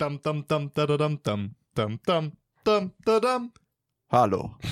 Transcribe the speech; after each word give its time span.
Dam, 0.00 0.18
dam, 0.22 0.46
dam, 0.48 0.70
da, 0.72 0.86
da, 0.86 0.96
dam, 0.96 1.20
dam, 1.22 1.54
dam, 1.74 1.98
dam, 2.06 2.32
dam, 2.64 2.92
da, 3.04 3.20
dam. 3.20 3.52
Hallo. 4.10 4.56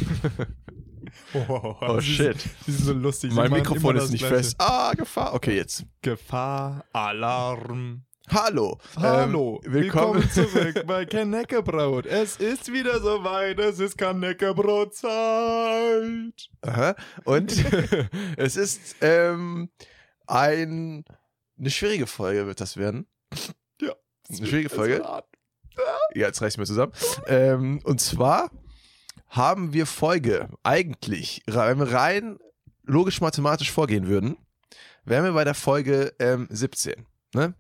Oh, 1.34 1.76
Oh 1.82 2.00
shit. 2.00 2.36
Die 2.66 2.70
sind 2.72 2.84
so 2.86 2.92
lustig. 2.94 3.33
Mein 3.33 3.50
Mikrofon 3.50 3.96
ist 3.96 4.10
nicht 4.10 4.20
Gleiche. 4.20 4.36
fest. 4.36 4.56
Ah, 4.58 4.92
Gefahr. 4.94 5.34
Okay, 5.34 5.56
jetzt. 5.56 5.84
Gefahr, 6.00 6.83
Alarm. 6.94 8.04
Hallo. 8.30 8.79
Hallo, 8.96 9.61
Ähm, 9.64 9.72
willkommen. 9.72 10.22
willkommen 10.22 10.30
zurück 10.30 10.82
bei 10.86 11.04
Knäckebrot. 11.04 12.07
Es 12.07 12.37
ist 12.37 12.73
wieder 12.73 13.01
soweit, 13.01 13.59
es 13.59 13.81
ist 13.81 13.99
Knäckebrotzeit. 13.99 16.49
Aha. 16.63 16.95
Und 17.25 17.53
es 18.39 18.57
ist 18.57 18.97
ähm, 19.03 19.69
ein, 20.27 21.05
eine 21.59 21.71
schwierige 21.71 22.07
Folge 22.07 22.47
wird 22.47 22.63
das 22.63 22.79
werden. 22.79 23.07
Eine 24.29 24.47
schwierige 24.47 24.69
Folge. 24.69 25.03
Ja, 25.05 25.21
jetzt 26.15 26.43
reiß 26.43 26.55
ich 26.55 26.59
mir 26.59 26.67
zusammen. 26.67 26.93
Ähm, 27.27 27.81
und 27.85 28.00
zwar 28.00 28.50
haben 29.29 29.73
wir 29.73 29.86
Folge 29.86 30.49
eigentlich, 30.63 31.43
wenn 31.46 31.79
wir 31.79 31.93
rein 31.93 32.38
logisch-mathematisch 32.84 33.70
vorgehen 33.70 34.06
würden, 34.06 34.36
wären 35.05 35.24
wir 35.24 35.33
bei 35.33 35.45
der 35.45 35.55
Folge 35.55 36.14
ähm, 36.19 36.46
17. 36.50 37.06
Ne? 37.34 37.55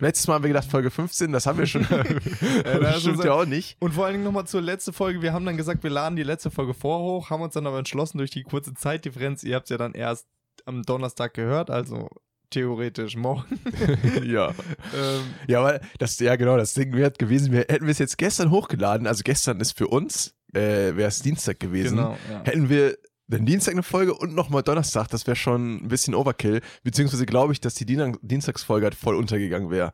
Letztes 0.00 0.26
Mal 0.26 0.34
haben 0.34 0.42
wir 0.42 0.48
gedacht 0.48 0.68
Folge 0.68 0.90
15, 0.90 1.30
das 1.30 1.46
haben 1.46 1.58
wir 1.58 1.66
schon. 1.66 1.86
da 1.88 2.02
das 2.80 3.00
stimmt 3.00 3.22
ja 3.22 3.32
auch 3.32 3.46
nicht. 3.46 3.76
Und 3.80 3.94
vor 3.94 4.06
allen 4.06 4.14
Dingen 4.14 4.24
nochmal 4.24 4.46
zur 4.46 4.60
letzten 4.60 4.92
Folge. 4.92 5.22
Wir 5.22 5.32
haben 5.32 5.46
dann 5.46 5.56
gesagt, 5.56 5.84
wir 5.84 5.90
laden 5.90 6.16
die 6.16 6.24
letzte 6.24 6.50
Folge 6.50 6.74
vor 6.74 6.98
hoch, 7.00 7.30
haben 7.30 7.42
uns 7.42 7.54
dann 7.54 7.66
aber 7.66 7.78
entschlossen 7.78 8.18
durch 8.18 8.30
die 8.30 8.42
kurze 8.42 8.74
Zeitdifferenz. 8.74 9.44
Ihr 9.44 9.54
habt 9.54 9.66
es 9.66 9.70
ja 9.70 9.78
dann 9.78 9.94
erst 9.94 10.26
am 10.64 10.82
Donnerstag 10.82 11.34
gehört, 11.34 11.70
also 11.70 12.08
theoretisch 12.54 13.16
morgen. 13.16 13.60
ja. 14.24 14.50
ähm, 14.50 15.22
Ja, 15.48 15.62
weil 15.62 15.80
das, 15.98 16.18
ja 16.20 16.36
genau, 16.36 16.56
das 16.56 16.74
Ding 16.74 16.94
wäre 16.94 17.10
gewesen, 17.10 17.52
wir 17.52 17.60
hätten 17.60 17.84
wir 17.84 17.90
es 17.92 17.98
jetzt 17.98 18.16
gestern 18.16 18.50
hochgeladen, 18.50 19.06
also 19.06 19.22
gestern 19.24 19.60
ist 19.60 19.76
für 19.76 19.88
uns, 19.88 20.34
äh, 20.54 20.94
wäre 20.96 21.08
es 21.08 21.20
Dienstag 21.20 21.58
gewesen. 21.60 21.96
genau, 21.96 22.16
ja. 22.30 22.44
Hätten 22.44 22.68
wir 22.68 22.96
den 23.26 23.46
Dienstag 23.46 23.72
eine 23.72 23.82
Folge 23.82 24.14
und 24.14 24.34
nochmal 24.34 24.62
Donnerstag, 24.62 25.08
das 25.08 25.26
wäre 25.26 25.36
schon 25.36 25.84
ein 25.84 25.88
bisschen 25.88 26.14
Overkill. 26.14 26.60
Beziehungsweise 26.82 27.26
glaube 27.26 27.52
ich, 27.52 27.60
dass 27.60 27.74
die 27.74 27.86
Dien 27.86 28.16
Dienstagsfolge 28.22 28.84
halt 28.84 28.94
voll 28.94 29.16
untergegangen 29.16 29.70
wäre. 29.70 29.92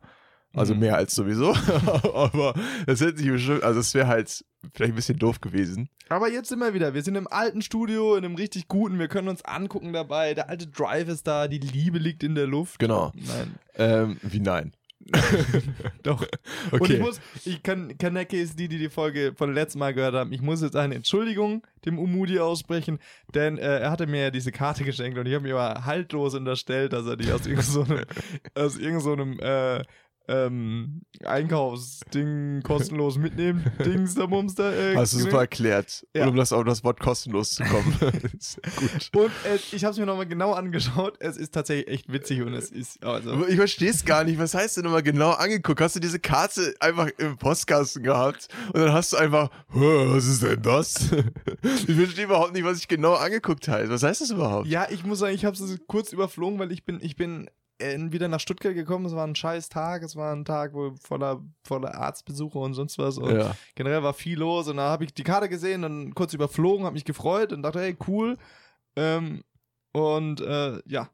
Also 0.53 0.73
Mhm. 0.73 0.79
mehr 0.81 0.95
als 0.97 1.13
sowieso. 1.15 1.53
Aber 2.13 2.53
das 2.85 2.99
hätte 3.01 3.17
sich 3.19 3.29
bestimmt, 3.29 3.63
also 3.63 3.79
es 3.79 3.93
wäre 3.93 4.07
halt 4.07 4.43
vielleicht 4.73 4.93
ein 4.93 4.95
bisschen 4.95 5.17
doof 5.19 5.39
gewesen. 5.41 5.89
Aber 6.09 6.29
jetzt 6.29 6.49
sind 6.49 6.59
wir 6.59 6.73
wieder. 6.73 6.93
Wir 6.93 7.03
sind 7.03 7.15
im 7.15 7.27
alten 7.27 7.61
Studio, 7.61 8.15
in 8.15 8.25
einem 8.25 8.35
richtig 8.35 8.67
guten. 8.67 8.99
Wir 8.99 9.07
können 9.07 9.29
uns 9.29 9.45
angucken 9.45 9.93
dabei. 9.93 10.33
Der 10.33 10.49
alte 10.49 10.67
Drive 10.67 11.07
ist 11.07 11.25
da. 11.25 11.47
Die 11.47 11.57
Liebe 11.59 11.97
liegt 11.99 12.21
in 12.23 12.35
der 12.35 12.47
Luft. 12.47 12.79
Genau. 12.79 13.11
Nein. 13.15 13.55
Ähm, 13.75 14.17
wie 14.21 14.41
nein? 14.41 14.73
Doch. 16.03 16.21
Und 16.71 16.81
Okay. 16.81 16.93
ich 16.95 16.99
muss, 16.99 17.21
ich 17.45 17.63
kann, 17.63 17.97
Kaneki 17.97 18.39
ist 18.41 18.59
die, 18.59 18.67
die 18.67 18.77
die 18.77 18.89
Folge 18.89 19.33
von 19.35 19.53
letztem 19.53 19.79
Mal 19.79 19.93
gehört 19.93 20.13
haben. 20.15 20.31
Ich 20.31 20.41
muss 20.41 20.61
jetzt 20.61 20.75
eine 20.75 20.95
Entschuldigung 20.95 21.65
dem 21.85 21.97
Umudi 21.97 22.39
aussprechen, 22.39 22.99
denn 23.33 23.57
äh, 23.57 23.79
er 23.79 23.91
hatte 23.91 24.05
mir 24.05 24.21
ja 24.23 24.31
diese 24.31 24.51
Karte 24.51 24.83
geschenkt 24.83 25.17
und 25.17 25.25
ich 25.25 25.33
habe 25.33 25.43
mir 25.43 25.55
aber 25.57 25.85
haltlos 25.85 26.35
unterstellt, 26.35 26.93
dass 26.93 27.05
er 27.07 27.17
die 27.17 27.31
aus 27.31 27.47
irgendeinem, 27.47 28.05
so 28.53 28.61
aus 28.61 28.77
irgendeinem 28.77 28.99
so 29.01 29.11
einem, 29.13 29.39
äh, 29.39 29.83
ähm, 30.27 31.01
Einkaufsding 31.25 32.61
kostenlos 32.63 33.17
mitnehmen, 33.17 33.65
Dings 33.85 34.15
da 34.15 34.27
Mumster. 34.27 34.73
Äh, 34.73 34.95
Hast 34.95 35.13
du 35.13 35.19
super 35.19 35.39
erklärt. 35.41 36.05
Ja. 36.15 36.23
Und 36.23 36.29
um 36.29 36.35
das 36.35 36.53
auf 36.53 36.63
das 36.63 36.83
Wort 36.83 36.99
kostenlos 36.99 37.51
zu 37.51 37.63
kommen. 37.63 37.97
Gut. 39.11 39.11
Und 39.15 39.31
äh, 39.45 39.55
ich 39.71 39.83
habe 39.83 39.91
es 39.91 39.97
mir 39.99 40.05
nochmal 40.05 40.27
genau 40.27 40.53
angeschaut. 40.53 41.17
Es 41.19 41.37
ist 41.37 41.53
tatsächlich 41.53 41.87
echt 41.87 42.11
witzig 42.11 42.41
und 42.41 42.53
es 42.53 42.71
ist 42.71 43.03
also 43.03 43.47
Ich 43.47 43.55
verstehe 43.55 43.89
es 43.89 44.05
gar 44.05 44.23
nicht. 44.23 44.39
Was 44.39 44.53
heißt 44.53 44.77
denn 44.77 44.83
nochmal 44.85 45.03
genau 45.03 45.31
angeguckt? 45.31 45.81
Hast 45.81 45.95
du 45.95 45.99
diese 45.99 46.19
Karte 46.19 46.73
einfach 46.79 47.09
im 47.17 47.37
Postkasten 47.37 48.03
gehabt 48.03 48.47
und 48.73 48.79
dann 48.81 48.93
hast 48.93 49.13
du 49.13 49.17
einfach, 49.17 49.49
"Hä, 49.73 50.05
was 50.07 50.25
ist 50.27 50.43
denn 50.43 50.61
das? 50.61 51.11
Ich 51.87 51.95
verstehe 51.95 52.25
überhaupt 52.25 52.53
nicht, 52.53 52.63
was 52.63 52.77
ich 52.77 52.87
genau 52.87 53.13
angeguckt 53.13 53.67
habe. 53.67 53.89
Was 53.89 54.03
heißt 54.03 54.21
das 54.21 54.29
überhaupt? 54.31 54.67
Ja, 54.67 54.87
ich 54.89 55.03
muss 55.03 55.19
sagen, 55.19 55.33
ich 55.35 55.45
habe 55.45 55.55
es 55.55 55.79
kurz 55.87 56.13
überflogen, 56.13 56.59
weil 56.59 56.71
ich 56.71 56.85
bin, 56.85 56.99
ich 57.01 57.15
bin 57.15 57.49
wieder 58.11 58.27
nach 58.27 58.39
Stuttgart 58.39 58.73
gekommen. 58.73 59.05
Es 59.05 59.15
war 59.15 59.25
ein 59.27 59.35
scheiß 59.35 59.69
Tag. 59.69 60.03
Es 60.03 60.15
war 60.15 60.33
ein 60.35 60.45
Tag, 60.45 60.73
wo 60.73 60.93
voller, 61.01 61.41
voller 61.63 61.95
Arztbesuche 61.95 62.57
und 62.59 62.73
sonst 62.73 62.97
was. 62.97 63.17
Und 63.17 63.35
Ja. 63.37 63.55
generell 63.75 64.03
war 64.03 64.13
viel 64.13 64.39
los. 64.39 64.67
Und 64.67 64.77
da 64.77 64.89
habe 64.89 65.03
ich 65.05 65.13
die 65.13 65.23
Karte 65.23 65.49
gesehen, 65.49 65.81
dann 65.81 66.13
kurz 66.15 66.33
überflogen, 66.33 66.85
habe 66.85 66.93
mich 66.93 67.05
gefreut 67.05 67.53
und 67.53 67.63
dachte, 67.63 67.79
hey, 67.79 67.97
cool. 68.07 68.37
Ähm, 68.95 69.43
und 69.93 70.41
äh, 70.41 70.79
ja, 70.85 71.09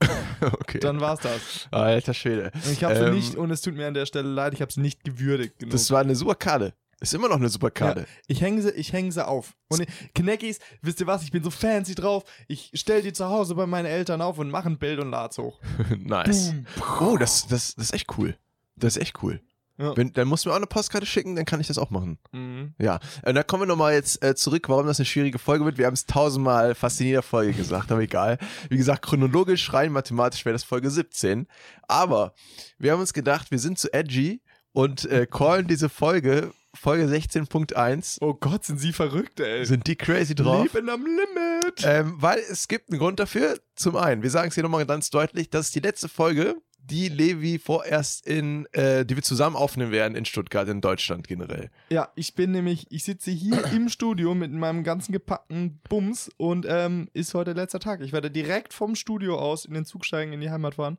Okay. 0.40 0.78
dann 0.80 1.00
war's 1.00 1.20
das. 1.20 1.68
Alter 1.70 2.14
Schwede. 2.14 2.50
Ich 2.72 2.82
habe 2.84 2.96
sie 2.96 3.04
Ähm, 3.04 3.14
nicht, 3.14 3.34
und 3.36 3.50
es 3.50 3.60
tut 3.60 3.74
mir 3.74 3.86
an 3.86 3.94
der 3.94 4.06
Stelle 4.06 4.28
leid, 4.28 4.54
ich 4.54 4.62
habe 4.62 4.72
sie 4.72 4.80
nicht 4.80 5.04
gewürdigt 5.04 5.58
genug. 5.58 5.72
Das 5.72 5.90
war 5.90 6.00
eine 6.00 6.14
super 6.16 6.34
Karte. 6.34 6.72
Ist 7.00 7.14
immer 7.14 7.28
noch 7.28 7.36
eine 7.36 7.48
super 7.48 7.70
Karte. 7.70 8.06
Ich 8.26 8.42
hänge 8.42 8.60
sie, 8.60 8.70
ich 8.72 8.92
häng 8.92 9.10
sie 9.10 9.26
auf. 9.26 9.54
Und 9.68 9.86
Kneckis, 10.14 10.58
wisst 10.82 11.00
ihr 11.00 11.06
was, 11.06 11.22
ich 11.22 11.30
bin 11.30 11.42
so 11.42 11.50
fancy 11.50 11.94
drauf. 11.94 12.24
Ich 12.46 12.70
stell 12.74 13.00
die 13.00 13.14
zu 13.14 13.26
Hause 13.26 13.54
bei 13.54 13.66
meinen 13.66 13.86
Eltern 13.86 14.20
auf 14.20 14.38
und 14.38 14.50
mache 14.50 14.68
ein 14.68 14.78
Bild 14.78 15.00
und 15.00 15.10
lad's 15.10 15.38
hoch. 15.38 15.58
nice. 15.98 16.50
Boom. 16.50 16.66
Oh, 17.00 17.16
das, 17.16 17.46
das, 17.46 17.74
das 17.74 17.86
ist 17.86 17.94
echt 17.94 18.18
cool. 18.18 18.36
Das 18.76 18.96
ist 18.96 19.02
echt 19.02 19.22
cool. 19.22 19.40
Ja. 19.80 19.96
Wenn, 19.96 20.12
dann 20.12 20.28
musst 20.28 20.44
du 20.44 20.50
mir 20.50 20.52
auch 20.52 20.58
eine 20.58 20.66
Postkarte 20.66 21.06
schicken, 21.06 21.36
dann 21.36 21.46
kann 21.46 21.58
ich 21.58 21.68
das 21.68 21.78
auch 21.78 21.88
machen. 21.88 22.18
Mhm. 22.32 22.74
Ja, 22.78 23.00
und 23.24 23.34
da 23.34 23.42
kommen 23.42 23.62
wir 23.62 23.66
nochmal 23.66 23.94
jetzt 23.94 24.22
äh, 24.22 24.34
zurück, 24.34 24.68
warum 24.68 24.86
das 24.86 25.00
eine 25.00 25.06
schwierige 25.06 25.38
Folge 25.38 25.64
wird. 25.64 25.78
Wir 25.78 25.86
haben 25.86 25.94
es 25.94 26.04
tausendmal 26.04 26.74
fast 26.74 27.00
in 27.00 27.06
jeder 27.06 27.22
Folge 27.22 27.54
gesagt, 27.54 27.90
aber 27.90 28.02
egal. 28.02 28.36
Wie 28.68 28.76
gesagt, 28.76 29.00
chronologisch, 29.00 29.72
rein 29.72 29.90
mathematisch 29.90 30.44
wäre 30.44 30.52
das 30.52 30.64
Folge 30.64 30.90
17. 30.90 31.46
Aber 31.88 32.34
wir 32.78 32.92
haben 32.92 33.00
uns 33.00 33.14
gedacht, 33.14 33.50
wir 33.50 33.58
sind 33.58 33.78
zu 33.78 33.90
edgy 33.94 34.42
und 34.72 35.06
äh, 35.06 35.26
callen 35.26 35.66
diese 35.66 35.88
Folge, 35.88 36.52
Folge 36.74 37.04
16.1, 37.06 38.18
Oh 38.20 38.34
Gott, 38.34 38.64
sind 38.64 38.78
sie 38.78 38.92
verrückt, 38.92 39.40
ey. 39.40 39.66
sind 39.66 39.86
die 39.86 39.96
crazy 39.96 40.34
drauf. 40.34 40.72
Leben 40.72 40.88
am 40.88 41.04
Limit. 41.04 41.82
Ähm, 41.84 42.14
weil 42.16 42.38
es 42.38 42.68
gibt 42.68 42.90
einen 42.90 42.98
Grund 42.98 43.18
dafür. 43.18 43.58
Zum 43.74 43.96
einen, 43.96 44.22
wir 44.22 44.30
sagen 44.30 44.48
es 44.48 44.54
hier 44.54 44.62
nochmal 44.62 44.86
ganz 44.86 45.10
deutlich, 45.10 45.50
das 45.50 45.66
ist 45.66 45.74
die 45.74 45.80
letzte 45.80 46.08
Folge, 46.08 46.56
die 46.78 47.08
Levi 47.08 47.58
vorerst 47.58 48.26
in, 48.26 48.66
äh, 48.72 49.04
die 49.04 49.16
wir 49.16 49.22
zusammen 49.22 49.56
aufnehmen 49.56 49.92
werden 49.92 50.14
in 50.16 50.24
Stuttgart, 50.24 50.68
in 50.68 50.80
Deutschland 50.80 51.28
generell. 51.28 51.70
Ja, 51.90 52.10
ich 52.14 52.34
bin 52.34 52.52
nämlich, 52.52 52.86
ich 52.90 53.04
sitze 53.04 53.30
hier 53.30 53.64
im 53.72 53.88
Studio 53.88 54.34
mit 54.34 54.52
meinem 54.52 54.84
ganzen 54.84 55.12
gepackten 55.12 55.80
Bums 55.88 56.30
und 56.36 56.66
ähm, 56.68 57.08
ist 57.12 57.34
heute 57.34 57.52
letzter 57.52 57.80
Tag. 57.80 58.00
Ich 58.00 58.12
werde 58.12 58.30
direkt 58.30 58.72
vom 58.72 58.94
Studio 58.94 59.38
aus 59.38 59.64
in 59.64 59.74
den 59.74 59.84
Zug 59.84 60.04
steigen, 60.04 60.32
in 60.32 60.40
die 60.40 60.50
Heimat 60.50 60.74
fahren. 60.74 60.98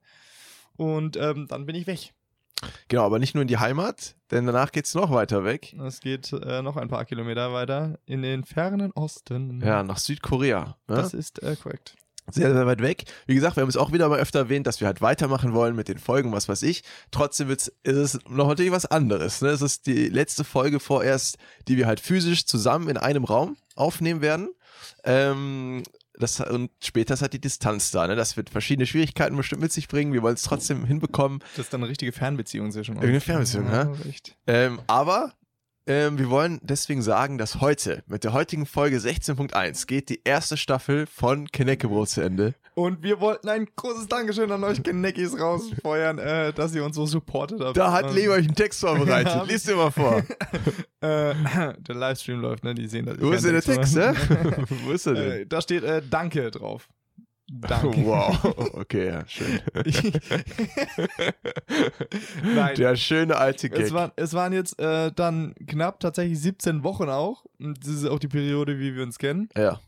Und 0.78 1.18
ähm, 1.18 1.48
dann 1.48 1.66
bin 1.66 1.76
ich 1.76 1.88
weg. 1.88 2.14
Genau, 2.88 3.06
aber 3.06 3.20
nicht 3.20 3.36
nur 3.36 3.42
in 3.42 3.48
die 3.48 3.58
Heimat, 3.58 4.16
denn 4.32 4.46
danach 4.46 4.72
geht's 4.72 4.94
noch 4.96 5.12
weiter 5.12 5.44
weg. 5.44 5.76
Es 5.86 6.00
geht 6.00 6.32
äh, 6.34 6.62
noch 6.62 6.78
ein 6.78 6.88
paar 6.88 7.06
Kilometer 7.06 7.54
weiter 7.54 8.00
in 8.06 8.22
den 8.22 8.44
fernen 8.44 8.92
Osten. 8.92 9.62
Ja, 9.62 9.84
nach 9.84 9.98
Südkorea. 9.98 10.78
Ne? 10.88 10.96
Das 10.96 11.14
ist 11.14 11.42
äh, 11.44 11.56
korrekt. 11.56 11.96
Sehr, 12.30 12.54
sehr 12.54 12.66
weit 12.66 12.82
weg. 12.82 13.06
Wie 13.26 13.36
gesagt, 13.36 13.58
wir 13.58 13.62
haben 13.62 13.70
es 13.70 13.78
auch 13.78 13.92
wieder 13.92 14.08
mal 14.08 14.20
öfter 14.20 14.40
erwähnt, 14.40 14.68
dass 14.68 14.80
wir 14.80 14.88
halt 14.88 15.02
weitermachen 15.02 15.54
wollen 15.54 15.76
mit 15.76 15.88
den 15.88 15.98
Folgen, 15.98 16.32
was 16.32 16.48
weiß 16.48 16.62
ich. 16.64 16.84
Trotzdem 17.10 17.48
wird's, 17.48 17.68
ist 17.84 17.98
es 17.98 18.20
noch 18.30 18.48
natürlich 18.48 18.72
was 18.72 18.86
anderes. 18.86 19.42
Ne? 19.42 19.50
Es 19.50 19.62
ist 19.62 19.88
die 19.88 20.08
letzte 20.08 20.44
Folge 20.44 20.80
vorerst, 20.80 21.38
die 21.68 21.78
wir 21.78 21.88
halt 21.88 22.00
physisch 22.00 22.46
zusammen 22.46 22.90
in 22.90 22.98
einem 22.98 23.24
Raum 23.24 23.58
aufnehmen 23.76 24.22
werden. 24.22 24.50
Ähm, 25.04 25.84
das, 26.22 26.40
und 26.40 26.72
später 26.80 27.14
ist 27.14 27.22
halt 27.22 27.34
die 27.34 27.42
Distanz 27.42 27.92
da. 27.92 28.08
Ne? 28.08 28.16
Das 28.16 28.38
wird 28.38 28.50
verschiedene 28.50 28.86
Schwierigkeiten 28.86 29.36
bestimmt 29.36 29.62
mit 29.62 29.72
sich 29.72 29.88
bringen. 29.88 30.14
Wir 30.14 30.22
wollen 30.22 30.36
es 30.36 30.44
trotzdem 30.44 30.86
hinbekommen. 30.86 31.40
Das 31.56 31.66
ist 31.66 31.74
dann 31.74 31.82
eine 31.82 31.90
richtige 31.90 32.12
Fernbeziehung 32.12 32.72
zwischen 32.72 32.96
uns. 32.96 33.04
Irgendeine 33.04 33.22
Fernbeziehung, 33.22 33.68
ja. 33.68 33.84
ja? 33.84 33.94
Ähm, 34.48 34.80
aber 34.88 35.34
ähm, 35.88 36.18
wir 36.20 36.30
wollen 36.30 36.60
deswegen 36.64 37.02
sagen, 37.02 37.38
dass 37.38 37.60
heute 37.62 38.04
mit 38.08 38.24
der 38.24 38.34
heutigen 38.34 38.66
Folge 38.66 38.98
16.1 38.98 39.88
geht 39.88 40.10
die 40.10 40.22
erste 40.24 40.58
Staffel 40.58 41.08
von 41.08 41.48
Kennekebrot 41.48 42.10
zu 42.10 42.22
Ende. 42.22 42.54
Und 42.74 43.04
wir 43.04 43.20
wollten 43.20 43.50
ein 43.50 43.68
großes 43.76 44.08
Dankeschön 44.08 44.50
an 44.52 44.64
euch 44.64 44.82
Geneckis 44.82 45.38
rausfeuern, 45.38 46.20
äh, 46.20 46.54
dass 46.54 46.74
ihr 46.74 46.86
uns 46.86 46.96
so 46.96 47.06
supportet 47.06 47.60
habt. 47.62 47.76
Da 47.76 47.92
hat 47.92 48.06
Ähm, 48.06 48.16
Levi 48.16 48.30
euch 48.30 48.46
einen 48.46 48.56
Text 48.56 48.80
vorbereitet. 48.80 49.42
Lies 49.48 49.64
dir 49.64 49.76
mal 49.76 49.92
vor. 49.92 50.24
Äh, 51.04 51.34
der 51.80 51.96
Livestream 51.96 52.42
läuft, 52.42 52.64
ne? 52.64 52.76
Die 52.76 52.86
sehen 52.86 53.08
das. 53.08 53.20
Wo 53.20 53.32
ist 53.32 53.44
denn 53.44 53.54
der 53.54 53.64
Text, 53.64 53.96
ne? 53.96 54.14
Wo 54.86 54.92
ist 54.92 55.08
er 55.08 55.14
denn? 55.16 55.32
äh, 55.32 55.46
da 55.48 55.60
steht 55.60 55.84
äh, 55.84 56.04
Danke 56.08 56.52
drauf. 56.52 56.88
Danke. 57.54 57.88
Wow, 58.06 58.74
okay, 58.76 59.08
ja, 59.08 59.28
schön. 59.28 59.60
Nein. 62.44 62.76
Der 62.76 62.96
schöne 62.96 63.36
alte 63.36 63.70
Gag. 63.70 63.80
Es, 63.82 63.94
waren, 63.94 64.12
es 64.16 64.34
waren 64.34 64.54
jetzt 64.54 64.80
äh, 64.80 65.12
dann 65.12 65.54
knapp 65.68 66.00
tatsächlich 66.00 66.40
17 66.40 66.84
Wochen 66.84 67.10
auch. 67.10 67.46
Und 67.60 67.84
das 67.86 67.90
ist 67.94 68.06
auch 68.06 68.20
die 68.20 68.28
Periode, 68.28 68.80
wie 68.80 68.96
wir 68.96 69.04
uns 69.04 69.18
kennen. 69.18 69.50
ja. 69.56 69.80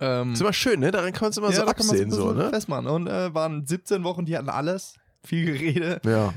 Ähm, 0.00 0.32
Ist 0.32 0.40
immer 0.40 0.52
schön, 0.54 0.80
ne? 0.80 0.90
Daran 0.90 1.12
kann 1.12 1.26
man 1.26 1.30
es 1.30 1.36
immer 1.36 1.52
so 1.52 1.58
kann 1.58 1.66
man's 1.66 1.90
absehen, 1.90 2.10
so, 2.10 2.32
ne? 2.32 2.48
Festmachen. 2.48 2.86
Und 2.86 3.06
äh, 3.06 3.34
waren 3.34 3.66
17 3.66 4.02
Wochen, 4.02 4.24
die 4.24 4.34
hatten 4.36 4.48
alles. 4.48 4.94
Viel 5.22 5.44
Gerede. 5.44 6.00
Ja. 6.04 6.32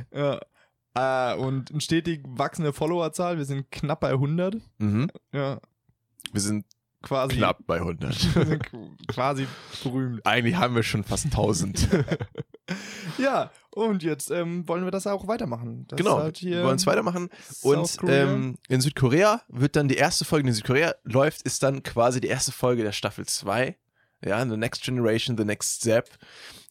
Ja. 0.94 1.33
Äh, 1.33 1.38
und 1.38 1.71
eine 1.71 1.80
stetig 1.80 2.24
wachsende 2.27 2.74
Followerzahl. 2.74 3.38
Wir 3.38 3.45
sind 3.45 3.71
knapp 3.71 4.01
bei 4.01 4.09
100. 4.09 4.57
Mhm. 4.80 5.09
Ja, 5.31 5.59
Wir 6.33 6.42
sind 6.42 6.65
quasi. 7.01 7.38
knapp 7.38 7.65
bei 7.65 7.77
100. 7.77 8.35
Wir 8.35 8.45
sind 8.45 8.63
quasi 9.07 9.47
berühmt. 9.83 10.25
Eigentlich 10.25 10.55
haben 10.55 10.75
wir 10.75 10.83
schon 10.83 11.03
fast 11.03 11.25
1000. 11.25 11.88
Ja, 13.17 13.51
und 13.71 14.03
jetzt 14.03 14.31
ähm, 14.31 14.67
wollen 14.67 14.83
wir 14.83 14.91
das 14.91 15.07
auch 15.07 15.27
weitermachen. 15.27 15.85
Das 15.88 15.97
genau, 15.97 16.19
halt 16.19 16.41
wir 16.41 16.63
wollen 16.63 16.75
es 16.75 16.85
weitermachen. 16.85 17.29
Und 17.61 17.97
ähm, 18.07 18.57
in 18.67 18.81
Südkorea 18.81 19.41
wird 19.47 19.75
dann 19.75 19.88
die 19.88 19.95
erste 19.95 20.25
Folge, 20.25 20.44
die 20.44 20.49
in 20.49 20.55
Südkorea 20.55 20.95
läuft, 21.03 21.44
ist 21.44 21.63
dann 21.63 21.83
quasi 21.83 22.21
die 22.21 22.27
erste 22.27 22.51
Folge 22.51 22.83
der 22.83 22.91
Staffel 22.91 23.25
2. 23.25 23.77
Ja, 24.25 24.45
The 24.45 24.57
Next 24.57 24.83
Generation, 24.83 25.38
The 25.38 25.45
Next 25.45 25.81
Step. 25.81 26.09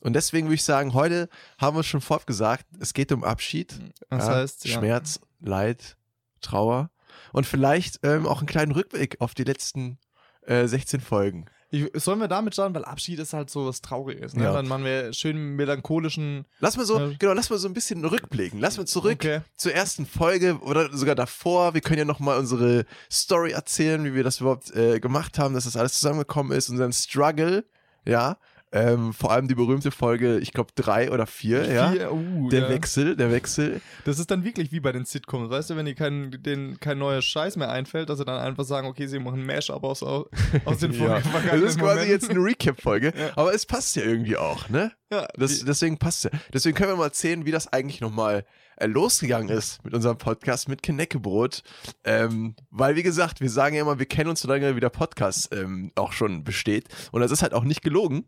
Und 0.02 0.14
deswegen 0.14 0.48
würde 0.48 0.56
ich 0.56 0.64
sagen, 0.64 0.94
heute 0.94 1.28
haben 1.58 1.76
wir 1.76 1.84
schon 1.84 2.00
vorab 2.00 2.26
gesagt, 2.26 2.66
es 2.80 2.92
geht 2.92 3.12
um 3.12 3.24
Abschied. 3.24 3.78
das 4.10 4.26
ja, 4.26 4.34
heißt, 4.34 4.66
ja. 4.66 4.78
Schmerz, 4.78 5.20
Leid, 5.40 5.96
Trauer. 6.40 6.90
Und 7.32 7.46
vielleicht 7.46 8.00
ähm, 8.02 8.26
auch 8.26 8.38
einen 8.38 8.46
kleinen 8.46 8.72
Rückblick 8.72 9.20
auf 9.20 9.34
die 9.34 9.44
letzten 9.44 9.98
äh, 10.46 10.66
16 10.66 11.00
Folgen. 11.00 11.46
Ich, 11.68 11.84
sollen 11.94 12.20
wir 12.20 12.28
damit 12.28 12.54
starten, 12.54 12.74
weil 12.76 12.84
Abschied 12.84 13.18
ist 13.18 13.32
halt 13.32 13.50
so 13.50 13.66
was 13.66 13.80
Trauriges. 13.82 14.34
Ne? 14.34 14.44
Ja. 14.44 14.52
Dann 14.52 14.68
machen 14.68 14.84
wir 14.84 15.12
schön 15.12 15.56
melancholischen. 15.56 16.44
Lass 16.60 16.76
mal 16.76 16.86
so, 16.86 16.98
Ja. 16.98 17.10
genau, 17.18 17.32
lass 17.32 17.50
mal 17.50 17.58
so 17.58 17.66
ein 17.68 17.74
bisschen 17.74 18.04
rückblicken. 18.04 18.60
Lass 18.60 18.78
mal 18.78 18.86
zurück 18.86 19.14
Okay. 19.24 19.40
zur 19.56 19.72
ersten 19.72 20.06
Folge 20.06 20.58
oder 20.60 20.96
sogar 20.96 21.16
davor. 21.16 21.74
Wir 21.74 21.80
können 21.80 21.98
ja 21.98 22.04
nochmal 22.04 22.38
unsere 22.38 22.86
Story 23.10 23.50
erzählen, 23.50 24.04
wie 24.04 24.14
wir 24.14 24.22
das 24.22 24.40
überhaupt 24.40 24.70
äh, 24.76 25.00
gemacht 25.00 25.38
haben, 25.40 25.54
dass 25.54 25.64
das 25.64 25.76
alles 25.76 25.94
zusammengekommen 25.94 26.56
ist, 26.56 26.68
unseren 26.70 26.92
Struggle, 26.92 27.64
ja. 28.04 28.38
Ähm, 28.76 29.12
vor 29.12 29.30
allem 29.32 29.48
die 29.48 29.54
berühmte 29.54 29.90
Folge, 29.90 30.38
ich 30.38 30.52
glaube 30.52 30.70
drei 30.74 31.10
oder 31.10 31.26
vier, 31.26 31.72
ja. 31.72 31.90
Vier, 31.92 32.12
uh, 32.12 32.48
Der 32.50 32.62
ja. 32.62 32.68
Wechsel, 32.68 33.16
der 33.16 33.30
Wechsel. 33.30 33.80
Das 34.04 34.18
ist 34.18 34.30
dann 34.30 34.44
wirklich 34.44 34.70
wie 34.72 34.80
bei 34.80 34.92
den 34.92 35.04
Sitcoms, 35.04 35.48
weißt 35.50 35.70
du, 35.70 35.76
wenn 35.76 35.86
die 35.86 35.94
kein, 35.94 36.76
kein 36.80 36.98
neuer 36.98 37.22
Scheiß 37.22 37.56
mehr 37.56 37.70
einfällt, 37.70 38.10
dass 38.10 38.18
sie 38.18 38.24
dann 38.24 38.38
einfach 38.40 38.64
sagen, 38.64 38.86
okay, 38.86 39.06
sie 39.06 39.18
machen 39.18 39.40
ein 39.40 39.46
Mash-up 39.46 39.82
aus, 39.84 40.02
aus 40.64 40.78
den 40.78 40.92
Ja. 40.92 41.20
vergangenen 41.20 41.62
Das 41.62 41.70
ist 41.72 41.78
quasi 41.78 41.94
Momenten. 41.94 42.10
jetzt 42.10 42.30
eine 42.30 42.40
Recap-Folge, 42.40 43.12
aber 43.34 43.54
es 43.54 43.64
passt 43.66 43.96
ja 43.96 44.02
irgendwie 44.02 44.36
auch, 44.36 44.68
ne? 44.68 44.92
Ja, 45.10 45.28
Das, 45.38 45.64
deswegen 45.64 45.98
passt 45.98 46.24
ja. 46.24 46.30
Deswegen 46.52 46.76
können 46.76 46.90
wir 46.90 46.96
mal 46.96 47.04
erzählen, 47.04 47.46
wie 47.46 47.52
das 47.52 47.72
eigentlich 47.72 48.00
nochmal 48.00 48.44
äh, 48.76 48.86
losgegangen 48.86 49.48
ist 49.48 49.82
mit 49.84 49.94
unserem 49.94 50.18
Podcast 50.18 50.68
mit 50.68 50.82
Kneckebrot. 50.82 51.62
Ähm, 52.04 52.56
weil, 52.70 52.96
wie 52.96 53.04
gesagt, 53.04 53.40
wir 53.40 53.48
sagen 53.48 53.76
ja 53.76 53.82
immer, 53.82 54.00
wir 54.00 54.06
kennen 54.06 54.28
uns 54.30 54.40
so 54.40 54.48
lange, 54.48 54.74
wie 54.74 54.80
der 54.80 54.90
Podcast 54.90 55.54
ähm, 55.54 55.92
auch 55.94 56.12
schon 56.12 56.42
besteht. 56.42 56.88
Und 57.12 57.20
das 57.20 57.30
ist 57.30 57.42
halt 57.42 57.54
auch 57.54 57.62
nicht 57.62 57.82
gelogen. 57.82 58.26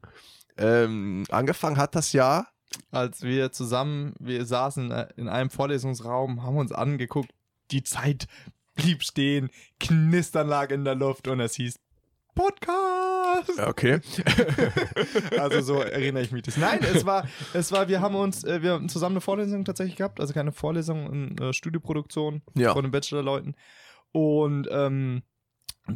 Ähm, 0.58 1.24
angefangen 1.30 1.76
hat 1.76 1.94
das 1.94 2.12
Jahr. 2.12 2.48
als 2.90 3.22
wir 3.22 3.50
zusammen, 3.52 4.14
wir 4.18 4.44
saßen 4.44 4.90
in 5.16 5.28
einem 5.28 5.48
Vorlesungsraum, 5.50 6.42
haben 6.42 6.56
uns 6.56 6.72
angeguckt, 6.72 7.30
die 7.70 7.82
Zeit 7.82 8.26
blieb 8.74 9.02
stehen, 9.02 9.50
Knistern 9.80 10.48
lag 10.48 10.70
in 10.70 10.84
der 10.84 10.94
Luft 10.94 11.28
und 11.28 11.40
es 11.40 11.54
hieß 11.54 11.76
Podcast. 12.34 13.56
Ja, 13.58 13.68
Okay. 13.68 14.00
Also 15.38 15.60
so 15.60 15.80
erinnere 15.82 16.22
ich 16.22 16.30
mich 16.32 16.42
das. 16.42 16.56
Nein, 16.56 16.80
es 16.82 17.04
war, 17.06 17.26
es 17.52 17.72
war, 17.72 17.88
wir 17.88 18.00
haben 18.00 18.14
uns, 18.14 18.44
äh, 18.44 18.62
wir 18.62 18.72
haben 18.72 18.88
zusammen 18.88 19.14
eine 19.14 19.20
Vorlesung 19.20 19.64
tatsächlich 19.64 19.96
gehabt, 19.96 20.20
also 20.20 20.32
keine 20.34 20.52
Vorlesung, 20.52 21.36
eine 21.38 21.52
Studioproduktion 21.52 22.42
Ja. 22.54 22.72
von 22.72 22.84
den 22.84 22.90
Bachelorleuten. 22.90 23.56
Und 24.12 24.68
ähm, 24.70 25.22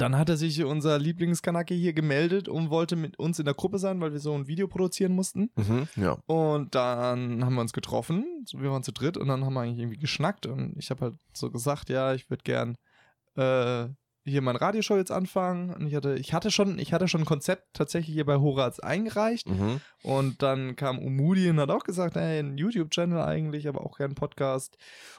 dann 0.00 0.17
hatte 0.17 0.37
sich 0.37 0.65
unser 0.65 0.99
Lieblingskanake 0.99 1.75
hier 1.75 1.93
gemeldet 1.93 2.49
und 2.49 2.71
wollte 2.71 2.97
mit 2.97 3.19
uns 3.19 3.39
in 3.39 3.44
der 3.44 3.55
Gruppe 3.55 3.79
sein, 3.79 4.00
weil 4.00 4.12
wir 4.12 4.21
so 4.21 4.35
ein 4.35 4.47
Video 4.47 4.69
produzieren 4.69 5.12
mussten. 5.12 5.50
Mhm, 5.56 5.89
ja. 5.97 6.19
Und 6.27 6.75
dann 6.75 7.44
haben 7.44 7.55
wir 7.55 7.61
uns 7.61 7.73
getroffen, 7.73 8.25
wir 8.53 8.71
waren 8.71 8.83
zu 8.83 8.93
dritt 8.93 9.17
und 9.17 9.29
dann 9.29 9.44
haben 9.44 9.55
wir 9.55 9.61
eigentlich 9.61 9.81
irgendwie 9.81 9.99
geschnackt 9.99 10.47
und 10.47 10.75
ich 10.79 10.91
habe 10.91 11.00
halt 11.03 11.15
so 11.33 11.50
gesagt, 11.50 11.91
ja, 11.91 12.15
ich 12.15 12.31
würde 12.31 12.43
gern 12.43 12.77
äh, 13.37 13.89
hier 14.25 14.43
mein 14.43 14.57
Radioshow 14.57 14.97
jetzt 14.97 15.11
anfangen. 15.11 15.71
Und 15.75 15.87
ich 15.87 15.95
hatte, 15.95 16.15
ich 16.15 16.33
hatte 16.33 16.51
schon, 16.51 16.79
ich 16.79 16.93
hatte 16.93 17.09
schon 17.09 17.23
ein 17.23 17.27
Konzept 17.27 17.75
tatsächlich 17.75 18.15
hier 18.15 18.27
bei 18.27 18.37
Horaz 18.37 18.79
eingereicht. 18.81 19.49
Mhm. 19.49 19.81
und 20.03 20.43
dann 20.43 20.77
kam 20.77 20.99
Umudi 20.99 21.49
und 21.51 21.61
hat 21.61 21.71
auch 21.71 21.85
gesagt, 21.85 22.17
hey, 22.17 22.39
ein 22.39 22.57
YouTube-Channel 22.59 23.21
eigentlich, 23.21 23.69
aber 23.69 23.83
auch 23.83 23.99
gern 23.99 24.15
Podcast. 24.15 24.77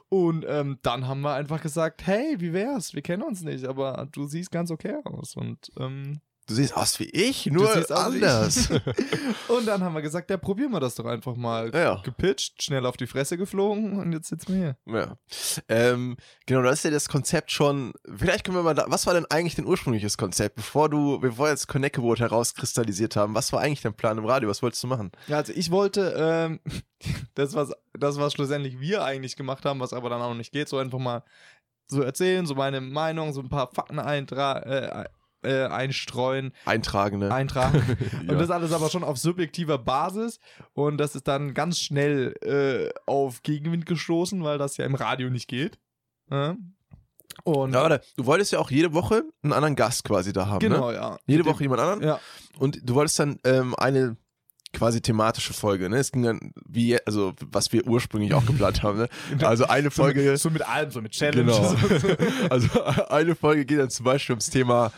Und 0.10 0.46
ähm, 0.48 0.80
dann 0.82 1.08
haben 1.08 1.22
wir 1.22 1.34
einfach 1.34 1.62
gesagt, 1.62 2.06
hey, 2.06 2.36
wie 2.40 2.54
wär's, 2.54 2.94
wir 2.94 3.02
kennen 3.02 3.24
uns 3.24 3.42
nicht, 3.42 3.66
aber 3.66 4.08
du 4.12 4.28
siehst 4.28 4.52
ganz 4.52 4.72
okay 4.72 4.96
aus. 5.04 5.36
Und 5.36 5.72
ähm, 5.80 6.22
Du 6.46 6.56
siehst 6.56 6.76
aus 6.76 7.00
wie 7.00 7.06
ich, 7.06 7.46
nur 7.46 7.74
ich. 7.76 7.90
anders. 7.90 8.70
und 9.48 9.66
dann 9.66 9.82
haben 9.82 9.94
wir 9.94 10.02
gesagt, 10.02 10.30
ja, 10.30 10.36
probieren 10.36 10.72
wir 10.72 10.82
das 10.82 10.96
doch 10.96 11.06
einfach 11.06 11.36
mal. 11.38 11.72
ja. 11.74 12.02
Gepitcht, 12.04 12.62
schnell 12.62 12.86
auf 12.86 12.98
die 12.98 13.08
Fresse 13.08 13.38
geflogen 13.38 13.98
und 13.98 14.12
jetzt 14.12 14.28
sitzen 14.28 14.54
wir 14.54 14.76
hier. 14.86 14.94
Ja. 14.94 15.18
Ähm, 15.70 16.18
genau, 16.46 16.62
das 16.62 16.80
ist 16.80 16.84
ja 16.84 16.92
das 16.92 17.08
Konzept 17.08 17.52
schon. 17.52 17.94
Vielleicht 18.14 18.44
können 18.44 18.58
wir 18.58 18.64
mal 18.64 18.74
da, 18.74 18.86
was 18.90 19.08
war 19.08 19.14
denn 19.14 19.26
eigentlich 19.30 19.56
dein 19.56 19.66
ursprüngliches 19.66 20.18
Konzept, 20.18 20.56
bevor 20.56 20.90
du, 20.90 21.18
bevor 21.20 21.46
wir 21.46 21.52
jetzt 21.52 21.68
Connecteboard 21.68 22.20
herauskristallisiert 22.20 23.16
haben? 23.16 23.36
Was 23.36 23.54
war 23.54 23.62
eigentlich 23.62 23.82
dein 23.82 23.94
Plan 23.94 24.18
im 24.18 24.26
Radio? 24.26 24.50
Was 24.50 24.62
wolltest 24.62 24.84
du 24.84 24.88
machen? 24.88 25.12
Ja, 25.28 25.38
also 25.38 25.54
ich 25.56 25.72
wollte, 25.72 26.14
ähm, 26.18 26.60
das, 27.36 27.54
was, 27.54 27.72
das, 27.94 28.18
was 28.18 28.34
schlussendlich 28.34 28.82
wir 28.82 29.06
eigentlich 29.06 29.38
gemacht 29.38 29.64
haben, 29.64 29.80
was 29.80 29.94
aber 29.94 30.10
dann 30.10 30.22
auch 30.22 30.30
noch 30.30 30.38
nicht 30.38 30.52
geht, 30.52 30.68
so 30.68 30.78
einfach 30.78 31.00
mal 31.00 31.24
so 31.88 32.02
erzählen, 32.02 32.46
so 32.46 32.56
meine 32.56 32.82
Meinung, 32.82 33.32
so 33.32 33.42
ein 33.42 33.50
paar 33.50 33.70
Fakten 33.74 34.00
eintra 34.00 34.60
äh, 34.60 35.06
äh, 35.44 35.66
einstreuen, 35.66 36.54
Eintragende. 36.66 37.34
eintragen. 37.34 37.98
ja. 38.26 38.32
Und 38.32 38.40
das 38.40 38.50
alles 38.50 38.72
aber 38.72 38.90
schon 38.90 39.04
auf 39.04 39.18
subjektiver 39.18 39.78
Basis. 39.78 40.40
Und 40.74 40.98
das 40.98 41.16
ist 41.16 41.28
dann 41.28 41.54
ganz 41.54 41.80
schnell 41.80 42.34
äh, 42.42 42.94
auf 43.06 43.42
Gegenwind 43.44 43.86
gestoßen, 43.86 44.44
weil 44.44 44.58
das 44.58 44.78
ja 44.78 44.86
im 44.86 44.96
Radio 44.96 45.30
nicht 45.30 45.48
geht. 45.48 45.80
Ja. 46.30 46.56
Und 47.44 47.74
ja, 47.74 47.82
warte, 47.82 48.02
du 48.16 48.26
wolltest 48.26 48.52
ja 48.52 48.60
auch 48.60 48.70
jede 48.70 48.94
Woche 48.94 49.24
einen 49.42 49.54
anderen 49.54 49.76
Gast 49.76 50.04
quasi 50.04 50.34
da 50.34 50.48
haben, 50.48 50.60
genau, 50.60 50.92
ne? 50.92 50.96
ja. 50.98 51.18
Jede 51.26 51.46
Woche 51.46 51.64
jemand 51.64 51.82
anderen. 51.82 52.04
Ja. 52.04 52.20
Und 52.60 52.80
du 52.88 52.94
wolltest 52.94 53.18
dann 53.18 53.40
ähm, 53.44 53.74
eine 53.76 54.18
quasi 54.72 55.02
thematische 55.02 55.54
Folge, 55.54 55.90
ne? 55.90 55.98
Es 55.98 56.12
ging 56.12 56.24
dann 56.24 56.52
wie, 56.66 56.98
also 57.06 57.34
was 57.52 57.72
wir 57.72 57.86
ursprünglich 57.88 58.34
auch 58.34 58.46
geplant 58.46 58.84
haben, 58.84 59.00
ne? 59.00 59.10
Also 59.42 59.66
eine 59.66 59.90
So 59.90 60.04
Folge. 60.04 60.32
mit, 60.32 60.40
so 60.40 60.50
mit 60.50 60.68
allem, 60.68 60.92
so 60.92 61.02
mit 61.02 61.12
Challenge. 61.12 61.52
Genau. 61.52 61.76
So. 61.76 62.08
Also 62.50 62.84
eine 63.10 63.36
Folge 63.36 63.66
geht 63.66 63.80
dann 63.80 63.90
zum 63.90 64.04
Beispiel 64.06 64.34
ums 64.34 64.50
Thema. 64.50 64.92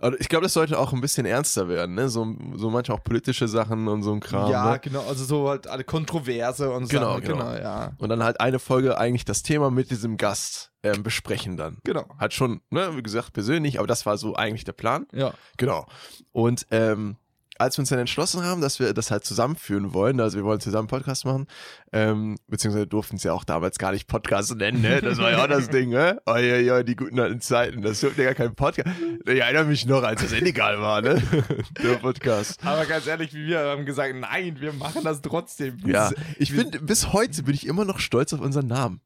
Also 0.00 0.16
Ich 0.18 0.28
glaube, 0.28 0.42
das 0.44 0.52
sollte 0.52 0.78
auch 0.78 0.92
ein 0.92 1.00
bisschen 1.00 1.26
ernster 1.26 1.68
werden, 1.68 1.94
ne? 1.94 2.08
So, 2.08 2.36
so 2.56 2.70
manchmal 2.70 2.98
auch 2.98 3.04
politische 3.04 3.48
Sachen 3.48 3.86
und 3.88 4.02
so 4.02 4.12
ein 4.12 4.20
Kram. 4.20 4.50
ja, 4.50 4.72
ne? 4.72 4.78
genau, 4.80 5.02
also 5.08 5.24
so 5.24 5.48
halt 5.48 5.66
alle 5.66 5.84
Kontroverse 5.84 6.70
und 6.70 6.88
Genau, 6.88 7.14
Sachen, 7.14 7.22
genau. 7.22 7.38
genau, 7.50 7.54
ja. 7.56 7.92
Und 7.98 8.08
dann 8.08 8.22
halt 8.22 8.40
eine 8.40 8.58
Folge 8.58 8.98
eigentlich 8.98 9.24
das 9.24 9.42
Thema 9.42 9.70
mit 9.70 9.90
diesem 9.90 10.16
Gast 10.16 10.72
ähm, 10.82 11.02
besprechen 11.02 11.56
dann. 11.56 11.78
Genau. 11.84 12.04
Hat 12.18 12.34
schon, 12.34 12.60
ne, 12.70 12.96
wie 12.96 13.02
gesagt, 13.02 13.32
persönlich, 13.32 13.78
aber 13.78 13.86
das 13.86 14.04
war 14.06 14.18
so 14.18 14.34
eigentlich 14.34 14.64
der 14.64 14.72
Plan. 14.72 15.06
Ja. 15.12 15.32
Genau. 15.56 15.86
Und 16.32 16.66
ähm, 16.70 17.16
als 17.58 17.76
wir 17.76 17.82
uns 17.82 17.88
dann 17.88 17.98
entschlossen 17.98 18.42
haben, 18.42 18.60
dass 18.60 18.80
wir 18.80 18.92
das 18.94 19.10
halt 19.10 19.24
zusammenführen 19.24 19.94
wollen, 19.94 20.20
also 20.20 20.36
wir 20.36 20.44
wollen 20.44 20.60
zusammen 20.60 20.88
Podcast 20.88 21.24
machen, 21.24 21.46
ähm, 21.92 22.36
beziehungsweise 22.48 22.86
durften 22.86 23.16
es 23.16 23.22
ja 23.22 23.32
auch 23.32 23.44
damals 23.44 23.78
gar 23.78 23.92
nicht 23.92 24.06
Podcast 24.06 24.54
nennen, 24.56 24.82
ne? 24.82 25.00
Das 25.00 25.18
war 25.18 25.30
ja 25.30 25.42
auch 25.42 25.48
das 25.48 25.68
Ding, 25.68 25.90
ne? 25.90 26.20
Oh 26.26 26.36
ja, 26.36 26.56
ja, 26.56 26.82
die 26.82 26.96
guten 26.96 27.18
alten 27.20 27.40
Zeiten, 27.40 27.82
das 27.82 28.00
durfte 28.00 28.22
ja 28.22 28.32
gar 28.32 28.46
kein 28.46 28.54
Podcast. 28.54 28.88
Ich 29.26 29.40
erinnere 29.40 29.64
mich 29.64 29.86
noch, 29.86 30.02
als 30.02 30.22
das 30.22 30.32
illegal 30.32 30.80
war, 30.80 31.00
ne? 31.02 31.22
Der 31.82 31.96
Podcast. 31.96 32.64
Aber 32.64 32.86
ganz 32.86 33.06
ehrlich, 33.06 33.32
wie 33.34 33.46
wir 33.46 33.60
haben 33.60 33.86
gesagt, 33.86 34.14
nein, 34.16 34.60
wir 34.60 34.72
machen 34.72 35.02
das 35.04 35.20
trotzdem. 35.20 35.78
Ja, 35.86 36.10
ich 36.38 36.52
finde, 36.52 36.80
bis 36.80 37.12
heute 37.12 37.42
bin 37.44 37.54
ich 37.54 37.66
immer 37.66 37.84
noch 37.84 37.98
stolz 37.98 38.32
auf 38.32 38.40
unseren 38.40 38.66
Namen. 38.66 39.00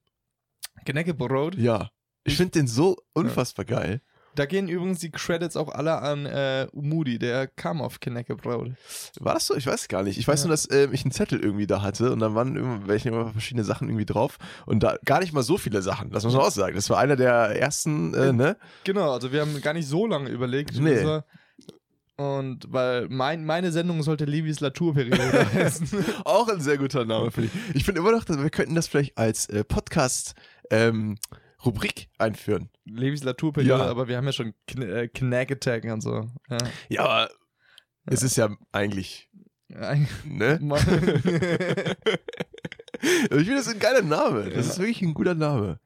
Kneckebrot. 0.85 1.57
Ja. 1.57 1.91
Ich 2.25 2.37
finde 2.37 2.53
den 2.53 2.67
so 2.67 2.97
unfassbar 3.15 3.65
geil. 3.65 4.01
Da 4.39 4.47
gehen 4.47 4.69
übrigens 4.69 5.01
die 5.01 5.11
Credits 5.11 5.57
auch 5.57 5.69
alle 5.69 6.01
an 6.01 6.27
äh, 6.27 6.69
Umudi, 6.73 7.19
der 7.19 7.47
kam 7.49 7.81
auf 7.83 7.99
Kneckebrot. 8.01 8.71
War 9.19 9.35
das 9.35 9.47
so? 9.47 9.57
Ich 9.57 9.67
weiß 9.67 9.89
gar 9.89 10.03
nicht. 10.03 10.19
Ich 10.19 10.29
weiß 10.29 10.43
Ja. 10.43 10.47
nur, 10.47 10.53
dass 10.53 10.71
ähm, 10.71 10.93
ich 10.93 11.03
einen 11.05 11.11
Zettel 11.13 11.41
irgendwie 11.41 11.67
da 11.67 11.83
hatte 11.83 12.13
und 12.13 12.21
dann 12.21 12.35
waren 12.35 12.55
irgendwelche 12.57 13.11
verschiedene 13.33 13.65
Sachen 13.65 13.89
irgendwie 13.89 14.07
drauf 14.07 14.39
und 14.67 14.83
da 14.83 14.97
gar 15.05 15.21
nicht 15.21 15.33
mal 15.33 15.43
so 15.43 15.59
viele 15.59 15.83
Sachen. 15.83 16.11
Das 16.11 16.25
muss 16.25 16.35
man 16.35 16.43
auch 16.43 16.51
sagen. 16.51 16.77
Das 16.77 16.89
war 16.91 16.99
einer 16.99 17.17
der 17.17 17.61
ersten, 17.61 18.15
äh, 18.15 18.33
ne? 18.33 18.57
Genau, 18.85 19.13
also 19.13 19.33
wir 19.33 19.41
haben 19.41 19.61
gar 19.61 19.73
nicht 19.75 19.89
so 19.89 20.07
lange 20.07 20.31
überlegt. 20.31 20.79
Nee. 20.81 20.99
Also, 20.99 21.23
Und 22.17 22.73
weil 22.73 23.09
mein, 23.09 23.45
meine 23.45 23.71
Sendung 23.73 24.03
sollte 24.03 24.25
Legislaturperiode 24.25 25.47
heißen. 25.55 25.89
Auch 26.25 26.49
ein 26.49 26.61
sehr 26.61 26.79
guter 26.79 27.05
Name, 27.05 27.31
finde 27.31 27.51
ich. 27.53 27.77
Ich 27.77 27.85
finde 27.85 28.01
immer 28.01 28.13
noch, 28.13 28.25
wir 28.29 28.51
könnten 28.51 28.75
das 28.75 28.89
vielleicht 28.89 29.17
als 29.17 29.47
äh, 29.49 29.63
Podcast 29.65 30.35
ähm, 30.71 31.17
Rubrik 31.65 32.09
einführen. 32.19 32.71
Legislaturperiode, 32.85 33.83
Ja. 33.85 33.91
aber 33.91 34.09
wir 34.09 34.17
haben 34.17 34.27
ja 34.27 34.33
schon 34.33 34.55
Kn 34.67 34.83
äh, 34.83 35.09
Knack 35.09 35.51
Attack 35.51 35.85
und 35.85 36.01
so. 36.01 36.31
Ja. 36.49 36.59
Ja, 36.89 37.03
aber 37.05 37.31
es 38.07 38.23
ist 38.23 38.37
ja 38.37 38.49
eigentlich, 38.73 39.29
ne? 40.25 40.59
Ich 43.01 43.29
finde, 43.31 43.55
das 43.57 43.67
ist 43.69 43.75
ein 43.75 43.79
geiler 43.81 44.03
Name. 44.03 44.45
Das 44.51 44.55
Ja. 44.55 44.61
ist 44.73 44.79
wirklich 44.79 45.03
ein 45.03 45.15
guter 45.15 45.35
Name. 45.35 45.79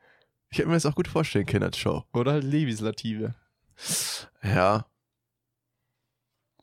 Ich 0.50 0.58
hätte 0.58 0.68
mir 0.68 0.74
das 0.74 0.86
auch 0.86 0.94
gut 0.94 1.08
vorstellen 1.08 1.46
können 1.46 1.64
als 1.64 1.76
Show. 1.78 2.04
Oder 2.12 2.32
halt 2.32 2.44
Legislative. 2.44 3.34
Ja. 4.42 4.86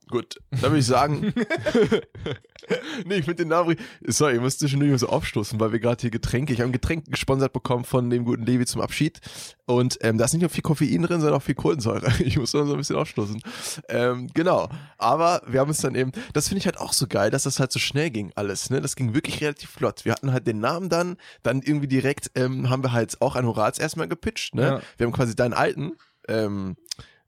Gut, 0.09 0.39
dann 0.49 0.61
würde 0.61 0.79
ich 0.79 0.85
sagen. 0.85 1.33
nee, 3.05 3.15
ich 3.15 3.25
finde 3.25 3.43
den 3.43 3.49
Namen. 3.49 3.75
Sorry, 4.07 4.35
ich 4.35 4.41
muss 4.41 4.57
zwischendurch 4.57 4.91
mal 4.91 4.97
so 4.97 5.07
aufstoßen, 5.07 5.59
weil 5.59 5.71
wir 5.71 5.79
gerade 5.79 6.01
hier 6.01 6.09
Getränke. 6.09 6.53
Ich 6.53 6.59
habe 6.59 6.69
ein 6.69 6.73
Getränk 6.73 7.05
gesponsert 7.05 7.53
bekommen 7.53 7.83
von 7.85 8.09
dem 8.09 8.25
guten 8.25 8.43
Levi 8.43 8.65
zum 8.65 8.81
Abschied. 8.81 9.19
Und 9.65 9.97
ähm, 10.01 10.17
da 10.17 10.25
ist 10.25 10.33
nicht 10.33 10.41
nur 10.41 10.49
viel 10.49 10.63
Koffein 10.63 11.03
drin, 11.03 11.21
sondern 11.21 11.39
auch 11.39 11.43
viel 11.43 11.55
Kohlensäure. 11.55 12.11
Ich 12.29 12.37
muss 12.37 12.51
da 12.51 12.65
so 12.65 12.73
ein 12.73 12.77
bisschen 12.77 12.95
aufstoßen. 12.95 13.41
Ähm, 13.87 14.29
genau. 14.33 14.69
Aber 14.97 15.41
wir 15.47 15.59
haben 15.59 15.69
uns 15.69 15.81
dann 15.81 15.95
eben. 15.95 16.11
Das 16.33 16.47
finde 16.47 16.59
ich 16.59 16.65
halt 16.65 16.77
auch 16.77 16.93
so 16.93 17.07
geil, 17.07 17.31
dass 17.31 17.43
das 17.43 17.59
halt 17.59 17.71
so 17.71 17.79
schnell 17.79 18.09
ging, 18.09 18.31
alles. 18.35 18.69
Ne? 18.69 18.81
Das 18.81 18.95
ging 18.95 19.13
wirklich 19.13 19.41
relativ 19.41 19.69
flott. 19.69 20.05
Wir 20.05 20.11
hatten 20.11 20.31
halt 20.31 20.47
den 20.47 20.59
Namen 20.59 20.89
dann, 20.89 21.17
dann 21.43 21.61
irgendwie 21.61 21.87
direkt 21.87 22.31
ähm, 22.35 22.69
haben 22.69 22.83
wir 22.83 22.91
halt 22.91 23.21
auch 23.21 23.35
an 23.35 23.45
Horaz 23.45 23.79
erstmal 23.79 24.07
gepitcht. 24.07 24.55
Ne? 24.55 24.61
Ja. 24.61 24.81
Wir 24.97 25.07
haben 25.07 25.13
quasi 25.13 25.35
deinen 25.35 25.53
alten. 25.53 25.93
Ähm, 26.27 26.75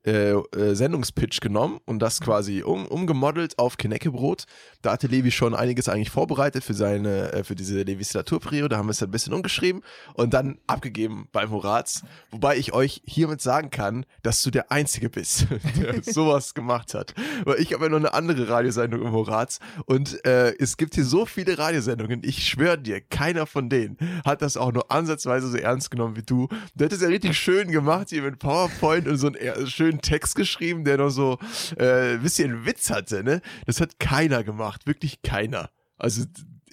äh, 0.03 0.31
äh, 0.31 0.73
Sendungspitch 0.73 1.41
genommen 1.41 1.79
und 1.85 1.99
das 1.99 2.21
quasi 2.21 2.63
um, 2.63 2.87
umgemodelt 2.87 3.59
auf 3.59 3.77
Knäckebrot. 3.77 4.45
Da 4.81 4.93
hatte 4.93 5.05
Levi 5.05 5.29
schon 5.29 5.53
einiges 5.53 5.89
eigentlich 5.89 6.09
vorbereitet 6.09 6.63
für 6.63 6.73
seine, 6.73 7.31
äh, 7.33 7.43
für 7.43 7.53
diese 7.53 7.83
Legislaturperiode. 7.83 8.69
Da 8.69 8.77
haben 8.77 8.87
wir 8.87 8.91
es 8.93 9.03
ein 9.03 9.11
bisschen 9.11 9.33
umgeschrieben 9.33 9.83
und 10.15 10.33
dann 10.33 10.57
abgegeben 10.65 11.27
beim 11.31 11.51
Horaz. 11.51 12.01
Wobei 12.31 12.57
ich 12.57 12.73
euch 12.73 13.03
hiermit 13.05 13.41
sagen 13.41 13.69
kann, 13.69 14.05
dass 14.23 14.41
du 14.41 14.49
der 14.49 14.71
Einzige 14.71 15.09
bist, 15.11 15.45
der 15.77 16.01
sowas 16.03 16.55
gemacht 16.55 16.95
hat. 16.95 17.13
Weil 17.45 17.59
ich 17.59 17.73
habe 17.73 17.83
ja 17.83 17.89
noch 17.89 17.97
eine 17.97 18.15
andere 18.15 18.49
Radiosendung 18.49 19.03
im 19.03 19.11
Horaz 19.11 19.59
und 19.85 20.25
äh, 20.25 20.55
es 20.57 20.77
gibt 20.77 20.95
hier 20.95 21.05
so 21.05 21.27
viele 21.27 21.59
Radiosendungen. 21.59 22.21
Ich 22.23 22.47
schwöre 22.47 22.79
dir, 22.79 23.01
keiner 23.01 23.45
von 23.45 23.69
denen 23.69 23.97
hat 24.25 24.41
das 24.41 24.57
auch 24.57 24.71
nur 24.71 24.91
ansatzweise 24.91 25.47
so 25.47 25.57
ernst 25.57 25.91
genommen 25.91 26.15
wie 26.15 26.23
du. 26.23 26.47
Du 26.75 26.85
hättest 26.85 27.03
ja 27.03 27.07
richtig 27.07 27.37
schön 27.37 27.69
gemacht 27.71 28.09
hier 28.09 28.23
mit 28.23 28.39
PowerPoint 28.39 29.07
und 29.07 29.17
so 29.17 29.27
einen 29.27 29.35
eher 29.35 29.67
schönen 29.91 30.01
Text 30.01 30.35
geschrieben, 30.35 30.83
der 30.83 30.97
noch 30.97 31.09
so 31.09 31.37
äh, 31.77 32.13
ein 32.15 32.21
bisschen 32.21 32.65
Witz 32.65 32.89
hatte, 32.89 33.23
ne? 33.23 33.41
Das 33.65 33.81
hat 33.81 33.99
keiner 33.99 34.43
gemacht, 34.43 34.87
wirklich 34.87 35.21
keiner. 35.21 35.69
Also 35.97 36.25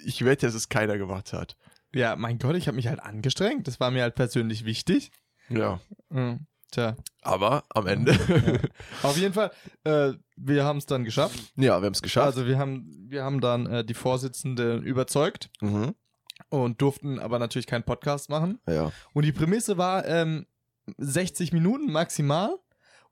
ich 0.05 0.25
wette, 0.25 0.47
dass 0.47 0.55
es 0.55 0.69
keiner 0.69 0.99
gemacht 0.99 1.33
hat. 1.33 1.57
Ja, 1.95 2.17
mein 2.17 2.39
Gott, 2.39 2.57
ich 2.57 2.69
habe 2.69 2.77
mich 2.77 2.87
halt 2.87 3.01
angestrengt. 3.01 3.67
Das 3.67 3.81
war 3.81 3.91
mir 3.91 4.03
halt 4.03 4.15
persönlich 4.15 4.65
wichtig. 4.65 5.11
Ja. 5.49 5.81
Mhm. 6.11 6.47
Tja, 6.71 6.97
Aber 7.23 7.65
am 7.71 7.87
Ende, 7.87 8.13
auf 9.03 9.17
jeden 9.17 9.33
Fall, 9.33 9.51
äh, 9.85 10.13
wir 10.37 10.65
haben 10.65 10.77
es 10.77 10.85
dann 10.85 11.03
geschafft. 11.03 11.39
ja, 11.57 11.81
wir 11.81 11.87
haben 11.87 11.95
es 11.95 12.03
geschafft. 12.03 12.27
Also 12.27 12.47
wir 12.47 12.59
haben, 12.59 13.07
wir 13.09 13.25
haben 13.25 13.41
dann 13.41 13.65
äh, 13.65 13.85
die 13.87 13.95
Vorsitzende 13.95 14.77
überzeugt 14.77 15.49
mhm. 15.63 15.95
und 16.51 16.83
durften 16.83 17.21
aber 17.21 17.39
natürlich 17.39 17.67
keinen 17.67 17.85
Podcast 17.85 18.29
machen. 18.29 18.59
Ja. 18.69 18.93
Und 19.15 19.25
die 19.25 19.33
Prämisse 19.33 19.79
war 19.79 20.05
ähm, 20.07 20.45
60 20.99 21.55
Minuten 21.55 21.91
maximal. 21.91 22.59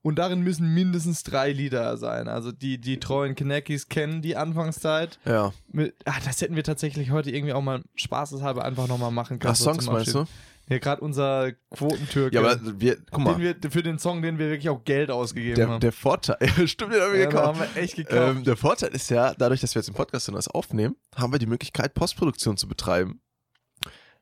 Und 0.07 0.21
darin 0.21 0.43
müssen 0.43 0.73
mindestens 0.73 1.25
drei 1.25 1.51
Lieder 1.51 1.97
sein. 1.97 2.29
Also 2.29 2.53
die, 2.53 2.81
die 2.81 3.01
treuen 3.01 3.35
Knackis 3.35 3.89
kennen 3.89 4.23
die 4.23 4.37
Anfangszeit. 4.37 5.19
Ja. 5.25 5.53
Mit, 5.73 5.97
ah, 6.05 6.15
das 6.25 6.41
hätten 6.41 6.55
wir 6.55 6.63
tatsächlich 6.63 7.11
heute 7.11 7.33
irgendwie 7.33 7.53
auch 7.53 7.61
mal 7.61 7.83
spaßeshalber 7.97 8.65
einfach 8.65 8.87
nochmal 8.87 9.11
machen 9.11 9.41
können. 9.41 9.51
Ach, 9.51 9.57
so 9.57 9.65
Songs 9.65 9.87
meinst 9.87 10.15
du? 10.15 10.25
Ja, 10.69 10.79
gerade 10.79 11.01
unser 11.01 11.55
Quotentürke. 11.75 12.37
Ja, 12.37 12.43
aber 12.43 12.61
wir, 12.81 12.99
guck 13.11 13.25
mal, 13.25 13.35
den 13.35 13.57
wir, 13.61 13.71
für 13.73 13.83
den 13.83 13.99
Song, 13.99 14.23
den 14.23 14.39
wir 14.39 14.49
wirklich 14.49 14.69
auch 14.69 14.85
Geld 14.85 15.11
ausgegeben 15.11 15.57
der, 15.57 15.69
haben. 15.71 15.81
der 15.81 15.91
Vorteil, 15.91 16.39
stimmt, 16.69 16.93
den 16.93 17.01
haben 17.01 17.13
wir 17.13 17.19
ja, 17.19 17.27
gekauft. 17.27 17.47
haben 17.47 17.59
wir 17.75 17.83
echt 17.83 17.97
gekauft. 17.97 18.37
Ähm, 18.37 18.45
der 18.45 18.57
Vorteil 18.57 18.91
ist 18.91 19.11
ja, 19.11 19.35
dadurch, 19.35 19.61
dass 19.61 19.75
wir 19.75 19.81
jetzt 19.81 19.89
im 19.89 19.95
Podcast 19.95 20.29
dann 20.29 20.37
das 20.37 20.47
aufnehmen, 20.47 20.95
haben 21.17 21.33
wir 21.33 21.41
die 21.41 21.47
Möglichkeit, 21.47 21.95
Postproduktion 21.95 22.57
zu 22.57 22.69
betreiben. 22.69 23.21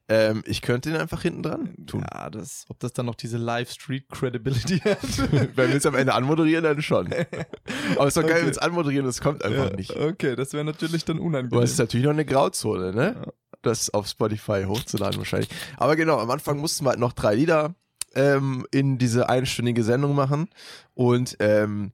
Ähm, 0.06 0.42
ich 0.46 0.60
könnte 0.60 0.90
ihn 0.90 0.96
einfach 0.96 1.22
hinten 1.22 1.42
dran 1.42 1.74
tun. 1.86 2.04
ja, 2.12 2.28
das, 2.28 2.66
ob 2.68 2.78
das 2.80 2.92
dann 2.92 3.06
noch 3.06 3.14
diese 3.14 3.38
Live-Street-Credibility 3.38 4.78
hat. 4.84 5.56
Wenn 5.56 5.70
wir 5.70 5.76
es 5.76 5.86
am 5.86 5.94
Ende 5.94 6.12
anmoderieren, 6.14 6.62
dann 6.64 6.82
schon. 6.82 7.06
Aber 7.96 8.06
es 8.06 8.08
ist 8.08 8.16
doch 8.16 8.22
geil, 8.22 8.32
Okay. 8.32 8.36
wenn 8.38 8.44
wir 8.46 8.50
es 8.52 8.58
anmoderieren 8.58 9.06
und 9.06 9.10
es 9.10 9.20
kommt 9.22 9.42
einfach 9.44 9.70
Ja, 9.70 9.76
nicht. 9.76 9.96
Okay, 9.96 10.36
das 10.36 10.52
wäre 10.52 10.64
natürlich 10.64 11.04
dann 11.06 11.16
Aber 11.16 11.26
unangenehm. 11.26 11.62
es 11.62 11.72
ist 11.72 11.78
natürlich 11.78 12.04
noch 12.04 12.12
eine 12.12 12.24
Grauzone, 12.26 12.92
ne? 12.92 13.16
Ja. 13.24 13.32
Das 13.62 13.88
auf 13.94 14.06
Spotify 14.06 14.64
hochzuladen 14.66 15.16
wahrscheinlich. 15.16 15.48
Aber 15.78 15.96
genau, 15.96 16.18
am 16.18 16.30
Anfang 16.30 16.58
mussten 16.58 16.84
wir 16.84 16.90
halt 16.90 16.98
noch 17.00 17.14
drei 17.14 17.34
Lieder 17.34 17.74
ähm, 18.14 18.66
in 18.70 18.98
diese 18.98 19.30
einstündige 19.30 19.82
Sendung 19.84 20.14
machen. 20.14 20.48
Und, 20.92 21.36
ähm, 21.40 21.92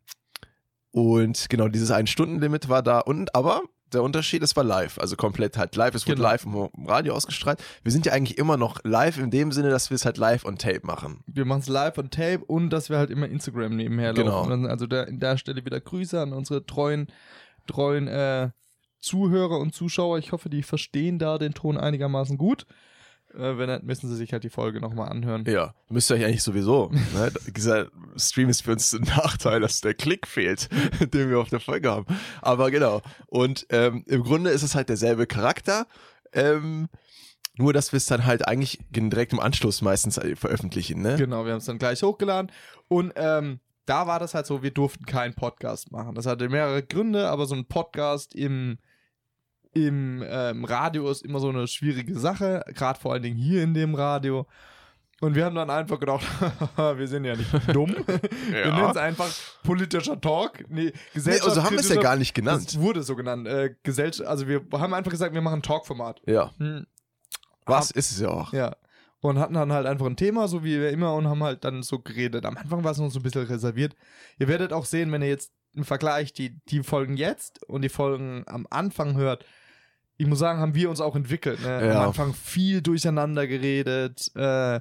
und 0.91 1.49
genau, 1.49 1.69
dieses 1.69 1.93
Ein-Stunden-Limit 1.93 2.69
war 2.69 2.83
da. 2.83 2.99
Und 2.99 3.37
aber 3.37 3.63
der 3.93 4.03
Unterschied, 4.03 4.43
es 4.43 4.55
war 4.57 4.65
live, 4.65 4.99
also 4.99 5.17
komplett 5.17 5.57
halt 5.59 5.75
live. 5.77 5.95
Es 5.95 6.07
wurde 6.07 6.17
Genau. 6.17 6.29
live 6.29 6.45
im 6.45 6.87
Radio 6.87 7.15
ausgestrahlt. 7.15 7.63
Wir 7.83 7.93
sind 7.93 8.07
ja 8.07 8.13
eigentlich 8.13 8.39
immer 8.39 8.57
noch 8.57 8.81
live 8.85 9.19
in 9.19 9.31
dem 9.31 9.53
Sinne, 9.53 9.71
dass 9.71 9.91
wir 9.91 9.95
es 9.97 10.05
halt 10.05 10.17
live 10.17 10.45
on 10.45 10.57
Tape 10.59 10.81
machen. 10.85 11.23
wir 11.27 11.45
machen 11.45 11.61
es 11.61 11.69
live 11.69 11.99
on 11.99 12.11
Tape 12.11 12.45
und 12.47 12.71
dass 12.71 12.91
wir 12.91 12.99
halt 12.99 13.11
immer 13.11 13.29
Instagram 13.29 13.77
nebenher 13.77 14.15
Genau. 14.15 14.43
laufen. 14.47 14.67
Also 14.67 14.87
da, 14.87 15.03
an 15.05 15.19
der 15.21 15.37
Stelle 15.37 15.65
wieder 15.65 15.81
Grüße 15.81 16.21
an 16.21 16.33
unsere 16.33 16.65
treuen, 16.67 17.09
treuen 17.67 18.09
äh, 18.09 18.51
Zuhörer 19.01 19.59
und 19.59 19.75
Zuschauer. 19.75 20.19
Ich 20.19 20.33
hoffe, 20.33 20.51
die 20.51 20.63
verstehen 20.63 21.19
da 21.19 21.39
den 21.39 21.55
Ton 21.55 21.77
einigermaßen 21.79 22.37
gut. 22.37 22.67
Äh, 23.35 23.59
wenn 23.59 23.69
nicht, 23.69 23.85
müssen 23.85 24.09
sie 24.09 24.17
sich 24.17 24.33
halt 24.33 24.45
die 24.45 24.51
Folge 24.51 24.81
nochmal 24.81 25.09
anhören. 25.09 25.45
Ja, 25.47 25.75
müsst 25.89 26.11
ihr 26.11 26.17
euch 26.17 26.25
eigentlich 26.25 26.43
sowieso. 26.43 26.91
Ne? 26.91 27.33
Dieser 27.57 27.89
Stream 28.17 28.49
ist 28.49 28.63
für 28.63 28.73
uns 28.73 28.93
ein 28.93 29.03
Nachteil, 29.03 29.61
dass 29.61 29.81
der 29.81 29.95
Klick 29.95 30.27
fehlt, 30.27 30.69
den 31.01 31.31
wir 31.31 31.39
auf 31.39 31.49
der 31.49 31.61
Folge 31.61 31.91
haben. 31.91 32.07
Aber 32.43 32.71
genau. 32.71 33.03
Und 33.27 33.67
ähm, 33.71 34.05
im 34.07 34.23
Grunde 34.23 34.51
ist 34.51 34.63
es 34.63 34.75
halt 34.75 34.89
derselbe 34.89 35.27
Charakter. 35.27 35.87
Ähm, 36.33 36.89
nur, 37.57 37.73
dass 37.73 37.93
wir 37.93 37.99
es 37.99 38.07
dann 38.07 38.25
halt 38.25 38.47
eigentlich 38.49 38.79
direkt 38.91 39.33
im 39.33 39.41
Anschluss 39.41 39.83
meistens 39.83 40.19
äh, 40.19 40.35
veröffentlichen, 40.35 41.03
ne? 41.03 41.17
Genau, 41.17 41.45
wir 41.45 41.53
haben 41.53 41.59
es 41.59 41.67
dann 41.67 41.79
gleich 41.79 42.03
hochgeladen. 42.03 42.51
Und 42.89 43.13
ähm, 43.17 43.61
da 43.87 44.07
war 44.07 44.19
das 44.19 44.35
halt 44.35 44.47
so, 44.47 44.63
wir 44.63 44.71
durften 44.71 45.05
keinen 45.05 45.35
Podcast 45.35 45.93
machen. 45.93 46.15
Das 46.15 46.27
hatte 46.27 46.49
mehrere 46.49 46.83
Gründe, 46.83 47.29
aber 47.29 47.47
so 47.47 47.55
ein 47.55 47.67
Podcast 47.67 48.35
im, 48.35 48.79
im 49.73 50.25
ähm, 50.27 50.65
Radio 50.65 51.11
ist 51.11 51.23
immer 51.25 51.39
so 51.39 51.49
eine 51.49 51.67
schwierige 51.69 52.19
Sache, 52.19 52.65
gerade 52.75 52.99
vor 52.99 53.13
allen 53.13 53.23
Dingen 53.23 53.37
hier 53.37 53.63
in 53.63 53.75
dem 53.75 53.95
Radio. 53.95 54.47
Und 55.21 55.35
wir 55.35 55.45
haben 55.45 55.55
dann 55.55 55.69
einfach 55.69 56.01
gedacht, 56.01 56.27
wir 56.77 57.07
sind 57.07 57.25
ja 57.25 57.37
nicht 57.37 57.53
dumm. 57.75 57.95
Wir 58.49 58.73
nennen 58.73 58.91
es 58.91 58.97
einfach 58.97 59.31
politischer 59.63 60.19
Talk. 60.21 60.65
Nee, 60.69 60.85
Nee, 60.85 60.93
Gesellschaft. 61.13 61.49
also 61.49 61.63
haben 61.63 61.73
wir 61.73 61.81
es 61.81 61.89
ja 61.91 62.01
gar 62.01 62.17
nicht 62.17 62.35
genannt. 62.35 62.67
Das 62.67 62.81
wurde 62.81 63.03
so 63.03 63.15
genannt. 63.17 63.47
Äh, 63.47 63.75
Gesellschaft, 63.83 64.29
also 64.29 64.49
wir 64.49 64.63
haben 64.73 64.95
einfach 64.95 65.11
gesagt, 65.11 65.35
wir 65.35 65.43
machen 65.43 65.61
ein 65.61 65.63
Talkformat. 65.63 66.23
Ja. 66.27 66.51
Hm. 66.59 66.87
Was 67.67 67.91
ist 67.91 68.11
es 68.11 68.21
ja 68.21 68.29
auch. 68.29 68.53
Ja. 68.53 68.77
Und 69.21 69.39
hatten 69.39 69.53
dann 69.55 69.73
halt 69.73 69.87
einfach 69.87 70.07
ein 70.07 70.17
Thema, 70.17 70.49
so 70.49 70.65
wie 70.65 70.81
wir 70.81 70.91
immer, 70.91 71.15
und 71.15 71.29
haben 71.29 71.43
halt 71.45 71.65
dann 71.65 71.83
so 71.83 71.99
geredet. 71.99 72.47
Am 72.47 72.57
Anfang 72.57 72.83
war 72.83 72.93
es 72.93 72.99
noch 72.99 73.11
so 73.11 73.21
ein 73.21 73.23
bisschen 73.23 73.45
reserviert. 73.45 73.95
Ihr 74.39 74.49
werdet 74.49 74.73
auch 74.73 74.87
sehen, 74.87 75.13
wenn 75.13 75.21
ihr 75.21 75.29
jetzt 75.29 75.53
im 75.75 75.85
Vergleich 75.85 76.33
die, 76.33 76.59
die 76.71 76.83
Folgen 76.83 77.19
jetzt 77.19 77.63
und 77.69 77.83
die 77.83 77.91
Folgen 77.91 78.45
am 78.47 78.67
Anfang 78.71 79.17
hört, 79.17 79.45
ich 80.21 80.27
muss 80.27 80.39
sagen, 80.39 80.61
haben 80.61 80.75
wir 80.75 80.91
uns 80.91 81.01
auch 81.01 81.17
entwickelt. 81.17 81.63
Ne? 81.63 81.87
Ja. 81.87 82.03
Am 82.03 82.09
Anfang 82.09 82.35
viel 82.35 82.83
durcheinander 82.83 83.47
geredet. 83.47 84.31
Äh, 84.37 84.81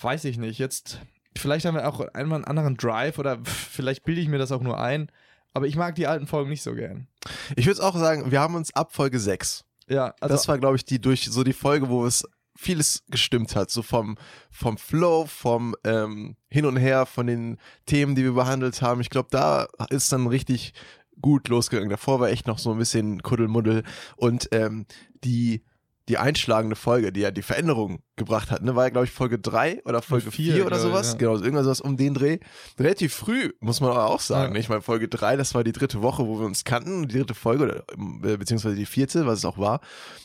weiß 0.00 0.24
ich 0.24 0.38
nicht. 0.38 0.58
Jetzt, 0.58 1.00
vielleicht 1.36 1.66
haben 1.66 1.74
wir 1.74 1.86
auch 1.86 2.00
einmal 2.14 2.36
einen 2.36 2.46
anderen 2.46 2.78
Drive 2.78 3.18
oder 3.18 3.38
vielleicht 3.44 4.04
bilde 4.04 4.22
ich 4.22 4.28
mir 4.28 4.38
das 4.38 4.52
auch 4.52 4.62
nur 4.62 4.80
ein. 4.80 5.12
Aber 5.52 5.66
ich 5.66 5.76
mag 5.76 5.96
die 5.96 6.06
alten 6.06 6.26
Folgen 6.26 6.48
nicht 6.48 6.62
so 6.62 6.74
gern. 6.74 7.08
Ich 7.56 7.66
würde 7.66 7.82
auch 7.82 7.94
sagen, 7.94 8.30
wir 8.30 8.40
haben 8.40 8.54
uns 8.54 8.74
ab 8.74 8.94
Folge 8.94 9.20
6. 9.20 9.66
Ja, 9.86 10.14
also 10.20 10.34
das 10.34 10.48
war, 10.48 10.56
glaube 10.56 10.76
ich, 10.76 10.86
die 10.86 10.98
durch 10.98 11.26
so 11.26 11.44
die 11.44 11.52
Folge, 11.52 11.90
wo 11.90 12.06
es 12.06 12.24
vieles 12.56 13.04
gestimmt 13.08 13.54
hat, 13.54 13.70
so 13.70 13.82
vom, 13.82 14.16
vom 14.50 14.78
Flow, 14.78 15.26
vom 15.26 15.74
ähm, 15.84 16.36
Hin 16.48 16.64
und 16.64 16.76
Her, 16.78 17.04
von 17.04 17.26
den 17.26 17.58
Themen, 17.84 18.14
die 18.14 18.24
wir 18.24 18.32
behandelt 18.32 18.80
haben. 18.80 19.02
Ich 19.02 19.10
glaube, 19.10 19.28
da 19.30 19.66
ist 19.90 20.10
dann 20.12 20.26
richtig 20.26 20.72
gut 21.20 21.48
losgegangen. 21.48 21.90
Davor 21.90 22.20
war 22.20 22.28
echt 22.28 22.46
noch 22.46 22.58
so 22.58 22.72
ein 22.72 22.78
bisschen 22.78 23.22
Kuddelmuddel 23.22 23.82
und 24.16 24.48
ähm, 24.52 24.86
die 25.24 25.62
die 26.10 26.18
einschlagende 26.18 26.74
Folge, 26.74 27.12
die 27.12 27.20
ja 27.20 27.30
die 27.30 27.40
Veränderung 27.40 28.02
gebracht 28.16 28.50
hat, 28.50 28.62
ne, 28.62 28.74
war 28.74 28.84
ja, 28.84 28.90
glaube 28.90 29.06
ich, 29.06 29.12
Folge 29.12 29.38
3 29.38 29.82
oder 29.84 30.02
Folge 30.02 30.32
Vier, 30.32 30.54
4 30.54 30.66
oder 30.66 30.80
sowas. 30.80 31.12
ja. 31.12 31.18
Genau, 31.18 31.36
so 31.36 31.44
irgendwas 31.44 31.64
sowas 31.64 31.80
um 31.80 31.96
den 31.96 32.14
Dreh. 32.14 32.38
Relativ 32.80 33.14
früh, 33.14 33.52
muss 33.60 33.80
man 33.80 33.92
auch 33.92 34.18
sagen. 34.18 34.48
Ja. 34.48 34.54
ne? 34.54 34.58
Ich 34.58 34.68
meine, 34.68 34.82
Folge 34.82 35.06
3, 35.06 35.36
das 35.36 35.54
war 35.54 35.62
die 35.62 35.70
dritte 35.70 36.02
Woche, 36.02 36.26
wo 36.26 36.40
wir 36.40 36.46
uns 36.46 36.64
kannten, 36.64 37.06
die 37.06 37.16
dritte 37.16 37.34
Folge, 37.34 37.62
oder, 37.62 37.84
äh, 38.28 38.36
beziehungsweise 38.36 38.74
die 38.74 38.86
vierte, 38.86 39.24
was 39.24 39.38
es 39.38 39.44
auch 39.44 39.56
war. 39.56 39.80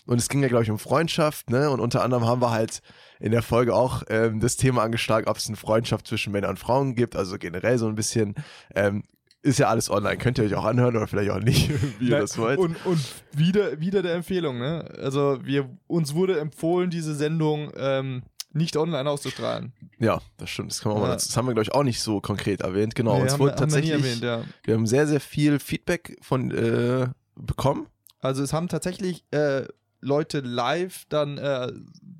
Und 0.07 0.17
es 0.17 0.27
ging 0.27 0.41
ja, 0.41 0.47
glaube 0.47 0.63
ich, 0.63 0.71
um 0.71 0.79
Freundschaft, 0.79 1.51
ne? 1.51 1.69
Und 1.69 1.79
unter 1.79 2.03
anderem 2.03 2.25
haben 2.25 2.41
wir 2.41 2.49
halt 2.49 2.81
in 3.19 3.31
der 3.31 3.43
Folge 3.43 3.75
auch 3.75 4.01
ähm, 4.09 4.39
das 4.39 4.57
Thema 4.57 4.81
angeschlagen, 4.81 5.27
ob 5.27 5.37
es 5.37 5.47
eine 5.47 5.55
Freundschaft 5.55 6.07
zwischen 6.07 6.33
Männern 6.33 6.49
und 6.49 6.59
Frauen 6.59 6.95
gibt, 6.95 7.15
also 7.15 7.37
generell 7.37 7.77
so 7.77 7.87
ein 7.87 7.95
bisschen. 7.95 8.33
Ähm, 8.73 9.03
ist 9.45 9.59
ja 9.59 9.67
alles 9.69 9.89
online, 9.89 10.17
könnt 10.17 10.37
ihr 10.37 10.43
euch 10.45 10.55
auch 10.55 10.65
anhören 10.65 10.95
oder 10.95 11.07
vielleicht 11.07 11.31
auch 11.31 11.39
nicht, 11.39 11.69
wie 11.99 12.09
ihr 12.09 12.19
das 12.19 12.37
wollt. 12.37 12.57
Und, 12.59 12.75
und 12.85 12.99
wieder, 13.31 13.79
wieder 13.79 14.01
der 14.01 14.15
Empfehlung, 14.15 14.57
ne? 14.59 14.89
Also 15.01 15.39
wir, 15.43 15.69
uns 15.87 16.13
wurde 16.15 16.39
empfohlen, 16.39 16.89
diese 16.89 17.15
Sendung 17.15 17.71
ähm, 17.77 18.23
nicht 18.51 18.77
online 18.77 19.09
auszustrahlen. 19.09 19.73
Ja, 19.99 20.21
das 20.37 20.49
stimmt. 20.49 20.71
Das, 20.71 20.81
kann 20.81 20.93
man 20.93 21.01
mal 21.01 21.07
Ja. 21.07 21.13
dazu- 21.13 21.27
das 21.27 21.37
haben 21.37 21.45
wir, 21.47 21.53
glaube 21.53 21.63
ich, 21.63 21.73
auch 21.73 21.83
nicht 21.83 22.01
so 22.01 22.21
konkret 22.21 22.61
erwähnt. 22.61 22.95
Genau, 22.95 23.15
Nee, 23.17 23.23
uns 23.23 23.33
haben 23.33 23.39
wurde 23.39 23.51
wir- 23.53 23.61
haben 23.61 23.71
wir 23.71 23.75
tatsächlich, 23.81 23.91
erwähnt, 23.91 24.21
ja. 24.23 24.43
wir 24.63 24.73
haben 24.75 24.87
sehr, 24.87 25.07
sehr 25.07 25.19
viel 25.19 25.59
Feedback 25.59 26.17
von 26.21 26.51
äh, 26.51 27.07
bekommen. 27.35 27.87
Also 28.21 28.41
es 28.43 28.53
haben 28.53 28.67
tatsächlich 28.69 29.23
äh, 29.31 29.65
Leute 30.01 30.39
live 30.39 31.03
dann 31.09 31.37
äh, 31.37 31.71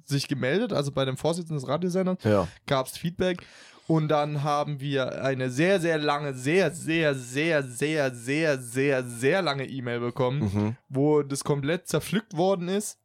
sich 0.05 0.27
gemeldet, 0.27 0.73
also 0.73 0.91
bei 0.91 1.05
dem 1.05 1.17
Vorsitzenden 1.17 1.57
des 1.57 1.67
Radiosenders 1.67 2.17
Ja. 2.23 2.47
gab 2.67 2.87
es 2.87 2.97
Feedback 2.97 3.39
Und 3.87 4.07
dann 4.07 4.43
haben 4.43 4.79
wir 4.79 5.23
eine 5.23 5.49
sehr, 5.51 5.79
sehr 5.79 5.97
lange, 5.97 6.33
sehr, 6.33 6.71
sehr, 6.71 7.13
sehr, 7.15 7.61
sehr, 7.63 8.11
sehr, 8.15 8.57
sehr, 8.59 9.03
sehr 9.03 9.41
lange 9.41 9.65
E-Mail 9.67 9.99
bekommen, 9.99 10.39
Mhm. 10.53 10.75
wo 10.89 11.21
das 11.21 11.43
komplett 11.43 11.87
zerpflückt 11.87 12.35
worden 12.35 12.67
ist, 12.67 12.97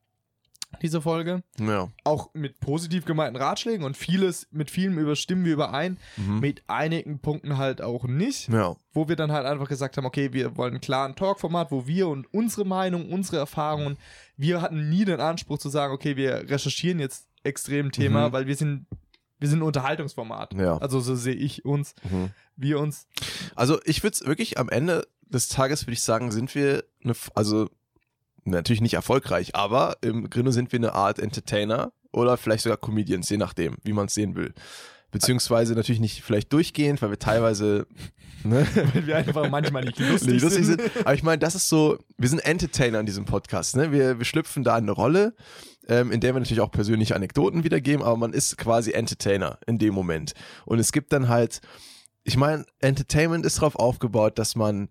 diese 0.82 1.02
Folge. 1.02 1.42
Ja. 1.58 1.88
Auch 2.04 2.30
mit 2.32 2.60
positiv 2.60 3.04
gemeinten 3.04 3.37
Ratschlägen 3.37 3.84
und 3.84 3.96
vieles, 3.96 4.46
mit 4.52 4.70
vielem 4.70 4.99
überstimmen 4.99 5.44
wir 5.44 5.52
überein, 5.54 5.99
Mhm. 6.16 6.38
mit 6.40 6.62
einigen 6.68 7.18
Punkten 7.18 7.58
halt 7.58 7.82
auch 7.82 8.04
nicht, 8.04 8.49
Ja. 8.49 8.76
wo 8.92 9.08
wir 9.08 9.16
dann 9.16 9.32
halt 9.32 9.46
einfach 9.46 9.68
gesagt 9.68 9.96
haben, 9.96 10.06
okay, 10.06 10.32
wir 10.32 10.56
wollen 10.56 10.75
einen 10.75 10.80
klaren 10.80 11.16
Talk-Format, 11.16 11.70
wo 11.72 11.87
wir 11.88 12.08
und 12.08 12.32
unsere 12.32 12.64
Meinung, 12.64 13.10
unsere 13.12 13.38
Erfahrungen, 13.38 13.99
wir 14.37 14.62
hatten 14.62 14.88
nie 14.88 15.04
den 15.04 15.20
Anspruch 15.20 15.58
zu 15.58 15.68
sagen, 15.68 15.92
okay, 15.92 16.16
wir 16.16 16.49
recherchieren 16.49 17.00
jetzt 17.00 17.26
extrem 17.42 17.90
Thema, 17.90 18.28
Mhm. 18.28 18.32
weil 18.32 18.46
wir 18.46 18.54
sind, 18.56 18.87
wir 19.40 19.49
sind 19.49 19.61
ein 19.61 19.62
Unterhaltungsformat. 19.62 20.54
Ja. 20.54 20.78
Also 20.78 21.00
so 21.00 21.14
sehe 21.16 21.35
ich 21.35 21.64
uns, 21.64 21.94
Mhm. 22.09 22.30
wir 22.56 22.78
uns. 22.78 23.06
Also 23.56 23.80
ich 23.85 24.02
würde 24.02 24.25
wirklich 24.26 24.59
am 24.59 24.68
Ende 24.68 25.06
des 25.28 25.49
Tages 25.49 25.82
würde 25.85 25.94
ich 25.94 26.02
sagen, 26.02 26.30
sind 26.30 26.54
wir 26.54 26.85
eine, 27.02 27.14
also 27.35 27.68
natürlich 28.44 28.80
nicht 28.80 28.94
erfolgreich, 28.94 29.54
aber 29.54 29.97
im 30.02 30.28
Grunde 30.30 30.52
sind 30.52 30.73
wir 30.73 30.78
eine 30.78 30.94
Art 30.94 31.18
Entertainer 31.18 31.92
oder 32.12 32.37
vielleicht 32.37 32.64
sogar 32.64 32.78
Comedians, 32.78 33.28
je 33.28 33.37
nachdem, 33.37 33.76
wie 33.82 33.92
man 33.92 34.06
es 34.06 34.14
sehen 34.14 34.35
will. 34.35 34.54
Beziehungsweise 35.11 35.75
natürlich 35.75 36.00
nicht 36.00 36.23
vielleicht 36.23 36.52
durchgehend, 36.52 37.02
weil 37.02 37.11
wir 37.11 37.19
teilweise 37.19 37.87
ne, 38.45 38.67
Weil 38.95 39.07
wir 39.07 39.17
einfach 39.17 39.49
manchmal 39.50 39.85
nicht 39.85 39.99
lustig, 39.99 40.35
nicht 40.35 40.43
lustig 40.43 40.67
sind. 40.67 40.81
sind. 40.81 40.97
Aber 41.07 41.14
ich 41.14 41.23
meine, 41.23 41.38
das 41.38 41.55
ist 41.55 41.69
so, 41.69 41.99
wir 42.17 42.29
sind 42.29 42.40
Entertainer 42.40 43.00
in 43.00 43.07
diesem 43.07 43.25
Podcast. 43.25 43.76
Ne? 43.76 43.93
Wir, 43.93 44.19
wir 44.19 44.25
schlüpfen 44.25 44.64
da 44.64 44.76
in 44.79 44.85
eine 44.85 44.93
Rolle, 44.93 45.35
ähm, 45.88 46.12
in 46.12 46.21
der 46.21 46.35
wir 46.35 46.40
natürlich 46.40 46.61
auch 46.61 46.71
persönliche 46.71 47.17
Anekdoten 47.17 47.64
wiedergeben, 47.64 48.05
aber 48.05 48.17
man 48.17 48.33
ist 48.33 48.57
quasi 48.57 48.93
Entertainer 48.93 49.59
in 49.67 49.79
dem 49.79 49.95
Moment. 49.95 50.35
Und 50.64 50.79
es 50.79 50.93
gibt 50.93 51.12
dann 51.12 51.29
halt, 51.29 51.61
ich 52.25 52.37
meine, 52.37 52.64
Entertainment 52.79 53.45
ist 53.45 53.59
darauf 53.59 53.76
aufgebaut, 53.76 54.38
dass 54.38 54.55
man 54.55 54.88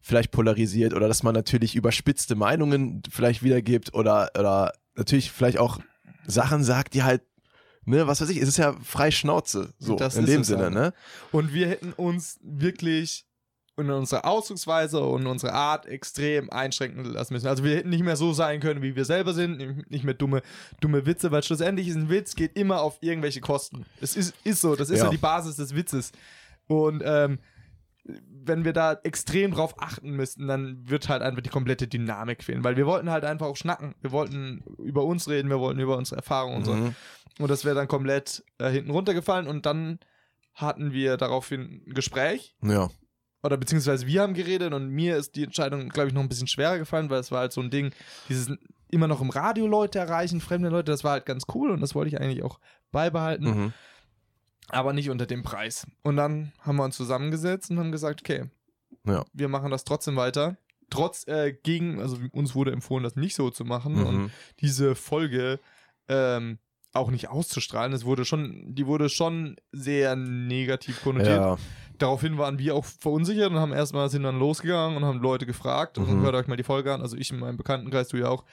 vielleicht 0.00 0.32
polarisiert 0.32 0.94
oder 0.94 1.08
dass 1.08 1.22
man 1.22 1.34
natürlich 1.34 1.76
überspitzte 1.76 2.34
Meinungen 2.34 3.02
vielleicht 3.10 3.42
wiedergibt 3.42 3.94
oder, 3.94 4.30
oder 4.36 4.72
natürlich 4.96 5.30
vielleicht 5.30 5.58
auch 5.58 5.78
Sachen 6.26 6.64
sagt, 6.64 6.94
die 6.94 7.04
halt, 7.04 7.22
ne, 7.84 8.06
was 8.06 8.20
weiß 8.20 8.28
ich, 8.30 8.38
es 8.38 8.48
ist 8.48 8.58
ja 8.58 8.74
frei 8.82 9.10
Schnauze, 9.10 9.72
so 9.78 9.96
Das 9.96 10.16
in 10.16 10.26
dem 10.26 10.44
Sinne, 10.44 10.64
halt. 10.64 10.74
ne? 10.74 10.92
Und 11.32 11.52
wir 11.52 11.68
hätten 11.68 11.92
uns 11.92 12.38
wirklich 12.42 13.24
in 13.78 13.90
unserer 13.90 14.26
Ausdrucksweise 14.26 15.00
und 15.00 15.26
unsere 15.26 15.54
Art 15.54 15.86
extrem 15.86 16.50
einschränken 16.50 17.04
lassen 17.06 17.32
müssen. 17.32 17.46
Also 17.46 17.64
wir 17.64 17.74
hätten 17.76 17.88
nicht 17.88 18.04
mehr 18.04 18.16
so 18.16 18.34
sein 18.34 18.60
können, 18.60 18.82
wie 18.82 18.94
wir 18.96 19.06
selber 19.06 19.32
sind, 19.32 19.90
nicht 19.90 20.04
mehr 20.04 20.12
dumme, 20.14 20.42
dumme 20.80 21.06
Witze, 21.06 21.30
weil 21.32 21.42
schlussendlich 21.42 21.88
ist 21.88 21.96
ein 21.96 22.10
Witz, 22.10 22.34
geht 22.36 22.54
immer 22.56 22.82
auf 22.82 22.98
irgendwelche 23.00 23.40
Kosten. 23.40 23.86
Es 24.00 24.14
ist, 24.14 24.34
ist 24.44 24.60
so, 24.60 24.76
das 24.76 24.90
ist 24.90 24.98
Ja. 24.98 25.06
so 25.06 25.10
die 25.10 25.16
Basis 25.16 25.56
des 25.56 25.74
Witzes. 25.74 26.12
Und 26.68 27.02
ähm, 27.04 27.38
wenn 28.04 28.64
wir 28.64 28.72
da 28.72 28.94
extrem 29.04 29.52
drauf 29.52 29.74
achten 29.80 30.10
müssten, 30.10 30.48
dann 30.48 30.88
wird 30.90 31.08
halt 31.08 31.22
einfach 31.22 31.40
die 31.42 31.50
komplette 31.50 31.86
Dynamik 31.86 32.42
fehlen, 32.42 32.64
weil 32.64 32.76
wir 32.76 32.86
wollten 32.86 33.10
halt 33.10 33.24
einfach 33.24 33.46
auch 33.46 33.56
schnacken. 33.56 33.94
Wir 34.00 34.10
wollten 34.10 34.64
über 34.78 35.04
uns 35.04 35.28
reden, 35.28 35.48
wir 35.50 35.60
wollten 35.60 35.78
über 35.80 35.96
unsere 35.96 36.16
Erfahrungen 36.16 36.56
und 36.56 36.64
so. 36.64 36.74
Mhm. 36.74 36.94
Und 37.38 37.48
das 37.50 37.64
wäre 37.64 37.76
dann 37.76 37.88
komplett 37.88 38.44
äh, 38.58 38.70
hinten 38.70 38.90
runtergefallen 38.90 39.46
und 39.46 39.66
dann 39.66 40.00
hatten 40.54 40.92
wir 40.92 41.16
daraufhin 41.16 41.82
ein 41.86 41.94
Gespräch 41.94 42.54
Ja. 42.62 42.90
oder 43.42 43.56
beziehungsweise 43.56 44.06
wir 44.06 44.20
haben 44.22 44.34
geredet 44.34 44.74
und 44.74 44.88
mir 44.88 45.16
ist 45.16 45.36
die 45.36 45.44
Entscheidung, 45.44 45.88
glaube 45.88 46.08
ich, 46.08 46.14
noch 46.14 46.22
ein 46.22 46.28
bisschen 46.28 46.48
schwerer 46.48 46.78
gefallen, 46.78 47.08
weil 47.08 47.20
es 47.20 47.30
war 47.30 47.38
halt 47.40 47.52
so 47.52 47.60
ein 47.62 47.70
Ding, 47.70 47.92
dieses 48.28 48.50
immer 48.90 49.06
noch 49.08 49.22
im 49.22 49.30
Radio 49.30 49.66
Leute 49.66 49.98
erreichen, 50.00 50.40
fremde 50.42 50.68
Leute, 50.68 50.90
das 50.92 51.04
war 51.04 51.12
halt 51.12 51.24
ganz 51.26 51.44
cool 51.54 51.70
und 51.70 51.80
das 51.80 51.94
wollte 51.94 52.08
ich 52.14 52.20
eigentlich 52.20 52.42
auch 52.42 52.58
beibehalten, 52.90 53.44
Mhm. 53.44 53.72
Aber 54.72 54.92
nicht 54.92 55.10
unter 55.10 55.26
dem 55.26 55.42
Preis. 55.42 55.86
Und 56.02 56.16
dann 56.16 56.52
haben 56.60 56.76
wir 56.76 56.84
uns 56.84 56.96
zusammengesetzt 56.96 57.70
und 57.70 57.78
haben 57.78 57.92
gesagt, 57.92 58.22
okay, 58.22 58.44
Ja. 59.04 59.24
wir 59.32 59.48
machen 59.48 59.70
das 59.70 59.84
trotzdem 59.84 60.16
weiter. 60.16 60.56
Trotz 60.90 61.26
äh, 61.26 61.52
gegen, 61.62 62.00
also 62.00 62.18
uns 62.32 62.54
wurde 62.54 62.72
empfohlen, 62.72 63.02
das 63.04 63.16
nicht 63.16 63.34
so 63.34 63.50
zu 63.50 63.64
machen 63.64 64.04
und 64.04 64.16
Mhm. 64.24 64.30
diese 64.60 64.94
Folge 64.94 65.58
ähm, 66.08 66.58
auch 66.92 67.10
nicht 67.10 67.28
auszustrahlen. 67.28 67.92
Es 67.94 68.04
wurde 68.04 68.24
schon, 68.26 68.74
die 68.74 68.86
wurde 68.86 69.08
schon 69.08 69.56
sehr 69.72 70.14
negativ 70.16 71.02
konnotiert. 71.02 71.40
Ja. 71.40 71.56
Daraufhin 71.96 72.36
waren 72.36 72.58
wir 72.58 72.74
auch 72.74 72.84
verunsichert 72.84 73.50
und 73.50 73.58
haben 73.58 73.72
erstmal 73.72 74.10
sind 74.10 74.24
dann 74.24 74.38
losgegangen 74.38 74.96
und 74.98 75.04
haben 75.04 75.20
Leute 75.20 75.46
gefragt 75.46 75.96
und 75.96 76.10
Mhm. 76.10 76.22
hört 76.22 76.34
euch 76.34 76.48
mal 76.48 76.56
die 76.56 76.64
Folge 76.64 76.92
an. 76.92 77.00
Also 77.00 77.16
ich 77.16 77.30
in 77.30 77.38
meinem 77.38 77.56
Bekanntenkreis, 77.56 78.08
du 78.08 78.18
ja 78.18 78.28
auch. 78.28 78.44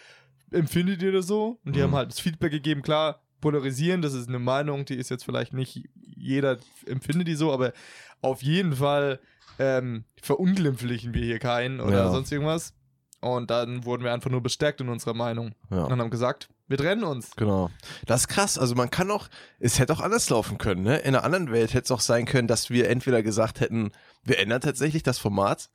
Empfindet 0.51 1.01
ihr 1.01 1.11
das 1.11 1.27
so? 1.27 1.59
Und 1.65 1.75
die 1.75 1.79
Mhm. 1.79 1.83
haben 1.83 1.95
halt 1.95 2.11
das 2.11 2.19
Feedback 2.21 2.51
gegeben, 2.51 2.81
klar, 2.81 3.21
polarisieren, 3.41 4.01
das 4.01 4.13
ist 4.13 4.29
eine 4.29 4.39
Meinung, 4.39 4.85
die 4.85 4.95
ist 4.95 5.09
jetzt 5.09 5.23
vielleicht 5.25 5.53
nicht 5.53 5.85
jeder 6.19 6.57
empfindet 6.85 7.27
die 7.27 7.35
so, 7.35 7.51
aber 7.53 7.73
auf 8.21 8.41
jeden 8.43 8.75
Fall 8.75 9.19
ähm, 9.57 10.03
verunglimpflichen 10.21 11.13
wir 11.13 11.23
hier 11.23 11.39
keinen 11.39 11.79
oder 11.81 11.97
Ja. 12.05 12.11
sonst 12.11 12.31
irgendwas. 12.31 12.73
Und 13.21 13.51
dann 13.51 13.83
wurden 13.83 14.03
wir 14.05 14.13
einfach 14.13 14.29
nur 14.29 14.41
bestärkt 14.41 14.79
in 14.79 14.87
unserer 14.89 15.13
Meinung 15.13 15.53
Ja. 15.69 15.83
und 15.83 15.99
haben 15.99 16.09
gesagt, 16.09 16.47
wir 16.69 16.77
trennen 16.77 17.03
uns. 17.03 17.31
Genau. 17.35 17.69
Das 18.05 18.21
ist 18.21 18.27
krass. 18.29 18.57
Also 18.57 18.75
man 18.75 18.89
kann 18.91 19.11
auch, 19.11 19.27
es 19.59 19.79
hätte 19.79 19.91
auch 19.91 19.99
anders 19.99 20.29
laufen 20.29 20.57
können, 20.57 20.83
ne? 20.83 20.97
In 20.99 21.07
einer 21.15 21.23
anderen 21.25 21.51
Welt 21.51 21.73
hätte 21.73 21.85
es 21.85 21.91
auch 21.91 21.99
sein 21.99 22.25
können, 22.25 22.47
dass 22.47 22.69
wir 22.69 22.89
entweder 22.89 23.21
gesagt 23.23 23.59
hätten, 23.59 23.91
wir 24.23 24.39
ändern 24.39 24.61
tatsächlich 24.61 25.03
das 25.03 25.17
Format. 25.19 25.69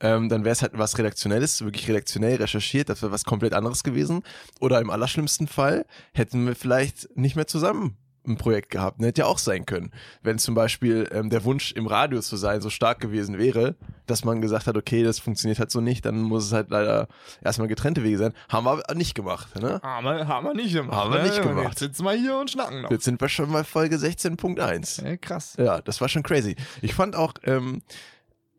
Ähm, 0.00 0.28
dann 0.28 0.44
wäre 0.44 0.52
es 0.52 0.62
halt 0.62 0.72
was 0.76 0.96
Redaktionelles, 0.98 1.62
wirklich 1.62 1.88
redaktionell 1.88 2.36
recherchiert, 2.36 2.88
das 2.88 3.02
wäre 3.02 3.10
was 3.12 3.24
komplett 3.24 3.52
anderes 3.52 3.82
gewesen. 3.84 4.22
Oder 4.60 4.80
im 4.80 4.90
allerschlimmsten 4.90 5.48
Fall 5.48 5.86
hätten 6.14 6.46
wir 6.46 6.54
vielleicht 6.56 7.16
nicht 7.16 7.36
mehr 7.36 7.46
zusammen 7.48 7.96
ein 8.28 8.36
Projekt 8.36 8.70
gehabt. 8.70 9.00
Ne? 9.00 9.08
Hätte 9.08 9.22
ja 9.22 9.26
auch 9.26 9.38
sein 9.38 9.66
können. 9.66 9.90
Wenn 10.22 10.38
zum 10.38 10.54
Beispiel 10.54 11.08
ähm, 11.12 11.30
der 11.30 11.44
Wunsch 11.44 11.72
im 11.72 11.86
Radio 11.86 12.20
zu 12.20 12.36
sein 12.36 12.60
so 12.60 12.70
stark 12.70 13.00
gewesen 13.00 13.38
wäre, 13.38 13.76
dass 14.06 14.24
man 14.24 14.40
gesagt 14.40 14.66
hat, 14.66 14.76
okay, 14.76 15.02
das 15.02 15.18
funktioniert 15.18 15.58
halt 15.58 15.70
so 15.70 15.80
nicht, 15.80 16.04
dann 16.04 16.20
muss 16.20 16.46
es 16.46 16.52
halt 16.52 16.70
leider 16.70 17.08
erstmal 17.42 17.68
getrennte 17.68 18.02
Wege 18.02 18.18
sein. 18.18 18.32
Haben 18.48 18.64
wir 18.66 18.82
nicht 18.94 19.14
gemacht. 19.14 19.60
Ne? 19.60 19.80
Haben 19.82 20.04
wir, 20.04 20.28
haben 20.28 20.46
wir 20.46 20.54
nicht 20.54 20.74
gemacht. 20.74 20.96
Haben 20.96 21.12
wir 21.12 21.22
nicht 21.22 21.36
ne? 21.36 21.42
Und 21.42 21.48
gemacht. 21.48 21.68
Jetzt 21.68 21.80
sitzen 21.80 22.04
wir 22.04 22.12
hier 22.12 22.38
und 22.38 22.50
schnacken 22.50 22.82
noch. 22.82 22.90
Jetzt 22.90 23.04
sind 23.04 23.20
wir 23.20 23.28
schon 23.28 23.52
bei 23.52 23.64
Folge 23.64 23.96
16.1. 23.96 25.04
Ja, 25.04 25.16
krass. 25.16 25.54
Ja, 25.58 25.80
das 25.80 26.00
war 26.00 26.08
schon 26.08 26.22
crazy. 26.22 26.56
Ich 26.82 26.94
fand 26.94 27.16
auch, 27.16 27.34
ähm, 27.44 27.82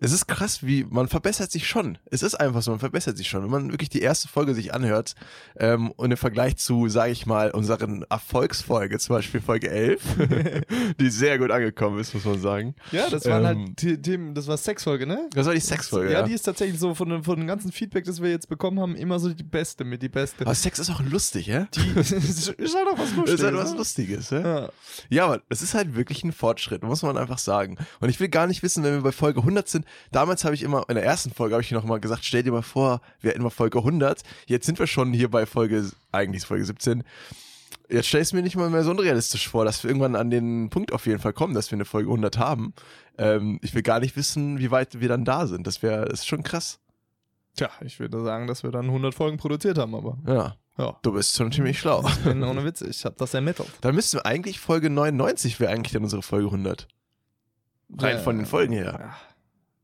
es 0.02 0.12
ist 0.14 0.28
krass, 0.28 0.64
wie 0.66 0.86
man 0.90 1.08
verbessert 1.08 1.52
sich 1.52 1.68
schon. 1.68 1.98
Es 2.10 2.24
ist 2.24 2.36
einfach 2.36 2.62
so, 2.62 2.72
man 2.72 2.80
verbessert 2.80 3.18
sich 3.18 3.28
schon. 3.28 3.44
Wenn 3.44 3.50
man 3.52 3.72
wirklich 3.72 3.90
die 3.90 4.02
erste 4.02 4.28
Folge 4.28 4.54
sich 4.56 4.74
anhört 4.74 5.16
ähm, 5.58 5.92
und 5.92 6.12
im 6.12 6.18
Vergleich 6.18 6.58
zu, 6.58 6.88
sage 6.90 7.12
ich 7.12 7.26
mal, 7.26 7.52
unseren 7.52 8.04
Erfolgsfolge, 8.10 8.98
zum 9.00 9.16
Beispiel 9.18 9.42
Folge 9.42 9.70
11, 9.70 10.02
die 11.00 11.10
sehr 11.10 11.38
gut 11.38 11.52
angekommen 11.52 12.00
ist, 12.00 12.14
muss 12.14 12.26
man 12.26 12.40
sagen. 12.40 12.76
Ja, 12.92 13.10
das 13.10 13.26
waren 13.26 13.46
Ähm, 13.46 13.66
halt 13.68 13.80
The- 13.80 13.98
Themen, 14.02 14.34
das 14.36 14.48
war 14.48 14.58
Sexfolge, 14.58 15.06
ne? 15.06 15.28
Das 15.34 15.46
war 15.46 15.54
die 15.54 15.60
Sexfolge, 15.60 16.12
Ja, 16.14 16.20
ja. 16.22 16.26
die 16.26 16.34
ist 16.34 16.44
tatsächlich 16.44 16.80
so 16.80 16.96
von, 16.96 17.10
dem- 17.10 17.24
von 17.24 17.38
dem 17.38 17.48
ganzen 17.48 17.72
Feedback, 17.72 18.06
das 18.06 18.22
wir 18.22 18.30
jetzt 18.30 18.48
bekommen 18.50 18.80
haben, 18.80 18.96
immer 18.96 19.20
so 19.20 19.34
die 19.34 19.44
beste 19.44 19.84
mit, 19.84 20.02
die 20.02 20.10
beste. 20.10 20.46
Aber 20.46 20.56
Sex 20.56 20.80
ist 20.80 20.90
auch 20.90 21.02
lustig, 21.02 21.48
ja? 21.48 21.68
Die 21.74 22.00
ist 22.00 22.48
halt 22.76 22.88
auch 22.88 22.98
was 22.98 23.14
Lustiges. 23.16 23.34
ist 23.40 23.44
halt 23.44 23.56
was 23.56 23.72
ne? 23.72 23.78
Lustiges, 23.78 24.30
ja? 24.30 24.40
Ja. 24.40 24.70
Ja, 25.10 25.26
aber 25.26 25.42
es 25.50 25.62
ist 25.62 25.74
halt 25.74 25.96
wirklich 25.96 26.24
ein 26.24 26.32
Fortschritt, 26.32 26.84
muss 26.84 27.02
man 27.04 27.18
einfach 27.18 27.38
sagen. 27.38 27.78
Und 28.00 28.10
ich 28.10 28.20
will 28.20 28.30
gar 28.30 28.48
nicht 28.48 28.64
wissen, 28.64 28.84
wenn 28.84 28.94
wir 28.94 29.02
bei 29.02 29.12
Folge 29.12 29.40
100 29.42 29.68
sind. 29.68 29.86
Damals 30.12 30.44
habe 30.46 30.56
ich 30.56 30.64
immer, 30.64 30.86
in 30.90 30.96
der 30.96 31.04
ersten 31.06 31.32
Folge 31.32 31.56
habe 31.56 31.64
ich 31.64 31.72
noch 31.72 31.84
mal 31.84 32.00
gesagt, 32.00 32.26
stell 32.26 32.44
dir 32.44 32.52
mal 32.52 32.62
vor, 32.62 33.02
wir 33.22 33.32
hätten 33.32 33.44
mal 33.44 33.50
Folge 33.50 33.78
100. 33.80 34.22
Jetzt 34.48 34.66
sind 34.66 34.80
wir 34.80 34.88
schon 34.88 35.14
hier 35.14 35.30
bei 35.30 35.46
Folge, 35.46 35.90
eigentlich 36.12 36.44
ist 36.44 36.48
Folge 36.48 36.66
17. 36.66 37.04
Jetzt 37.90 38.08
stell 38.08 38.22
es 38.22 38.34
mir 38.34 38.44
nicht 38.44 38.56
mal 38.56 38.70
mehr 38.70 38.84
so 38.84 38.92
unrealistisch 38.92 39.48
vor, 39.50 39.66
dass 39.66 39.84
wir 39.84 39.90
irgendwann 39.90 40.16
an 40.16 40.30
den 40.30 40.70
Punkt 40.70 40.94
auf 40.94 41.08
jeden 41.08 41.20
Fall 41.20 41.34
kommen, 41.34 41.54
dass 41.56 41.72
wir 41.72 41.76
eine 41.78 41.86
Folge 41.86 42.10
100 42.10 42.38
haben. 42.38 42.74
Ähm, 43.18 43.60
ich 43.64 43.74
will 43.74 43.82
gar 43.82 44.00
nicht 44.00 44.16
wissen, 44.16 44.60
wie 44.60 44.70
weit 44.72 45.00
wir 45.00 45.08
dann 45.10 45.26
da 45.26 45.48
sind. 45.48 45.66
Das 45.66 45.82
wäre, 45.82 46.06
ist 46.06 46.28
schon 46.28 46.44
krass. 46.44 46.80
Tja, 47.56 47.70
ich 47.82 48.00
würde 48.00 48.24
sagen, 48.24 48.46
dass 48.46 48.62
wir 48.64 48.70
dann 48.72 48.86
100 48.86 49.16
Folgen 49.16 49.38
produziert 49.38 49.80
haben, 49.80 49.96
aber 49.96 50.18
Ja, 50.28 50.56
ja. 50.78 50.96
du 51.02 51.14
bist 51.14 51.36
schon 51.36 51.52
ziemlich 51.52 51.80
schlau. 51.80 52.06
Ich 52.08 52.18
bin 52.24 52.44
ohne 52.44 52.64
Witz, 52.64 52.82
ich 52.82 53.04
habe 53.06 53.16
das 53.18 53.34
ermittelt. 53.34 53.68
Dann 53.82 53.96
müssten 53.96 54.18
wir 54.18 54.26
eigentlich 54.28 54.60
Folge 54.60 54.92
99 54.92 55.60
wäre 55.60 55.72
eigentlich 55.72 55.92
dann 55.94 56.04
unsere 56.04 56.22
Folge 56.22 56.46
100. 56.46 56.88
Rein 57.98 58.18
Ja. 58.18 58.22
von 58.22 58.38
den 58.38 58.46
Folgen 58.46 58.74
her. 58.74 58.98
Ja. 59.00 59.16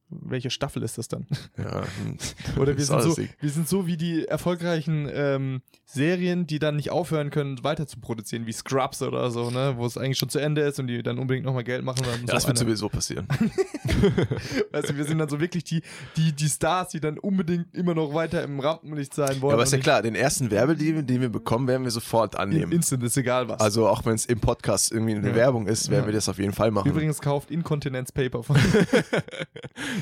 Welche 0.10 0.50
Staffel 0.52 0.84
ist 0.84 0.98
das 0.98 1.08
dann? 1.08 1.26
Ja, 1.58 1.82
hm. 1.82 2.18
Oder 2.62 2.78
wir 2.78 2.86
sind, 2.86 3.02
so, 3.02 3.18
wir 3.18 3.50
sind 3.50 3.68
so 3.68 3.88
wie 3.88 3.98
die 3.98 4.28
erfolgreichen 4.28 5.10
ähm, 5.12 5.62
Serien, 5.86 6.46
die 6.48 6.60
dann 6.60 6.76
nicht 6.76 6.92
aufhören 6.92 7.30
können, 7.32 7.64
weiter 7.64 7.88
zu 7.88 8.00
produzieren, 8.00 8.46
wie 8.46 8.52
Scrubs 8.52 9.02
oder 9.02 9.30
so, 9.32 9.50
ne? 9.52 9.76
Wo 9.78 9.86
es 9.86 9.98
eigentlich 9.98 10.18
schon 10.18 10.30
zu 10.30 10.40
Ende 10.40 10.62
ist 10.62 10.80
und 10.80 10.88
die 10.88 11.02
dann 11.02 11.18
unbedingt 11.18 11.46
nochmal 11.46 11.64
Geld 11.64 11.84
machen. 11.84 12.02
Dann 12.04 12.22
Ja, 12.28 12.34
das 12.34 12.46
wird 12.48 12.58
sowieso 12.58 12.90
passieren. 12.90 13.28
Weißt 14.72 14.90
du, 14.90 14.98
wir 14.98 15.06
sind 15.06 15.18
dann 15.20 15.30
so 15.30 15.40
wirklich 15.40 15.64
die, 15.64 15.82
die, 16.18 16.34
die 16.34 16.50
Stars, 16.50 16.90
die 16.90 17.00
dann 17.00 17.18
unbedingt 17.18 17.74
immer 17.76 17.94
noch 17.94 18.14
weiter 18.14 18.44
im 18.44 18.60
Rampenlicht 18.60 19.14
sein 19.14 19.42
wollen. 19.42 19.52
Ja, 19.52 19.56
aber 19.56 19.64
ist 19.64 19.74
ja 19.74 19.80
klar, 19.80 20.02
den 20.02 20.16
ersten 20.16 20.52
Werbedeal, 20.52 21.04
den 21.04 21.22
wir 21.22 21.30
bekommen, 21.30 21.68
werden 21.68 21.84
wir 21.84 21.92
sofort 21.92 22.36
annehmen. 22.36 22.72
Instant 22.72 23.04
ist 23.04 23.18
egal 23.18 23.48
was. 23.48 23.60
Also 23.62 23.88
auch 23.88 24.06
wenn 24.06 24.16
es 24.16 24.26
im 24.26 24.40
Podcast 24.40 24.92
irgendwie 24.92 25.16
eine 25.16 25.30
Ja. 25.30 25.36
Werbung 25.36 25.68
ist, 25.68 25.90
werden 25.90 26.02
Ja. 26.04 26.08
wir 26.08 26.14
das 26.14 26.28
auf 26.30 26.38
jeden 26.40 26.54
Fall 26.54 26.72
machen. 26.72 26.90
Übrigens 26.90 27.22
kauft 27.22 27.50
Inkontinenz 27.52 28.12
Paper 28.12 28.44
von 28.44 28.58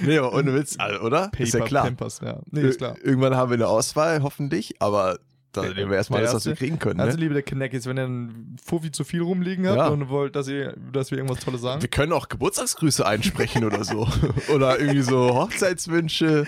nee, 0.05 0.17
aber 0.17 0.33
ohne 0.33 0.53
Witz, 0.53 0.77
oder? 1.01 1.29
Paper 1.29 1.39
ist 1.43 1.53
ja 1.53 1.59
klar. 1.65 1.83
Pampers, 1.85 2.19
ja. 2.23 2.39
Nee, 2.51 2.61
ist 2.61 2.77
klar. 2.77 2.95
Ir- 2.97 3.05
Irgendwann 3.05 3.35
haben 3.35 3.49
wir 3.51 3.55
eine 3.55 3.67
Auswahl, 3.67 4.21
hoffentlich, 4.23 4.75
aber 4.79 5.17
Da 5.53 5.61
nehmen 5.61 5.91
wir 5.91 5.97
erstmal 5.97 6.21
alles, 6.21 6.33
was 6.33 6.45
wir 6.47 6.55
kriegen 6.55 6.79
können. 6.79 6.99
Also, 6.99 7.15
Ne? 7.15 7.21
liebe 7.21 7.35
der 7.35 7.43
Kneckis, 7.43 7.85
wenn 7.85 7.97
ihr 7.97 8.05
einen 8.05 8.55
Fuffi 8.63 8.91
zu 8.91 9.03
viel 9.03 9.21
rumliegen 9.21 9.67
habt 9.67 9.77
Ja. 9.77 9.87
und 9.89 10.09
wollt, 10.09 10.35
dass, 10.35 10.47
ihr, 10.47 10.75
dass 10.91 11.11
wir 11.11 11.19
irgendwas 11.19 11.43
Tolles 11.43 11.61
sagen, 11.61 11.81
Wir 11.81 11.89
können 11.89 12.11
auch 12.11 12.27
Geburtstagsgrüße 12.27 13.05
einsprechen 13.05 13.63
oder 13.63 13.83
so. 13.83 14.07
Oder 14.53 14.79
irgendwie 14.79 15.03
so 15.03 15.29
Hochzeitswünsche, 15.35 16.45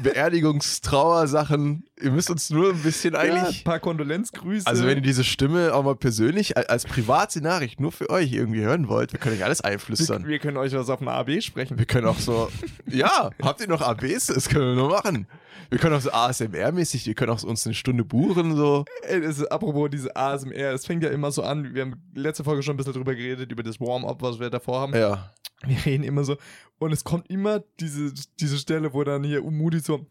Beerdigungstrauersachen. 0.00 1.84
Ihr 2.00 2.10
müsst 2.10 2.30
uns 2.30 2.50
nur 2.50 2.70
ein 2.70 2.82
bisschen 2.82 3.14
ja, 3.14 3.20
eigentlich. 3.20 3.60
ein 3.60 3.64
paar 3.64 3.80
Kondolenzgrüße. 3.80 4.66
Also 4.66 4.86
wenn 4.86 4.98
ihr 4.98 5.02
diese 5.02 5.24
Stimme 5.24 5.74
auch 5.74 5.82
mal 5.82 5.96
persönlich 5.96 6.56
als 6.56 6.84
private 6.84 7.40
Nachricht 7.40 7.80
nur 7.80 7.92
für 7.92 8.10
euch 8.10 8.32
irgendwie 8.32 8.60
hören 8.60 8.88
wollt, 8.88 9.12
wir 9.12 9.20
können 9.20 9.36
euch 9.36 9.44
alles 9.44 9.60
wir, 9.60 9.70
einflüstern. 9.70 10.26
wir 10.26 10.38
können 10.38 10.56
euch 10.56 10.72
was 10.74 10.88
auf 10.90 11.02
einer 11.02 11.12
AB 11.12 11.42
sprechen. 11.42 11.78
Wir 11.78 11.86
können 11.86 12.06
auch 12.06 12.18
so, 12.18 12.50
ja, 12.86 13.30
habt 13.42 13.60
ihr 13.60 13.68
noch 13.68 13.80
ABs? 13.80 14.26
Das 14.26 14.48
können 14.48 14.76
wir 14.76 14.82
nur 14.82 14.90
machen. 14.90 15.26
Wir 15.70 15.78
können 15.78 15.94
auch 15.94 16.00
so 16.00 16.10
ASMR-mäßig, 16.10 17.06
wir 17.06 17.14
können 17.14 17.30
auch 17.30 17.42
uns 17.42 17.66
eine 17.66 17.74
Stunde 17.74 18.04
buchen, 18.04 18.56
so. 18.56 18.86
Ey, 19.02 19.20
das 19.20 19.38
ist, 19.38 19.52
apropos 19.52 19.90
diese 19.90 20.16
ASMR, 20.16 20.72
es 20.72 20.86
fängt 20.86 21.02
ja 21.02 21.10
immer 21.10 21.30
so 21.30 21.42
an, 21.42 21.74
wir 21.74 21.82
haben 21.82 22.02
letzte 22.14 22.42
Folge 22.42 22.62
schon 22.62 22.74
ein 22.74 22.76
bisschen 22.78 22.94
drüber 22.94 23.14
geredet, 23.14 23.52
über 23.52 23.62
das 23.62 23.78
Warm-up, 23.78 24.22
was 24.22 24.40
wir 24.40 24.48
davor 24.48 24.80
haben. 24.80 24.96
Ja. 24.96 25.34
Wir 25.66 25.84
reden 25.84 26.04
immer 26.04 26.24
so 26.24 26.36
und 26.78 26.92
es 26.92 27.04
kommt 27.04 27.28
immer 27.28 27.64
diese, 27.80 28.12
diese 28.38 28.58
Stelle, 28.58 28.94
wo 28.94 29.02
dann 29.02 29.24
hier 29.24 29.44
Umudi 29.44 29.80
so 29.80 30.06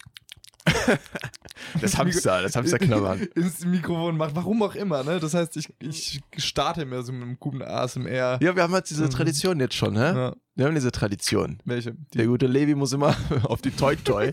Das 1.82 1.97
Hamster, 1.97 2.43
das 2.43 2.56
Hamsterknabbern. 2.56 3.19
ins 3.36 3.65
Mikrofon 3.65 4.15
macht, 4.15 4.36
warum 4.36 4.62
auch 4.62 4.75
immer, 4.75 5.03
ne? 5.03 5.19
Das 5.19 5.34
heißt, 5.34 5.58
ich, 5.58 5.73
ich 5.80 6.21
starte 6.38 6.84
immer 6.84 7.01
so 7.01 7.12
mit 7.12 7.23
einem 7.23 7.39
guten 7.39 7.62
ASMR. 7.63 8.38
Ja, 8.41 8.56
wir 8.56 8.62
haben 8.63 8.73
halt 8.73 8.89
diese 8.89 9.06
Mhm. 9.06 9.10
Tradition 9.10 9.60
jetzt 9.60 9.73
schon, 9.75 9.95
hä? 9.97 10.13
Ja, 10.15 10.36
Wir 10.56 10.65
haben 10.65 10.75
diese 10.75 10.91
Tradition. 10.91 11.58
welche? 11.65 11.93
Die, 12.13 12.19
Der 12.19 12.27
gute 12.27 12.45
Levi 12.47 12.75
muss 12.75 12.93
immer 12.93 13.15
auf 13.43 13.62
die 13.62 13.71
Toy 13.71 13.95
Toy, 13.97 14.32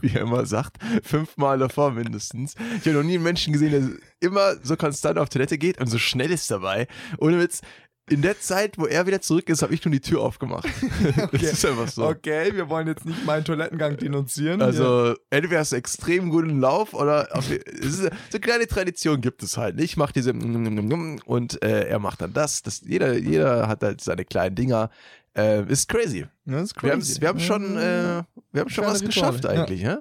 wie 0.00 0.08
er 0.14 0.22
immer 0.22 0.46
sagt, 0.46 0.78
fünfmal 1.02 1.58
davor 1.58 1.90
mindestens. 1.92 2.54
Ich 2.80 2.86
habe 2.86 2.92
noch 2.98 3.02
nie 3.04 3.14
einen 3.14 3.24
Menschen 3.24 3.52
gesehen, 3.52 3.70
der 3.70 4.28
immer 4.28 4.54
so 4.62 4.76
konstant 4.76 5.18
auf 5.18 5.28
Toilette 5.28 5.58
geht 5.58 5.78
und 5.80 5.86
so 5.88 5.98
schnell 5.98 6.30
ist 6.30 6.50
dabei. 6.50 6.88
Ohne 7.18 7.38
Witz, 7.40 7.60
in 8.08 8.22
der 8.22 8.40
Zeit, 8.40 8.78
wo 8.78 8.86
er 8.86 9.06
wieder 9.06 9.20
zurück 9.20 9.48
ist, 9.48 9.62
habe 9.62 9.74
ich 9.74 9.84
nur 9.84 9.92
die 9.92 10.00
Tür 10.00 10.20
aufgemacht. 10.22 10.66
Das 11.32 11.42
ist 11.42 11.64
einfach 11.64 11.88
so. 11.88 12.06
Okay, 12.06 12.50
wir 12.54 12.68
wollen 12.68 12.86
jetzt 12.86 13.04
nicht 13.04 13.24
meinen 13.24 13.44
Toilettengang 13.44 13.96
denunzieren. 13.96 14.60
Also, 14.62 15.14
entweder 15.30 15.60
hast 15.60 15.72
du 15.72 15.76
extrem 15.76 16.30
guten 16.30 16.60
Lauf 16.60 16.94
oder 16.94 17.28
auf 17.32 17.50
ist, 17.50 17.98
so 17.98 18.08
eine 18.08 18.40
kleine 18.40 18.66
Tradition 18.66 19.20
gibt 19.20 19.42
es 19.42 19.56
halt. 19.56 19.80
Ich 19.80 19.96
mache 19.96 20.12
diese 20.12 20.32
und 20.32 21.62
äh, 21.62 21.88
er 21.88 21.98
macht 21.98 22.20
dann 22.20 22.32
das. 22.32 22.62
das 22.62 22.80
jeder, 22.84 23.16
jeder 23.16 23.68
hat 23.68 23.82
halt 23.82 24.00
seine 24.00 24.24
kleinen 24.24 24.54
Dinger. 24.56 24.90
Äh, 25.36 25.64
ist 25.70 25.88
crazy. 25.88 26.26
Ja, 26.46 26.60
das 26.60 26.62
ist 26.72 26.82
Wir, 26.82 26.90
crazy. 26.90 26.92
haben's- 26.92 27.20
wir 27.20 27.28
haben 27.28 27.40
schon, 27.40 27.76
äh, 27.76 28.22
wir 28.52 28.60
haben 28.60 28.68
schon 28.70 28.84
Kleine 28.84 28.94
was 28.94 29.02
Rituale, 29.02 29.06
geschafft 29.06 29.44
ja. 29.44 29.50
eigentlich, 29.50 29.82
ja. 29.82 30.00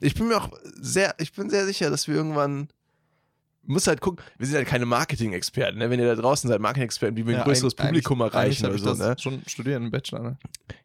Ich 0.00 0.14
bin 0.14 0.28
mir 0.28 0.36
auch 0.36 0.50
sehr, 0.80 1.14
ich 1.18 1.32
bin 1.32 1.48
sehr 1.50 1.64
sicher, 1.66 1.90
dass 1.90 2.08
wir 2.08 2.14
irgendwann 2.16 2.68
muss 3.66 3.86
halt 3.86 4.00
gucken, 4.00 4.24
wir 4.38 4.46
sind 4.46 4.56
halt 4.56 4.66
keine 4.68 4.86
Marketing-Experten, 4.86 5.78
ne? 5.78 5.90
Wenn 5.90 6.00
ihr 6.00 6.06
da 6.06 6.20
draußen 6.20 6.48
seid, 6.48 6.60
Marketing-Experten, 6.60 7.16
wie 7.16 7.26
wir 7.26 7.34
ein 7.34 7.38
Ja, 7.40 7.44
größeres 7.44 7.76
eigentlich- 7.78 8.04
Publikum 8.04 8.20
erreichen 8.20 8.66
oder 8.66 8.78
so, 8.78 8.94
ne? 8.94 9.16
schon 9.18 9.42
studiert 9.46 9.76
im 9.80 9.90
Bachelor, 9.90 10.20
ne? 10.22 10.38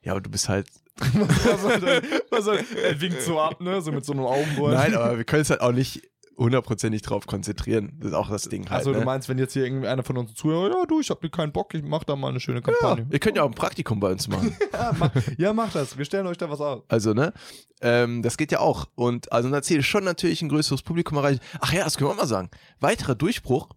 Ja, 0.03 0.13
aber 0.13 0.21
du 0.21 0.29
bist 0.29 0.47
halt. 0.49 0.67
was 0.99 1.61
soll 1.61 1.79
denn, 1.79 2.03
was 2.29 2.45
soll, 2.45 2.59
er 2.83 2.99
winkt 3.01 3.21
so 3.21 3.39
ab, 3.39 3.61
ne? 3.61 3.81
So 3.81 3.91
mit 3.91 4.03
so 4.05 4.13
einem 4.13 4.25
Augenbohr. 4.25 4.71
Nein, 4.73 4.93
aber 4.95 5.17
wir 5.17 5.23
können 5.23 5.41
es 5.43 5.49
halt 5.49 5.61
auch 5.61 5.71
nicht 5.71 6.01
hundertprozentig 6.39 7.01
drauf 7.01 7.27
konzentrieren. 7.27 7.97
Das 7.99 8.09
ist 8.11 8.13
auch 8.15 8.29
das 8.29 8.43
Ding 8.43 8.69
halt. 8.69 8.79
Also 8.79 8.93
du 8.93 8.99
ne? 8.99 9.05
meinst, 9.05 9.27
wenn 9.29 9.37
jetzt 9.37 9.53
hier 9.53 9.63
irgendeiner 9.63 10.03
von 10.03 10.17
uns 10.17 10.33
zuhört, 10.33 10.73
ja 10.73 10.85
du, 10.85 11.01
ich 11.01 11.09
hab 11.09 11.21
keinen 11.31 11.51
Bock, 11.51 11.73
ich 11.73 11.83
mach 11.83 12.05
da 12.05 12.15
mal 12.15 12.29
eine 12.29 12.39
schöne 12.39 12.59
ja, 12.59 12.63
Kampagne. 12.63 13.07
ihr 13.11 13.19
könnt 13.19 13.35
ja 13.35 13.43
auch 13.43 13.49
ein 13.49 13.53
Praktikum 13.53 13.99
bei 13.99 14.11
uns 14.11 14.27
machen. 14.29 14.55
Ja, 14.73 14.95
mach, 14.97 15.11
ja, 15.37 15.53
mach 15.53 15.71
das. 15.71 15.97
Wir 15.97 16.05
stellen 16.05 16.25
euch 16.27 16.37
da 16.37 16.49
was 16.49 16.61
aus. 16.61 16.83
Also, 16.87 17.13
ne? 17.13 17.33
Ähm, 17.81 18.21
das 18.21 18.37
geht 18.37 18.51
ja 18.51 18.59
auch. 18.59 18.87
Und 18.95 19.31
also 19.31 19.49
dann 19.49 19.63
Ziel 19.63 19.79
ist 19.79 19.85
schon 19.85 20.03
natürlich 20.03 20.41
ein 20.41 20.49
größeres 20.49 20.81
Publikum 20.81 21.17
erreichen. 21.17 21.41
Ach 21.59 21.73
ja, 21.73 21.83
das 21.83 21.97
können 21.97 22.09
wir 22.09 22.13
auch 22.13 22.17
mal 22.17 22.27
sagen. 22.27 22.49
Weiterer 22.79 23.15
Durchbruch. 23.15 23.69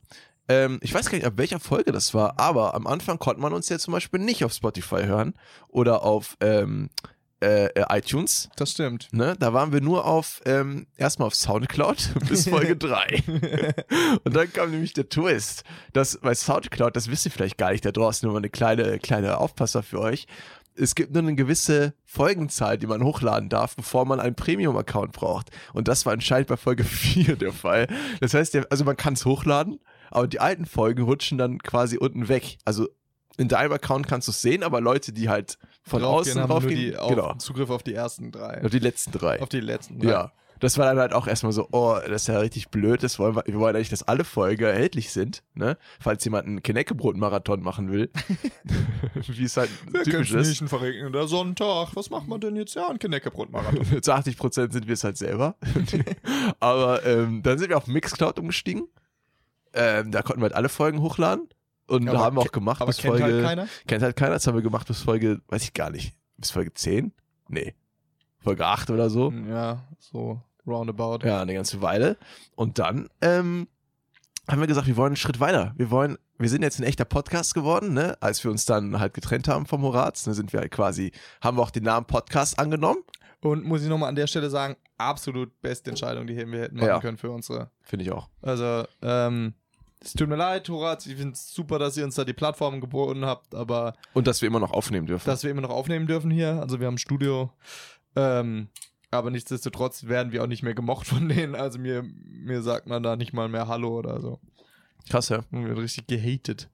Ähm, 0.48 0.78
ich 0.82 0.92
weiß 0.92 1.08
gar 1.08 1.16
nicht, 1.16 1.26
ab 1.26 1.34
welcher 1.36 1.60
Folge 1.60 1.92
das 1.92 2.14
war, 2.14 2.38
aber 2.38 2.74
am 2.74 2.86
Anfang 2.86 3.18
konnte 3.18 3.40
man 3.40 3.52
uns 3.52 3.68
ja 3.68 3.78
zum 3.78 3.92
Beispiel 3.92 4.20
nicht 4.20 4.44
auf 4.44 4.52
Spotify 4.52 5.04
hören 5.04 5.34
oder 5.68 6.02
auf 6.02 6.36
ähm, 6.40 6.90
äh, 7.42 7.66
äh, 7.66 7.84
iTunes. 7.90 8.48
Das 8.56 8.70
stimmt. 8.70 9.08
Ne? 9.12 9.34
Da 9.38 9.52
waren 9.52 9.72
wir 9.72 9.80
nur 9.80 10.06
auf 10.06 10.40
ähm, 10.46 10.86
erstmal 10.96 11.26
auf 11.26 11.34
Soundcloud 11.34 12.14
bis 12.28 12.48
Folge 12.48 12.76
3. 12.78 13.22
Und 14.24 14.34
dann 14.34 14.52
kam 14.52 14.70
nämlich 14.70 14.92
der 14.92 15.08
Twist. 15.08 15.64
dass 15.92 16.18
bei 16.18 16.34
Soundcloud, 16.34 16.96
das 16.96 17.10
wisst 17.10 17.26
ihr 17.26 17.32
vielleicht 17.32 17.58
gar 17.58 17.72
nicht 17.72 17.84
da 17.84 17.92
draußen, 17.92 18.26
nur 18.26 18.34
mal 18.34 18.38
eine 18.38 18.50
kleine, 18.50 18.98
kleine 18.98 19.38
Aufpasser 19.38 19.82
für 19.82 20.00
euch. 20.00 20.26
Es 20.74 20.94
gibt 20.94 21.12
nur 21.12 21.22
eine 21.22 21.34
gewisse 21.34 21.92
Folgenzahl, 22.04 22.78
die 22.78 22.86
man 22.86 23.04
hochladen 23.04 23.50
darf, 23.50 23.76
bevor 23.76 24.06
man 24.06 24.20
einen 24.20 24.34
Premium-Account 24.34 25.12
braucht. 25.12 25.50
Und 25.74 25.86
das 25.88 26.06
war 26.06 26.14
anscheinend 26.14 26.48
bei 26.48 26.56
Folge 26.56 26.84
4 26.84 27.36
der 27.36 27.52
Fall. 27.52 27.88
Das 28.20 28.32
heißt, 28.34 28.56
also 28.70 28.84
man 28.84 28.96
kann 28.96 29.14
es 29.14 29.26
hochladen, 29.26 29.80
aber 30.10 30.28
die 30.28 30.40
alten 30.40 30.64
Folgen 30.64 31.02
rutschen 31.02 31.36
dann 31.36 31.58
quasi 31.58 31.98
unten 31.98 32.28
weg. 32.28 32.58
Also 32.64 32.88
in 33.36 33.48
deinem 33.48 33.72
Account 33.72 34.06
kannst 34.06 34.28
du 34.28 34.32
es 34.32 34.42
sehen, 34.42 34.62
aber 34.62 34.80
Leute, 34.80 35.12
die 35.12 35.28
halt 35.28 35.58
von 35.82 36.02
Draufgehen, 36.02 36.38
außen 36.38 36.42
haben 36.42 36.48
nur 36.48 36.60
draufgehen, 36.60 36.80
die 36.80 36.96
auf, 36.96 37.10
genau, 37.10 37.34
Zugriff 37.34 37.70
auf 37.70 37.82
die 37.82 37.94
ersten 37.94 38.30
drei. 38.30 38.62
auf 38.62 38.70
die 38.70 38.78
letzten 38.78 39.12
drei. 39.12 39.40
Auf 39.40 39.48
die 39.48 39.60
letzten 39.60 39.98
drei. 39.98 40.10
Ja. 40.10 40.32
Das 40.60 40.78
war 40.78 40.86
dann 40.86 40.98
halt 41.00 41.12
auch 41.12 41.26
erstmal 41.26 41.50
so, 41.50 41.66
oh, 41.72 41.96
das 42.06 42.22
ist 42.22 42.28
ja 42.28 42.38
richtig 42.38 42.68
blöd. 42.68 43.02
Das 43.02 43.18
wollen 43.18 43.34
wir, 43.34 43.42
wir 43.46 43.58
wollen 43.58 43.74
eigentlich, 43.74 43.88
dass 43.88 44.04
alle 44.04 44.22
Folgen 44.22 44.62
erhältlich 44.62 45.10
sind, 45.10 45.42
ne? 45.54 45.76
Falls 45.98 46.24
jemand 46.24 46.46
einen 46.46 46.62
Knäckebrot-Marathon 46.62 47.60
machen 47.64 47.90
will. 47.90 48.10
Wie 49.26 49.42
es 49.42 49.56
halt 49.56 49.70
Wir 49.90 50.04
typisch 50.04 50.28
können 50.30 50.42
ist. 50.42 50.48
nicht 50.50 50.60
ein 50.60 50.68
verregnender 50.68 51.26
Sonntag. 51.26 51.96
Was 51.96 52.10
macht 52.10 52.28
man 52.28 52.40
denn 52.40 52.54
jetzt? 52.54 52.76
Ja, 52.76 52.88
ein 52.88 53.00
Knäckebrot-Marathon. 53.00 54.02
Zu 54.02 54.12
80 54.12 54.36
Prozent 54.36 54.72
sind 54.72 54.86
wir 54.86 54.94
es 54.94 55.02
halt 55.02 55.16
selber. 55.16 55.56
Aber 56.60 57.04
ähm, 57.04 57.42
dann 57.42 57.58
sind 57.58 57.70
wir 57.70 57.76
auf 57.76 57.88
Mixcloud 57.88 58.38
umgestiegen. 58.38 58.86
Ähm, 59.74 60.12
da 60.12 60.22
konnten 60.22 60.42
wir 60.42 60.44
halt 60.44 60.54
alle 60.54 60.68
Folgen 60.68 61.00
hochladen. 61.00 61.48
Und 61.88 62.08
Aber 62.08 62.20
haben 62.20 62.36
wir 62.36 62.40
auch 62.42 62.52
gemacht 62.52 62.80
Aber 62.80 62.88
bis 62.88 62.98
kennt 62.98 63.18
Folge. 63.18 63.34
halt 63.34 63.44
keiner. 63.44 63.68
Kennt 63.86 64.02
halt 64.02 64.16
keiner. 64.16 64.32
Das 64.34 64.46
haben 64.46 64.54
wir 64.54 64.62
gemacht 64.62 64.86
bis 64.86 65.00
Folge, 65.02 65.40
weiß 65.48 65.62
ich 65.64 65.74
gar 65.74 65.90
nicht. 65.90 66.14
Bis 66.38 66.50
Folge 66.50 66.72
10? 66.72 67.12
Nee. 67.48 67.74
Folge 68.38 68.66
8 68.66 68.90
oder 68.90 69.10
so. 69.10 69.30
Ja, 69.48 69.84
so 69.98 70.40
roundabout. 70.66 71.26
Ja, 71.26 71.42
eine 71.42 71.54
ganze 71.54 71.82
Weile. 71.82 72.16
Und 72.56 72.78
dann 72.78 73.08
ähm, 73.20 73.68
haben 74.48 74.60
wir 74.60 74.66
gesagt, 74.66 74.86
wir 74.86 74.96
wollen 74.96 75.08
einen 75.10 75.16
Schritt 75.16 75.38
weiter. 75.40 75.74
Wir 75.76 75.90
wollen, 75.90 76.18
wir 76.38 76.48
sind 76.48 76.62
jetzt 76.62 76.78
ein 76.80 76.84
echter 76.84 77.04
Podcast 77.04 77.54
geworden, 77.54 77.92
ne? 77.94 78.16
Als 78.20 78.42
wir 78.42 78.50
uns 78.50 78.64
dann 78.64 78.98
halt 78.98 79.14
getrennt 79.14 79.48
haben 79.48 79.66
vom 79.66 79.82
Horaz, 79.82 80.26
ne, 80.26 80.34
sind 80.34 80.52
wir 80.52 80.60
halt 80.60 80.72
quasi, 80.72 81.12
haben 81.40 81.56
wir 81.58 81.62
auch 81.62 81.70
den 81.70 81.84
Namen 81.84 82.06
Podcast 82.06 82.58
angenommen. 82.58 83.00
Und 83.42 83.64
muss 83.64 83.82
ich 83.82 83.88
nochmal 83.88 84.08
an 84.08 84.14
der 84.14 84.28
Stelle 84.28 84.50
sagen, 84.50 84.76
absolut 84.98 85.60
beste 85.62 85.90
Entscheidung, 85.90 86.26
die 86.28 86.36
wir 86.36 86.60
hätten 86.60 86.76
machen 86.76 86.86
Ja. 86.88 87.00
können 87.00 87.16
für 87.18 87.30
unsere. 87.30 87.70
Finde 87.82 88.04
ich 88.04 88.12
auch. 88.12 88.28
Also, 88.40 88.84
ähm, 89.02 89.54
es 90.04 90.12
tut 90.14 90.28
mir 90.28 90.36
leid, 90.36 90.68
Horaz, 90.68 91.06
ich 91.06 91.16
finde 91.16 91.32
es 91.32 91.52
super, 91.52 91.78
dass 91.78 91.96
ihr 91.96 92.04
uns 92.04 92.14
da 92.14 92.24
die 92.24 92.32
Plattform 92.32 92.80
geboten 92.80 93.24
habt, 93.24 93.54
aber 93.54 93.94
Und 94.14 94.26
dass 94.26 94.42
wir 94.42 94.46
immer 94.48 94.60
noch 94.60 94.72
aufnehmen 94.72 95.06
dürfen. 95.06 95.26
dass 95.26 95.44
wir 95.44 95.50
immer 95.50 95.60
noch 95.62 95.70
aufnehmen 95.70 96.06
dürfen 96.06 96.30
hier. 96.30 96.60
Also 96.60 96.80
wir 96.80 96.86
haben 96.86 96.94
ein 96.94 96.98
Studio. 96.98 97.50
Ähm, 98.16 98.68
aber 99.10 99.30
nichtsdestotrotz 99.30 100.04
werden 100.04 100.32
wir 100.32 100.42
auch 100.42 100.46
nicht 100.46 100.62
mehr 100.62 100.74
gemocht 100.74 101.06
von 101.06 101.28
denen. 101.30 101.54
Also 101.54 101.78
mir, 101.78 102.02
mir 102.02 102.62
sagt 102.62 102.86
man 102.86 103.02
da 103.02 103.16
nicht 103.16 103.32
mal 103.32 103.48
mehr 103.48 103.68
Hallo 103.68 103.98
oder 103.98 104.20
so. 104.20 104.40
Krass, 105.08 105.28
ja. 105.28 105.40
Und 105.50 105.66
wird 105.66 105.78
richtig 105.78 106.06
gehatet. 106.06 106.68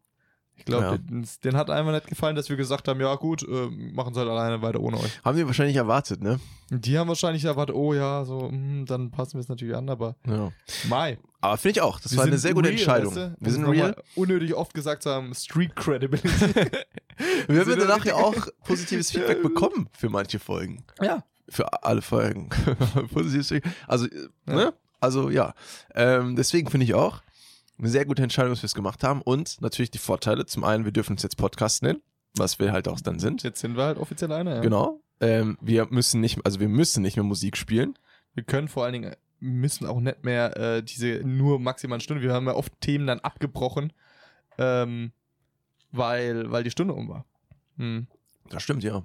Ich 0.58 0.64
glaube, 0.64 0.84
Ja. 0.84 0.96
den, 0.98 1.26
den 1.44 1.56
hat 1.56 1.70
einfach 1.70 1.92
nicht 1.92 2.06
gefallen, 2.08 2.36
dass 2.36 2.48
wir 2.48 2.56
gesagt 2.56 2.88
haben, 2.88 3.00
ja 3.00 3.14
gut, 3.14 3.42
äh, 3.42 3.68
machen 3.70 4.12
es 4.12 4.18
halt 4.18 4.28
alleine 4.28 4.60
weiter 4.60 4.80
ohne 4.80 4.98
euch. 4.98 5.20
Haben 5.24 5.38
wir 5.38 5.46
wahrscheinlich 5.46 5.76
erwartet, 5.76 6.20
ne? 6.22 6.38
Die 6.70 6.98
haben 6.98 7.08
wahrscheinlich 7.08 7.44
erwartet, 7.44 7.74
oh 7.74 7.94
ja, 7.94 8.24
so, 8.24 8.48
hm, 8.50 8.84
dann 8.86 9.10
passen 9.10 9.34
wir 9.34 9.40
es 9.40 9.48
natürlich 9.48 9.74
an, 9.74 9.88
aber 9.88 10.16
Ja. 10.26 10.50
Mai. 10.88 11.18
Aber 11.40 11.56
finde 11.56 11.78
ich 11.78 11.80
auch. 11.82 12.00
Das 12.00 12.12
Wir 12.12 12.18
war 12.18 12.26
eine 12.26 12.36
sehr 12.38 12.52
gute 12.52 12.68
real, 12.68 12.78
Entscheidung. 12.78 13.14
weißt 13.14 13.16
du? 13.16 13.36
Wir 13.38 13.52
sind 13.52 13.64
real. 13.66 13.96
Unnötig 14.16 14.54
oft 14.54 14.74
gesagt 14.74 15.04
zu 15.04 15.10
haben, 15.10 15.32
Street 15.34 15.74
Credibility. 15.76 16.28
Wir 17.48 17.60
haben 17.60 17.78
danach 17.78 18.04
ja 18.04 18.14
auch 18.14 18.34
positives 18.64 19.10
Feedback 19.10 19.42
bekommen 19.42 19.88
für 19.96 20.08
manche 20.08 20.38
Folgen. 20.38 20.84
ja. 21.00 21.22
Für 21.50 21.82
alle 21.82 22.02
Folgen. 22.02 22.50
positives 23.14 23.48
Feedback. 23.48 23.72
Also, 23.86 24.04
äh, 24.06 24.28
ne? 24.46 24.74
Also, 25.00 25.30
ja. 25.30 25.54
Ähm, 25.94 26.36
deswegen 26.36 26.68
finde 26.68 26.84
ich 26.84 26.92
auch 26.92 27.22
eine 27.78 27.88
sehr 27.88 28.04
gute 28.04 28.22
Entscheidung, 28.22 28.52
dass 28.52 28.62
wir 28.62 28.66
es 28.66 28.74
gemacht 28.74 29.04
haben. 29.04 29.22
Und 29.22 29.60
natürlich 29.60 29.90
die 29.90 29.98
Vorteile. 29.98 30.46
Zum 30.46 30.64
einen, 30.64 30.84
wir 30.84 30.92
dürfen 30.92 31.12
uns 31.12 31.22
jetzt 31.22 31.36
Podcast 31.36 31.82
nennen, 31.82 32.02
was 32.34 32.58
wir 32.58 32.72
halt 32.72 32.88
auch 32.88 33.00
dann 33.00 33.18
sind. 33.18 33.42
Jetzt 33.42 33.60
sind 33.60 33.76
wir 33.76 33.84
halt 33.84 33.98
offiziell 33.98 34.32
einer. 34.32 34.56
Ja. 34.56 34.60
Genau. 34.60 35.00
Ähm, 35.20 35.58
wir 35.60 35.86
müssen 35.90 36.20
nicht, 36.20 36.44
also 36.44 36.60
wir 36.60 36.68
müssen 36.68 37.02
nicht 37.02 37.16
mehr 37.16 37.24
Musik 37.24 37.56
spielen. 37.56 37.98
Wir 38.34 38.44
können 38.44 38.68
vor 38.68 38.84
allen 38.84 38.92
Dingen, 38.92 39.16
müssen 39.40 39.86
auch 39.86 40.00
nicht 40.00 40.24
mehr 40.24 40.56
äh, 40.56 40.82
diese 40.82 41.22
nur 41.24 41.60
maximal 41.60 41.96
eine 41.96 42.02
Stunde. 42.02 42.22
Wir 42.22 42.32
haben 42.32 42.46
ja 42.46 42.54
oft 42.54 42.72
Themen 42.80 43.06
dann 43.06 43.20
abgebrochen, 43.20 43.92
ähm, 44.58 45.12
weil, 45.92 46.50
weil 46.50 46.64
die 46.64 46.70
Stunde 46.70 46.94
um 46.94 47.08
war. 47.08 47.24
Hm. 47.76 48.06
Das 48.48 48.62
stimmt, 48.62 48.82
ja. 48.82 49.04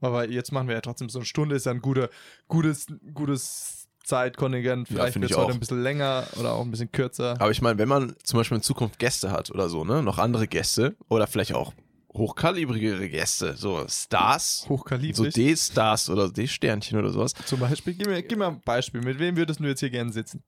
Aber 0.00 0.28
jetzt 0.28 0.52
machen 0.52 0.68
wir 0.68 0.74
ja 0.74 0.80
trotzdem 0.80 1.08
so 1.08 1.18
eine 1.18 1.26
Stunde, 1.26 1.56
ist 1.56 1.66
ja 1.66 1.72
ein 1.72 1.82
guter, 1.82 2.08
gutes, 2.46 2.86
gutes 3.12 3.87
Zeitkontingent. 4.08 4.88
Ja, 4.88 4.94
Vielleicht 4.96 5.12
find 5.12 5.22
wird 5.22 5.32
es 5.32 5.36
heute 5.38 5.52
ein 5.52 5.60
bisschen 5.60 5.82
länger 5.82 6.24
oder 6.38 6.52
auch 6.54 6.62
ein 6.64 6.70
bisschen 6.70 6.90
kürzer. 6.90 7.36
Aber 7.38 7.50
ich 7.50 7.60
meine, 7.62 7.78
wenn 7.78 7.88
man 7.88 8.14
zum 8.24 8.38
Beispiel 8.40 8.56
in 8.56 8.62
Zukunft 8.62 8.98
Gäste 8.98 9.30
hat 9.30 9.50
oder 9.50 9.68
so, 9.68 9.84
ne, 9.84 10.02
noch 10.02 10.18
andere 10.18 10.48
Gäste 10.48 10.96
oder 11.08 11.26
vielleicht 11.26 11.54
auch 11.54 11.72
hochkalibrigere 12.14 13.08
Gäste, 13.08 13.54
so 13.56 13.84
Stars, 13.86 14.62
so 14.62 14.70
Hochkalibrig. 14.70 15.34
D-Stars 15.34 16.08
oder 16.10 16.28
D-Sternchen 16.30 16.98
oder 16.98 17.10
sowas. 17.10 17.32
Zum 17.44 17.60
Beispiel, 17.60 17.94
gib 17.94 18.06
mir, 18.08 18.22
gib 18.22 18.38
mir 18.38 18.46
ein 18.48 18.60
Beispiel. 18.64 19.02
Mit 19.02 19.18
wem 19.18 19.36
würdest 19.36 19.60
du 19.60 19.64
jetzt 19.64 19.80
hier 19.80 19.90
gerne 19.90 20.10
sitzen? 20.12 20.42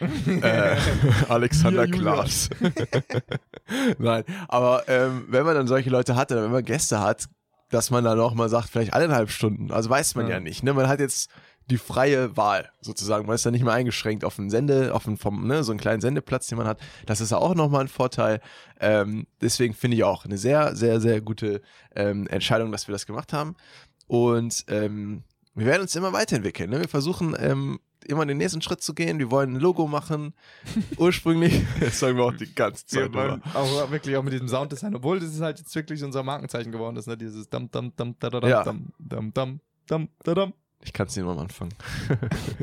äh, 0.00 0.76
Alexander 1.28 1.86
Ja. 1.86 1.90
Klaas. 1.90 2.50
Nein, 3.98 4.24
aber 4.48 4.84
ähm, 4.88 5.24
wenn 5.28 5.44
man 5.44 5.54
dann 5.54 5.66
solche 5.66 5.90
Leute 5.90 6.16
hat 6.16 6.30
oder 6.32 6.42
wenn 6.44 6.52
man 6.52 6.64
Gäste 6.64 7.00
hat, 7.00 7.26
dass 7.70 7.90
man 7.90 8.04
dann 8.04 8.18
auch 8.20 8.34
mal 8.34 8.48
sagt, 8.48 8.70
vielleicht 8.70 8.92
eineinhalb 8.94 9.30
Stunden. 9.30 9.70
Also 9.72 9.90
weiß 9.90 10.14
man 10.14 10.26
ja, 10.26 10.34
Ja. 10.36 10.40
nicht. 10.40 10.62
Ne? 10.62 10.72
Man 10.74 10.88
hat 10.88 11.00
jetzt 11.00 11.30
die 11.70 11.78
freie 11.78 12.36
Wahl 12.36 12.70
sozusagen. 12.80 13.26
Man 13.26 13.34
ist 13.34 13.44
dann 13.44 13.52
nicht 13.52 13.64
mehr 13.64 13.72
eingeschränkt 13.74 14.24
auf 14.24 14.38
einen 14.38 14.50
Sende, 14.50 14.94
auf 14.94 15.06
einen 15.06 15.16
vom, 15.16 15.46
ne, 15.46 15.62
so 15.64 15.72
einen 15.72 15.80
kleinen 15.80 16.00
Sendeplatz, 16.00 16.46
den 16.46 16.58
man 16.58 16.66
hat. 16.66 16.80
Das 17.06 17.20
ist 17.20 17.32
auch 17.32 17.54
nochmal 17.54 17.82
ein 17.82 17.88
Vorteil. 17.88 18.40
Ähm, 18.80 19.26
deswegen 19.40 19.74
finde 19.74 19.96
ich 19.96 20.04
auch 20.04 20.24
eine 20.24 20.38
sehr, 20.38 20.74
sehr, 20.74 21.00
sehr 21.00 21.20
gute 21.20 21.60
ähm, 21.94 22.26
Entscheidung, 22.28 22.72
dass 22.72 22.88
wir 22.88 22.92
das 22.92 23.06
gemacht 23.06 23.32
haben. 23.32 23.54
Und 24.06 24.64
ähm, 24.68 25.22
wir 25.54 25.66
werden 25.66 25.82
uns 25.82 25.94
immer 25.94 26.12
weiterentwickeln. 26.12 26.70
Ne? 26.70 26.80
Wir 26.80 26.88
versuchen 26.88 27.36
ähm, 27.38 27.78
immer 28.06 28.24
den 28.24 28.38
nächsten 28.38 28.62
Schritt 28.62 28.80
zu 28.82 28.94
gehen. 28.94 29.18
Wir 29.18 29.30
wollen 29.30 29.54
ein 29.54 29.60
Logo 29.60 29.86
machen. 29.86 30.32
Ursprünglich, 30.96 31.62
das 31.80 31.98
sagen 31.98 32.16
wir 32.16 32.24
auch 32.24 32.32
die 32.32 32.54
ganze 32.54 32.86
Zeit. 32.86 33.12
Wir 33.12 33.40
auch 33.54 33.90
wirklich 33.90 34.16
auch 34.16 34.22
mit 34.22 34.32
diesem 34.32 34.48
Sounddesign, 34.48 34.94
obwohl 34.94 35.20
das 35.20 35.30
ist 35.34 35.40
halt 35.40 35.58
jetzt 35.58 35.74
wirklich 35.74 36.02
unser 36.02 36.22
Markenzeichen 36.22 36.72
geworden 36.72 36.96
ist, 36.96 37.06
ne? 37.06 37.16
Dieses 37.18 37.48
dam 37.50 37.70
dam 37.70 37.92
dam 37.96 38.14
da 38.18 38.30
da 38.30 38.48
Ja. 38.48 38.62
dam 38.62 38.92
dam 38.98 39.32
dam 39.34 39.60
dam 39.86 40.08
da 40.24 40.34
dam. 40.34 40.52
Ich 40.84 40.92
kann 40.92 41.06
es 41.08 41.16
nicht 41.16 41.24
nur 41.24 41.32
am 41.32 41.38
Anfang. 41.40 41.70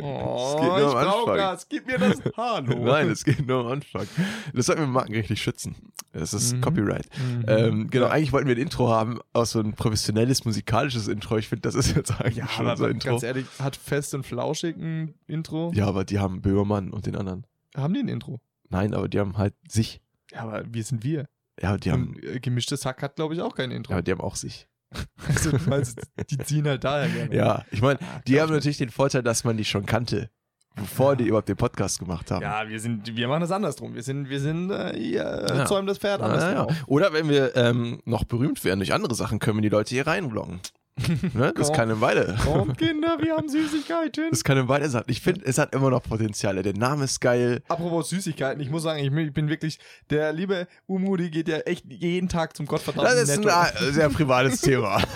Oh, 0.01 0.55
geht 0.59 0.67
nur 0.69 0.77
ich 0.77 0.83
am 0.85 0.91
brauch 1.05 1.19
Anfang. 1.27 1.37
das. 1.37 1.69
Gib 1.69 1.87
mir 1.87 1.97
das 1.97 2.21
Hallo. 2.37 2.83
Nein, 2.85 3.09
es 3.09 3.23
geht 3.23 3.45
nur 3.47 3.61
am 3.65 3.67
Anfang. 3.73 4.07
Das 4.53 4.65
sollten 4.67 4.81
wir 4.83 4.87
markenrechtlich 4.87 5.41
schützen. 5.41 5.75
Das 6.13 6.33
ist 6.33 6.53
Mhm. 6.53 6.61
Copyright. 6.61 7.07
Mhm. 7.19 7.45
Ähm, 7.47 7.89
genau, 7.89 8.05
Ja. 8.05 8.11
eigentlich 8.11 8.31
wollten 8.31 8.47
wir 8.47 8.55
ein 8.55 8.61
Intro 8.61 8.89
haben, 8.89 9.19
auch 9.33 9.45
so 9.45 9.59
ein 9.59 9.73
professionelles 9.73 10.45
musikalisches 10.45 11.07
Intro. 11.07 11.37
Ich 11.37 11.49
finde, 11.49 11.61
das 11.61 11.75
ist 11.75 11.95
jetzt 11.95 12.11
eigentlich 12.19 12.37
Ja, 12.37 12.47
schon 12.47 12.65
aber 12.65 12.71
unser 12.73 12.89
Intro. 12.89 13.09
ganz 13.09 13.23
ehrlich, 13.23 13.45
hat 13.59 13.75
Fest 13.75 14.13
und 14.15 14.25
Flauschig 14.25 14.77
ein 14.77 15.13
Intro? 15.27 15.71
Ja, 15.75 15.87
aber 15.87 16.05
die 16.05 16.19
haben 16.19 16.41
Böhmermann 16.41 16.91
und 16.91 17.05
den 17.05 17.15
anderen. 17.15 17.45
Haben 17.75 17.93
die 17.93 17.99
ein 17.99 18.07
Intro? 18.07 18.39
Nein, 18.69 18.93
aber 18.93 19.09
die 19.09 19.19
haben 19.19 19.37
halt 19.37 19.53
sich. 19.67 20.01
Ja, 20.31 20.41
aber 20.43 20.63
wir 20.71 20.83
sind 20.83 21.03
wir. 21.03 21.27
Ja, 21.61 21.77
die 21.77 21.91
haben, 21.91 22.15
Und 22.15 22.23
äh, 22.23 22.39
gemischtes 22.39 22.85
Hack 22.85 23.01
hat, 23.01 23.15
glaube 23.17 23.33
ich, 23.33 23.41
auch 23.41 23.55
kein 23.55 23.71
Intro. 23.71 23.93
ja, 23.93 24.01
die 24.01 24.11
haben 24.11 24.21
auch 24.21 24.35
sich. 24.35 24.67
Also, 25.27 25.51
du 25.51 25.69
meinst, 25.69 25.99
die 26.29 26.37
ziehen 26.37 26.67
halt 26.67 26.83
daher 26.83 27.09
gerne. 27.09 27.35
Ja, 27.35 27.63
ich 27.71 27.81
meine, 27.81 27.99
Ah, 28.01 28.21
die 28.27 28.39
haben 28.39 28.49
ich 28.49 28.55
natürlich 28.55 28.77
den 28.77 28.89
Vorteil, 28.89 29.23
dass 29.23 29.43
man 29.43 29.57
die 29.57 29.65
schon 29.65 29.85
kannte, 29.85 30.29
bevor 30.75 31.15
die 31.15 31.25
überhaupt 31.25 31.49
den 31.49 31.55
Podcast 31.57 31.99
gemacht 31.99 32.29
haben. 32.31 32.41
Ja, 32.41 32.67
wir 32.67 32.79
sind, 32.79 33.15
wir 33.15 33.27
machen 33.27 33.41
das 33.41 33.51
andersrum. 33.51 33.95
Wir 33.95 34.03
sind, 34.03 34.29
wir 34.29 34.39
sind, 34.39 34.71
äh, 34.71 34.95
ihr 34.97 35.23
Ja. 35.49 35.65
zäumen 35.65 35.87
das 35.87 35.97
Pferd 35.97 36.21
andersrum. 36.21 36.69
ja. 36.69 36.83
Oder 36.87 37.13
wenn 37.13 37.29
wir 37.29 37.55
ähm, 37.55 37.99
noch 38.05 38.23
berühmt 38.25 38.63
werden 38.63 38.79
durch 38.79 38.93
andere 38.93 39.15
Sachen, 39.15 39.39
können 39.39 39.57
wir 39.57 39.61
die 39.63 39.69
Leute 39.69 39.95
hier 39.95 40.05
reinloggen. 40.07 40.59
Ne? 41.33 41.51
Das 41.55 41.67
Komm. 41.67 41.75
kann 41.75 41.89
eine 41.91 41.99
Weile. 42.01 42.35
Kommt, 42.43 42.77
Kinder, 42.77 43.17
wir 43.21 43.35
haben 43.35 43.49
Süßigkeiten. 43.49 44.29
Das 44.29 44.43
kann 44.45 44.57
eine 44.57 44.69
Weile 44.69 44.89
sein. 44.89 45.03
Ich 45.07 45.19
finde, 45.21 45.41
es 45.45 45.57
hat 45.57 45.75
immer 45.75 45.89
noch 45.89 46.01
Potenziale. 46.03 46.61
Der 46.63 46.73
Name 46.73 47.03
ist 47.03 47.19
geil. 47.19 47.61
Apropos 47.67 48.09
Süßigkeiten, 48.09 48.61
ich 48.61 48.69
muss 48.69 48.83
sagen, 48.83 48.99
ich 49.03 49.09
bin, 49.11 49.27
ich 49.27 49.33
bin 49.33 49.49
wirklich, 49.49 49.77
der 50.09 50.31
liebe 50.31 50.67
Umudi 50.87 51.29
geht 51.29 51.49
ja 51.49 51.57
echt 51.57 51.85
jeden 51.91 52.29
Tag 52.29 52.55
zum 52.55 52.65
Gottverdammten 52.65 53.13
Das 53.13 53.23
ist 53.29 53.37
ein 53.37 53.41
Netto. 53.43 53.85
äh, 53.87 53.91
sehr 53.91 54.09
privates 54.09 54.61
Thema. 54.61 55.01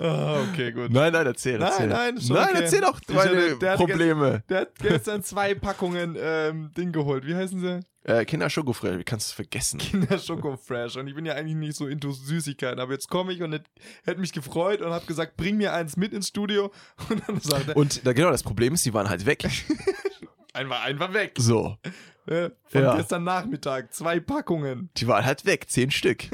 Ah, 0.00 0.40
okay, 0.50 0.72
gut. 0.72 0.90
nein, 0.90 1.12
nein, 1.12 1.26
erzähl, 1.26 1.58
Nein, 1.58 1.68
erzähl. 1.70 1.86
nein, 1.88 2.16
ist 2.16 2.26
schon 2.28 2.36
nein 2.36 2.48
okay. 2.50 2.62
erzähl 2.62 2.80
doch 2.80 2.98
Ich 3.06 3.14
meine 3.14 3.28
hatte- 3.36 3.58
der 3.58 3.70
hatte 3.72 3.78
Probleme. 3.84 4.42
Der 4.48 4.60
hat 4.62 4.74
gestern 4.78 5.22
zwei 5.22 5.54
Packungen 5.54 6.16
ähm, 6.18 6.70
Ding 6.76 6.92
geholt. 6.92 7.26
Wie 7.26 7.34
heißen 7.34 7.60
sie? 7.60 7.80
Äh, 8.08 8.24
Kinder 8.24 8.48
Schokofrell, 8.48 8.98
wie 8.98 9.04
kannst 9.04 9.28
du 9.28 9.30
es 9.30 9.34
vergessen? 9.34 9.78
Kinder 9.78 10.18
Schoko 10.18 10.56
Fresh. 10.56 10.96
Und 10.96 11.08
ich 11.08 11.14
bin 11.14 11.26
ja 11.26 11.34
eigentlich 11.34 11.56
nicht 11.56 11.76
so 11.76 11.86
into 11.86 12.10
Süßigkeiten. 12.10 12.80
Aber 12.80 12.92
jetzt 12.92 13.08
komme 13.10 13.32
ich 13.34 13.42
und 13.42 13.52
hätte 13.52 13.70
hätt 14.04 14.18
mich 14.18 14.32
gefreut 14.32 14.80
und 14.80 14.90
habe 14.92 15.04
gesagt, 15.04 15.36
bring 15.36 15.58
mir 15.58 15.74
eins 15.74 15.96
mit 15.98 16.12
ins 16.14 16.28
Studio. 16.28 16.72
Und 17.10 17.22
dann 17.28 17.38
sagt 17.40 17.68
er, 17.68 17.76
Und 17.76 18.06
da, 18.06 18.12
genau, 18.14 18.30
das 18.30 18.42
Problem 18.42 18.72
ist, 18.74 18.86
die 18.86 18.94
waren 18.94 19.08
halt 19.10 19.26
weg. 19.26 19.44
einfach, 20.54 20.82
einfach 20.84 21.12
weg. 21.12 21.34
So, 21.38 21.76
Äh, 22.26 22.50
von 22.64 22.82
Ja. 22.82 22.96
gestern 22.96 23.24
Nachmittag. 23.24 23.92
Zwei 23.92 24.20
Packungen. 24.20 24.88
die 24.96 25.06
waren 25.06 25.24
halt 25.24 25.44
weg. 25.44 25.66
Zehn 25.68 25.90
Stück. 25.90 26.24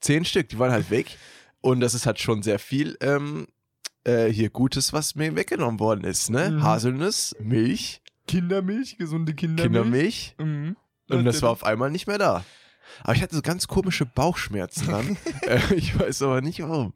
Zehn 0.00 0.24
Stück, 0.24 0.48
die 0.48 0.58
waren 0.58 0.72
halt 0.72 0.90
weg. 0.90 1.18
Und 1.60 1.80
das 1.80 1.94
ist 1.94 2.06
halt 2.06 2.20
schon 2.20 2.42
sehr 2.42 2.58
viel 2.58 2.96
ähm, 3.00 3.48
äh, 4.04 4.26
hier 4.28 4.50
Gutes, 4.50 4.92
was 4.92 5.14
mir 5.14 5.34
weggenommen 5.36 5.80
worden 5.80 6.04
ist. 6.04 6.30
Ne? 6.30 6.50
Mhm. 6.52 6.62
Haselnuss, 6.62 7.34
Milch, 7.40 8.00
Kindermilch, 8.26 8.96
gesunde 8.98 9.34
Kindermilch. 9.34 10.34
Kindermilch. 10.36 10.36
Mhm. 10.38 10.76
Und 11.10 11.24
das 11.24 11.42
war 11.42 11.50
auf 11.50 11.64
einmal 11.64 11.90
nicht 11.90 12.06
mehr 12.06 12.18
da. 12.18 12.44
Aber 13.02 13.14
ich 13.14 13.22
hatte 13.22 13.34
so 13.36 13.42
ganz 13.42 13.68
komische 13.68 14.06
Bauchschmerzen 14.06 14.86
dann. 14.88 15.16
äh, 15.42 15.74
ich 15.74 15.98
weiß 15.98 16.22
aber 16.22 16.40
nicht 16.40 16.60
warum. 16.62 16.94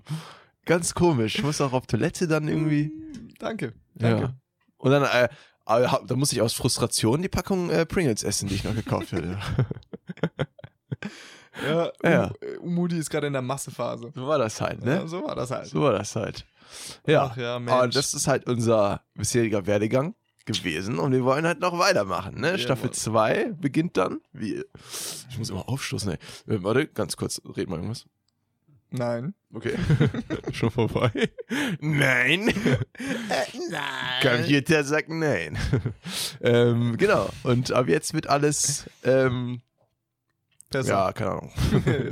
Ganz 0.64 0.94
komisch. 0.94 1.36
Ich 1.36 1.42
muss 1.42 1.60
auch 1.60 1.72
auf 1.72 1.86
Toilette 1.86 2.28
dann 2.28 2.48
irgendwie. 2.48 2.84
Mm, 2.88 3.34
Danke. 3.38 3.74
Danke. 3.94 4.22
Ja. 4.22 4.34
Und 4.78 4.90
dann, 4.92 5.02
äh, 5.04 5.28
dann 5.66 6.18
musste 6.18 6.36
ich 6.36 6.42
aus 6.42 6.54
Frustration 6.54 7.22
die 7.22 7.28
Packung 7.28 7.70
äh, 7.70 7.86
Pringles 7.86 8.22
essen, 8.22 8.48
die 8.48 8.54
ich 8.56 8.64
noch 8.64 8.74
gekauft 8.74 9.12
hatte. 9.12 9.38
Ja, 11.66 11.90
Ja. 12.02 12.32
Umudi 12.60 12.98
ist 12.98 13.10
gerade 13.10 13.26
in 13.26 13.32
der 13.32 13.42
Massephase. 13.42 14.12
so 14.14 14.26
war 14.26 14.38
das 14.38 14.60
halt, 14.60 14.80
Ja, 14.84 15.00
ne? 15.02 15.08
so 15.08 15.24
war 15.24 15.34
das 15.34 15.50
halt. 15.50 15.66
So 15.66 15.82
war 15.82 15.92
das 15.92 16.14
halt. 16.16 16.46
Ja. 17.06 17.30
Ach 17.32 17.36
ja, 17.36 17.56
Aber 17.56 17.82
Mensch. 17.82 17.94
das 17.94 18.14
ist 18.14 18.28
halt 18.28 18.46
unser 18.46 19.02
bisheriger 19.14 19.66
Werdegang 19.66 20.14
gewesen 20.52 20.98
und 20.98 21.12
wir 21.12 21.24
wollen 21.24 21.46
halt 21.46 21.60
noch 21.60 21.78
weitermachen, 21.78 22.40
ne? 22.40 22.52
Ja, 22.52 22.58
Staffel 22.58 22.86
Mann. 22.86 22.94
2 22.94 23.52
beginnt 23.60 23.96
dann. 23.96 24.20
Wie, 24.32 24.64
ich 25.30 25.38
muss 25.38 25.50
immer 25.50 25.68
aufstoßen, 25.68 26.12
ey. 26.12 26.18
Äh, 26.54 26.62
Warte, 26.62 26.86
ganz 26.86 27.16
kurz, 27.16 27.40
red 27.56 27.68
mal 27.68 27.76
irgendwas. 27.76 28.06
Nein. 28.90 29.34
Okay. 29.52 29.74
Schon 30.52 30.70
vorbei. 30.70 31.30
Nein. 31.80 32.46
nein. 33.70 34.20
Computer 34.22 34.84
sagt 34.84 35.08
nein. 35.08 35.56
ähm, 36.40 36.96
genau. 36.96 37.30
Und 37.44 37.70
ab 37.72 37.88
jetzt 37.88 38.14
wird 38.14 38.26
alles, 38.26 38.90
ähm, 39.04 39.62
Besser. 40.70 40.88
ja, 40.88 41.12
keine 41.12 41.30
Ahnung. 41.32 41.52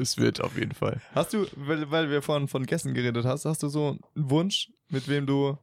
es 0.01 0.19
wird 0.19 0.41
auf 0.41 0.57
jeden 0.57 0.75
Fall. 0.75 1.01
Hast 1.15 1.33
du, 1.33 1.47
weil, 1.57 1.91
weil 1.91 2.11
wir 2.11 2.23
von, 2.23 2.49
von 2.49 2.65
Gästen 2.67 2.95
geredet 2.95 3.25
hast, 3.25 3.45
hast 3.45 3.63
du 3.63 3.69
so 3.69 3.99
einen 4.15 4.31
Wunsch, 4.31 4.71
mit 4.89 5.09
wem 5.09 5.27
du, 5.27 5.59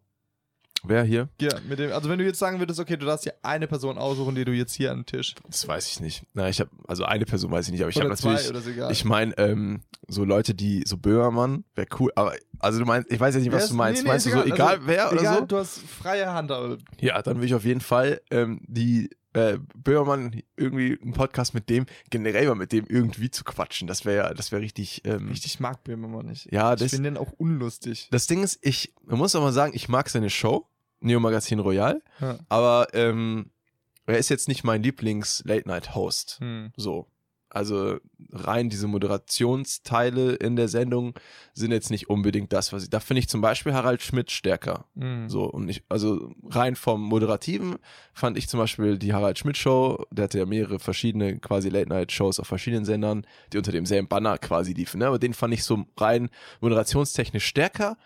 Wer 0.87 1.03
hier? 1.03 1.29
ja, 1.41 1.49
mit 1.67 1.79
dem, 1.79 1.91
also 1.91 2.09
wenn 2.09 2.19
du 2.19 2.25
jetzt 2.25 2.39
sagen 2.39 2.59
würdest, 2.59 2.79
okay, 2.79 2.97
du 2.97 3.05
darfst 3.05 3.25
dir 3.25 3.33
eine 3.41 3.67
Person 3.67 3.97
aussuchen, 3.97 4.35
die 4.35 4.45
du 4.45 4.51
jetzt 4.51 4.73
hier 4.73 4.91
an 4.91 4.99
den 4.99 5.05
Tisch. 5.05 5.35
Das 5.47 5.67
weiß 5.67 5.87
ich 5.87 5.99
nicht. 5.99 6.23
Na, 6.33 6.49
ich 6.49 6.59
habe, 6.59 6.69
also 6.87 7.03
eine 7.05 7.25
Person 7.25 7.51
weiß 7.51 7.65
ich 7.67 7.71
nicht, 7.71 7.81
aber 7.81 7.89
ich 7.89 7.97
habe 7.97 8.09
natürlich. 8.09 8.49
oder 8.49 8.65
egal. 8.65 8.91
Ich 8.91 9.05
meine, 9.05 9.37
ähm, 9.37 9.81
so 10.07 10.23
Leute, 10.23 10.53
die 10.53 10.83
so 10.85 10.97
Böhmermann, 10.97 11.63
wäre 11.75 11.87
cool. 11.99 12.11
Aber 12.15 12.33
also 12.59 12.79
du 12.79 12.85
meinst, 12.85 13.11
ich 13.11 13.19
weiß 13.19 13.35
jetzt 13.35 13.43
nicht, 13.43 13.53
was 13.53 13.63
Wer 13.63 13.69
du 13.69 13.75
meinst. 13.75 14.01
nee, 14.01 14.07
nee, 14.07 14.11
meinst 14.11 14.25
du 14.25 14.31
so, 14.31 14.43
egal. 14.43 14.53
egal 14.53 14.67
Also, 14.75 14.87
wer 14.87 15.11
oder 15.11 15.21
egal, 15.21 15.39
so? 15.39 15.45
du 15.45 15.57
hast 15.57 15.79
freie 15.79 16.31
Hand. 16.33 16.51
aber- 16.51 16.77
Ja, 16.99 17.21
dann 17.21 17.39
will 17.39 17.45
ich 17.45 17.55
auf 17.55 17.65
jeden 17.65 17.81
Fall 17.81 18.21
ähm, 18.31 18.61
die 18.67 19.09
äh, 19.33 19.57
Böhmermann 19.75 20.41
irgendwie 20.55 20.97
einen 21.01 21.11
Podcast 21.11 21.53
mit 21.53 21.69
dem, 21.69 21.85
generell 22.09 22.47
mal 22.47 22.55
mit 22.55 22.71
dem 22.71 22.85
irgendwie 22.87 23.29
zu 23.29 23.43
quatschen. 23.43 23.85
Das 23.85 24.05
wäre 24.05 24.15
ja, 24.29 24.33
das 24.33 24.53
wäre 24.53 24.61
richtig. 24.61 25.01
Ähm, 25.03 25.29
Ich 25.33 25.59
mag 25.59 25.83
Böhmermann 25.83 26.27
nicht. 26.27 26.49
Ja, 26.53 26.73
ich 26.73 26.79
das, 26.79 26.91
finde 26.91 27.09
den 27.11 27.17
auch 27.17 27.33
unlustig. 27.33 28.07
das 28.11 28.27
Ding 28.27 28.43
ist, 28.43 28.59
ich, 28.61 28.93
man 29.03 29.17
muss 29.17 29.35
auch 29.35 29.41
mal 29.41 29.51
sagen, 29.51 29.73
ich 29.75 29.89
mag 29.89 30.07
seine 30.09 30.29
Show, 30.29 30.69
Neo 30.99 31.19
Magazin 31.19 31.59
Royal, 31.59 32.01
Ja. 32.19 32.37
aber 32.49 32.87
ähm, 32.93 33.51
er 34.05 34.17
ist 34.17 34.29
jetzt 34.29 34.47
nicht 34.47 34.63
mein 34.63 34.83
Lieblings-Late-Night-Host. 34.83 36.37
Hm. 36.39 36.71
So. 36.77 37.07
Also 37.49 37.99
rein 38.33 38.69
diese 38.69 38.87
Moderationsteile 38.87 40.33
in 40.35 40.57
der 40.57 40.67
Sendung 40.67 41.13
sind 41.53 41.71
jetzt 41.71 41.89
nicht 41.89 42.09
unbedingt 42.09 42.51
das, 42.51 42.73
was 42.73 42.83
ich. 42.83 42.89
Da 42.89 42.99
finde 42.99 43.19
ich 43.19 43.29
zum 43.29 43.39
Beispiel 43.39 43.73
Harald 43.73 44.01
Schmidt 44.01 44.29
stärker. 44.31 44.85
Hm. 44.97 45.29
So, 45.29 45.45
und 45.45 45.69
ich, 45.69 45.83
also 45.87 46.33
rein 46.49 46.75
vom 46.75 47.01
Moderativen 47.01 47.77
fand 48.13 48.37
ich 48.37 48.49
zum 48.49 48.59
Beispiel 48.59 48.97
die 48.97 49.13
Harald 49.13 49.39
Schmidt 49.39 49.57
Show, 49.57 50.05
der 50.11 50.25
hatte 50.25 50.39
ja 50.39 50.45
mehrere 50.45 50.79
verschiedene 50.79 51.39
quasi 51.39 51.69
Late-Night-Shows 51.69 52.39
auf 52.41 52.47
verschiedenen 52.47 52.83
Sendern, 52.83 53.25
die 53.53 53.57
unter 53.57 53.71
demselben 53.71 54.07
Banner 54.09 54.37
quasi 54.37 54.73
liefen, 54.73 54.99
ne? 54.99 55.07
Aber 55.07 55.19
den 55.19 55.33
fand 55.33 55.53
ich 55.53 55.63
so 55.63 55.85
rein 55.97 56.29
moderationstechnisch 56.59 57.45
stärker. 57.45 57.97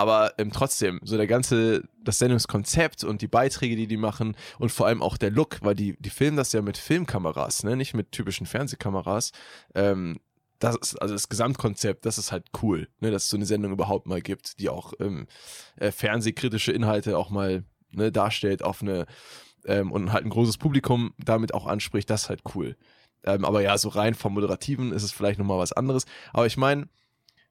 Aber 0.00 0.32
ähm, 0.38 0.50
trotzdem, 0.50 0.98
so 1.04 1.18
der 1.18 1.26
ganze, 1.26 1.82
das 2.02 2.18
Sendungskonzept 2.18 3.04
und 3.04 3.20
die 3.20 3.28
Beiträge, 3.28 3.76
die 3.76 3.86
die 3.86 3.98
machen 3.98 4.34
und 4.58 4.72
vor 4.72 4.86
allem 4.86 5.02
auch 5.02 5.18
der 5.18 5.30
Look, 5.30 5.58
weil 5.60 5.74
die, 5.74 5.94
die 6.00 6.08
filmen 6.08 6.38
das 6.38 6.54
ja 6.54 6.62
mit 6.62 6.78
Filmkameras, 6.78 7.64
ne, 7.64 7.76
nicht 7.76 7.92
mit 7.92 8.10
typischen 8.10 8.46
Fernsehkameras. 8.46 9.32
Ähm, 9.74 10.16
das 10.58 10.76
ist, 10.76 10.96
also 11.02 11.12
das 11.12 11.28
Gesamtkonzept, 11.28 12.06
das 12.06 12.16
ist 12.16 12.32
halt 12.32 12.46
cool, 12.62 12.88
ne, 13.00 13.10
dass 13.10 13.24
es 13.24 13.28
so 13.28 13.36
eine 13.36 13.44
Sendung 13.44 13.72
überhaupt 13.72 14.06
mal 14.06 14.22
gibt, 14.22 14.58
die 14.58 14.70
auch 14.70 14.94
ähm, 15.00 15.26
äh, 15.76 15.90
fernsehkritische 15.90 16.72
Inhalte 16.72 17.18
auch 17.18 17.28
mal 17.28 17.64
ne, 17.90 18.10
darstellt 18.10 18.62
auf 18.62 18.80
eine 18.80 19.04
ähm, 19.66 19.92
und 19.92 20.14
halt 20.14 20.24
ein 20.24 20.30
großes 20.30 20.56
Publikum 20.56 21.12
damit 21.18 21.52
auch 21.52 21.66
anspricht, 21.66 22.08
das 22.08 22.22
ist 22.22 22.28
halt 22.30 22.40
cool. 22.54 22.74
Ähm, 23.22 23.44
aber 23.44 23.60
ja, 23.60 23.76
so 23.76 23.90
rein 23.90 24.14
vom 24.14 24.32
Moderativen 24.32 24.92
ist 24.92 25.02
es 25.02 25.12
vielleicht 25.12 25.38
nochmal 25.38 25.58
was 25.58 25.74
anderes. 25.74 26.06
Aber 26.32 26.46
ich 26.46 26.56
meine, 26.56 26.88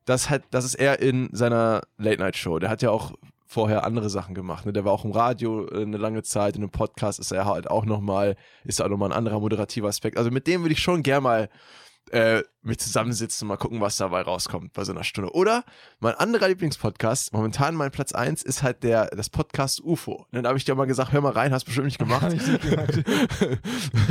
das, 0.09 0.29
hat, 0.29 0.41
das 0.49 0.65
ist 0.65 0.75
er 0.75 0.99
in 0.99 1.29
seiner 1.33 1.81
Late-Night-Show. 1.97 2.57
Der 2.57 2.69
hat 2.69 2.81
ja 2.81 2.89
auch 2.89 3.13
vorher 3.45 3.83
andere 3.83 4.09
Sachen 4.09 4.33
gemacht. 4.33 4.65
Ne? 4.65 4.73
Der 4.73 4.83
war 4.83 4.91
auch 4.91 5.05
im 5.05 5.11
Radio 5.11 5.67
äh, 5.67 5.83
eine 5.83 5.97
lange 5.97 6.23
Zeit, 6.23 6.55
in 6.55 6.63
einem 6.63 6.71
Podcast 6.71 7.19
ist 7.19 7.31
er 7.31 7.45
halt 7.45 7.69
auch 7.69 7.85
nochmal, 7.85 8.35
ist 8.63 8.81
auch 8.81 8.89
nochmal 8.89 9.09
ein 9.11 9.17
anderer 9.17 9.39
moderativer 9.39 9.87
Aspekt. 9.87 10.17
Also 10.17 10.31
mit 10.31 10.47
dem 10.47 10.61
würde 10.61 10.73
ich 10.73 10.81
schon 10.81 11.03
gern 11.03 11.21
mal 11.21 11.49
äh, 12.11 12.43
mit 12.61 12.81
zusammensitzen 12.81 13.45
und 13.45 13.49
mal 13.49 13.57
gucken, 13.57 13.81
was 13.81 13.97
dabei 13.97 14.21
rauskommt 14.21 14.73
bei 14.73 14.83
so 14.83 14.91
einer 14.91 15.03
Stunde. 15.03 15.33
Oder 15.33 15.63
mein 15.99 16.15
anderer 16.15 16.49
Lieblingspodcast, 16.49 17.33
momentan 17.33 17.75
mein 17.75 17.91
Platz 17.91 18.11
1, 18.11 18.43
ist 18.43 18.63
halt 18.63 18.83
der, 18.83 19.07
das 19.07 19.29
Podcast 19.29 19.81
UFO. 19.81 20.13
Und 20.13 20.33
dann 20.33 20.45
habe 20.45 20.57
ich 20.57 20.65
dir 20.65 20.75
mal 20.75 20.85
gesagt, 20.85 21.11
hör 21.11 21.21
mal 21.21 21.31
rein, 21.31 21.53
hast 21.53 21.65
bestimmt 21.65 21.97
gemacht. 21.97 22.31
Nicht 22.31 22.61
gemacht. 22.61 23.03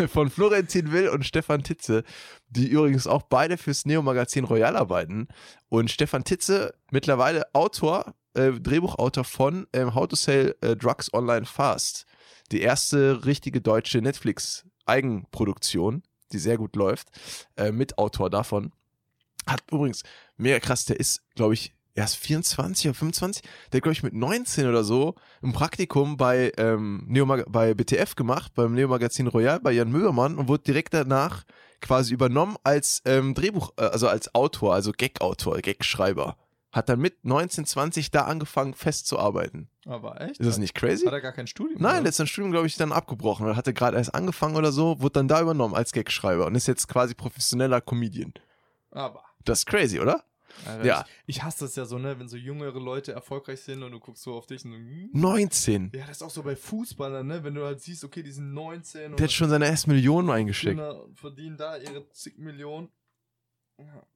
Von 0.12 0.30
Florentin 0.30 0.92
Will 0.92 1.08
und 1.08 1.24
Stefan 1.24 1.62
Titze, 1.62 2.04
die 2.48 2.68
übrigens 2.68 3.06
auch 3.06 3.22
beide 3.22 3.58
fürs 3.58 3.84
Neo-Magazin 3.84 4.44
Royal 4.44 4.76
arbeiten. 4.76 5.28
Und 5.68 5.90
Stefan 5.90 6.24
Titze, 6.24 6.74
mittlerweile 6.90 7.54
Autor, 7.54 8.14
äh, 8.34 8.52
Drehbuchautor 8.52 9.24
von 9.24 9.66
ähm, 9.72 9.94
How 9.94 10.08
to 10.08 10.16
Sell 10.16 10.56
äh, 10.60 10.76
Drugs 10.76 11.12
Online 11.12 11.46
Fast. 11.46 12.06
Die 12.52 12.60
erste 12.60 13.26
richtige 13.26 13.60
deutsche 13.60 14.00
Netflix-Eigenproduktion, 14.00 16.02
die 16.32 16.38
sehr 16.38 16.56
gut 16.56 16.76
läuft, 16.76 17.08
äh, 17.56 17.72
Mitautor 17.72 18.30
davon. 18.30 18.72
Hat 19.46 19.62
übrigens, 19.70 20.02
mega 20.36 20.58
krass, 20.60 20.84
der 20.84 21.00
ist, 21.00 21.22
glaube 21.34 21.54
ich, 21.54 21.72
erst 21.98 22.16
24 22.16 22.86
oder 22.86 22.94
25. 22.94 23.42
Der 23.72 23.80
glaube 23.80 23.92
ich, 23.92 24.02
mit 24.02 24.14
19 24.14 24.66
oder 24.68 24.84
so 24.84 25.16
ein 25.42 25.52
Praktikum 25.52 26.16
bei, 26.16 26.52
ähm, 26.56 27.04
Neo 27.06 27.26
bei 27.48 27.74
BTF 27.74 28.14
gemacht, 28.14 28.52
beim 28.54 28.74
Neo-Magazin 28.74 29.26
Royal, 29.26 29.60
bei 29.60 29.72
Jan 29.72 29.90
Mögermann 29.90 30.38
und 30.38 30.48
wurde 30.48 30.62
direkt 30.62 30.94
danach 30.94 31.44
quasi 31.80 32.14
übernommen 32.14 32.56
als 32.62 33.02
ähm, 33.04 33.34
Drehbuch, 33.34 33.72
äh, 33.76 33.84
also 33.84 34.08
als 34.08 34.34
Autor, 34.34 34.74
also 34.74 34.92
Gag-Autor, 34.92 35.58
Gag-Schreiber. 35.58 36.36
Hat 36.70 36.88
dann 36.88 37.00
mit 37.00 37.24
19, 37.24 37.64
20 37.64 38.10
da 38.10 38.24
angefangen 38.24 38.74
festzuarbeiten. 38.74 39.70
Aber 39.86 40.20
echt? 40.20 40.38
Ist 40.38 40.46
das 40.46 40.58
nicht 40.58 40.74
crazy? 40.74 41.06
Hat 41.06 41.14
er 41.14 41.20
gar 41.22 41.32
kein 41.32 41.46
Studium? 41.46 41.80
Nein, 41.80 42.02
der 42.02 42.10
ist 42.10 42.16
sein 42.16 42.26
Studium, 42.26 42.52
glaube 42.52 42.66
ich, 42.66 42.76
dann 42.76 42.92
abgebrochen. 42.92 43.46
Er 43.46 43.56
hatte 43.56 43.72
gerade 43.72 43.96
erst 43.96 44.14
angefangen 44.14 44.56
oder 44.56 44.70
so, 44.70 45.00
wurde 45.00 45.14
dann 45.14 45.28
da 45.28 45.40
übernommen 45.40 45.74
als 45.74 45.92
Gagschreiber 45.92 46.46
und 46.46 46.54
ist 46.54 46.66
jetzt 46.66 46.86
quasi 46.86 47.14
professioneller 47.14 47.80
Comedian. 47.80 48.34
Aber. 48.90 49.22
Das 49.44 49.60
ist 49.60 49.66
crazy, 49.66 49.98
oder? 49.98 50.24
Alter, 50.66 50.84
Ja. 50.84 51.04
Ich, 51.26 51.36
ich 51.36 51.42
hasse 51.42 51.64
das 51.64 51.76
ja 51.76 51.84
so, 51.84 51.98
ne, 51.98 52.18
wenn 52.18 52.28
so 52.28 52.36
jüngere 52.36 52.78
Leute 52.78 53.12
erfolgreich 53.12 53.60
sind 53.60 53.82
und 53.82 53.92
du 53.92 54.00
guckst 54.00 54.22
so 54.22 54.34
auf 54.34 54.46
dich 54.46 54.64
und 54.64 54.72
so, 54.72 54.76
hm? 54.76 55.10
19. 55.12 55.92
Ja, 55.94 56.06
das 56.06 56.18
ist 56.18 56.22
auch 56.22 56.30
so 56.30 56.42
bei 56.42 56.56
Fußballern, 56.56 57.26
ne, 57.26 57.44
wenn 57.44 57.54
du 57.54 57.64
halt 57.64 57.80
siehst, 57.80 58.04
okay, 58.04 58.22
die 58.22 58.32
sind 58.32 58.52
19 58.52 59.16
Der 59.16 59.24
hat 59.24 59.32
schon 59.32 59.48
seine 59.50 59.66
ersten 59.66 59.90
Millionen 59.90 60.30
eingesteckt. 60.30 60.76
Kinder 60.76 61.06
verdienen 61.14 61.56
da 61.56 61.76
ihre 61.76 62.08
zig 62.10 62.38
Millionen. 62.38 62.90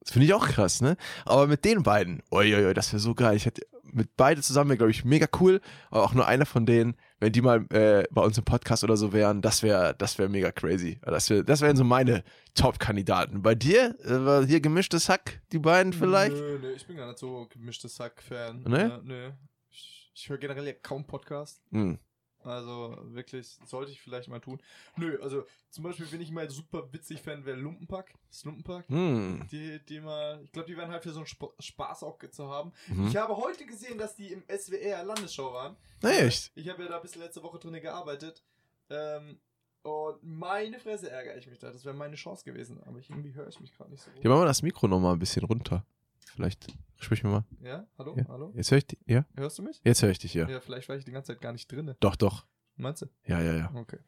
Das 0.01 0.11
finde 0.11 0.25
ich 0.25 0.33
auch 0.33 0.47
krass, 0.47 0.81
ne? 0.81 0.97
Aber 1.25 1.47
mit 1.47 1.63
den 1.63 1.83
beiden, 1.83 2.21
uiuiui, 2.31 2.73
das 2.73 2.91
wäre 2.91 2.99
so 2.99 3.15
geil. 3.15 3.37
Ich 3.37 3.45
hätte 3.45 3.61
mit 3.93 4.17
beide 4.17 4.41
zusammen 4.41 4.71
wäre, 4.71 4.77
glaube 4.77 4.91
ich, 4.91 5.05
mega 5.05 5.27
cool. 5.39 5.61
Aber 5.89 6.03
auch 6.03 6.13
nur 6.13 6.27
einer 6.27 6.45
von 6.45 6.65
denen, 6.65 6.95
wenn 7.19 7.31
die 7.31 7.41
mal 7.41 7.65
äh, 7.71 8.03
bei 8.11 8.21
uns 8.21 8.37
im 8.37 8.43
Podcast 8.43 8.83
oder 8.83 8.97
so 8.97 9.13
wären, 9.13 9.41
das 9.41 9.63
wäre 9.63 9.95
das 9.97 10.17
wäre 10.17 10.29
mega 10.29 10.51
crazy. 10.51 10.99
Das, 11.03 11.29
wär, 11.29 11.43
das 11.43 11.61
wären 11.61 11.77
so 11.77 11.83
meine 11.83 12.23
Top-Kandidaten. 12.55 13.41
Bei 13.41 13.55
dir, 13.55 13.95
äh, 14.03 14.25
war 14.25 14.45
hier 14.45 14.59
gemischtes 14.59 15.09
Hack, 15.09 15.41
die 15.51 15.59
beiden 15.59 15.93
vielleicht? 15.93 16.35
Nö, 16.35 16.59
nö, 16.59 16.73
ich 16.73 16.85
bin 16.85 16.97
gar 16.97 17.07
nicht 17.07 17.19
so 17.19 17.47
gemischtes 17.49 17.95
Sack-Fan. 17.95 18.63
Ne? 18.63 18.79
Ja, 18.79 19.01
nö. 19.03 19.31
Ich, 19.69 20.11
ich 20.13 20.29
höre 20.29 20.37
generell 20.37 20.65
ja 20.65 20.73
kaum 20.73 21.05
Podcast. 21.05 21.61
Hm. 21.71 21.99
Also 22.43 22.97
wirklich, 23.05 23.57
sollte 23.65 23.91
ich 23.91 24.01
vielleicht 24.01 24.27
mal 24.27 24.39
tun. 24.39 24.61
Nö, 24.97 25.17
also 25.21 25.45
zum 25.69 25.83
Beispiel, 25.83 26.11
wenn 26.11 26.21
ich 26.21 26.31
mal 26.31 26.49
super 26.49 26.91
witzig 26.91 27.21
fände, 27.21 27.45
wäre 27.45 27.57
Lumpenpack. 27.57 28.13
Das 28.29 28.43
Lumpenpack. 28.43 28.87
Hm. 28.89 29.47
Die, 29.51 29.79
die 29.85 29.99
mal, 29.99 30.41
ich 30.43 30.51
glaube, 30.51 30.67
die 30.67 30.77
werden 30.77 30.91
halt 30.91 31.03
für 31.03 31.11
so 31.11 31.19
einen 31.19 31.27
Sp 31.27 31.53
Spaß 31.59 32.03
auch 32.03 32.19
zu 32.31 32.49
haben. 32.49 32.71
Mhm. 32.87 33.07
Ich 33.07 33.15
habe 33.15 33.35
heute 33.37 33.65
gesehen, 33.65 33.97
dass 33.97 34.15
die 34.15 34.31
im 34.31 34.43
SWR 34.47 35.03
Landesschau 35.03 35.53
waren. 35.53 35.75
Echt? 36.01 36.51
Ich 36.55 36.69
habe 36.69 36.83
ja 36.83 36.89
da 36.89 36.99
bis 36.99 37.15
letzte 37.15 37.41
Woche 37.43 37.59
drin 37.59 37.73
gearbeitet. 37.81 38.43
Ähm, 38.89 39.39
und 39.83 40.23
meine 40.23 40.79
Fresse 40.79 41.09
ärgere 41.09 41.37
ich 41.37 41.47
mich 41.47 41.59
da. 41.59 41.69
Das 41.69 41.83
wäre 41.83 41.95
meine 41.95 42.15
Chance 42.15 42.45
gewesen. 42.45 42.81
Aber 42.85 42.99
ich, 42.99 43.09
irgendwie 43.09 43.33
höre 43.33 43.47
ich 43.47 43.59
mich 43.59 43.73
gerade 43.73 43.91
nicht 43.91 44.01
so 44.01 44.11
gut. 44.11 44.23
Ja, 44.23 44.29
machen 44.29 44.41
wir 44.41 44.45
das 44.45 44.61
Mikro 44.61 44.87
nochmal 44.87 45.13
ein 45.13 45.19
bisschen 45.19 45.43
runter. 45.43 45.85
Vielleicht 46.33 46.65
sprich 46.97 47.23
mir 47.23 47.29
mal. 47.29 47.43
Ja? 47.61 47.85
Hallo? 47.97 48.15
Ja. 48.17 48.25
Hallo? 48.27 48.51
Jetzt 48.55 48.71
höre 48.71 48.79
ich 48.79 48.87
dich. 48.87 48.99
Ja? 49.05 49.25
Hörst 49.35 49.59
du 49.59 49.63
mich? 49.63 49.79
Jetzt 49.83 50.01
höre 50.01 50.09
ich 50.09 50.17
dich, 50.17 50.33
ja. 50.33 50.49
Ja, 50.49 50.59
vielleicht 50.59 50.89
war 50.89 50.95
ich 50.95 51.05
die 51.05 51.11
ganze 51.11 51.33
Zeit 51.33 51.41
gar 51.41 51.51
nicht 51.51 51.71
drinne. 51.71 51.95
Doch, 51.99 52.15
doch. 52.15 52.47
Meinst 52.75 53.03
du? 53.03 53.05
Ja, 53.25 53.39
ja, 53.39 53.53
ja. 53.55 53.71
Okay. 53.75 53.99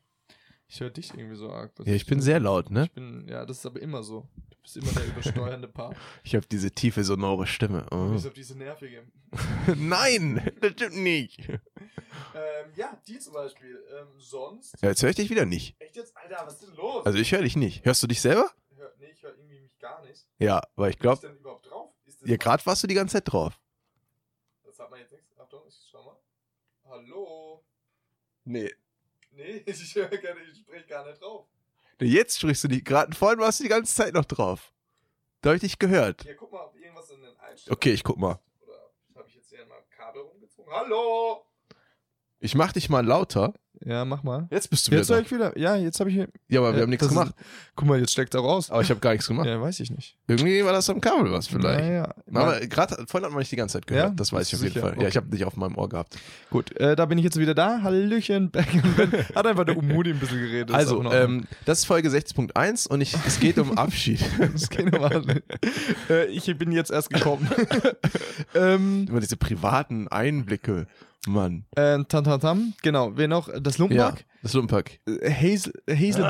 Ich 0.67 0.79
höre 0.79 0.89
dich 0.89 1.13
irgendwie 1.13 1.35
so 1.35 1.51
arg. 1.51 1.71
Ja, 1.85 1.93
ich 1.93 2.07
bin 2.07 2.21
sehr 2.21 2.39
laut, 2.39 2.71
ne? 2.71 2.85
Ich 2.85 2.91
bin, 2.93 3.27
ja, 3.27 3.45
das 3.45 3.59
ist 3.59 3.65
aber 3.67 3.79
immer 3.79 4.01
so. 4.01 4.27
Du 4.49 4.57
bist 4.63 4.77
immer 4.77 4.91
der 4.93 5.05
übersteuernde 5.05 5.67
Part. 5.67 5.95
Ich 6.23 6.33
habe 6.33 6.47
diese 6.47 6.71
tiefe, 6.71 7.03
sonore 7.03 7.45
Stimme. 7.45 7.85
Oh. 7.91 8.07
Oh. 8.09 8.13
Bis 8.13 8.25
auf 8.25 8.33
diese 8.33 8.57
nervige. 8.57 9.03
Nein, 9.75 10.51
das 10.61 10.71
stimmt 10.71 10.97
nicht. 10.97 11.47
Ähm, 11.47 11.59
ja, 12.75 12.99
die 13.07 13.19
zum 13.19 13.33
Beispiel. 13.33 13.83
Ähm, 13.99 14.07
sonst. 14.17 14.75
Ja, 14.81 14.89
jetzt 14.89 15.03
höre 15.03 15.11
ich 15.11 15.15
dich 15.15 15.29
wieder 15.29 15.45
nicht. 15.45 15.79
Echt 15.79 15.95
jetzt? 15.95 16.17
Alter, 16.17 16.41
was 16.43 16.55
ist 16.55 16.67
denn 16.67 16.75
los? 16.75 17.05
Also 17.05 17.19
ich 17.19 17.31
höre 17.31 17.43
dich 17.43 17.55
nicht. 17.55 17.85
Hörst 17.85 18.01
du 18.01 18.07
dich 18.07 18.19
selber? 18.19 18.49
Hör, 18.75 18.91
nee, 18.97 19.11
ich 19.13 19.21
höre 19.21 19.37
irgendwie 19.37 19.59
mich 19.59 19.77
gar 19.77 20.03
nicht. 20.03 20.25
Ja, 20.39 20.63
weil 20.75 20.89
ich 20.89 20.97
Bin 20.97 21.11
ich 21.11 21.19
glaube, 21.19 21.27
denn 21.27 21.37
überhaupt 21.37 21.69
drauf? 21.69 21.94
Ja, 22.25 22.37
gerade 22.37 22.65
warst 22.65 22.83
du 22.83 22.87
die 22.87 22.95
ganze 22.95 23.13
Zeit 23.13 23.31
drauf. 23.31 23.59
Das 24.63 24.79
hat 24.79 24.89
man 24.89 24.99
jetzt 24.99 25.11
nichts. 25.11 25.37
Achtung, 25.37 25.61
ich 25.67 25.75
schau 25.91 26.03
mal. 26.03 26.17
Hallo? 26.89 27.63
Nee. 28.45 28.71
Nee, 29.31 29.57
ich 29.65 29.95
höre 29.95 30.09
gar 30.09 30.33
nicht, 30.35 30.51
ich 30.53 30.59
spreche 30.59 30.87
gar 30.87 31.05
nicht 31.07 31.21
drauf. 31.21 31.47
nee 31.99 32.07
jetzt 32.07 32.39
sprichst 32.39 32.63
du 32.63 32.67
nicht. 32.69 32.85
Gerade 32.85 33.15
vorhin 33.15 33.39
warst 33.39 33.59
du 33.59 33.63
die 33.63 33.69
ganze 33.69 33.93
Zeit 33.93 34.13
noch 34.13 34.25
drauf. 34.25 34.73
Da 35.41 35.49
habe 35.49 35.57
ich 35.57 35.61
dich 35.61 35.77
gehört. 35.77 36.23
Ja, 36.23 36.33
guck 36.33 36.51
mal, 36.51 36.65
ob 36.65 36.75
irgendwas 36.75 37.09
in 37.11 37.21
den 37.21 37.37
Einstellungen. 37.37 37.77
Okay, 37.77 37.91
ich 37.91 38.03
guck 38.03 38.17
mal. 38.17 38.39
Oder 38.61 38.91
habe 39.15 39.27
ich 39.29 39.35
jetzt 39.35 39.49
hier 39.49 39.61
in 39.61 39.67
meinem 39.67 39.87
Kabel 39.91 40.21
rumgezogen? 40.23 40.73
Hallo? 40.73 41.45
Ich 42.39 42.55
mach 42.55 42.73
dich 42.73 42.89
mal 42.89 43.05
lauter. 43.05 43.53
Ja, 43.85 44.03
mach 44.03 44.23
mal. 44.23 44.47
Jetzt 44.49 44.69
bist 44.71 44.87
du 44.87 44.95
Jetzt 44.95 45.07
wieder 45.09 45.15
höre 45.17 45.21
da. 45.21 45.25
ich 45.25 45.31
wieder. 45.31 45.57
Ja, 45.59 45.75
jetzt 45.75 45.99
habe 45.99 46.09
ich 46.09 46.15
hier. 46.15 46.27
Ja, 46.49 46.59
aber 46.59 46.71
wir 46.71 46.77
Ja, 46.77 46.81
haben 46.83 46.89
nichts 46.89 47.05
das 47.05 47.13
gemacht. 47.13 47.33
Guck 47.75 47.87
mal, 47.87 47.99
jetzt 47.99 48.11
steckt 48.13 48.33
er 48.33 48.39
raus. 48.41 48.71
Aber 48.71 48.81
ich 48.81 48.89
habe 48.89 48.99
gar 48.99 49.11
nichts 49.11 49.27
gemacht. 49.27 49.45
Ja, 49.47 49.61
weiß 49.61 49.79
ich 49.79 49.91
nicht. 49.91 50.17
Irgendwie 50.27 50.65
war 50.65 50.73
das 50.73 50.89
am 50.89 50.99
Kabel 50.99 51.31
was 51.31 51.47
vielleicht. 51.47 51.81
Naja. 51.81 52.13
Aber 52.33 52.59
gerade 52.61 52.95
vorhin 53.07 53.25
hat 53.25 53.31
man 53.31 53.39
dich 53.41 53.49
die 53.49 53.55
ganze 53.57 53.73
Zeit 53.73 53.85
gehört. 53.85 54.09
Ja? 54.09 54.13
Das 54.15 54.33
weiß 54.33 54.47
ich 54.47 54.55
auf 54.55 54.61
jeden 54.61 54.73
Sicher? 54.73 54.87
Fall. 54.87 54.95
Ja, 54.99 55.07
ich 55.07 55.15
Okay. 55.15 55.17
habe 55.25 55.27
dich 55.29 55.45
auf 55.45 55.55
meinem 55.55 55.77
Ohr 55.77 55.87
gehabt. 55.87 56.17
Gut, 56.49 56.75
äh, 56.79 56.95
da 56.95 57.05
bin 57.05 57.19
ich 57.19 57.23
jetzt 57.23 57.37
wieder 57.39 57.53
da. 57.53 57.81
Hallöchen. 57.83 58.51
Hat 59.35 59.45
einfach 59.45 59.65
der 59.65 59.77
Umudi 59.77 60.09
ein 60.09 60.19
bisschen 60.19 60.39
geredet. 60.39 60.69
ist 60.71 60.75
Also, 60.75 60.99
in 60.99 61.05
Ordnung. 61.05 61.23
ähm, 61.23 61.43
das 61.65 61.79
ist 61.79 61.85
Folge 61.85 62.09
60.1 62.09 62.87
und 62.87 63.01
ich, 63.01 63.13
es 63.27 63.39
geht 63.39 63.59
um 63.59 63.77
Abschied. 63.77 64.19
das 64.53 64.69
geht 64.69 64.91
normal. 64.91 65.23
äh, 66.09 66.25
ich 66.25 66.45
bin 66.57 66.71
jetzt 66.71 66.89
erst 66.89 67.11
gekommen. 67.11 67.47
ähm, 68.55 69.05
Immer 69.09 69.19
diese 69.19 69.37
privaten 69.37 70.07
Einblicke, 70.07 70.87
Mann. 71.27 71.65
äh, 71.75 72.03
tam, 72.07 72.23
tam, 72.23 72.39
tam. 72.39 72.73
Genau, 72.81 73.11
wer 73.15 73.27
noch? 73.27 73.49
Das 73.61 73.74
Lumpenpack? 73.77 74.25
das 74.41 74.53
Lumpenpack. 74.53 74.99
Äh, 75.07 75.31
Hazel, 75.31 75.73
Hazel, 75.89 76.23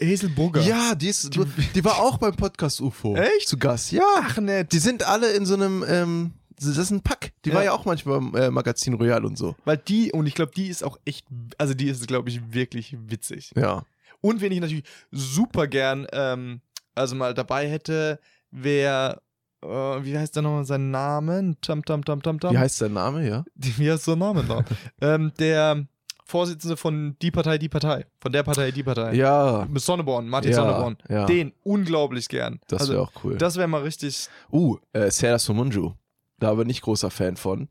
Hazelburger. 0.00 0.60
Ja, 0.62 0.94
die, 0.94 1.08
ist, 1.08 1.34
die, 1.34 1.44
die 1.74 1.84
war 1.84 1.98
auch 1.98 2.18
beim 2.18 2.34
Podcast 2.36 2.80
UFO. 2.80 3.16
Echt? 3.16 3.48
Zu 3.48 3.58
Gast, 3.58 3.92
ja. 3.92 4.02
Ach, 4.18 4.38
nett. 4.38 4.72
Die 4.72 4.78
sind 4.78 5.02
alle 5.06 5.32
in 5.32 5.46
so 5.46 5.54
einem, 5.54 5.84
ähm, 5.88 6.32
das 6.58 6.76
ist 6.76 6.90
ein 6.90 7.02
Pack. 7.02 7.32
Die 7.44 7.50
Ja. 7.50 7.56
war 7.56 7.64
ja 7.64 7.72
auch 7.72 7.84
manchmal 7.84 8.18
im 8.18 8.34
äh, 8.34 8.50
Magazin 8.50 8.94
Royal 8.94 9.24
und 9.24 9.36
so. 9.36 9.56
Weil 9.64 9.76
die, 9.78 10.12
und 10.12 10.26
ich 10.26 10.34
glaube, 10.34 10.52
die 10.56 10.68
ist 10.68 10.82
auch 10.84 10.98
echt, 11.04 11.26
also 11.58 11.74
die 11.74 11.88
ist, 11.88 12.06
glaube 12.06 12.28
ich, 12.28 12.52
wirklich 12.52 12.96
witzig. 12.98 13.52
Ja. 13.56 13.84
Und 14.20 14.40
wen 14.40 14.52
ich 14.52 14.60
natürlich 14.60 14.84
super 15.10 15.66
gern, 15.66 16.06
ähm, 16.12 16.60
also 16.94 17.14
mal 17.14 17.34
dabei 17.34 17.68
hätte, 17.68 18.18
wäre, 18.50 19.20
äh, 19.62 19.66
wie 19.68 20.16
heißt 20.16 20.34
der 20.36 20.42
nochmal 20.42 20.64
sein 20.64 20.90
Name? 20.90 21.56
Tam, 21.60 21.84
tam, 21.84 22.04
tam, 22.04 22.22
tam, 22.22 22.40
tam. 22.40 22.54
Wie 22.54 22.58
heißt 22.58 22.78
sein 22.78 22.92
Name, 22.92 23.28
ja? 23.28 23.44
Wie 23.54 23.90
heißt 23.90 24.06
der 24.06 24.16
Name 24.16 24.44
da? 24.44 24.64
ähm, 25.00 25.32
der 25.38 25.86
Vorsitzende 26.28 26.76
von 26.76 27.16
Die 27.22 27.30
Partei, 27.30 27.56
Die 27.56 27.68
Partei. 27.68 28.04
Von 28.18 28.32
der 28.32 28.42
Partei, 28.42 28.72
Die 28.72 28.82
Partei. 28.82 29.14
Ja. 29.14 29.64
Mit 29.70 29.80
Sonneborn, 29.80 30.28
Martin 30.28 30.50
Ja, 30.50 30.56
Sonneborn. 30.56 30.96
ja. 31.08 31.24
Den 31.24 31.52
unglaublich 31.62 32.28
gern. 32.28 32.58
Das 32.66 32.80
also, 32.80 32.94
wäre 32.94 33.02
auch 33.02 33.12
cool. 33.22 33.38
Das 33.38 33.56
wäre 33.56 33.68
mal 33.68 33.82
richtig. 33.82 34.28
uh, 34.52 34.76
äh, 34.92 35.08
Sarah 35.12 35.38
Somunju. 35.38 35.92
Da 36.40 36.50
aber 36.50 36.64
nicht 36.64 36.82
großer 36.82 37.12
Fan 37.12 37.36
von. 37.36 37.68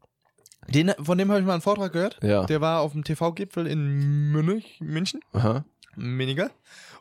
Den, 0.69 0.93
von 1.01 1.17
dem 1.17 1.29
habe 1.29 1.41
ich 1.41 1.45
mal 1.45 1.51
einen 1.51 1.61
Vortrag 1.61 1.91
gehört. 1.91 2.17
Ja. 2.23 2.45
Der 2.45 2.61
war 2.61 2.79
auf 2.79 2.93
dem 2.93 3.03
TV-Gipfel 3.03 3.67
in 3.67 4.31
Münch, 4.31 4.79
München. 4.79 5.19
Aha. 5.33 5.65
Miniger. 5.97 6.49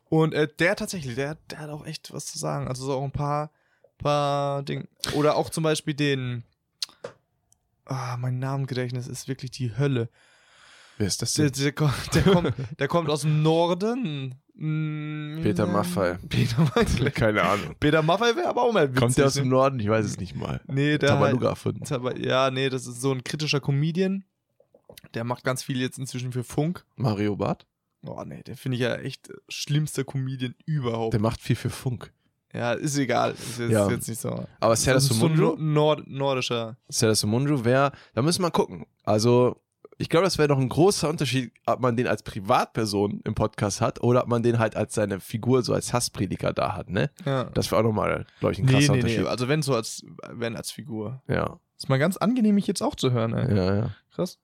Und 0.09 0.35
äh, 0.35 0.49
der 0.59 0.75
tatsächlich, 0.75 1.15
der, 1.15 1.37
der 1.51 1.61
hat 1.61 1.71
auch 1.71 1.87
echt 1.87 2.13
was 2.13 2.27
zu 2.27 2.37
sagen. 2.37 2.67
Also 2.67 2.85
so 2.85 2.95
auch 2.95 3.05
ein 3.05 3.13
paar, 3.13 3.53
paar 3.99 4.65
Dinge. 4.65 4.89
Oder 5.15 5.37
auch 5.37 5.51
zum 5.51 5.63
Beispiel 5.63 5.95
den. 5.95 6.43
Ah, 7.87 8.17
mein 8.17 8.41
Namengedächtnis 8.41 9.07
ist 9.07 9.29
wirklich 9.29 9.53
die 9.53 9.79
Hölle. 9.79 10.09
Wer 10.99 11.07
ist 11.07 11.21
das 11.23 11.35
Der, 11.35 11.51
denn? 11.51 11.63
der, 11.63 11.73
kommt- 11.73 12.15
der, 12.15 12.23
kommt, 12.23 12.55
der 12.79 12.89
kommt 12.89 13.11
aus 13.11 13.23
dem 13.23 13.43
Norden. 13.43 14.35
Mm, 14.57 15.41
Peter 15.43 15.67
Maffay. 15.67 16.17
Peter 16.29 16.61
Maffay. 16.63 17.11
Keine 17.15 17.43
Ahnung. 17.43 17.75
Peter 17.81 18.03
Maffay 18.03 18.37
wäre 18.37 18.49
aber 18.49 18.63
auch 18.63 18.73
mal 18.73 18.89
witzig. 18.89 19.01
Kommt 19.01 19.17
der 19.19 19.27
aus 19.27 19.35
ne? 19.35 19.43
dem 19.43 19.49
Norden? 19.49 19.81
Ich 19.81 19.89
weiß 19.89 20.05
es 20.07 20.19
nicht 20.19 20.37
mal. 20.37 20.61
Nee, 20.67 20.97
der 20.99 21.11
halt, 21.11 21.21
Tabaluga 21.21 21.49
erfunden. 21.49 21.85
Taba- 21.85 22.17
Ja, 22.17 22.51
nee, 22.51 22.69
das 22.69 22.87
ist 22.87 23.01
so 23.01 23.11
ein 23.13 23.25
kritischer 23.25 23.61
Comedian. 23.61 24.25
Der 25.15 25.25
macht 25.25 25.43
ganz 25.45 25.63
viel 25.65 25.81
jetzt 25.81 25.99
inzwischen 25.99 26.33
für 26.33 26.45
Funk. 26.45 26.85
Mario 26.97 27.35
Barth? 27.37 27.67
Oh 28.07 28.23
nee, 28.25 28.43
der 28.45 28.57
finde 28.57 28.77
ich 28.77 28.83
ja 28.83 28.95
echt 28.97 29.33
schlimmster 29.49 30.05
Comedian 30.05 30.55
überhaupt. 30.67 31.15
Der 31.15 31.21
macht 31.21 31.41
viel 31.41 31.57
für 31.57 31.71
Funk. 31.71 32.13
Ja, 32.53 32.75
ist 32.75 32.97
egal. 32.99 33.33
Ist 33.33 33.59
jetzt, 33.59 33.73
Ja. 33.73 33.91
jetzt 33.91 34.09
nicht 34.09 34.21
so. 34.21 34.47
Aber 34.61 34.77
Sarah 34.77 34.99
ist 34.99 35.07
so? 35.09 35.29
Nord 35.29 36.07
nordischer. 36.07 36.77
Sarah 36.89 37.15
Somunju 37.17 37.65
wäre, 37.65 37.91
da 38.15 38.23
müssen 38.23 38.39
wir 38.41 38.47
mal 38.47 38.51
gucken. 38.51 38.87
Also, 39.03 39.61
ich 39.99 40.09
glaube, 40.09 40.25
das 40.25 40.39
wäre 40.39 40.49
noch 40.49 40.59
ein 40.59 40.69
großer 40.69 41.09
Unterschied, 41.09 41.53
ob 41.67 41.81
man 41.81 41.97
den 41.97 42.07
als 42.07 42.23
Privatperson 42.23 43.21
im 43.25 43.35
Podcast 43.35 43.81
hat 43.81 44.03
oder 44.03 44.23
ob 44.23 44.29
man 44.29 44.43
den 44.43 44.59
halt 44.59 44.77
als 44.77 44.95
seine 44.95 45.21
Figur, 45.21 45.63
so 45.63 45.73
als 45.75 45.93
Hassprediger 45.93 46.53
da 46.53 46.75
hat, 46.75 46.91
ne? 46.91 47.11
Ja. 47.25 47.45
Das 47.55 47.71
wäre 47.71 47.81
auch 47.81 47.85
nochmal, 47.85 48.27
glaube 48.41 48.53
ich, 48.53 48.59
ein 48.59 48.65
Nee, 48.67 48.73
krasser 48.73 48.93
nee, 48.93 48.99
Unterschied. 48.99 49.21
nee. 49.23 49.27
Also 49.29 49.49
wenn 49.49 49.63
so 49.63 49.75
als, 49.75 50.05
wenn 50.31 50.57
als 50.57 50.71
Figur. 50.73 51.23
Ja, 51.29 51.59
Ist 51.77 51.89
mal 51.89 51.99
ganz 51.99 52.17
angenehm, 52.17 52.55
mich 52.57 52.67
jetzt 52.67 52.83
auch 52.83 52.95
zu 52.97 53.13
hören, 53.13 53.35
ey. 53.35 53.57
ja, 53.57 53.75
ja. 53.77 53.91
Krass. 54.15 54.39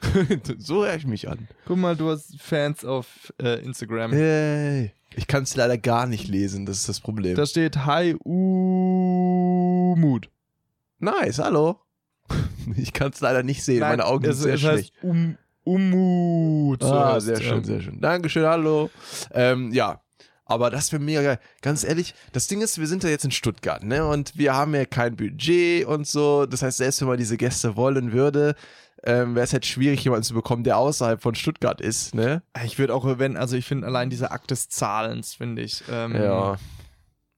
so 0.58 0.84
höre 0.84 0.94
ich 0.94 1.06
mich 1.06 1.28
an. 1.28 1.48
Guck 1.66 1.76
mal, 1.76 1.96
du 1.96 2.08
hast 2.10 2.40
Fans 2.40 2.84
auf 2.84 3.32
äh, 3.42 3.60
Instagram. 3.64 4.12
Hey. 4.12 4.92
Ich 5.16 5.26
kann 5.26 5.42
es 5.42 5.56
leider 5.56 5.76
gar 5.78 6.06
nicht 6.06 6.28
lesen, 6.28 6.66
das 6.66 6.76
ist 6.78 6.88
das 6.88 7.00
Problem. 7.00 7.34
Da 7.34 7.46
steht 7.46 7.84
Hi 7.84 8.14
Umut. 9.22 10.28
nice, 10.98 11.38
hallo. 11.40 11.80
Ich 12.76 12.92
kann 12.92 13.10
es 13.12 13.20
leider 13.20 13.42
nicht 13.42 13.62
sehen, 13.64 13.80
meine 13.80 14.04
Augen 14.04 14.24
sind 14.32 14.42
sehr 14.42 14.54
es 14.54 14.60
schlecht. 14.60 14.92
heißt 14.94 15.04
um, 15.04 15.36
Umut. 15.64 16.82
Ah, 16.82 17.20
sehr 17.20 17.40
schön, 17.40 17.64
sehr 17.64 17.80
schön. 17.80 18.00
Dankeschön, 18.00 18.44
hallo. 18.46 18.90
Ähm, 19.32 19.72
ja, 19.72 20.00
aber 20.44 20.70
das 20.70 20.92
wäre 20.92 21.02
mega 21.02 21.22
geil. 21.22 21.38
Ganz 21.62 21.84
ehrlich, 21.84 22.14
das 22.32 22.46
Ding 22.46 22.60
ist, 22.62 22.78
wir 22.78 22.86
sind 22.86 23.04
ja 23.04 23.10
jetzt 23.10 23.24
in 23.24 23.30
Stuttgart, 23.30 23.82
ne? 23.84 24.06
Und 24.06 24.36
wir 24.36 24.54
haben 24.54 24.74
ja 24.74 24.84
kein 24.86 25.16
Budget 25.16 25.84
und 25.86 26.06
so. 26.06 26.46
Das 26.46 26.62
heißt, 26.62 26.78
selbst 26.78 27.00
wenn 27.00 27.08
man 27.08 27.18
diese 27.18 27.36
Gäste 27.36 27.76
wollen 27.76 28.12
würde, 28.12 28.54
ähm, 29.04 29.34
wäre 29.34 29.44
es 29.44 29.52
halt 29.52 29.66
schwierig, 29.66 30.02
jemanden 30.04 30.24
zu 30.24 30.34
bekommen, 30.34 30.64
der 30.64 30.78
außerhalb 30.78 31.22
von 31.22 31.34
Stuttgart 31.34 31.80
ist, 31.80 32.14
ne? 32.14 32.42
Ich 32.64 32.78
würde 32.78 32.94
auch, 32.94 33.18
wenn, 33.18 33.36
also 33.36 33.56
ich 33.56 33.64
finde 33.66 33.86
allein 33.86 34.10
dieser 34.10 34.32
Akt 34.32 34.50
des 34.50 34.68
Zahlens, 34.68 35.34
finde 35.34 35.62
ich. 35.62 35.84
Ähm, 35.90 36.14
Ja. 36.16 36.56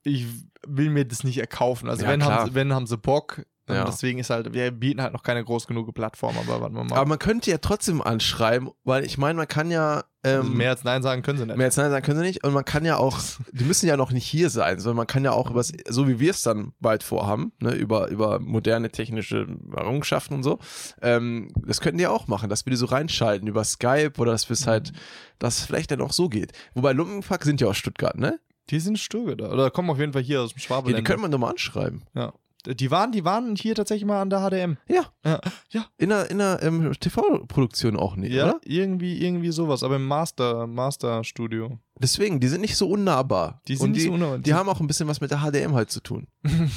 Ich 0.03 0.25
will 0.65 0.89
mir 0.89 1.05
das 1.05 1.23
nicht 1.23 1.37
erkaufen. 1.37 1.87
Also 1.89 2.03
Ja, 2.05 2.11
wenn, 2.11 2.21
klar. 2.21 2.39
haben 2.39 2.49
sie, 2.49 2.55
wenn 2.55 2.73
haben 2.73 2.87
sie 2.87 2.97
Bock. 2.97 3.45
Ähm, 3.67 3.75
Ja. 3.75 3.85
Deswegen 3.85 4.19
ist 4.19 4.29
halt, 4.29 4.53
wir 4.53 4.71
bieten 4.71 5.01
halt 5.01 5.13
noch 5.13 5.23
keine 5.23 5.43
groß 5.43 5.67
genug 5.67 5.93
Plattform, 5.93 6.35
aber 6.37 6.61
warten 6.61 6.75
wir 6.75 6.83
mal. 6.83 6.95
Aber 6.95 7.05
man 7.07 7.19
könnte 7.19 7.51
ja 7.51 7.57
trotzdem 7.59 8.01
anschreiben, 8.01 8.69
weil 8.83 9.05
ich 9.05 9.17
meine, 9.17 9.37
man 9.37 9.47
kann 9.47 9.69
ja. 9.71 10.03
Ähm, 10.23 10.39
also 10.41 10.49
mehr 10.51 10.69
als 10.69 10.83
Nein 10.83 11.01
sagen 11.01 11.21
können 11.23 11.37
sie 11.39 11.45
nicht. 11.45 11.57
Mehr 11.57 11.65
als 11.65 11.77
Nein 11.77 11.89
sagen 11.91 12.05
können 12.05 12.19
sie 12.19 12.25
nicht. 12.25 12.43
Und 12.43 12.53
man 12.53 12.65
kann 12.65 12.85
ja 12.85 12.97
auch, 12.97 13.19
die 13.51 13.63
müssen 13.63 13.87
ja 13.87 13.97
noch 13.97 14.11
nicht 14.11 14.25
hier 14.25 14.49
sein, 14.49 14.79
sondern 14.79 14.97
man 14.97 15.07
kann 15.07 15.23
ja 15.25 15.31
auch 15.31 15.49
übers, 15.49 15.71
so 15.89 16.07
wie 16.07 16.19
wir 16.19 16.31
es 16.31 16.41
dann 16.43 16.73
bald 16.79 17.01
vorhaben, 17.03 17.53
ne, 17.59 17.73
über, 17.73 18.07
über 18.09 18.39
moderne 18.39 18.91
technische 18.91 19.47
Errungenschaften 19.75 20.35
und 20.35 20.43
so, 20.43 20.59
ähm, 21.01 21.51
das 21.65 21.81
könnten 21.81 21.97
die 21.97 22.03
ja 22.03 22.09
auch 22.11 22.27
machen, 22.27 22.49
dass 22.49 22.65
wir 22.65 22.71
die 22.71 22.77
so 22.77 22.85
reinschalten 22.87 23.47
über 23.47 23.63
Skype 23.63 24.13
oder 24.19 24.31
dass 24.31 24.47
wir 24.49 24.53
es 24.53 24.67
halt, 24.67 24.91
dass 25.39 25.59
es 25.59 25.65
vielleicht 25.65 25.89
dann 25.91 26.01
auch 26.01 26.13
so 26.13 26.29
geht. 26.29 26.51
Wobei 26.75 26.93
Lumpenfuck 26.93 27.43
sind 27.43 27.59
ja 27.61 27.67
aus 27.67 27.77
Stuttgart, 27.77 28.17
ne? 28.17 28.39
Die 28.69 28.79
sind 28.79 28.97
da. 29.13 29.51
Oder 29.51 29.69
kommen 29.71 29.89
auf 29.89 29.99
jeden 29.99 30.13
Fall 30.13 30.21
hier 30.21 30.41
aus 30.41 30.51
dem 30.53 30.57
Ja, 30.59 30.63
Schwabeländer. 30.63 30.97
die 30.99 31.03
könnte 31.03 31.21
man 31.23 31.31
doch 31.31 31.39
mal 31.39 31.49
anschreiben. 31.49 32.03
ja. 32.13 32.31
Die 32.65 32.91
waren, 32.91 33.11
die 33.11 33.25
waren 33.25 33.55
hier 33.55 33.75
tatsächlich 33.75 34.05
mal 34.05 34.21
an 34.21 34.29
der 34.29 34.39
HDM. 34.39 34.77
Ja. 34.87 35.05
Ja, 35.25 35.39
ja, 35.69 35.85
In 35.97 36.09
der, 36.09 36.29
in 36.31 36.37
der 36.39 36.61
ähm, 36.63 36.91
TV-Produktion 36.99 37.95
auch 37.95 38.15
nicht, 38.15 38.33
ja 38.33 38.45
oder? 38.49 38.59
irgendwie, 38.63 39.23
irgendwie 39.23 39.51
sowas, 39.51 39.83
aber 39.83 39.97
im 39.97 40.05
Master, 40.07 40.67
Master-Studio. 40.67 41.79
Deswegen, 41.99 42.39
die 42.39 42.47
sind 42.47 42.61
nicht 42.61 42.75
so 42.75 42.89
unnahbar. 42.89 43.61
Die 43.67 43.75
sind 43.75 43.85
und 43.85 43.91
nicht 43.91 44.01
die, 44.03 44.07
so 44.07 44.13
unnahbar. 44.13 44.39
Die 44.39 44.53
haben 44.53 44.69
auch 44.69 44.79
ein 44.79 44.87
bisschen 44.87 45.07
was 45.07 45.21
mit 45.21 45.31
der 45.31 45.39
HDM 45.39 45.73
halt 45.73 45.91
zu 45.91 46.01
tun. 46.01 46.27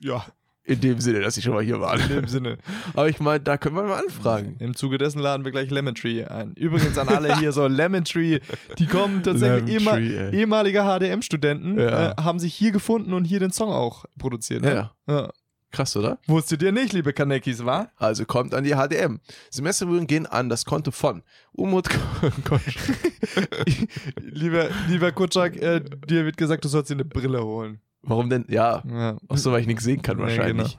Ja, 0.00 0.24
In 0.70 0.80
dem 0.80 1.00
Sinne, 1.00 1.20
dass 1.20 1.34
sie 1.34 1.42
schon 1.42 1.54
mal 1.54 1.64
hier 1.64 1.80
waren. 1.80 2.00
in 2.00 2.08
dem 2.08 2.26
Sinne. 2.28 2.56
Aber 2.94 3.08
ich 3.08 3.18
meine, 3.18 3.40
da 3.40 3.58
können 3.58 3.74
wir 3.74 3.82
mal 3.82 4.00
anfragen. 4.02 4.54
Im 4.60 4.76
Zuge 4.76 4.98
dessen 4.98 5.18
laden 5.18 5.44
wir 5.44 5.50
gleich 5.50 5.68
Lemon 5.70 5.94
Tree 5.96 6.24
ein. 6.24 6.52
Übrigens 6.54 6.96
an 6.96 7.08
alle 7.08 7.36
hier 7.38 7.50
so 7.52 7.66
Lemon 7.66 8.04
Tree, 8.04 8.38
die 8.78 8.86
kommen 8.86 9.22
tatsächlich 9.22 9.68
ehemal 9.74 9.96
Tree, 9.96 10.30
ehemalige 10.38 10.82
HDM-Studenten, 10.84 11.78
Ja. 11.78 12.12
äh, 12.12 12.14
haben 12.22 12.38
sich 12.38 12.54
hier 12.54 12.70
gefunden 12.70 13.12
und 13.14 13.24
hier 13.24 13.40
den 13.40 13.50
Song 13.50 13.70
auch 13.70 14.04
produziert. 14.18 14.62
Ne? 14.62 14.74
Ja. 14.74 14.92
ja. 15.08 15.30
Krass, 15.72 15.96
oder? 15.96 16.18
Wusstet 16.26 16.62
ihr 16.62 16.72
nicht, 16.72 16.92
liebe 16.92 17.12
Kanekis, 17.12 17.64
wa? 17.64 17.90
Also 17.96 18.24
kommt 18.24 18.54
an 18.54 18.64
die 18.64 18.74
HDM. 18.74 19.20
Semestergebühren 19.50 20.06
gehen 20.08 20.26
an 20.26 20.48
das 20.48 20.64
Konto 20.64 20.90
von 20.90 21.22
Umut 21.52 21.88
lieber, 24.20 24.68
lieber 24.88 25.12
Kutschak, 25.12 25.56
äh, 25.56 25.80
dir 26.08 26.24
wird 26.24 26.36
gesagt, 26.36 26.64
du 26.64 26.68
sollst 26.68 26.90
dir 26.90 26.94
eine 26.94 27.04
Brille 27.04 27.42
holen. 27.44 27.80
Warum 28.02 28.30
denn? 28.30 28.44
Ja, 28.48 28.82
Ja, 28.88 29.16
ach 29.28 29.36
so, 29.36 29.52
weil 29.52 29.60
ich 29.60 29.66
nichts 29.66 29.84
sehen 29.84 30.02
kann 30.02 30.18
Ja, 30.18 30.24
wahrscheinlich. 30.24 30.78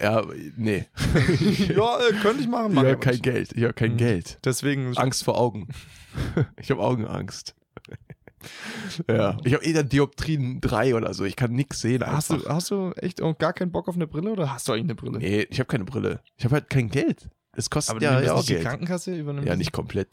Ja, 0.00 0.22
nee. 0.56 0.86
ja 1.68 1.98
äh, 1.98 2.12
könnte 2.22 2.40
ich 2.40 2.48
machen. 2.48 2.68
Ich 2.70 2.74
mach 2.74 2.82
aber 2.84 2.96
kein 2.96 3.12
nicht. 3.12 3.22
Geld. 3.24 3.52
Ich 3.52 3.62
habe 3.64 3.74
kein 3.74 3.92
Mhm. 3.92 3.96
Geld. 3.98 4.38
Deswegen 4.44 4.96
Angst 4.96 5.22
vor 5.24 5.38
Augen. 5.38 5.68
Ich 6.60 6.70
habe 6.70 6.82
Augenangst. 6.82 7.54
Ja, 9.08 9.36
ich 9.44 9.54
habe 9.54 9.64
eh 9.64 9.72
dann 9.72 9.88
Dioptrien 9.88 10.60
3 10.60 10.94
oder 10.94 11.14
so. 11.14 11.24
Ich 11.24 11.36
kann 11.36 11.52
nichts 11.52 11.80
sehen 11.80 12.04
Hast 12.04 12.30
du, 12.30 12.44
hast 12.48 12.70
du 12.70 12.92
echt 12.96 13.22
auch 13.22 13.36
gar 13.38 13.52
keinen 13.52 13.70
Bock 13.70 13.88
auf 13.88 13.94
eine 13.94 14.06
Brille 14.06 14.30
oder 14.32 14.52
hast 14.52 14.66
du 14.68 14.72
eigentlich 14.72 14.84
eine 14.84 14.94
Brille? 14.96 15.18
Nee, 15.18 15.46
ich 15.50 15.58
habe 15.60 15.68
keine 15.68 15.84
Brille. 15.84 16.20
Ich 16.36 16.44
habe 16.44 16.54
halt 16.54 16.68
kein 16.70 16.88
Geld. 16.88 17.28
Es 17.52 17.70
kostet 17.70 17.94
Aber 17.96 18.02
ja, 18.04 18.20
ja 18.20 18.32
auch 18.34 18.44
die 18.44 18.54
Geld. 18.54 18.64
Krankenkasse 18.66 19.14
übernimmt? 19.14 19.46
Ja, 19.46 19.56
nicht 19.56 19.72
komplett. 19.72 20.08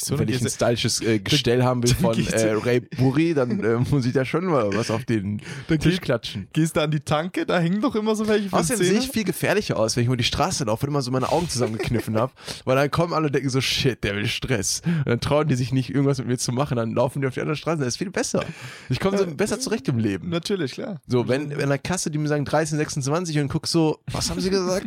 Wieso 0.00 0.18
wenn 0.18 0.28
ich 0.28 0.40
ein 0.42 0.48
stylisches 0.48 1.00
äh, 1.02 1.18
Gestell 1.24 1.62
haben 1.62 1.82
will 1.82 1.94
von 1.94 2.16
äh, 2.18 2.52
Ray 2.52 2.80
Burri, 2.80 3.34
dann 3.34 3.62
äh, 3.64 3.76
muss 3.90 4.04
ich 4.06 4.12
da 4.12 4.24
schon 4.24 4.44
mal 4.46 4.70
was 4.74 4.90
auf 4.90 5.04
den 5.04 5.40
Dann 5.68 5.78
Tisch 5.78 5.94
geht- 5.94 6.02
klatschen. 6.02 6.48
Gehst 6.52 6.76
du 6.76 6.80
an 6.82 6.90
die 6.90 7.00
Tanke, 7.00 7.46
da 7.46 7.58
hängen 7.58 7.80
doch 7.80 7.94
immer 7.94 8.14
so 8.14 8.26
welche 8.28 8.48
von 8.50 8.58
Außerdem 8.60 8.84
sehe 8.86 8.98
ich 8.98 9.08
viel 9.10 9.24
gefährlicher 9.24 9.78
aus, 9.78 9.96
wenn 9.96 10.02
ich 10.02 10.06
über 10.08 10.16
die 10.16 10.24
Straße 10.24 10.64
laufe 10.64 10.86
und 10.86 10.90
immer 10.92 11.02
so 11.02 11.10
meine 11.10 11.30
Augen 11.30 11.48
zusammengekniffen 11.48 12.16
habe, 12.16 12.32
weil 12.64 12.76
dann 12.76 12.90
kommen 12.90 13.12
alle 13.12 13.26
und 13.26 13.34
denken 13.34 13.48
so, 13.50 13.60
shit, 13.60 14.02
der 14.04 14.14
will 14.16 14.26
Stress. 14.26 14.82
Und 14.84 15.06
dann 15.08 15.20
trauen 15.20 15.48
die 15.48 15.54
sich 15.54 15.72
nicht, 15.72 15.90
irgendwas 15.90 16.18
mit 16.18 16.26
mir 16.28 16.38
zu 16.38 16.52
machen, 16.52 16.76
dann 16.76 16.92
laufen 16.92 17.20
die 17.20 17.26
auf 17.28 17.34
die 17.34 17.40
andere 17.40 17.56
Straße. 17.56 17.78
Das 17.78 17.88
ist 17.88 17.96
viel 17.96 18.10
besser. 18.10 18.44
Ich 18.88 19.00
komme 19.00 19.18
so 19.18 19.26
besser 19.26 19.58
zurecht 19.60 19.88
im 19.88 19.98
Leben. 19.98 20.28
Natürlich, 20.28 20.72
klar. 20.72 21.00
So, 21.06 21.28
wenn 21.28 21.50
in 21.50 21.68
der 21.68 21.78
Kasse 21.78 22.10
die 22.10 22.18
mir 22.18 22.28
sagen 22.28 22.44
13, 22.44 22.78
26 22.78 23.38
und 23.38 23.48
guck 23.48 23.66
so, 23.66 23.98
was 24.12 24.30
haben 24.30 24.40
sie 24.40 24.50
gesagt? 24.50 24.86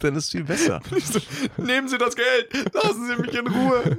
dann 0.00 0.14
ist 0.16 0.24
es 0.24 0.30
viel 0.30 0.44
besser. 0.44 0.80
Nehmen 1.56 1.88
Sie 1.88 1.98
das 1.98 2.14
Geld, 2.16 2.74
lassen 2.74 3.06
Sie 3.06 3.22
mich 3.22 3.34
in 3.34 3.46
Ruhe. 3.46 3.96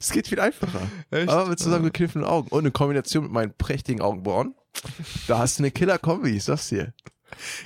Es 0.00 0.10
geht 0.12 0.28
viel 0.28 0.40
einfacher. 0.40 0.80
Echt? 1.10 1.28
Aber 1.28 1.48
mit 1.48 1.58
zusammengekniffenen 1.58 2.26
Augen 2.26 2.48
und 2.48 2.64
in 2.64 2.72
Kombination 2.72 3.24
mit 3.24 3.32
meinen 3.32 3.52
prächtigen 3.56 4.00
Augenbrauen, 4.00 4.54
da 5.26 5.38
hast 5.38 5.58
du 5.58 5.62
eine 5.62 5.70
Killer-Kombi, 5.70 6.30
ich 6.30 6.44
sag's 6.44 6.68
dir. 6.68 6.92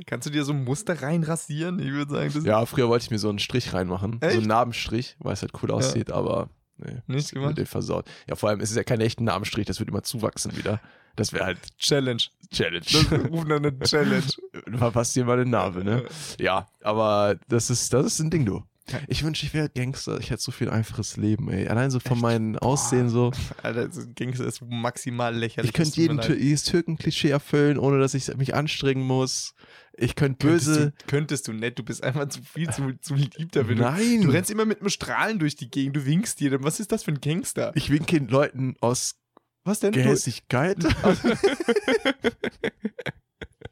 Kannst 0.06 0.26
du 0.26 0.30
dir 0.30 0.44
so 0.44 0.52
ein 0.52 0.64
Muster 0.64 1.02
reinrasieren? 1.02 1.78
Ich 1.78 1.92
würde 1.92 2.12
sagen, 2.30 2.44
Ja, 2.44 2.66
früher 2.66 2.88
wollte 2.88 3.04
ich 3.04 3.10
mir 3.10 3.18
so 3.18 3.28
einen 3.28 3.38
Strich 3.38 3.72
reinmachen. 3.72 4.18
So 4.20 4.26
Echt? 4.26 4.38
einen 4.38 4.46
Narbenstrich, 4.48 5.16
weil 5.20 5.34
es 5.34 5.42
halt 5.42 5.52
cool 5.62 5.70
aussieht, 5.70 6.10
aber 6.10 6.48
nee, 6.78 6.96
nicht 7.06 7.30
gemacht. 7.32 7.56
den 7.58 7.66
versaut. 7.66 8.06
Ja, 8.28 8.34
vor 8.34 8.48
allem 8.48 8.60
ist 8.60 8.70
es 8.70 8.76
ja 8.76 8.82
kein 8.82 9.00
echter 9.00 9.22
Narbenstrich, 9.22 9.66
das 9.66 9.78
wird 9.78 9.88
immer 9.88 10.02
zuwachsen 10.02 10.56
wieder. 10.56 10.80
Das 11.14 11.32
wäre 11.32 11.44
halt 11.44 11.58
Challenge. 11.78 12.22
Challenge. 12.50 12.80
Das 12.90 13.12
rufen 13.30 13.48
dann 13.50 13.66
eine 13.66 13.78
Challenge. 13.80 14.22
Verpasst 14.78 15.14
dir 15.14 15.26
mal 15.26 15.38
eine 15.38 15.48
Narbe, 15.48 15.84
ne? 15.84 16.06
Ja, 16.40 16.66
aber 16.82 17.36
das 17.48 17.68
ist, 17.70 17.92
das 17.92 18.06
ist 18.06 18.18
ein 18.20 18.30
Ding, 18.30 18.46
du. 18.46 18.62
Ich 19.08 19.24
wünsche, 19.24 19.46
ich 19.46 19.54
wäre 19.54 19.68
Gangster. 19.68 20.18
Ich 20.18 20.30
hätte 20.30 20.42
so 20.42 20.52
viel 20.52 20.68
einfaches 20.68 21.16
Leben, 21.16 21.48
ey. 21.50 21.68
Allein 21.68 21.90
so 21.90 22.00
von 22.00 22.20
meinem 22.20 22.58
Aussehen 22.58 23.08
so. 23.08 23.30
Alter, 23.62 23.90
so 23.90 24.02
Gangster 24.14 24.44
ist 24.44 24.60
maximal 24.62 25.34
lächerlich. 25.34 25.70
Ich 25.70 25.74
könnte 25.74 26.00
jeden 26.00 26.20
jedes 26.20 26.64
Türken-Klischee 26.64 27.30
erfüllen, 27.30 27.78
ohne 27.78 28.00
dass 28.00 28.14
ich 28.14 28.34
mich 28.36 28.54
anstrengen 28.54 29.06
muss. 29.06 29.54
Ich 29.94 30.14
könnte 30.14 30.46
böse. 30.46 30.90
du, 30.90 31.06
könntest 31.06 31.48
du 31.48 31.52
nicht, 31.52 31.78
du 31.78 31.82
bist 31.82 32.02
einfach 32.02 32.28
zu 32.28 32.40
viel 32.42 32.70
zu, 32.70 32.92
zu 33.00 33.14
lieb 33.14 33.52
dafür. 33.52 33.76
Nein! 33.76 34.22
du 34.22 34.30
rennst 34.30 34.50
immer 34.50 34.64
mit 34.64 34.80
einem 34.80 34.90
Strahlen 34.90 35.38
durch 35.38 35.54
die 35.54 35.70
Gegend, 35.70 35.96
du 35.96 36.06
winkst 36.06 36.40
jedem. 36.40 36.64
Was 36.64 36.80
ist 36.80 36.92
das 36.92 37.04
für 37.04 37.12
ein 37.12 37.20
Gangster? 37.20 37.72
ich 37.74 37.90
winke 37.90 38.18
den 38.18 38.28
Leuten 38.28 38.74
aus 38.80 39.16
Was 39.64 39.80
denn? 39.80 39.92
Gehässigkeit. 39.92 40.78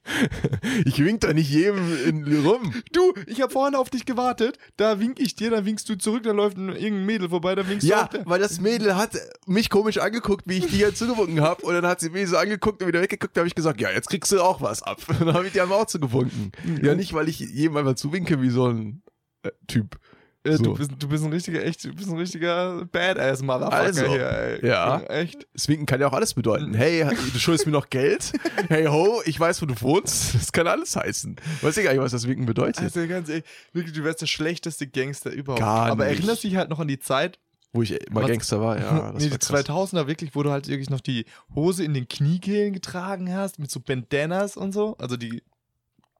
ich 0.84 1.04
wink 1.04 1.20
da 1.20 1.32
nicht 1.32 1.50
jedem 1.50 1.78
in, 2.06 2.44
rum. 2.46 2.72
du 2.92 3.12
ich 3.26 3.40
habe 3.42 3.52
vorhin 3.52 3.74
auf 3.74 3.90
dich 3.90 4.06
gewartet, 4.06 4.58
da 4.76 4.98
wink 4.98 5.20
ich 5.20 5.34
dir, 5.36 5.50
dann 5.50 5.64
winkst 5.66 5.88
du 5.88 5.96
zurück, 5.96 6.22
dann 6.22 6.36
läuft 6.36 6.56
ein, 6.56 6.70
irgendein 6.70 7.06
Mädel 7.06 7.28
vorbei, 7.28 7.54
dann 7.54 7.68
winkst 7.68 7.86
Ja, 7.86 8.04
du 8.06 8.20
auch. 8.20 8.26
weil 8.26 8.40
das 8.40 8.60
Mädel 8.60 8.96
hat 8.96 9.12
mich 9.46 9.70
komisch 9.70 9.98
angeguckt, 9.98 10.44
wie 10.46 10.58
ich 10.58 10.66
die 10.68 10.82
halt 10.84 10.96
zugewunken 10.96 11.40
habe. 11.40 11.62
Und 11.64 11.74
dann 11.74 11.86
hat 11.86 12.00
sie 12.00 12.10
mich 12.10 12.28
so 12.28 12.36
angeguckt 12.36 12.80
und 12.82 12.88
wieder 12.88 13.02
weggeguckt. 13.02 13.36
Da 13.36 13.40
habe 13.40 13.48
ich 13.48 13.54
gesagt, 13.54 13.80
ja, 13.80 13.90
jetzt 13.90 14.08
kriegst 14.08 14.32
du 14.32 14.40
auch 14.40 14.60
was 14.60 14.82
ab. 14.82 15.00
Und 15.08 15.20
dann 15.26 15.34
habe 15.34 15.46
ich 15.46 15.52
die 15.52 15.60
einfach 15.60 15.76
auch 15.76 15.86
zugewunken. 15.86 16.52
Ja, 16.82 16.94
nicht, 16.94 17.12
weil 17.12 17.28
ich 17.28 17.38
jedem 17.40 17.76
einfach 17.76 17.94
zuwinke 17.94 18.40
wie 18.42 18.50
so 18.50 18.68
ein 18.68 19.02
äh, 19.42 19.50
Typ. 19.66 19.98
Äh, 20.52 20.56
so. 20.56 20.62
du, 20.64 20.74
bist, 20.74 20.90
du 20.98 21.08
bist 21.08 21.24
ein 21.24 21.32
richtiger, 21.32 21.64
echt, 21.64 21.84
du 21.84 21.94
bist 21.94 22.08
ein 22.10 22.16
richtiger 22.18 22.84
Badass-Motherfucker 22.86 23.76
Also, 23.76 24.06
hier, 24.06 24.26
ey. 24.30 24.66
ja. 24.66 25.00
Echt? 25.02 25.46
Das 25.54 25.68
Winken 25.68 25.86
kann 25.86 26.00
ja 26.00 26.08
auch 26.08 26.12
alles 26.12 26.34
bedeuten. 26.34 26.74
Hey, 26.74 27.04
du 27.32 27.38
schuldest 27.38 27.66
mir 27.66 27.72
noch 27.72 27.88
Geld. 27.90 28.32
Hey 28.68 28.86
ho, 28.86 29.20
ich 29.24 29.38
weiß, 29.40 29.60
wo 29.62 29.66
du 29.66 29.80
wohnst. 29.80 30.34
Das 30.34 30.52
kann 30.52 30.66
alles 30.66 30.94
heißen. 30.94 31.36
Weiß 31.62 31.76
ich 31.76 31.84
gar 31.84 31.92
nicht, 31.92 32.00
was 32.02 32.12
das 32.12 32.28
Winken 32.28 32.46
bedeutet. 32.46 32.82
Also 32.82 33.06
ganz 33.08 33.28
ehrlich, 33.28 33.44
wirklich, 33.72 33.94
du 33.94 34.04
wärst 34.04 34.20
der 34.20 34.26
schlechteste 34.26 34.86
Gangster 34.86 35.30
überhaupt. 35.30 35.60
Gar 35.60 35.86
Aber 35.90 36.04
nicht. 36.06 36.18
erinnerst 36.18 36.44
dich 36.44 36.54
halt 36.56 36.68
noch 36.70 36.78
an 36.78 36.86
die 36.88 36.98
Zeit, 37.00 37.38
Wo 37.72 37.82
ich 37.82 37.90
mal 38.10 38.22
Was- 38.22 38.30
Gangster 38.30 38.60
war, 38.60 38.78
ja. 38.78 39.10
Das 39.12 39.22
nee, 39.24 39.30
die 39.30 39.38
krass. 39.38 39.64
2000er 39.66 40.06
wirklich, 40.06 40.34
wo 40.34 40.42
du 40.42 40.50
halt 40.50 40.68
wirklich 40.68 40.90
noch 40.90 41.00
die 41.00 41.24
Hose 41.54 41.84
in 41.84 41.94
den 41.94 42.06
Kniekehlen 42.08 42.72
getragen 42.72 43.32
hast, 43.34 43.58
mit 43.58 43.70
so 43.70 43.80
Bandanas 43.80 44.56
und 44.56 44.72
so. 44.72 44.96
Also 44.98 45.16
die, 45.16 45.42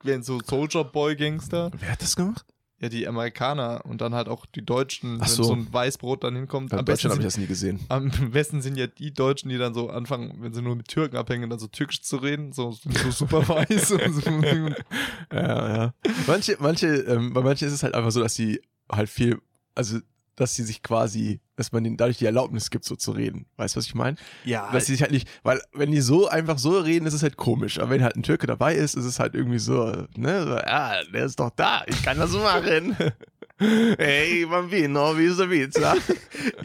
wenn 0.03 0.23
so 0.23 0.41
Soldier 0.45 0.85
Boy 0.85 1.15
Gangster. 1.17 1.71
Wer 1.79 1.91
hat 1.93 2.03
das 2.03 2.17
gemacht? 2.17 2.47
Ja, 2.83 2.89
die 2.89 3.07
Amerikaner 3.07 3.83
und 3.85 4.01
dann 4.01 4.15
halt 4.15 4.29
auch 4.29 4.47
die 4.47 4.65
Deutschen, 4.65 5.19
Ach 5.21 5.29
wenn 5.29 5.35
so. 5.35 5.43
so 5.43 5.53
ein 5.53 5.71
Weißbrot 5.71 6.25
dann 6.25 6.35
hinkommt. 6.35 6.73
In 6.73 6.79
Am 6.79 6.85
besten, 6.87 7.09
Deutschland 7.09 7.19
habe 7.19 7.29
ich 7.29 7.35
sind, 7.35 7.43
das 7.51 7.63
nie 7.63 7.75
gesehen. 7.77 7.81
am 7.91 8.31
besten 8.31 8.63
sind 8.63 8.77
ja 8.79 8.87
die 8.87 9.13
Deutschen, 9.13 9.51
die 9.51 9.59
dann 9.59 9.75
so 9.75 9.91
anfangen, 9.91 10.37
wenn 10.41 10.55
sie 10.55 10.63
nur 10.63 10.77
mit 10.77 10.89
Türken 10.89 11.17
abhängen, 11.17 11.51
dann 11.51 11.59
so 11.59 11.67
türkisch 11.67 12.01
zu 12.01 12.17
reden, 12.17 12.53
so, 12.55 12.73
so 12.73 13.11
super 13.11 13.47
weiß. 13.47 13.89
so. 13.89 13.99
Ja, 15.33 15.77
ja. 15.77 15.95
Manche, 16.27 16.57
manche, 16.59 16.87
ähm, 16.87 17.33
bei 17.33 17.43
manchen 17.43 17.69
ist 17.69 17.75
es 17.75 17.83
halt 17.83 17.95
einfach 17.95 18.11
so, 18.11 18.21
dass 18.21 18.35
sie 18.35 18.61
halt 18.91 19.09
viel, 19.09 19.41
also 19.75 19.99
dass 20.41 20.55
sie 20.55 20.63
sich 20.63 20.83
quasi, 20.83 21.41
dass 21.57 21.73
man 21.73 21.85
ihnen 21.85 21.97
dadurch 21.97 22.19
die 22.19 22.25
Erlaubnis 22.27 22.71
gibt, 22.71 22.85
so 22.85 22.97
zu 22.97 23.13
reden. 23.13 23.47
Weißt 23.57 23.75
du, 23.75 23.79
was 23.79 23.87
ich 23.87 23.95
meine? 23.95 24.17
Ja, 24.45 24.71
Dass 24.73 24.87
sie 24.87 24.93
sich 24.93 25.03
halt 25.03 25.13
nicht, 25.13 25.29
weil 25.43 25.61
wenn 25.73 25.91
die 25.91 26.01
so 26.01 26.29
einfach 26.29 26.59
so 26.59 26.79
reden, 26.79 27.07
ist 27.07 27.15
es 27.15 27.23
halt 27.23 27.37
komisch. 27.37 27.79
Aber 27.79 27.91
wenn 27.91 28.03
halt 28.03 28.17
ein 28.17 28.23
Türke 28.23 28.47
dabei 28.47 28.75
ist, 28.75 28.95
ist 28.95 29.05
es 29.05 29.21
halt 29.21 29.35
irgendwie 29.35 29.59
so, 29.59 30.07
ne, 30.17 30.45
so, 30.47 30.55
ah, 30.57 30.95
der 31.13 31.27
ist 31.27 31.39
doch 31.39 31.51
da, 31.51 31.83
ich 31.87 32.03
kann 32.03 32.19
das 32.19 32.33
machen. 32.33 32.97
Hey, 33.61 34.47
Bambino, 34.47 35.17
wie 35.19 35.25
ist 35.27 35.39
der 35.39 35.47
Pizza? 35.47 35.95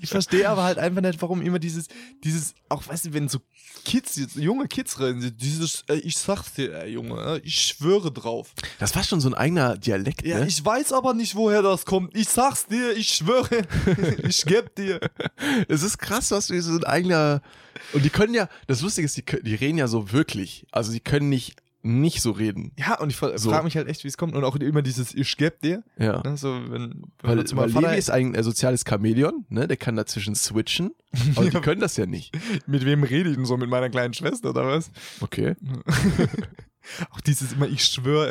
ich 0.02 0.10
verstehe 0.10 0.48
aber 0.50 0.64
halt 0.64 0.78
einfach 0.78 1.02
nicht, 1.02 1.22
warum 1.22 1.42
immer 1.42 1.60
dieses, 1.60 1.88
dieses, 2.24 2.54
auch 2.70 2.88
weißt 2.88 3.08
du, 3.08 3.14
wenn 3.14 3.28
so 3.28 3.40
Kids, 3.84 4.18
junge 4.36 4.68
Kids 4.68 5.00
reden, 5.00 5.36
dieses, 5.38 5.84
äh, 5.90 5.96
ich 5.96 6.18
sag's 6.18 6.54
dir, 6.54 6.74
ey, 6.74 6.94
Junge, 6.94 7.22
äh, 7.22 7.40
ich 7.44 7.60
schwöre 7.62 8.12
drauf. 8.12 8.54
Das 8.80 8.96
war 8.96 9.04
schon 9.04 9.20
so 9.22 9.28
ein 9.30 9.34
eigener 9.34 9.78
Dialekt, 9.78 10.26
Ja, 10.26 10.40
ne? 10.40 10.48
ich 10.48 10.64
weiß 10.64 10.94
aber 10.94 11.14
nicht, 11.14 11.36
woher 11.36 11.62
das 11.62 11.86
kommt. 11.86 12.16
Ich 12.16 12.30
sag's 12.30 12.66
dir, 12.68 12.94
ich 12.96 13.10
schwöre, 13.10 13.68
ich 14.28 14.46
geb 14.46 14.74
dir. 14.76 15.00
Es 15.68 15.84
ist 15.84 15.98
krass, 15.98 16.32
was 16.32 16.50
wie 16.50 16.62
so 16.62 16.72
ein 16.74 16.84
eigener. 16.86 17.42
Und 17.94 18.06
die 18.06 18.10
können 18.10 18.34
ja, 18.34 18.48
das 18.68 18.82
Lustige 18.82 19.06
ist, 19.06 19.18
die, 19.18 19.22
können- 19.22 19.44
die 19.44 19.56
reden 19.56 19.78
ja 19.78 19.88
so 19.88 20.12
wirklich. 20.14 20.66
Also 20.72 20.92
die 20.94 21.02
können 21.02 21.28
nicht 21.30 21.56
nicht 21.86 22.22
so 22.22 22.32
reden. 22.32 22.72
Ja, 22.78 23.00
und 23.00 23.12
ich 23.12 23.18
So. 23.18 23.50
frage 23.52 23.64
mich 23.64 23.78
halt 23.78 23.88
echt, 23.88 24.04
wie 24.04 24.08
es 24.08 24.18
kommt. 24.18 24.36
Und 24.36 24.44
auch 24.44 24.56
immer 24.56 24.82
dieses, 24.82 25.14
ich 25.14 25.38
geb 25.38 25.62
dir. 25.62 25.84
Ja. 25.98 26.22
Ne, 26.24 26.36
so, 26.36 26.52
wenn, 26.54 27.04
wenn 27.22 27.38
Weil, 27.38 27.74
weil 27.74 27.84
Levi 27.84 27.98
ist 27.98 28.10
ein 28.10 28.34
äh, 28.34 28.42
soziales 28.44 28.84
Chamäleon, 28.88 29.46
ne? 29.50 29.68
Der 29.68 29.78
kann 29.78 29.96
dazwischen 29.96 30.34
switchen. 30.36 30.92
Aber 31.36 31.50
die 31.50 31.60
können 31.62 31.82
das 31.82 31.96
ja 31.98 32.06
nicht. 32.08 32.36
mit 32.68 32.86
wem 32.86 33.04
rede 33.04 33.30
ich 33.30 33.36
denn 33.36 33.46
so? 33.46 33.56
Mit 33.58 33.70
meiner 33.70 33.90
kleinen 33.90 34.14
Schwester 34.14 34.50
oder 34.50 34.66
was? 34.66 34.92
Okay. 35.22 35.56
Auch 37.12 37.22
dieses 37.22 37.54
immer, 37.54 37.68
ich 37.68 37.86
schwöre, 37.86 38.30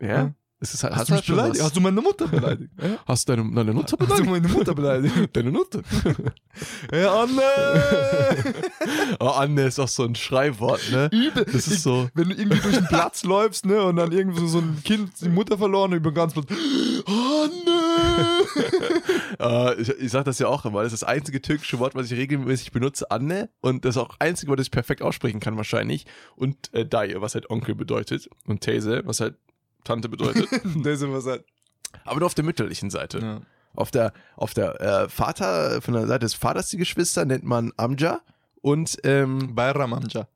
ey. 0.00 0.06
Ja. 0.06 0.08
Ja. 0.16 0.34
Es 0.58 0.72
ist 0.72 0.82
halt, 0.84 0.94
Hast 0.94 1.00
hat 1.00 1.08
du 1.10 1.12
mich 1.12 1.28
halt 1.28 1.36
beleidigt? 1.36 1.62
Hast 1.64 1.76
du 1.76 1.80
meine 1.80 2.00
Mutter 2.00 2.28
beleidigt? 2.28 2.70
Hast 3.06 3.28
du 3.28 3.36
deine, 3.36 3.54
deine 3.54 3.72
Mutter 3.74 3.84
Hast 3.84 3.92
du 3.92 3.96
beleidigt? 4.06 4.30
meine 4.30 4.48
Mutter 4.48 4.74
beleidigt? 4.74 5.14
Deine 5.36 5.50
Mutter. 5.50 5.82
Ja, 6.92 7.22
Anne! 7.22 7.42
Oh, 9.20 9.26
Anne 9.28 9.66
ist 9.66 9.78
auch 9.78 9.88
so 9.88 10.04
ein 10.04 10.14
Schreiwort, 10.14 10.80
ne? 10.90 11.10
Übel. 11.12 11.44
Das 11.44 11.66
ist 11.66 11.68
Ich- 11.74 11.82
so. 11.82 12.08
Wenn 12.14 12.30
du 12.30 12.34
irgendwie 12.34 12.58
durch 12.60 12.74
den 12.74 12.86
Platz 12.86 13.24
läufst, 13.24 13.66
ne, 13.66 13.82
und 13.82 13.96
dann 13.96 14.10
irgendwie 14.12 14.46
so 14.48 14.58
ein 14.58 14.80
Kind 14.82 15.10
die 15.20 15.28
Mutter 15.28 15.58
verloren 15.58 15.90
und 15.92 15.98
über 15.98 16.10
den 16.10 16.14
ganzen 16.14 16.42
Platz. 16.42 16.58
Anne! 17.06 18.46
Äh, 19.38 19.80
ich, 19.80 19.88
ich 19.90 20.10
sag 20.10 20.24
das 20.24 20.38
ja 20.38 20.48
auch 20.48 20.64
immer. 20.64 20.82
Das 20.82 20.92
ist 20.92 21.02
das 21.02 21.08
einzige 21.08 21.42
türkische 21.42 21.78
Wort, 21.78 21.94
was 21.94 22.10
ich 22.10 22.18
regelmäßig 22.18 22.72
benutze, 22.72 23.10
Anne. 23.10 23.50
Und 23.60 23.84
das 23.84 23.96
ist 23.96 24.02
auch 24.02 24.08
das 24.08 24.20
einzige 24.20 24.48
Wort, 24.50 24.58
das 24.60 24.68
ich 24.68 24.70
perfekt 24.70 25.02
aussprechen 25.02 25.40
kann, 25.40 25.56
wahrscheinlich. 25.58 26.06
Und 26.36 26.72
äh, 26.72 26.84
Dayı, 26.86 27.20
was 27.20 27.34
halt 27.34 27.50
Onkel 27.50 27.74
bedeutet. 27.74 28.28
Und 28.46 28.62
Tese, 28.62 29.02
was 29.04 29.20
halt 29.20 29.34
Tante 29.86 30.08
bedeutet. 30.08 30.48
das 30.84 31.00
ist 31.02 31.26
halt. 31.26 31.44
Aber 32.04 32.18
nur 32.20 32.26
auf 32.26 32.34
der 32.34 32.44
mütterlichen 32.44 32.90
Seite. 32.90 33.18
Ja. 33.20 33.40
Auf 33.74 33.90
der, 33.90 34.12
auf 34.36 34.54
der 34.54 34.80
äh, 34.80 35.08
Vater, 35.08 35.80
von 35.82 35.94
der 35.94 36.06
Seite 36.06 36.20
des 36.26 36.34
Vaters 36.34 36.68
die 36.70 36.76
Geschwister 36.78 37.24
nennt 37.24 37.44
man 37.44 37.72
Amja 37.76 38.20
und 38.62 38.98
ähm, 39.04 39.54
Bayram 39.54 39.92
Amca. 39.92 40.28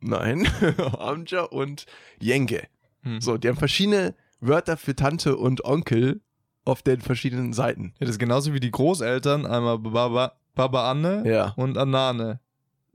nein, 0.00 0.48
Amja 0.98 1.42
und 1.42 1.86
Yenge. 2.20 2.62
Hm. 3.02 3.20
So, 3.20 3.36
die 3.38 3.48
haben 3.48 3.56
verschiedene 3.56 4.14
Wörter 4.40 4.76
für 4.76 4.96
Tante 4.96 5.36
und 5.36 5.64
Onkel 5.64 6.20
auf 6.64 6.82
den 6.82 7.00
verschiedenen 7.00 7.52
Seiten. 7.52 7.94
Ja, 7.98 8.06
das 8.06 8.10
ist 8.10 8.18
genauso 8.18 8.52
wie 8.52 8.60
die 8.60 8.70
Großeltern, 8.70 9.46
einmal 9.46 9.78
Baba, 9.78 10.32
Baba 10.54 10.90
Anne 10.90 11.22
Ja. 11.26 11.52
und 11.56 11.78
Anane. 11.78 12.40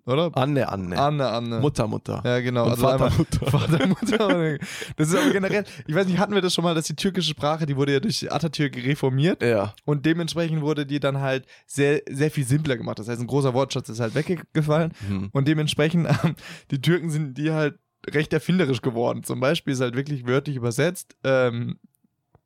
Oder? 0.07 0.31
Anne, 0.35 0.67
Anne. 0.69 0.97
Anne, 0.97 1.27
Anne. 1.29 1.59
Mutter, 1.59 1.85
Mutter. 1.87 2.21
Ja, 2.25 2.39
genau. 2.39 2.63
Und 2.65 2.71
also 2.71 2.81
Vater, 2.83 3.05
einmal 3.05 3.17
Mutter. 3.17 3.45
Vater, 3.51 3.87
Mutter. 3.87 4.57
Das 4.95 5.09
ist 5.09 5.15
aber 5.15 5.31
generell, 5.31 5.63
ich 5.85 5.93
weiß 5.93 6.07
nicht, 6.07 6.17
hatten 6.17 6.33
wir 6.33 6.41
das 6.41 6.53
schon 6.53 6.63
mal, 6.63 6.73
dass 6.73 6.85
die 6.85 6.95
türkische 6.95 7.29
Sprache, 7.31 7.65
die 7.65 7.75
wurde 7.75 7.93
ja 7.93 7.99
durch 7.99 8.31
Atatürk 8.31 8.75
reformiert 8.77 9.43
Ja. 9.43 9.73
und 9.85 10.05
dementsprechend 10.05 10.61
wurde 10.61 10.85
die 10.85 10.99
dann 10.99 11.19
halt 11.19 11.45
sehr, 11.65 12.01
sehr 12.09 12.31
viel 12.31 12.45
simpler 12.45 12.77
gemacht. 12.77 12.97
Das 12.99 13.07
heißt, 13.07 13.19
ein 13.21 13.27
großer 13.27 13.53
Wortschatz 13.53 13.89
ist 13.89 13.99
halt 13.99 14.15
weggefallen 14.15 14.93
Hm. 15.07 15.29
und 15.33 15.47
dementsprechend, 15.47 16.07
ähm, 16.23 16.35
die 16.71 16.81
Türken 16.81 17.09
sind 17.09 17.37
die 17.37 17.51
halt 17.51 17.75
recht 18.09 18.31
erfinderisch 18.31 18.81
geworden. 18.81 19.23
Zum 19.23 19.39
Beispiel 19.41 19.73
ist 19.73 19.81
halt 19.81 19.95
wirklich 19.95 20.25
wörtlich 20.25 20.55
übersetzt, 20.55 21.17
ähm, 21.25 21.77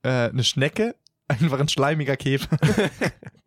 äh, 0.01 0.30
eine 0.30 0.43
Schnecke, 0.43 0.95
einfach 1.28 1.59
ein 1.59 1.70
schleimiger 1.70 2.18
Käfer. 2.18 2.57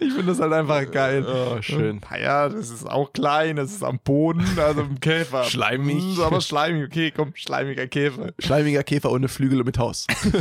ich 0.00 0.12
finde 0.12 0.26
das 0.26 0.40
halt 0.40 0.52
einfach 0.52 0.90
geil. 0.90 1.24
Oh, 1.26 1.60
schön. 1.62 2.00
Naja, 2.10 2.48
das 2.48 2.70
ist 2.70 2.88
auch 2.88 3.12
klein, 3.12 3.56
das 3.56 3.72
ist 3.72 3.82
am 3.82 3.98
Boden, 3.98 4.46
also 4.58 4.82
ein 4.82 5.00
Käfer. 5.00 5.44
Schleimig. 5.44 6.16
Mm, 6.16 6.22
Aber 6.22 6.40
schleimig, 6.40 6.86
okay, 6.86 7.12
komm, 7.14 7.32
schleimiger 7.34 7.86
Käfer. 7.86 8.32
Schleimiger 8.38 8.82
Käfer 8.82 9.10
ohne 9.10 9.28
Flügel 9.28 9.60
und 9.60 9.66
mit 9.66 9.78
Haus. 9.78 10.06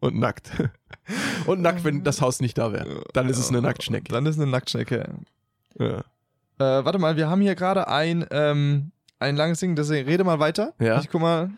und 0.00 0.18
nackt. 0.18 0.50
Und 1.46 1.62
nackt, 1.62 1.84
wenn 1.84 2.04
das 2.04 2.20
Haus 2.20 2.40
nicht 2.40 2.58
da 2.58 2.72
wäre. 2.72 3.04
Dann 3.12 3.28
ist 3.28 3.38
es 3.38 3.48
eine 3.48 3.62
Nacktschnecke. 3.62 4.12
Dann 4.12 4.26
ist 4.26 4.38
eine 4.38 4.50
Nacktschnecke. 4.50 5.08
Ja. 5.78 5.98
Äh, 5.98 6.84
warte 6.84 6.98
mal, 6.98 7.16
wir 7.16 7.28
haben 7.28 7.40
hier 7.40 7.54
gerade 7.54 7.88
ein, 7.88 8.26
ähm, 8.30 8.92
ein 9.18 9.36
langes 9.36 9.60
Ding, 9.60 9.76
deswegen 9.76 10.08
rede 10.08 10.24
mal 10.24 10.38
weiter. 10.38 10.74
Ja. 10.78 11.00
Ich 11.00 11.10
guck 11.10 11.20
mal. 11.20 11.50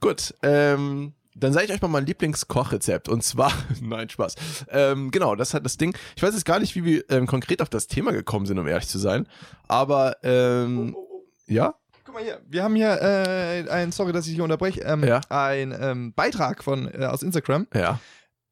Gut, 0.00 0.34
ähm, 0.42 1.12
dann 1.38 1.52
sage 1.52 1.66
ich 1.66 1.72
euch 1.72 1.80
mal 1.80 1.88
mein 1.88 2.06
Lieblingskochrezept. 2.06 3.08
Und 3.08 3.22
zwar, 3.22 3.52
nein, 3.80 4.08
Spaß. 4.08 4.34
Ähm, 4.70 5.10
genau, 5.10 5.34
das 5.34 5.54
hat 5.54 5.64
das 5.64 5.76
Ding. 5.76 5.94
Ich 6.16 6.22
weiß 6.22 6.34
jetzt 6.34 6.44
gar 6.44 6.58
nicht, 6.58 6.74
wie 6.74 6.84
wir 6.84 7.04
ähm, 7.10 7.26
konkret 7.26 7.62
auf 7.62 7.68
das 7.68 7.86
Thema 7.86 8.12
gekommen 8.12 8.46
sind, 8.46 8.58
um 8.58 8.66
ehrlich 8.66 8.88
zu 8.88 8.98
sein. 8.98 9.26
Aber, 9.68 10.16
ähm, 10.22 10.96
ja? 11.46 11.74
Guck 12.04 12.14
mal 12.14 12.22
hier, 12.24 12.40
wir 12.48 12.62
haben 12.64 12.74
hier 12.74 13.00
äh, 13.02 13.68
ein, 13.70 13.92
sorry, 13.92 14.12
dass 14.12 14.26
ich 14.26 14.34
hier 14.34 14.44
unterbreche, 14.44 14.80
ähm, 14.80 15.04
Ja. 15.04 15.20
ein 15.28 15.76
ähm, 15.78 16.12
Beitrag 16.14 16.64
von, 16.64 16.86
äh, 16.92 17.04
aus 17.06 17.22
Instagram. 17.22 17.66
Ja. 17.74 18.00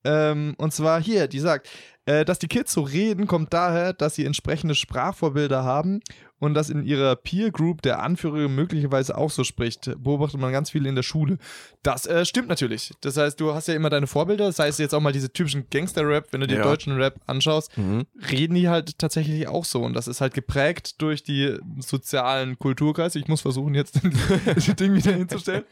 Ähm, 0.04 0.54
und 0.58 0.72
zwar 0.72 1.00
hier, 1.02 1.26
die 1.26 1.40
sagt, 1.40 1.68
äh, 2.04 2.24
dass 2.24 2.38
die 2.38 2.46
Kids 2.48 2.72
so 2.72 2.82
reden, 2.82 3.26
kommt 3.26 3.52
daher, 3.52 3.92
dass 3.92 4.14
sie 4.14 4.24
entsprechende 4.24 4.74
Sprachvorbilder 4.76 5.64
haben 5.64 6.00
und 6.38 6.54
dass 6.54 6.68
in 6.70 6.84
ihrer 6.84 7.16
Peer 7.16 7.50
Group 7.50 7.80
der 7.82 8.02
Anführer 8.02 8.48
möglicherweise 8.48 9.16
auch 9.16 9.30
so 9.30 9.42
spricht. 9.42 9.90
Beobachtet 10.02 10.38
man 10.40 10.52
ganz 10.52 10.70
viel 10.70 10.84
in 10.86 10.94
der 10.94 11.02
Schule. 11.02 11.38
Das 11.82 12.04
äh, 12.06 12.24
stimmt 12.26 12.48
natürlich. 12.48 12.92
Das 13.00 13.16
heißt, 13.16 13.40
du 13.40 13.54
hast 13.54 13.68
ja 13.68 13.74
immer 13.74 13.88
deine 13.88 14.06
Vorbilder. 14.06 14.46
Das 14.46 14.58
heißt 14.58 14.78
jetzt 14.78 14.94
auch 14.94 15.00
mal 15.00 15.12
diese 15.12 15.32
typischen 15.32 15.68
Gangster-Rap, 15.70 16.28
wenn 16.32 16.40
du 16.42 16.46
dir 16.46 16.56
Ja. 16.58 16.62
deutschen 16.64 16.92
Rap 16.96 17.20
anschaust, 17.26 17.76
Mhm. 17.78 18.04
reden 18.30 18.54
die 18.54 18.68
halt 18.68 18.98
tatsächlich 18.98 19.48
auch 19.48 19.64
so. 19.64 19.82
Und 19.82 19.94
das 19.94 20.08
ist 20.08 20.20
halt 20.20 20.34
geprägt 20.34 21.00
durch 21.00 21.22
die 21.22 21.56
sozialen 21.78 22.58
Kulturkreise. 22.58 23.18
Ich 23.18 23.28
muss 23.28 23.40
versuchen, 23.40 23.74
jetzt 23.74 24.00
das 24.46 24.66
Ding 24.76 24.92
wieder 24.94 25.12
hinzustellen. 25.12 25.64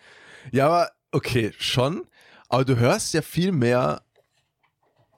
Ja, 0.51 0.67
aber 0.67 0.91
okay, 1.13 1.53
schon. 1.59 2.05
Aber 2.49 2.65
du 2.65 2.77
hörst 2.77 3.13
ja 3.15 3.21
viel 3.23 3.53
mehr. 3.53 4.03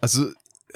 Also, 0.00 0.26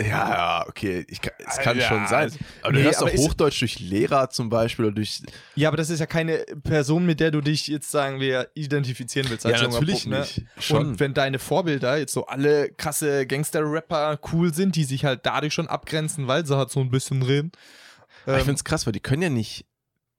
ja, 0.00 0.28
ja, 0.30 0.64
okay, 0.68 1.04
ich 1.08 1.20
kann, 1.20 1.32
es 1.38 1.58
kann 1.58 1.78
Ja, 1.78 1.88
schon 1.88 2.06
sein. 2.06 2.22
also- 2.24 2.38
Aber 2.62 2.72
du 2.72 2.78
nee, 2.78 2.84
hörst 2.84 2.98
aber 3.00 3.10
auch 3.10 3.14
ist- 3.14 3.20
Hochdeutsch 3.20 3.60
durch 3.60 3.78
Lehrer 3.80 4.30
zum 4.30 4.48
Beispiel 4.48 4.86
oder 4.86 4.94
durch. 4.94 5.22
Ja, 5.54 5.68
aber 5.68 5.76
das 5.76 5.90
ist 5.90 6.00
ja 6.00 6.06
keine 6.06 6.38
Person, 6.62 7.06
mit 7.06 7.20
der 7.20 7.30
du 7.30 7.40
dich 7.40 7.66
jetzt, 7.66 7.90
sagen 7.90 8.20
wir, 8.20 8.48
identifizieren 8.54 9.28
willst. 9.30 9.46
als 9.46 9.60
Ja, 9.60 9.68
natürlich 9.68 10.04
Bub, 10.04 10.12
ne? 10.12 10.20
nicht. 10.20 10.42
Schon. 10.58 10.86
Und 10.86 11.00
wenn 11.00 11.14
deine 11.14 11.38
Vorbilder 11.38 11.98
jetzt 11.98 12.12
so 12.12 12.26
alle 12.26 12.70
krasse 12.72 13.26
Gangster-Rapper 13.26 14.18
cool 14.32 14.52
sind, 14.54 14.76
die 14.76 14.84
sich 14.84 15.04
halt 15.04 15.20
dadurch 15.24 15.54
schon 15.54 15.68
abgrenzen, 15.68 16.26
weil 16.28 16.46
sie 16.46 16.56
halt 16.56 16.70
so 16.70 16.80
ein 16.80 16.90
bisschen 16.90 17.22
reden. 17.22 17.52
Ich 18.26 18.32
Ähm, 18.32 18.38
finde 18.40 18.54
es 18.54 18.64
krass, 18.64 18.86
weil 18.86 18.92
die 18.92 19.00
können 19.00 19.22
ja 19.22 19.30
nicht, 19.30 19.66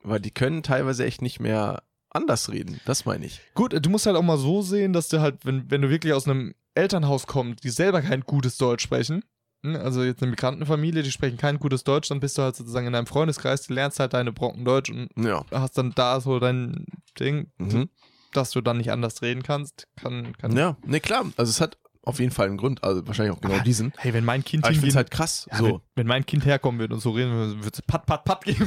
weil 0.03 0.19
die 0.19 0.31
können 0.31 0.63
teilweise 0.63 1.05
echt 1.05 1.21
nicht 1.21 1.39
mehr 1.39 1.83
anders 2.09 2.51
reden. 2.51 2.79
Das 2.85 3.05
meine 3.05 3.25
ich. 3.25 3.39
gut, 3.53 3.73
du 3.85 3.89
musst 3.89 4.05
halt 4.05 4.17
auch 4.17 4.21
mal 4.21 4.37
so 4.37 4.61
sehen, 4.61 4.91
dass 4.91 5.07
du 5.07 5.21
halt, 5.21 5.45
wenn, 5.45 5.69
wenn 5.71 5.81
du 5.81 5.89
wirklich 5.89 6.11
aus 6.13 6.27
einem 6.27 6.55
Elternhaus 6.75 7.27
kommst, 7.27 7.63
die 7.63 7.69
selber 7.69 8.01
kein 8.01 8.21
gutes 8.21 8.57
Deutsch 8.57 8.83
sprechen, 8.83 9.23
also 9.63 10.03
jetzt 10.03 10.21
eine 10.21 10.31
Migrantenfamilie, 10.31 11.03
die 11.03 11.11
sprechen 11.11 11.37
kein 11.37 11.59
gutes 11.59 11.83
Deutsch, 11.83 12.09
dann 12.09 12.19
bist 12.19 12.37
du 12.37 12.41
halt 12.41 12.55
sozusagen 12.55 12.87
in 12.87 12.93
deinem 12.93 13.07
Freundeskreis, 13.07 13.67
du 13.67 13.73
lernst 13.73 13.99
halt 13.99 14.13
deine 14.13 14.31
Brocken 14.31 14.65
Deutsch 14.65 14.89
und 14.89 15.09
Ja. 15.15 15.45
hast 15.51 15.77
dann 15.77 15.91
da 15.95 16.19
so 16.21 16.39
dein 16.39 16.85
Ding, 17.19 17.51
Mhm. 17.57 17.89
dass 18.33 18.51
du 18.51 18.61
dann 18.61 18.77
nicht 18.77 18.91
anders 18.91 19.21
reden 19.21 19.43
kannst, 19.43 19.87
kann, 20.01 20.35
kann 20.37 20.55
Ja, 20.57 20.77
ne, 20.85 20.99
klar. 20.99 21.25
Also 21.37 21.49
es 21.49 21.61
hat 21.61 21.77
auf 22.03 22.19
jeden 22.19 22.31
Fall 22.31 22.47
einen 22.47 22.57
Grund, 22.57 22.83
also 22.83 23.05
wahrscheinlich 23.05 23.35
auch 23.35 23.41
genau 23.41 23.53
Aber- 23.55 23.63
diesen. 23.63 23.93
Hey, 23.97 24.11
wenn 24.13 24.25
mein 24.25 24.43
Kind 24.43 24.63
Aber 24.63 24.71
ich 24.71 24.77
finde 24.79 24.87
hingehen- 24.87 24.89
es 24.93 24.95
halt 24.95 25.11
krass. 25.11 25.47
ja, 25.51 25.57
so. 25.57 25.65
wenn, 25.65 25.79
wenn 25.95 26.07
mein 26.07 26.25
Kind 26.25 26.45
herkommen 26.45 26.79
wird 26.79 26.91
und 26.93 26.99
so 26.99 27.11
reden 27.11 27.31
würde, 27.31 27.63
wird 27.63 27.75
es 27.75 27.81
Pat, 27.83 28.05
Pat, 28.07 28.23
Pat 28.23 28.43
geben. 28.43 28.65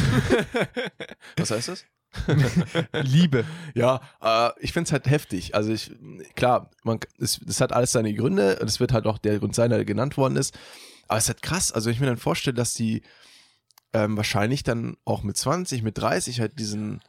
Was 1.37 1.51
heißt 1.51 1.69
das? 1.69 1.85
Liebe. 3.03 3.45
Ja, 3.75 4.01
äh, 4.23 4.51
ich 4.61 4.73
finde 4.73 4.89
es 4.89 4.93
halt 4.93 5.09
heftig. 5.09 5.55
Also 5.55 5.73
ich, 5.73 5.93
klar, 6.35 6.71
man, 6.83 7.01
es, 7.19 7.41
das 7.45 7.61
hat 7.61 7.73
alles 7.73 7.93
seine 7.93 8.15
Gründe 8.15 8.59
und 8.61 8.69
es 8.69 8.81
wird 8.81 8.93
halt 8.93 9.07
auch 9.07 9.19
der 9.19 9.39
Grund 9.39 9.55
sein, 9.55 9.71
der 9.71 9.85
genannt 9.85 10.17
worden 10.17 10.37
ist. 10.37 10.57
Aber 11.09 11.19
es 11.19 11.25
ist 11.25 11.29
halt 11.29 11.43
krass. 11.43 11.73
Also 11.73 11.91
ich 11.91 12.01
mir 12.01 12.07
dann 12.07 12.17
vorstelle, 12.17 12.55
dass 12.55 12.75
die 12.75 13.03
ähm, 13.93 14.17
wahrscheinlich 14.17 14.63
dann 14.63 14.97
auch 15.05 15.23
mit 15.23 15.37
20, 15.37 15.83
mit 15.83 15.99
30 15.99 16.41
halt 16.41 16.59
diesen 16.59 17.01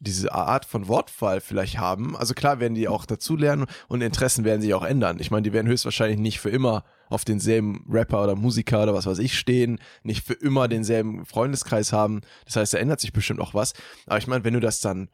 diese 0.00 0.32
Art 0.32 0.64
von 0.64 0.88
Wortwahl 0.88 1.40
vielleicht 1.40 1.78
haben. 1.78 2.16
Also 2.16 2.34
klar 2.34 2.60
werden 2.60 2.74
die 2.74 2.88
auch 2.88 3.06
dazulernen 3.06 3.66
und 3.88 4.02
Interessen 4.02 4.44
werden 4.44 4.60
sich 4.60 4.74
auch 4.74 4.84
ändern. 4.84 5.18
Ich 5.18 5.30
meine, 5.30 5.42
die 5.42 5.52
werden 5.52 5.66
höchstwahrscheinlich 5.66 6.18
nicht 6.18 6.40
für 6.40 6.50
immer 6.50 6.84
auf 7.14 7.24
denselben 7.24 7.86
Rapper 7.88 8.24
oder 8.24 8.36
Musiker 8.36 8.82
oder 8.82 8.94
was 8.94 9.06
weiß 9.06 9.18
ich 9.18 9.38
stehen, 9.38 9.78
nicht 10.02 10.24
für 10.26 10.34
immer 10.34 10.68
denselben 10.68 11.24
Freundeskreis 11.24 11.92
haben. 11.92 12.20
Das 12.44 12.56
heißt, 12.56 12.74
da 12.74 12.78
ändert 12.78 13.00
sich 13.00 13.12
bestimmt 13.12 13.40
auch 13.40 13.54
was. 13.54 13.72
Aber 14.06 14.18
ich 14.18 14.26
meine, 14.26 14.44
wenn 14.44 14.54
du 14.54 14.60
das 14.60 14.80
dann 14.80 15.08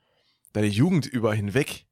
deine 0.53 0.67
Jugend 0.67 1.07
über 1.07 1.33
hinweg 1.35 1.87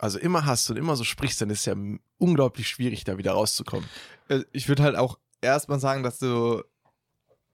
also 0.00 0.18
immer 0.20 0.46
hast 0.46 0.70
und 0.70 0.76
immer 0.76 0.94
so 0.94 1.02
sprichst, 1.02 1.40
dann 1.40 1.50
ist 1.50 1.60
es 1.60 1.64
ja 1.66 1.74
unglaublich 2.18 2.68
schwierig, 2.68 3.02
da 3.02 3.18
wieder 3.18 3.32
rauszukommen. 3.32 3.88
Äh, 4.28 4.44
Ich 4.52 4.68
würde 4.68 4.84
halt 4.84 4.94
auch 4.94 5.18
erstmal 5.40 5.80
sagen, 5.80 6.04
dass 6.04 6.20
du 6.20 6.62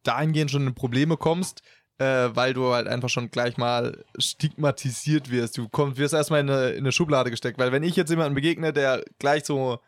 dahingehend 0.02 0.50
schon 0.50 0.66
in 0.66 0.74
Probleme 0.74 1.16
kommst, 1.16 1.62
äh, 1.98 2.04
weil 2.34 2.52
du 2.52 2.72
halt 2.72 2.86
einfach 2.86 3.08
schon 3.08 3.30
gleich 3.30 3.56
mal 3.56 4.04
stigmatisiert 4.18 5.30
wirst. 5.30 5.56
Du 5.56 5.68
kommst, 5.70 5.96
wirst 5.96 6.12
erstmal 6.12 6.40
in 6.40 6.50
eine, 6.50 6.70
in 6.70 6.80
eine 6.80 6.92
Schublade 6.92 7.30
gesteckt, 7.30 7.58
weil 7.58 7.72
wenn 7.72 7.82
ich 7.82 7.96
jetzt 7.96 8.10
jemanden 8.10 8.34
begegne, 8.34 8.74
der 8.74 9.02
gleich 9.18 9.44
so, 9.46 9.78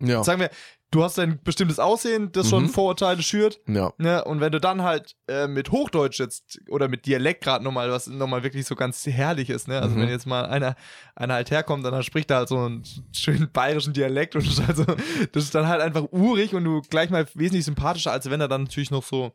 Ja. 0.00 0.24
sagen 0.24 0.40
wir, 0.40 0.50
du 0.94 1.02
hast 1.02 1.18
ein 1.18 1.40
bestimmtes 1.42 1.78
Aussehen, 1.78 2.30
das 2.32 2.48
schon 2.48 2.64
Mhm. 2.64 2.68
Vorurteile 2.68 3.22
schürt, 3.22 3.60
Ja. 3.66 3.92
ne? 3.98 4.24
und 4.24 4.40
wenn 4.40 4.52
du 4.52 4.60
dann 4.60 4.82
halt 4.82 5.16
äh, 5.28 5.46
mit 5.48 5.70
Hochdeutsch 5.72 6.20
jetzt 6.20 6.60
oder 6.68 6.88
mit 6.88 7.06
Dialekt 7.06 7.42
gerade 7.42 7.64
nochmal, 7.64 7.90
was 7.90 8.06
nochmal 8.06 8.42
wirklich 8.44 8.64
so 8.66 8.76
ganz 8.76 9.04
herrlich 9.06 9.50
ist, 9.50 9.66
ne? 9.68 9.80
Also 9.80 9.96
Mhm. 9.96 10.00
wenn 10.02 10.08
jetzt 10.08 10.26
mal 10.26 10.46
einer, 10.46 10.76
einer 11.16 11.34
halt 11.34 11.50
herkommt, 11.50 11.84
dann 11.84 12.02
spricht 12.02 12.30
er 12.30 12.38
halt 12.38 12.48
so 12.48 12.58
einen 12.58 12.84
schönen 13.12 13.50
bayerischen 13.52 13.92
Dialekt 13.92 14.36
und 14.36 14.46
das 14.46 14.54
ist, 14.58 14.66
halt 14.66 14.76
so, 14.76 14.84
das 15.32 15.44
ist 15.44 15.54
dann 15.54 15.66
halt 15.68 15.80
einfach 15.82 16.04
urig 16.12 16.54
und 16.54 16.64
du 16.64 16.80
gleich 16.82 17.10
mal 17.10 17.26
wesentlich 17.34 17.64
sympathischer, 17.64 18.12
als 18.12 18.30
wenn 18.30 18.40
er 18.40 18.48
dann 18.48 18.62
natürlich 18.64 18.90
noch 18.90 19.02
so 19.02 19.32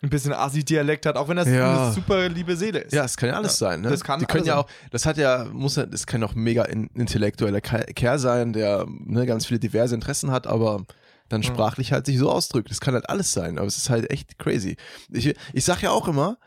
ein 0.00 0.10
bisschen 0.10 0.32
Assi-Dialekt 0.32 1.06
hat, 1.06 1.16
auch 1.16 1.28
wenn 1.28 1.36
das 1.36 1.48
Ja. 1.48 1.86
eine 1.86 1.92
super 1.92 2.28
liebe 2.28 2.56
Seele 2.56 2.78
ist. 2.80 2.92
Ja, 2.92 3.04
es 3.04 3.16
kann 3.16 3.30
ja 3.30 3.34
alles 3.36 3.56
sein. 3.58 3.80
Ne? 3.80 3.90
das 3.90 4.04
kann 4.04 4.20
Die 4.20 4.26
können 4.26 4.44
ja 4.44 4.54
sein. 4.54 4.64
auch, 4.64 4.70
das 4.90 5.06
hat 5.06 5.16
ja, 5.16 5.44
muss 5.52 5.74
ja, 5.76 5.86
das 5.86 6.06
kann 6.06 6.22
auch 6.22 6.34
ein 6.36 6.42
mega 6.42 6.64
in, 6.64 6.86
intellektueller 6.94 7.60
Ke- 7.60 7.92
Kerl 7.94 8.18
sein, 8.18 8.52
der 8.52 8.86
ne, 8.88 9.26
ganz 9.26 9.46
viele 9.46 9.58
diverse 9.58 9.94
Interessen 9.96 10.30
hat, 10.30 10.46
aber 10.46 10.84
dann 11.28 11.42
Ja. 11.42 11.48
sprachlich 11.48 11.92
halt 11.92 12.06
sich 12.06 12.16
so 12.18 12.30
ausdrückt. 12.30 12.70
Das 12.70 12.80
kann 12.80 12.94
halt 12.94 13.10
alles 13.10 13.32
sein, 13.32 13.58
aber 13.58 13.66
es 13.66 13.76
ist 13.76 13.90
halt 13.90 14.10
echt 14.10 14.38
crazy. 14.38 14.76
Ich, 15.10 15.34
ich 15.52 15.64
sag 15.64 15.82
ja 15.82 15.90
auch 15.90 16.06
immer, 16.08 16.38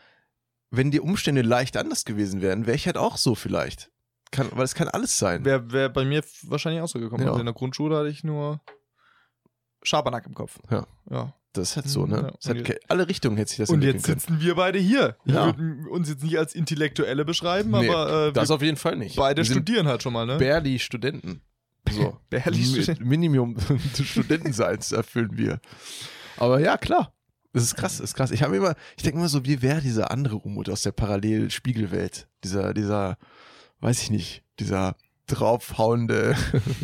wenn 0.70 0.90
die 0.90 1.02
Umstände 1.02 1.42
leicht 1.42 1.76
anders 1.76 2.06
gewesen 2.06 2.42
wären, 2.42 2.66
wäre 2.66 2.76
ich 2.78 2.86
halt 2.86 2.98
auch 2.98 3.18
so 3.18 3.36
vielleicht. 3.36 3.92
Kann, 4.32 4.48
weil 4.54 4.64
es 4.64 4.76
kann 4.76 4.88
alles 4.88 5.18
sein. 5.18 5.44
Wäre 5.44 5.74
wär 5.74 5.90
bei 5.90 6.06
mir 6.06 6.24
wahrscheinlich 6.44 6.82
auch 6.82 6.88
so 6.88 7.00
gekommen. 7.00 7.24
Ja. 7.24 7.32
Also 7.32 7.42
in 7.42 7.46
der 7.48 7.54
Grundschule 7.54 7.98
hatte 7.98 8.08
ich 8.08 8.24
nur 8.24 8.62
Schabernack 9.84 10.26
im 10.26 10.34
Kopf. 10.34 10.58
Ja. 10.70 10.88
Ja. 11.10 11.34
Das 11.54 11.72
ist 11.72 11.76
halt 11.76 11.90
so, 11.90 12.02
Ja, 12.08 12.22
ne? 12.22 12.32
Und 12.46 12.70
hat 12.70 12.80
alle 12.88 13.08
Richtungen 13.10 13.36
hätte 13.38 13.50
sich 13.50 13.58
das 13.58 13.70
Und 13.70 13.84
jetzt 13.84 14.06
können. 14.06 14.20
sitzen 14.20 14.40
wir 14.40 14.56
beide 14.56 14.80
hier. 14.80 15.18
Ich 15.26 15.34
Ja. 15.34 15.48
würde 15.58 15.90
uns 15.90 16.08
jetzt 16.10 16.24
nicht 16.24 16.38
als 16.38 16.56
Intellektuelle 16.56 17.26
beschreiben, 17.26 17.72
Nee, 17.72 17.90
aber 17.90 18.28
äh, 18.28 18.34
Das 18.34 18.52
auf 18.52 18.62
jeden 18.62 18.78
Fall 18.78 18.96
nicht. 18.96 19.18
beide 19.18 19.44
studieren 19.44 19.88
halt 19.88 20.02
schon 20.02 20.14
mal, 20.14 20.26
ne? 20.26 20.38
barely 20.38 20.80
Studenten. 20.80 21.42
So. 21.90 22.18
Barely 22.30 22.64
Studenten. 22.64 23.06
Minimum 23.08 23.56
des 23.98 24.08
Studentenseins 24.08 24.92
erfüllen 24.94 25.38
wir. 25.38 25.60
Aber 26.38 26.60
ja, 26.62 26.78
klar. 26.78 27.14
Das 27.54 27.64
ist 27.64 27.76
krass, 27.76 27.98
das 27.98 28.12
ist 28.12 28.14
krass. 28.16 28.32
Ich 28.32 28.44
habe 28.44 28.56
immer, 28.56 28.76
ich 28.96 29.04
denke 29.04 29.18
immer 29.20 29.28
so, 29.28 29.44
wie 29.46 29.62
wäre 29.62 29.82
dieser 29.82 30.10
andere 30.10 30.38
Umut 30.38 30.70
aus 30.70 30.84
der 30.84 30.94
Parallelspiegelwelt? 30.94 32.28
Dieser, 32.46 32.74
dieser, 32.74 33.18
weiß 33.82 34.02
ich 34.04 34.10
nicht, 34.10 34.44
dieser 34.60 34.96
draufhauende, 35.36 36.36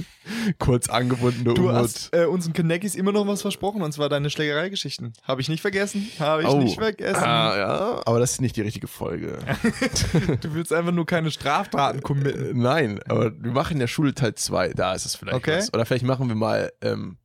kurz 0.59 0.89
angebundene 0.89 1.53
Du 1.53 1.63
Umut. 1.63 1.73
hast 1.75 2.09
äh, 2.15 2.25
unseren 2.25 2.53
Kenneckis 2.53 2.95
immer 2.95 3.11
noch 3.11 3.27
was 3.27 3.41
versprochen, 3.41 3.81
und 3.81 3.91
zwar 3.91 4.09
deine 4.09 4.29
Schlägereigeschichten. 4.29 5.13
Habe 5.23 5.41
ich 5.41 5.49
nicht 5.49 5.61
vergessen. 5.61 6.07
Habe 6.19 6.43
ich 6.43 6.47
Oh. 6.47 6.57
nicht 6.59 6.79
vergessen. 6.79 7.23
Ah, 7.23 7.57
ja, 7.57 8.01
aber 8.05 8.19
das 8.19 8.33
ist 8.33 8.41
nicht 8.41 8.55
die 8.55 8.61
richtige 8.61 8.87
Folge. 8.87 9.39
Du 10.41 10.53
willst 10.53 10.71
einfach 10.73 10.91
nur 10.91 11.05
keine 11.05 11.31
Straftaten 11.31 11.99
Äh, 11.99 12.01
committen. 12.01 12.59
Nein, 12.61 12.99
aber 13.07 13.31
wir 13.41 13.51
machen 13.51 13.73
in 13.73 13.79
der 13.79 13.87
Schule 13.87 14.13
Teil 14.13 14.35
2, 14.35 14.69
da 14.73 14.93
ist 14.93 15.05
es 15.05 15.15
vielleicht 15.15 15.37
Okay. 15.37 15.57
was. 15.57 15.73
Oder 15.73 15.85
vielleicht 15.85 16.05
machen 16.05 16.27
wir 16.27 16.35
mal 16.35 16.71
ähm, 16.81 17.17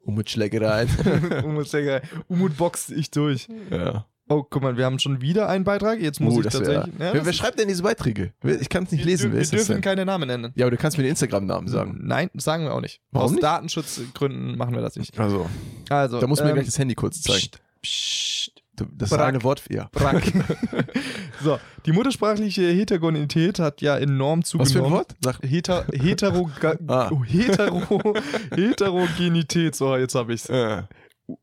Umutschlägereien. 0.00 0.88
Umut, 1.44 1.68
Schlägerei. 1.68 2.02
Umut 2.28 2.56
boxt 2.56 2.90
ich 2.90 3.10
durch. 3.10 3.48
ja. 3.70 4.06
Oh, 4.28 4.42
guck 4.42 4.60
mal, 4.62 4.76
wir 4.76 4.84
haben 4.84 4.98
schon 4.98 5.20
wieder 5.20 5.48
einen 5.48 5.62
Beitrag. 5.64 6.00
Jetzt 6.00 6.20
muss 6.20 6.34
Uh, 6.34 6.38
ich 6.40 6.44
das 6.46 6.54
wär, 6.60 6.64
tatsächlich. 6.64 6.94
Ja, 7.00 7.14
wer, 7.14 7.24
wer 7.24 7.30
ist- 7.30 7.36
schreibt 7.36 7.58
denn 7.60 7.68
diese 7.68 7.82
Beiträge? 7.84 8.32
Ich 8.42 8.68
kann 8.68 8.82
es 8.84 8.90
nicht 8.90 9.00
wir, 9.04 9.06
lesen. 9.12 9.32
wir 9.32 9.40
ist 9.40 9.52
das 9.52 9.66
dürfen 9.66 9.80
keine 9.82 10.04
Namen 10.04 10.26
nennen. 10.26 10.52
Ja, 10.56 10.64
aber 10.66 10.72
du 10.72 10.76
kannst 10.76 10.96
mir 10.98 11.04
den 11.04 11.10
Instagram-Namen 11.10 11.68
sagen. 11.68 12.00
Nein, 12.02 12.30
sagen 12.34 12.64
wir 12.64 12.74
auch 12.74 12.80
nicht. 12.80 13.00
Warum 13.12 13.26
Aus 13.26 13.30
nicht? 13.32 13.42
Datenschutzgründen 13.44 14.58
machen 14.58 14.74
wir 14.74 14.82
das 14.82 14.96
nicht. 14.96 15.16
Also, 15.18 15.48
Also, 15.88 16.18
da 16.20 16.26
muss 16.26 16.40
mir 16.40 16.48
ähm, 16.48 16.54
gleich 16.54 16.66
das 16.66 16.76
Handy 16.78 16.96
kurz 16.96 17.22
zeigen. 17.22 17.46
Psst, 17.82 17.82
psst, 17.82 18.52
Das 18.96 19.10
Brack. 19.10 19.20
eine 19.28 19.42
Wort, 19.44 19.62
ja. 19.70 19.88
Brack. 19.92 20.24
so, 21.44 21.58
die 21.86 21.92
muttersprachliche 21.92 22.62
Heterogenität 22.68 23.60
hat 23.60 23.80
ja 23.80 23.96
enorm 23.96 24.42
zugenommen. 24.42 24.74
Was 24.74 24.80
für 24.80 24.84
ein 24.86 24.90
Wort? 24.92 25.14
Sag. 25.22 25.38
Heter, 25.48 25.86
hetero, 25.92 26.50
Ah. 26.88 27.10
hetero, 27.26 28.14
Heterogenität, 28.56 29.76
so 29.76 29.96
jetzt 29.96 30.14
habe 30.16 30.34
ich's. 30.34 30.48
Äh, 30.48 30.82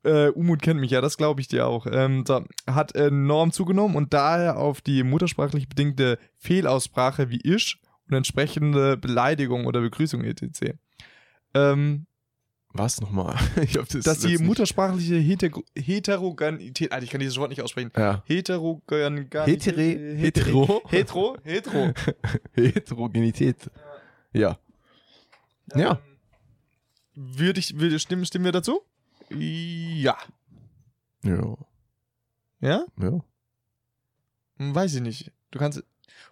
Äh, 0.04 0.30
Umut 0.30 0.62
kennt 0.62 0.80
mich 0.80 0.92
ja, 0.92 1.02
das 1.02 1.18
glaube 1.18 1.42
ich 1.42 1.48
dir 1.50 1.68
auch. 1.68 1.86
Ähm, 1.92 2.24
so, 2.26 2.44
hat 2.68 2.96
enorm 2.96 3.52
zugenommen 3.52 3.96
und 3.98 4.14
daher 4.14 4.58
auf 4.58 4.82
die 4.82 5.04
muttersprachlich 5.04 5.68
bedingte 5.68 6.18
Fehlaussprache 6.38 7.30
wie 7.30 7.42
ich 7.44 7.82
und 8.10 8.16
entsprechende 8.16 8.96
Beleidigung 8.98 9.66
oder 9.66 9.82
Begrüßung 9.82 10.24
etc. 10.24 10.76
Ähm, 11.54 12.06
was 12.76 13.02
nochmal? 13.02 13.36
Ich 13.62 13.78
hab 13.78 13.88
das 13.90 14.04
dass 14.04 14.20
die 14.20 14.38
mutersprachliche 14.40 15.16
Heter 15.16 15.50
Heterogenität, 15.78 16.92
Alter, 16.92 17.04
ich 17.04 17.12
kann 17.12 17.20
dieses 17.20 17.38
Wort 17.38 17.50
nicht 17.50 17.62
aussprechen. 17.62 17.92
Ja. 17.96 18.24
Heterogenität. 18.26 19.48
Hetere- 19.48 20.16
hetero? 20.16 20.82
Hetero? 20.88 21.38
Hetero. 21.44 21.94
Heterogenität. 22.54 23.70
Ja. 24.34 24.58
Ja. 25.76 26.00
Würde 27.16 27.60
ich, 27.60 27.78
würde, 27.80 28.00
stimmen, 28.00 28.26
stimmen 28.26 28.46
wir 28.46 28.52
dazu? 28.52 28.82
Ja. 29.38 30.18
Ja. 31.24 31.56
Ja? 32.60 32.86
Ja. 33.00 33.24
Hm, 34.58 34.76
Weiß 34.76 34.96
ich 34.96 35.02
nicht. 35.02 35.32
Du 35.52 35.60
kannst. 35.60 35.84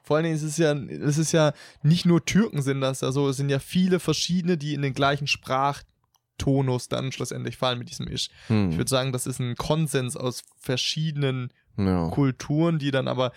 Vor 0.04 0.16
allen 0.16 0.24
Dingen 0.24 0.36
ist 0.36 0.44
es 0.44 0.58
ja, 0.58 0.74
es 0.74 1.18
ist 1.18 1.32
ja 1.32 1.54
nicht 1.84 2.06
nur 2.06 2.26
Türken 2.26 2.62
sind 2.62 2.82
das, 2.82 3.04
also 3.04 3.30
es 3.30 3.38
sind 3.38 3.50
ja 3.50 3.60
viele 3.60 4.00
verschiedene, 4.00 4.58
die 4.58 4.74
in 4.74 4.82
den 4.82 4.94
gleichen 4.94 5.28
Sprachtonus 5.28 6.88
dann 6.88 7.12
schlussendlich 7.12 7.58
fallen 7.58 7.80
mit 7.80 7.90
diesem 7.90 8.08
Ich. 8.08 8.32
Hm. 8.48 8.72
Ich 8.72 8.78
würde 8.78 8.90
sagen, 8.90 9.12
das 9.12 9.28
ist 9.28 9.40
ein 9.40 9.56
Konsens 9.56 10.16
aus 10.16 10.44
verschiedenen 10.58 11.52
ja. 11.78 12.10
Kulturen, 12.10 12.80
die 12.80 12.92
dann 12.92 13.08
aber. 13.08 13.32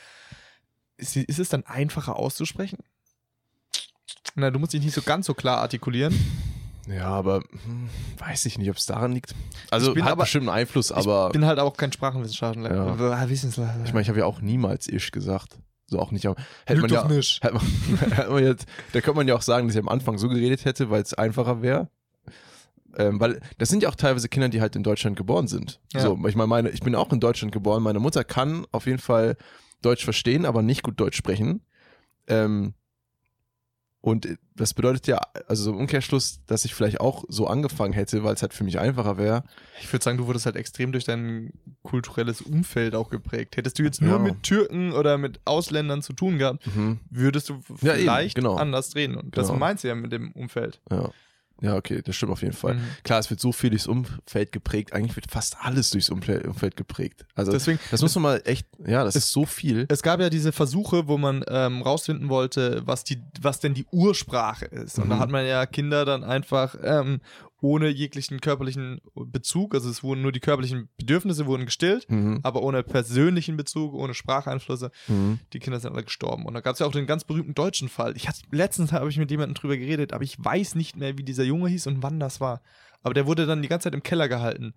Ist, 0.96 1.16
ist 1.16 1.40
es 1.40 1.48
dann 1.48 1.64
einfacher 1.64 2.16
auszusprechen? 2.16 2.78
Na, 4.36 4.50
du 4.50 4.58
musst 4.58 4.72
dich 4.72 4.82
nicht 4.82 4.94
so 4.94 5.02
ganz 5.02 5.26
so 5.26 5.34
klar 5.34 5.58
artikulieren. 5.58 6.14
Ja, 6.88 7.06
aber 7.08 7.42
hm, 7.64 7.88
weiß 8.18 8.46
ich 8.46 8.58
nicht, 8.58 8.70
ob 8.70 8.76
es 8.76 8.86
daran 8.86 9.12
liegt. 9.12 9.34
Also 9.70 9.94
hat 9.96 10.02
aber- 10.02 10.22
bestimmt 10.22 10.48
einen 10.48 10.58
Einfluss, 10.58 10.92
aber 10.92 11.26
ich 11.28 11.32
bin 11.32 11.44
halt 11.46 11.58
auch 11.58 11.76
kein 11.76 11.92
Sprachenwissenschaftler. 11.92 12.74
Ja. 12.74 13.24
Äh, 13.24 13.28
Wissenschaftler. 13.28 13.84
ich 13.84 13.92
meine, 13.92 14.02
ich 14.02 14.08
habe 14.08 14.18
ja 14.18 14.26
auch 14.26 14.40
niemals 14.40 14.88
isch 14.88 15.10
gesagt. 15.10 15.58
So 15.86 16.00
auch 16.00 16.10
nicht. 16.10 16.24
Hätte 16.24 16.80
man 16.80 16.90
ja, 16.90 17.06
nicht. 17.06 17.42
hätte 17.42 17.54
man, 17.54 17.64
hätte 18.10 18.30
man 18.30 18.42
jetzt, 18.44 18.66
da 18.92 19.00
könnte 19.00 19.16
man 19.16 19.28
ja 19.28 19.34
auch 19.34 19.42
sagen, 19.42 19.66
dass 19.68 19.76
ich 19.76 19.82
am 19.82 19.88
Anfang 19.88 20.18
so 20.18 20.28
geredet 20.28 20.64
hätte, 20.64 20.90
weil 20.90 21.02
es 21.02 21.14
einfacher 21.14 21.62
wäre. 21.62 21.88
Ähm, 22.96 23.20
weil 23.20 23.40
das 23.58 23.68
sind 23.68 23.82
ja 23.82 23.88
auch 23.88 23.94
teilweise 23.96 24.28
Kinder, 24.28 24.48
die 24.48 24.60
halt 24.60 24.76
in 24.76 24.82
Deutschland 24.82 25.16
geboren 25.16 25.48
sind. 25.48 25.80
Ja. 25.92 26.00
So, 26.00 26.18
ich 26.26 26.36
meine, 26.36 26.46
meine, 26.46 26.70
ich 26.70 26.80
bin 26.80 26.94
auch 26.94 27.12
in 27.12 27.20
Deutschland 27.20 27.52
geboren. 27.52 27.82
Meine 27.82 27.98
Mutter 27.98 28.24
kann 28.24 28.66
auf 28.72 28.86
jeden 28.86 28.98
Fall 29.00 29.36
Deutsch 29.82 30.04
verstehen, 30.04 30.46
aber 30.46 30.62
nicht 30.62 30.82
gut 30.82 30.98
Deutsch 31.00 31.16
sprechen. 31.16 31.60
Ähm, 32.26 32.74
und 34.04 34.28
das 34.54 34.74
bedeutet 34.74 35.06
ja, 35.06 35.18
also 35.48 35.70
im 35.70 35.78
Umkehrschluss, 35.78 36.40
dass 36.46 36.66
ich 36.66 36.74
vielleicht 36.74 37.00
auch 37.00 37.24
so 37.28 37.46
angefangen 37.46 37.94
hätte, 37.94 38.22
weil 38.22 38.34
es 38.34 38.42
halt 38.42 38.52
für 38.52 38.62
mich 38.62 38.78
einfacher 38.78 39.16
wäre. 39.16 39.44
Ich 39.80 39.90
würde 39.90 40.04
sagen, 40.04 40.18
du 40.18 40.26
wurdest 40.26 40.44
halt 40.44 40.56
extrem 40.56 40.92
durch 40.92 41.04
dein 41.04 41.54
kulturelles 41.82 42.42
Umfeld 42.42 42.94
auch 42.94 43.08
geprägt. 43.08 43.56
Hättest 43.56 43.78
du 43.78 43.82
jetzt 43.82 44.02
nur 44.02 44.18
Ja. 44.18 44.18
mit 44.18 44.42
Türken 44.42 44.92
oder 44.92 45.16
mit 45.16 45.40
Ausländern 45.46 46.02
zu 46.02 46.12
tun 46.12 46.36
gehabt, 46.36 46.66
Mhm. 46.66 47.00
würdest 47.08 47.48
du 47.48 47.54
Ja, 47.80 47.94
eben, 47.94 48.02
vielleicht 48.02 48.34
genau. 48.36 48.56
anders 48.56 48.94
reden. 48.94 49.16
Und 49.16 49.38
das 49.38 49.46
Genau. 49.46 49.58
meinst 49.58 49.84
du 49.84 49.88
ja 49.88 49.94
mit 49.94 50.12
dem 50.12 50.32
Umfeld. 50.32 50.82
Ja. 50.90 51.10
Ja, 51.64 51.76
okay, 51.76 52.02
das 52.04 52.14
stimmt 52.14 52.32
auf 52.32 52.42
jeden 52.42 52.52
Fall. 52.54 52.74
Mhm. 52.74 52.82
Klar, 53.04 53.18
es 53.20 53.30
wird 53.30 53.40
so 53.40 53.50
viel 53.52 53.70
durchs 53.70 53.86
Umfeld 53.86 54.52
geprägt. 54.52 54.92
Eigentlich 54.92 55.16
wird 55.16 55.30
fast 55.30 55.56
alles 55.60 55.90
durchs 55.90 56.10
Umfeld, 56.10 56.76
geprägt. 56.76 57.24
Also 57.34 57.52
Deswegen, 57.52 57.78
das 57.90 58.02
muss 58.02 58.14
man 58.16 58.22
mal 58.22 58.42
echt, 58.44 58.66
ja, 58.86 59.02
das 59.02 59.16
ist 59.16 59.30
so 59.30 59.46
viel. 59.46 59.86
es 59.88 60.02
gab 60.02 60.20
ja 60.20 60.28
diese 60.30 60.52
Versuche, 60.52 61.08
wo 61.08 61.16
man 61.18 61.42
ähm, 61.48 61.80
rausfinden 61.82 62.28
wollte, 62.28 62.82
was, 62.84 63.02
die, 63.04 63.22
was 63.40 63.60
denn 63.60 63.72
die 63.74 63.86
Ursprache 63.90 64.66
ist. 64.66 64.98
Und 64.98 65.08
da 65.08 65.16
Mhm. 65.16 65.20
hat 65.20 65.30
man 65.30 65.46
ja 65.46 65.64
Kinder 65.66 66.04
dann 66.04 66.22
einfach 66.22 66.76
ähm, 66.82 67.20
ohne 67.64 67.88
jeglichen 67.88 68.40
körperlichen 68.42 69.00
Bezug, 69.14 69.74
also 69.74 69.88
es 69.88 70.02
wurden 70.02 70.20
nur 70.20 70.32
die 70.32 70.40
körperlichen 70.40 70.90
Bedürfnisse 70.98 71.46
wurden 71.46 71.64
gestillt, 71.64 72.08
Mhm. 72.10 72.40
aber 72.42 72.62
ohne 72.62 72.82
persönlichen 72.82 73.56
Bezug, 73.56 73.94
ohne 73.94 74.12
Spracheinflüsse. 74.12 74.90
Mhm. 75.08 75.38
Die 75.54 75.60
Kinder 75.60 75.80
sind 75.80 75.92
alle 75.94 76.04
gestorben. 76.04 76.44
Und 76.44 76.52
da 76.52 76.60
gab 76.60 76.74
es 76.74 76.80
ja 76.80 76.86
auch 76.86 76.92
den 76.92 77.06
ganz 77.06 77.24
berühmten 77.24 77.54
deutschen 77.54 77.88
Fall. 77.88 78.14
Ich 78.16 78.28
hatte, 78.28 78.40
letztens 78.50 78.92
habe 78.92 79.08
ich 79.08 79.16
mit 79.16 79.30
jemandem 79.30 79.54
drüber 79.54 79.78
geredet, 79.78 80.12
aber 80.12 80.24
ich 80.24 80.36
weiß 80.38 80.74
nicht 80.74 80.96
mehr, 80.96 81.16
wie 81.16 81.24
dieser 81.24 81.44
Junge 81.44 81.70
hieß 81.70 81.86
und 81.86 82.02
wann 82.02 82.20
das 82.20 82.38
war. 82.40 82.60
Aber 83.02 83.14
der 83.14 83.26
wurde 83.26 83.46
dann 83.46 83.62
die 83.62 83.68
ganze 83.68 83.84
Zeit 83.84 83.94
im 83.94 84.02
Keller 84.02 84.28
gehalten. 84.28 84.74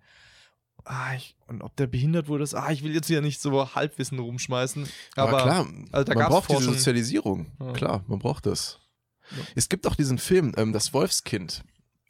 Ah, 0.84 1.14
ich, 1.14 1.36
und 1.46 1.60
ob 1.60 1.76
der 1.76 1.88
behindert 1.88 2.28
wurde, 2.28 2.44
ist, 2.44 2.54
ah, 2.54 2.70
ich 2.70 2.82
will 2.82 2.94
jetzt 2.94 3.08
hier 3.08 3.20
nicht 3.20 3.40
so 3.42 3.74
Halbwissen 3.74 4.18
rumschmeißen. 4.18 4.88
Aber, 5.16 5.28
Aber, 5.30 5.42
klar, 5.42 5.66
also 5.92 6.14
man 6.14 6.26
braucht 6.28 6.48
diese 6.48 6.54
Forschung. 6.60 6.74
Sozialisierung. 6.74 7.46
Ja. 7.60 7.72
Klar, 7.72 8.04
man 8.06 8.18
braucht 8.18 8.46
das. 8.46 8.78
Ja. 9.30 9.42
Es 9.56 9.68
gibt 9.68 9.86
auch 9.86 9.94
diesen 9.94 10.16
Film, 10.16 10.54
ähm, 10.56 10.72
Das 10.72 10.94
Wolfskind. 10.94 11.62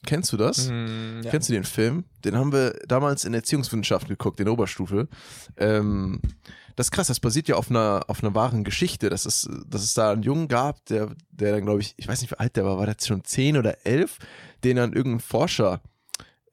Kennst 0.07 0.33
du 0.33 0.37
das? 0.37 0.69
Hm, 0.69 1.23
ja. 1.25 1.31
Kennst 1.31 1.49
du 1.49 1.53
den 1.53 1.65
Film? 1.65 2.05
Den 2.25 2.37
haben 2.37 2.53
wir 2.53 2.79
damals 2.87 3.25
in 3.25 3.35
Erziehungswissenschaften 3.35 4.09
geguckt, 4.09 4.39
in 4.41 4.47
der 4.47 4.53
Oberstufe. 4.53 5.09
Ähm, 5.57 6.21
das 6.77 6.87
ist 6.87 6.91
krass, 6.93 7.09
das 7.09 7.19
basiert 7.19 7.49
ja 7.49 7.57
auf 7.57 7.71
einer, 7.71 8.05
auf 8.07 8.23
einer 8.23 8.35
wahren 8.35 8.63
Geschichte. 8.63 9.11
Das 9.11 9.27
ist, 9.27 9.51
dass 9.67 9.83
es 9.83 9.95
da 9.95 10.13
einen 10.13 10.23
Jungen 10.23 10.47
gab, 10.47 10.85
der, 10.87 11.11
der 11.31 11.53
dann, 11.53 11.65
glaube 11.65 11.81
ich, 11.81 11.95
ich 11.97 12.07
weiß 12.07 12.21
nicht, 12.21 12.31
wie 12.31 12.39
alt 12.39 12.55
der 12.57 12.65
war, 12.65 12.79
war 12.79 12.87
der 12.87 12.93
jetzt 12.93 13.09
schon 13.09 13.25
zehn 13.25 13.57
oder 13.57 13.85
elf, 13.85 14.19
den 14.63 14.77
dann 14.77 14.93
irgendein 14.93 15.21
Forscher 15.21 15.81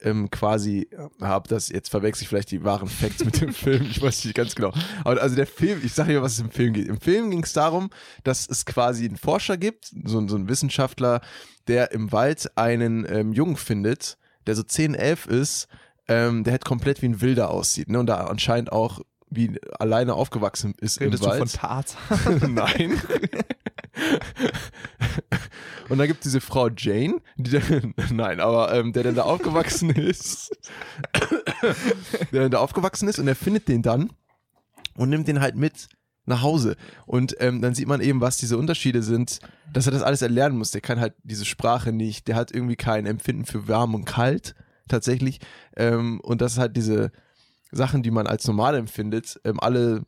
ähm, 0.02 0.30
quasi 0.30 0.88
hab 1.22 1.48
das, 1.48 1.70
jetzt 1.70 1.89
verwechsel 1.89 2.24
ich 2.24 2.30
vielleicht 2.30 2.52
die 2.52 2.64
wahren 2.64 2.88
Facts 2.88 3.24
mit 3.24 3.41
dem 3.41 3.54
Film, 3.54 3.88
ich 3.89 4.02
weiß 4.02 4.26
nicht 4.26 4.36
ganz 4.36 4.56
genau. 4.56 4.74
Aber 5.04 5.22
also 5.22 5.36
der 5.36 5.48
Film, 5.48 5.82
ich 5.84 5.93
sage 5.93 6.14
dir, 6.14 6.22
was 6.22 6.34
es 6.34 6.39
im 6.39 6.52
Film 6.52 6.74
geht. 6.74 6.88
Im 6.88 7.00
Film 7.00 7.32
ging 7.32 7.43
es 7.43 7.54
darum, 7.54 7.89
dass 8.24 8.48
es 8.48 8.66
quasi 8.66 9.06
einen 9.06 9.18
Forscher 9.18 9.58
gibt, 9.58 9.91
so, 10.06 10.28
so 10.28 10.36
einen 10.36 10.50
Wissenschaftler, 10.50 11.22
der 11.68 11.91
im 11.91 12.12
Wald 12.12 12.58
einen 12.58 13.06
ähm, 13.10 13.34
Jungen 13.34 13.58
findet, 13.58 14.18
der 14.48 14.56
so 14.56 14.64
10, 14.64 14.96
11 14.96 15.28
ist, 15.28 15.68
ähm, 16.08 16.43
der 16.43 16.52
halt 16.52 16.66
komplett 16.66 17.02
wie 17.02 17.08
ein 17.08 17.22
Wilder 17.22 17.50
aussieht, 17.50 17.89
ne? 17.89 18.00
Und 18.00 18.08
da 18.08 18.26
anscheinend 18.26 18.72
auch 18.72 19.02
wie 19.30 19.59
alleine 19.80 20.13
aufgewachsen 20.13 20.76
ist 20.80 20.99
Redest 20.99 21.23
im 21.23 21.30
du 21.30 21.32
Wald. 21.32 21.49
von 21.49 21.59
Tarzan? 21.59 22.39
Nein. 22.53 23.01
Und 25.89 25.99
dann 25.99 26.07
gibt 26.07 26.19
es 26.19 26.23
diese 26.23 26.41
Frau 26.41 26.69
Jane, 26.69 27.21
die 27.38 27.51
dann, 27.51 27.93
nein, 28.11 28.39
aber 28.39 28.73
ähm, 28.73 28.93
der 28.93 29.03
dann 29.03 29.15
da 29.15 29.23
aufgewachsen 29.23 29.89
ist, 29.91 30.55
der 32.32 32.41
dann 32.41 32.51
da 32.51 32.59
aufgewachsen 32.59 33.07
ist 33.07 33.19
und 33.19 33.28
er 33.28 33.36
findet 33.36 33.67
den 33.67 33.82
dann 33.82 34.11
und 34.95 35.09
nimmt 35.09 35.28
den 35.28 35.41
halt 35.41 35.55
mit 35.55 35.88
nach 36.26 36.41
Hause. 36.41 36.76
Und 37.05 37.36
ähm, 37.39 37.61
dann 37.61 37.76
sieht 37.76 37.88
man 37.88 38.01
eben, 38.01 38.19
was 38.19 38.38
diese 38.38 38.57
Unterschiede 38.57 39.03
sind, 39.03 39.39
dass 39.71 39.86
er 39.86 39.91
das 39.91 40.01
alles 40.01 40.23
erlernen 40.23 40.57
muss. 40.57 40.71
Der 40.71 40.82
kann 40.82 40.99
halt 40.99 41.13
diese 41.23 41.45
Sprache 41.45 41.91
nicht, 41.91 42.28
der 42.28 42.36
hat 42.36 42.51
irgendwie 42.51 42.76
kein 42.76 43.05
Empfinden 43.05 43.45
für 43.45 43.67
warm 43.67 43.93
und 43.93 44.05
kalt 44.05 44.55
tatsächlich. 44.88 45.39
Ähm, 45.76 46.19
und 46.21 46.41
das 46.41 46.53
ist 46.53 46.57
halt 46.57 46.76
diese 46.76 47.11
Sachen, 47.76 48.03
die 48.03 48.11
man 48.11 48.28
als 48.28 48.47
normal 48.47 48.76
empfindet, 48.76 49.39
ähm, 49.43 49.59
alle 49.59 50.05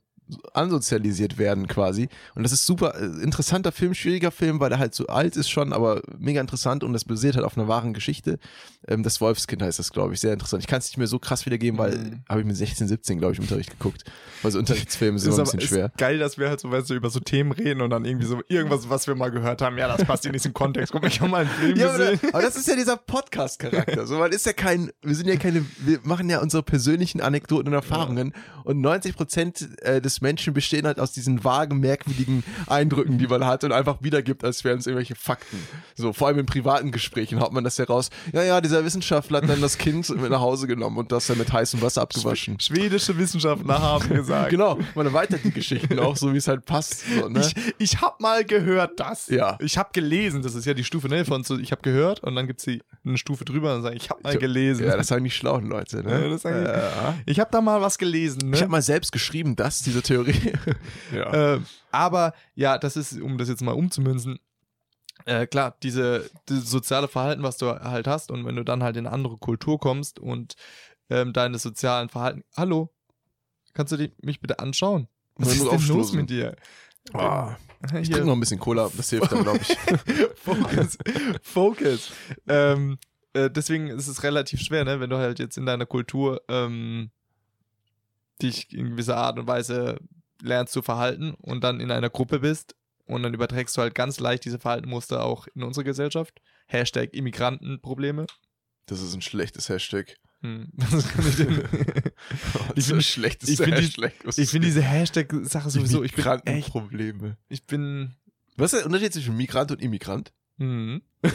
ansozialisiert 0.54 1.38
werden 1.38 1.68
quasi. 1.68 2.10
Und 2.36 2.44
das 2.44 2.52
ist 2.52 2.66
super 2.66 2.96
äh, 3.00 3.06
interessanter 3.24 3.72
Film, 3.72 3.94
schwieriger 3.94 4.32
Film, 4.32 4.60
weil 4.60 4.72
er 4.72 4.80
halt 4.80 4.94
so 4.96 5.08
alt 5.08 5.36
ist 5.38 5.50
schon, 5.50 5.74
aber 5.74 6.02
mega 6.18 6.42
interessant 6.42 6.84
und 6.84 6.94
das 6.94 7.06
basiert 7.06 7.36
halt 7.36 7.46
auf 7.46 7.58
einer 7.58 7.68
wahren 7.68 7.94
Geschichte. 7.94 8.40
Ähm, 8.88 9.04
das 9.04 9.22
Wolfskind 9.22 9.62
heißt 9.62 9.80
das, 9.80 9.92
glaube 9.92 10.14
ich, 10.14 10.20
sehr 10.20 10.34
interessant. 10.34 10.64
Ich 10.64 10.68
kann 10.68 10.80
es 10.80 10.88
nicht 10.88 10.98
mehr 10.98 11.08
so 11.08 11.20
krass 11.20 11.46
wiedergeben, 11.46 11.78
weil 11.80 11.98
Mhm. 11.98 12.24
habe 12.30 12.42
ich 12.42 12.46
mit 12.46 12.56
16, 12.58 12.88
17, 12.88 13.18
glaube 13.20 13.34
ich, 13.34 13.40
im 13.40 13.46
Unterricht 13.46 13.72
geguckt. 13.72 14.04
Weil 14.42 14.52
so 14.52 14.60
Unterrichtsfilme 14.60 15.18
sind 15.20 15.30
immer 15.30 15.38
ein 15.38 15.48
aber 15.48 15.52
bisschen 15.58 15.68
schwer. 15.76 15.86
ist 15.88 15.98
geil, 15.98 16.20
dass 16.20 16.38
wir 16.38 16.50
halt 16.50 16.60
so, 16.60 16.70
weißt 16.72 16.90
du, 16.90 16.94
über 16.96 17.10
so 17.10 17.20
Themen 17.20 17.52
reden 17.52 17.82
und 17.82 17.90
dann 17.90 18.06
irgendwie 18.06 18.26
so 18.28 18.42
irgendwas, 18.48 18.90
was 18.90 19.08
wir 19.08 19.16
mal 19.16 19.30
gehört 19.32 19.62
haben, 19.62 19.78
ja, 19.78 19.88
das 19.88 20.06
passt 20.06 20.26
in 20.26 20.34
diesen 20.34 20.54
Kontext. 20.54 20.92
Guck 20.92 21.02
mal, 21.02 21.08
ich 21.08 21.20
habe 21.22 21.32
mal 21.32 21.42
einen 21.42 21.50
Film 21.50 21.78
Ja, 21.78 21.90
aber, 21.94 22.12
gesehen. 22.12 22.20
aber 22.34 22.42
das 22.44 22.56
ist 22.56 22.68
ja 22.68 22.76
dieser 22.76 22.98
Podcast-Charakter. 22.98 24.06
So, 24.08 24.18
man 24.18 24.32
ist 24.32 24.46
ja 24.46 24.54
kein, 24.54 24.92
wir 25.02 25.16
sind 25.16 25.28
ja 25.28 25.36
keine, 25.38 25.66
wir 25.80 26.00
machen 26.04 26.30
ja 26.30 26.42
unsere 26.42 26.64
persönlichen 26.64 27.22
Anekdoten 27.22 27.68
und 27.68 27.74
Erfahrungen 27.74 28.34
und 28.64 28.82
90 28.82 29.16
Prozent 29.16 29.68
äh, 29.82 30.02
des 30.18 30.22
Menschen 30.22 30.54
bestehen 30.54 30.86
halt 30.86 31.00
aus 31.00 31.12
diesen 31.12 31.44
vagen, 31.44 31.80
merkwürdigen 31.80 32.44
Eindrücken, 32.68 33.18
die 33.18 33.28
man 33.28 33.46
hat 33.46 33.64
und 33.64 33.72
einfach 33.72 33.98
wiedergibt, 34.02 34.44
als 34.44 34.64
wären 34.64 34.80
es 34.80 34.88
irgendwelche 34.88 35.16
Fakten. 35.16 35.58
So, 35.96 36.14
vor 36.14 36.28
allem 36.28 36.40
in 36.40 36.46
privaten 36.46 36.92
Gesprächen 36.92 37.40
haut 37.40 37.54
man 37.54 37.64
das 37.64 37.78
ja 37.78 37.86
raus. 37.86 38.10
Ja, 38.34 38.44
ja, 38.44 38.62
dieser 38.62 38.84
Wissenschaftler 38.84 39.42
hat 39.42 39.50
dann 39.50 39.62
das 39.62 39.78
Kind 39.78 40.10
mit 40.10 40.30
nach 40.30 40.40
Hause 40.40 40.68
genommen 40.68 40.98
und 40.98 41.12
das 41.12 41.28
dann 41.28 41.38
mit 41.38 41.52
heißem 41.52 41.82
Wasser 41.82 42.02
abgewaschen. 42.02 42.60
Schwedische 42.60 43.18
Wissenschaftler 43.18 43.82
haben 43.82 44.10
gesagt. 44.16 44.50
Genau, 44.50 44.80
man 44.96 45.06
erweitert 45.06 45.44
die 45.44 45.52
Geschichten 45.52 46.00
auch 46.00 46.18
so, 46.18 46.34
wie 46.34 46.38
es 46.38 46.48
halt 46.48 46.66
passt. 46.66 47.04
So, 47.20 47.30
ne? 47.30 47.42
Ich, 47.42 47.74
ich 47.78 48.02
habe 48.02 48.16
mal 48.20 48.44
gehört 48.44 49.00
das. 49.00 49.28
Ja. 49.28 49.58
Ich 49.62 49.78
habe 49.78 49.90
gelesen, 49.94 50.42
das 50.42 50.56
ist 50.56 50.66
ja 50.66 50.74
die 50.74 50.84
Stufe 50.84 51.08
ne, 51.08 51.26
von 51.26 51.44
so, 51.44 51.58
ich 51.58 51.72
habe 51.72 51.82
gehört 51.82 52.24
und 52.24 52.36
dann 52.36 52.48
gibt 52.48 52.66
es 52.66 52.80
eine 53.06 53.18
Stufe 53.18 53.46
drüber 53.46 53.76
und 53.76 53.84
sagen, 53.84 53.96
ich 53.96 54.10
habe 54.10 54.22
mal 54.24 54.38
gelesen. 54.38 54.86
ja, 54.86 54.98
das 54.98 55.08
sagen 55.08 55.24
die 55.24 55.32
schlauen 55.32 55.68
Leute. 55.68 56.04
Ne? 56.04 56.24
Ja, 56.24 56.30
das 56.30 56.42
sagen 56.42 56.66
ja. 56.66 57.16
ich 57.26 57.40
habe 57.40 57.50
da 57.52 57.62
mal 57.62 57.82
was 57.82 57.98
gelesen. 57.98 58.50
Ne? 58.50 58.56
Ich 58.56 58.62
habe 58.62 58.72
mal 58.72 58.82
selbst 58.82 59.12
geschrieben, 59.12 59.56
dass 59.56 59.82
diese 59.82 60.02
Theorie. 60.08 60.54
ja. 61.14 61.54
Äh, 61.56 61.60
aber 61.92 62.34
ja, 62.56 62.78
das 62.78 62.98
ist, 62.98 63.20
um 63.22 63.38
das 63.38 63.50
jetzt 63.50 63.62
mal 63.62 63.74
umzumünzen, 63.74 64.40
äh, 65.26 65.48
klar, 65.48 65.76
diese, 65.84 66.30
dieses 66.48 66.70
soziale 66.70 67.08
Verhalten, 67.08 67.44
was 67.44 67.58
du 67.58 67.68
halt 67.68 68.08
hast, 68.08 68.32
und 68.32 68.46
wenn 68.46 68.56
du 68.56 68.64
dann 68.64 68.84
halt 68.84 68.98
in 68.98 69.06
eine 69.06 69.14
andere 69.14 69.38
Kultur 69.38 69.80
kommst 69.80 70.20
und 70.20 70.56
ähm, 71.10 71.34
deine 71.34 71.60
sozialen 71.60 72.10
Verhalten. 72.10 72.44
Hallo, 72.56 72.94
kannst 73.74 73.94
du 73.94 73.98
dich, 73.98 74.12
mich 74.22 74.40
bitte 74.40 74.60
anschauen? 74.60 75.08
Was 75.36 75.50
ist 75.50 75.60
denn 75.60 75.66
los 75.66 75.76
aufstoßen. 75.76 76.18
mit 76.18 76.30
dir? 76.30 76.56
Ah, 77.14 77.56
ich 78.00 78.10
trinke 78.10 78.26
noch 78.26 78.34
ein 78.34 78.40
bisschen 78.40 78.60
Cola, 78.60 78.90
das 78.96 79.10
hilft 79.10 79.32
dann, 79.32 79.44
glaube 79.44 79.60
ich. 79.62 79.78
Focus. 80.36 80.98
Focus. 81.42 82.12
Ähm, 82.48 82.98
äh, 83.34 83.50
deswegen 83.50 83.88
ist 83.88 84.08
es 84.08 84.24
relativ 84.24 84.62
schwer, 84.62 84.84
ne, 84.84 85.00
wenn 85.00 85.10
du 85.10 85.18
halt 85.18 85.40
jetzt 85.40 85.58
in 85.58 85.66
deiner 85.66 85.86
Kultur 85.86 86.42
ähm, 86.50 87.12
dich 88.42 88.74
in 88.74 88.92
gewisser 88.92 89.18
Art 89.18 89.38
und 89.40 89.48
Weise 89.48 90.00
lernst 90.42 90.74
zu 90.74 90.82
verhalten 90.82 91.34
und 91.42 91.64
dann 91.64 91.80
in 91.80 91.92
einer 91.92 92.10
Gruppe 92.10 92.40
bist 92.40 92.76
und 93.06 93.24
dann 93.24 93.34
überträgst 93.34 93.76
du 93.78 93.82
halt 93.82 93.96
ganz 93.96 94.20
leicht 94.20 94.46
diese 94.46 94.60
Verhaltenmuster 94.60 95.24
auch 95.24 95.48
in 95.56 95.64
unsere 95.64 95.84
Gesellschaft. 95.84 96.40
Hashtag 96.68 97.14
Immigrantenprobleme. 97.14 98.28
Das 98.86 99.02
ist 99.02 99.14
ein 99.14 99.22
schlechtes 99.22 99.70
Hashtag. 99.70 100.18
Hm, 100.42 100.70
was 100.76 101.08
kann 101.10 101.28
ich 101.28 101.36
denn? 101.38 101.64
Ich 102.76 102.86
find- 102.86 103.00
ein 103.00 103.02
schlechtes 103.02 103.50
ich 103.50 103.58
find 103.58 103.76
die- 103.78 103.82
Hashtag. 103.82 104.14
Was 104.24 104.38
Ich 104.38 104.50
finde 104.52 104.68
diese 104.68 104.82
Hashtag-Sache 104.84 105.70
sowieso, 105.70 106.04
ich 106.04 106.14
bin 106.14 106.24
Migrantenprobleme. 106.24 107.38
ich 107.50 107.66
bin, 107.66 108.14
Was 108.56 108.74
ist 108.74 108.80
der 108.80 108.86
Unterschied 108.86 109.14
zwischen 109.14 109.36
Migrant 109.36 109.72
und 109.72 109.82
Immigrant? 109.82 110.32
hm. 110.60 111.02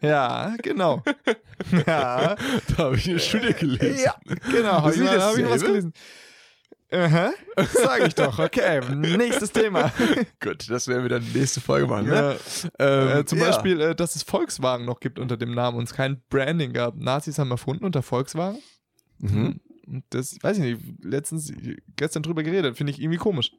ja, 0.00 0.56
genau. 0.62 1.02
ja, 1.86 2.34
Da 2.36 2.76
habe 2.78 2.96
ich 2.96 3.08
eine 3.10 3.18
Studie 3.18 3.52
gelesen. 3.52 4.02
Ja, 4.04 4.14
genau. 4.50 4.72
Habe 4.82 4.94
ich, 4.94 5.00
hab 5.02 5.36
ich 5.36 5.44
was 5.48 5.62
gelesen. 5.62 5.92
Aha, 6.92 7.32
sag 7.72 8.06
ich 8.06 8.14
doch. 8.14 8.38
Okay, 8.38 8.80
nächstes 8.94 9.52
Thema. 9.52 9.92
Gut, 10.40 10.68
das 10.68 10.88
werden 10.88 11.02
wir 11.02 11.08
dann 11.08 11.24
nächste 11.32 11.60
Folge 11.60 11.86
machen. 11.86 12.08
Ne? 12.08 12.36
Ja, 12.78 13.12
Ähm, 13.12 13.18
äh, 13.20 13.24
zum 13.24 13.38
ja. 13.38 13.46
Beispiel, 13.46 13.80
äh, 13.80 13.94
dass 13.94 14.16
es 14.16 14.22
Volkswagen 14.24 14.84
noch 14.86 14.98
gibt 15.00 15.18
unter 15.18 15.36
dem 15.36 15.52
Namen 15.54 15.78
und 15.78 15.84
es 15.84 15.94
kein 15.94 16.20
Branding 16.30 16.72
gab. 16.72 16.96
Nazis 16.96 17.38
haben 17.38 17.50
erfunden 17.50 17.84
unter 17.84 18.02
Volkswagen. 18.02 18.58
Mhm. 19.18 19.60
Das, 20.10 20.36
weiß 20.42 20.58
ich 20.58 20.62
nicht, 20.64 20.80
letztens, 21.04 21.52
gestern 21.96 22.22
drüber 22.22 22.42
geredet, 22.42 22.76
finde 22.76 22.92
ich 22.92 23.00
irgendwie 23.00 23.18
komisch. 23.18 23.52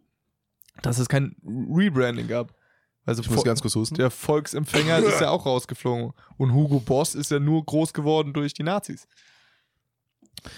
Dass 0.82 1.00
es 1.00 1.08
kein 1.10 1.36
Rebranding 1.46 2.28
gab. 2.28 2.54
Also 3.06 3.22
Ich 3.22 3.30
muss 3.30 3.44
ganz 3.44 3.62
kurz 3.62 3.76
husten. 3.76 3.96
der 3.96 4.12
Volksempfänger 4.12 5.00
ist 5.00 5.22
ja 5.22 5.30
auch 5.30 5.46
rausgeflogen. 5.46 6.12
Und 6.38 6.54
Hugo 6.54 6.80
Boss 6.80 7.16
ist 7.16 7.32
ja 7.32 7.40
nur 7.40 7.66
groß 7.66 7.94
geworden 7.94 8.32
durch 8.34 8.54
die 8.54 8.64
Nazis. 8.64 9.08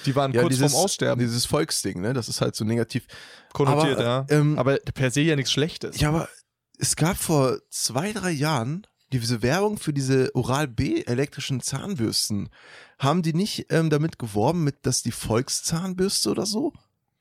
Die 0.06 0.16
waren 0.16 0.32
kurz 0.34 0.50
dieses, 0.50 0.72
vorm 0.72 0.84
Aussterben. 0.84 1.20
Dieses 1.20 1.46
Volksding, 1.46 2.02
ne? 2.02 2.14
Das 2.14 2.30
ist 2.30 2.42
halt 2.42 2.56
so 2.56 2.66
negativ. 2.66 3.08
konnotiert, 3.54 3.98
aber, 4.00 4.04
ja. 4.04 4.26
Ähm, 4.30 4.58
Aber 4.58 4.78
per 4.94 5.12
se 5.12 5.22
ja 5.22 5.36
nichts 5.36 5.52
Schlechtes. 5.52 6.00
Ja, 6.00 6.10
aber 6.10 6.30
es 6.78 6.96
gab 6.96 7.18
vor 7.18 7.60
zwei, 7.70 8.14
drei 8.14 8.32
Jahren 8.32 8.88
diese 9.12 9.42
Werbung 9.42 9.78
für 9.78 9.94
diese 9.94 10.34
Oral-B 10.36 11.04
elektrischen 11.04 11.62
Zahnbürsten. 11.62 12.50
Haben 12.98 13.22
die 13.22 13.34
nicht 13.34 13.68
ähm, 13.70 13.90
damit 13.90 14.18
geworben, 14.18 14.64
mit, 14.64 14.86
dass 14.86 15.04
die 15.04 15.12
Volkszahnbürste 15.12 16.32
oder 16.32 16.46
so? 16.46 16.74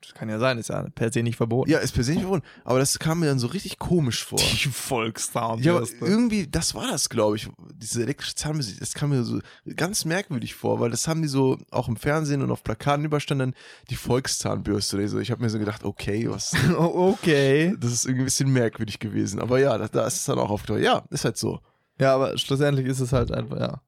Das 0.03 0.13
kann 0.13 0.27
ja 0.29 0.37
sein, 0.37 0.57
ist 0.57 0.69
ja 0.69 0.83
per 0.95 1.11
se 1.11 1.23
nicht 1.23 1.37
verboten. 1.37 1.69
Ja, 1.71 1.79
ist 1.79 1.93
persönlich 1.93 2.23
verboten. 2.23 2.45
Aber 2.65 2.79
das 2.79 2.99
kam 2.99 3.21
mir 3.21 3.27
dann 3.27 3.39
so 3.39 3.47
richtig 3.47 3.79
komisch 3.79 4.23
vor. 4.23 4.37
Die 4.37 4.43
Ja, 4.43 4.65
aber 4.65 4.73
Volkszahnbürste. 4.73 6.05
irgendwie, 6.05 6.47
das 6.47 6.75
war 6.75 6.87
das, 6.87 7.09
glaube 7.09 7.37
ich. 7.37 7.49
Diese 7.75 8.01
elektrische 8.03 8.35
Zahnbürste, 8.35 8.79
das 8.79 8.93
kam 8.93 9.11
mir 9.11 9.23
so 9.23 9.39
ganz 9.75 10.05
merkwürdig 10.05 10.53
vor, 10.55 10.79
weil 10.79 10.91
das 10.91 11.07
haben 11.07 11.21
die 11.21 11.27
so 11.27 11.57
auch 11.71 11.87
im 11.87 11.95
Fernsehen 11.95 12.41
und 12.41 12.51
auf 12.51 12.63
Plakaten 12.63 13.05
überstanden, 13.05 13.53
die 13.89 13.95
Volkszahnbürste 13.95 14.97
oder 14.97 15.07
so. 15.07 15.19
Ich 15.19 15.31
habe 15.31 15.41
mir 15.41 15.49
so 15.49 15.57
gedacht, 15.59 15.83
okay, 15.83 16.29
was, 16.29 16.53
okay. 16.77 17.75
das 17.79 17.93
ist 17.93 18.05
irgendwie 18.05 18.23
ein 18.23 18.25
bisschen 18.25 18.51
merkwürdig 18.51 18.99
gewesen. 18.99 19.39
Aber 19.39 19.59
ja, 19.59 19.77
da, 19.77 19.87
da 19.87 20.05
ist 20.05 20.17
es 20.17 20.25
dann 20.25 20.39
auch 20.39 20.49
aufgetaucht. 20.49 20.81
Ja, 20.81 21.03
ist 21.09 21.25
halt 21.25 21.37
so. 21.37 21.59
Ja, 21.99 22.13
aber 22.15 22.37
schlussendlich 22.37 22.87
ist 22.87 22.99
es 22.99 23.13
halt 23.13 23.31
einfach, 23.31 23.59
ja. 23.59 23.81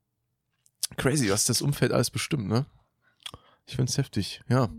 Crazy, 0.97 1.29
was 1.29 1.45
das 1.45 1.61
Umfeld 1.61 1.91
alles 1.91 2.09
bestimmt, 2.11 2.47
ne? 2.47 2.65
Ich 3.65 3.75
find's 3.75 3.97
heftig, 3.97 4.41
ja. 4.47 4.69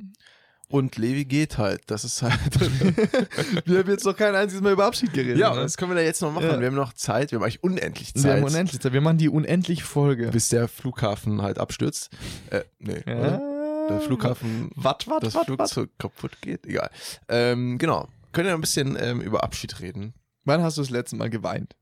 Und 0.69 0.97
Levi 0.97 1.25
geht 1.25 1.59
halt, 1.59 1.83
das 1.87 2.03
ist 2.05 2.23
halt. 2.23 2.33
Wir 3.67 3.79
haben 3.79 3.89
jetzt 3.91 4.05
noch 4.05 4.17
kein 4.17 4.35
einziges 4.35 4.63
Mal 4.63 4.73
über 4.73 4.85
Abschied 4.85 5.13
geredet. 5.13 5.39
ja, 5.39 5.55
ne? 5.55 5.61
was 5.63 5.77
können 5.77 5.93
wir 5.93 5.97
da 5.97 6.03
jetzt 6.03 6.21
noch 6.23 6.33
machen? 6.33 6.47
Ja. 6.49 6.59
Wir 6.59 6.67
haben 6.67 6.75
noch 6.75 6.93
Zeit, 6.93 7.31
wir 7.31 7.37
haben 7.39 7.45
eigentlich 7.45 7.63
unendlich 7.63 8.13
Wir 8.17 8.33
haben 8.33 8.43
Zeit. 8.43 8.51
unendlich 8.53 8.81
Zeit. 8.81 8.93
Wir 8.93 9.01
machen 9.01 9.19
die 9.19 9.29
unendlich 9.29 9.85
Folge. 9.85 10.29
bis 10.29 10.49
der 10.49 10.67
Flughafen 10.67 11.41
halt 11.43 11.59
abstürzt. 11.59 12.11
Äh, 12.51 12.63
nee. 12.81 13.01
ja. 13.07 13.41
Der 13.89 14.01
Flughafen, 14.01 14.71
Wat, 14.75 15.07
wat, 15.07 15.23
das 15.23 15.35
wat, 15.37 15.49
wat? 15.49 15.71
Flugzeug 15.71 15.91
kaputt 15.99 16.41
geht. 16.41 16.67
Egal. 16.67 16.91
Ähm, 17.29 17.79
genau. 17.79 18.09
Können 18.33 18.49
wir 18.49 18.55
ein 18.55 18.61
bisschen 18.61 18.97
ähm, 19.01 19.21
über 19.21 19.45
Abschied 19.45 19.81
reden? 19.81 20.15
Wann 20.45 20.63
hast 20.63 20.79
du 20.79 20.83
das 20.83 20.91
letzte 20.91 21.15
Mal 21.15 21.31
geweint? 21.31 21.77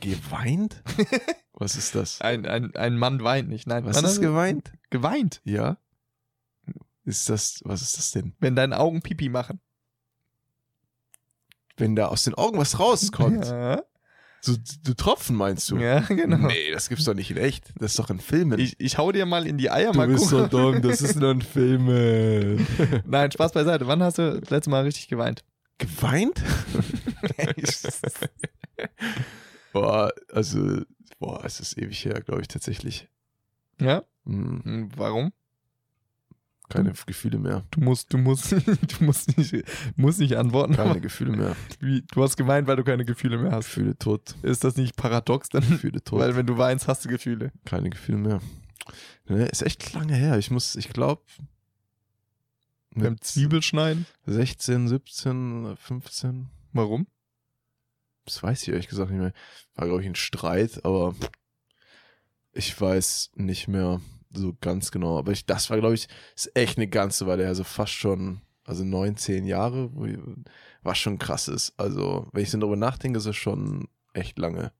Geweint? 0.00 0.82
Was 1.54 1.76
ist 1.76 1.94
das? 1.94 2.20
Ein, 2.20 2.46
ein, 2.46 2.74
ein 2.74 2.96
Mann 2.98 3.22
weint 3.22 3.48
nicht. 3.48 3.66
Nein, 3.66 3.84
Was 3.84 3.96
wann 3.96 4.04
ist 4.04 4.16
du 4.16 4.22
geweint? 4.22 4.72
geweint? 4.90 5.40
Ja. 5.44 5.78
Ist 7.04 7.28
das, 7.28 7.60
was 7.64 7.82
ist 7.82 7.98
das 7.98 8.12
denn? 8.12 8.34
Wenn 8.40 8.56
deine 8.56 8.78
Augen 8.80 9.02
Pipi 9.02 9.28
machen. 9.28 9.60
Wenn 11.76 11.94
da 11.94 12.06
aus 12.06 12.24
den 12.24 12.34
Augen 12.34 12.58
was 12.58 12.78
rauskommt. 12.80 13.44
Ja. 13.46 13.82
So, 14.40 14.54
so 14.84 14.94
Tropfen 14.94 15.36
meinst 15.36 15.70
du? 15.70 15.78
Ja, 15.78 16.00
genau. 16.00 16.48
Nee, 16.48 16.70
das 16.72 16.88
gibt's 16.88 17.04
doch 17.04 17.14
nicht 17.14 17.30
in 17.30 17.36
echt. 17.36 17.72
Das 17.78 17.92
ist 17.92 17.98
doch 17.98 18.10
in 18.10 18.20
Filmen. 18.20 18.58
Ich, 18.58 18.78
ich 18.78 18.98
hau 18.98 19.12
dir 19.12 19.26
mal 19.26 19.46
in 19.46 19.58
die 19.58 19.70
Eier, 19.70 19.92
du 19.92 19.98
mal 19.98 20.08
bist 20.08 20.28
so 20.28 20.46
dumm, 20.46 20.82
das 20.82 21.02
ist 21.02 21.16
nur 21.16 21.30
ein 21.30 21.42
Film. 21.42 21.86
Nein, 23.06 23.30
Spaß 23.30 23.52
beiseite. 23.52 23.86
Wann 23.86 24.02
hast 24.02 24.18
du 24.18 24.40
das 24.40 24.50
letzte 24.50 24.70
Mal 24.70 24.82
richtig 24.84 25.08
geweint? 25.08 25.44
Geweint? 25.78 26.42
Boah, 29.74 30.10
also, 30.32 30.82
boah, 31.18 31.44
es 31.44 31.60
ist 31.60 31.76
ewig 31.76 32.02
her, 32.04 32.22
glaube 32.22 32.40
ich, 32.42 32.48
tatsächlich. 32.48 33.08
ja? 33.80 34.02
Hm, 34.24 34.62
Hm, 34.64 34.88
Warum? 34.96 35.32
keine 36.70 36.92
Gefühle 37.06 37.38
mehr. 37.38 37.62
Du 37.70 37.80
musst, 37.80 38.10
du 38.12 38.16
musst, 38.18 38.50
du 38.98 39.04
musst 39.04 39.36
nicht, 39.36 39.54
musst 39.96 40.18
nicht 40.20 40.36
antworten. 40.36 40.74
Keine 40.74 41.00
Gefühle 41.00 41.36
mehr. 41.36 41.54
Wie, 41.78 42.00
du 42.10 42.22
hast 42.22 42.36
geweint, 42.36 42.66
weil 42.66 42.76
du 42.76 42.82
keine 42.84 43.04
Gefühle 43.04 43.36
mehr 43.36 43.52
hast. 43.52 43.66
Gefühle 43.66 43.96
tot. 43.98 44.34
Ist 44.42 44.64
das 44.64 44.76
nicht 44.76 44.96
paradox 44.96 45.50
dann? 45.50 45.60
Gefühle 45.68 46.02
tot. 46.02 46.20
Weil 46.20 46.34
wenn 46.36 46.46
du 46.46 46.56
weinst, 46.56 46.88
hast 46.88 47.04
du 47.04 47.10
Gefühle. 47.10 47.52
keine 47.66 47.90
Gefühle 47.90 48.16
mehr. 48.18 48.40
Ne, 49.28 49.44
ist 49.46 49.62
echt 49.62 49.92
lange 49.92 50.14
her. 50.14 50.38
Ich 50.38 50.50
muss, 50.50 50.74
ich 50.76 50.88
glaube, 50.88 51.22
Beim 52.94 53.20
Zwiebelschneiden? 53.20 54.06
16, 54.26 54.88
17, 54.88 55.76
15. 55.76 56.48
Warum? 56.72 57.06
Das 58.24 58.42
weiß 58.42 58.62
ich 58.62 58.68
ehrlich 58.68 58.88
gesagt 58.88 59.10
nicht 59.10 59.20
mehr. 59.20 59.32
War, 59.74 59.86
glaube 59.86 60.02
ich, 60.02 60.08
ein 60.08 60.14
Streit, 60.14 60.84
aber 60.84 61.14
ich 62.52 62.80
weiß 62.80 63.32
nicht 63.34 63.68
mehr 63.68 64.00
so 64.32 64.56
ganz 64.60 64.90
genau. 64.90 65.18
Aber 65.18 65.32
ich, 65.32 65.46
das 65.46 65.70
war, 65.70 65.78
glaube 65.78 65.94
ich, 65.94 66.08
ist 66.34 66.56
echt 66.56 66.78
eine 66.78 66.88
ganze 66.88 67.26
Weile 67.26 67.42
her. 67.42 67.50
Also 67.50 67.64
fast 67.64 67.92
schon, 67.92 68.40
also 68.64 68.84
neun, 68.84 69.16
zehn 69.16 69.46
Jahre, 69.46 69.90
was 70.82 70.98
schon 70.98 71.18
krass 71.18 71.48
ist. 71.48 71.74
Also, 71.76 72.28
wenn 72.32 72.42
ich 72.42 72.50
so 72.50 72.58
darüber 72.58 72.76
nachdenke, 72.76 73.18
ist 73.18 73.26
es 73.26 73.36
schon 73.36 73.88
echt 74.12 74.38
lange. 74.38 74.72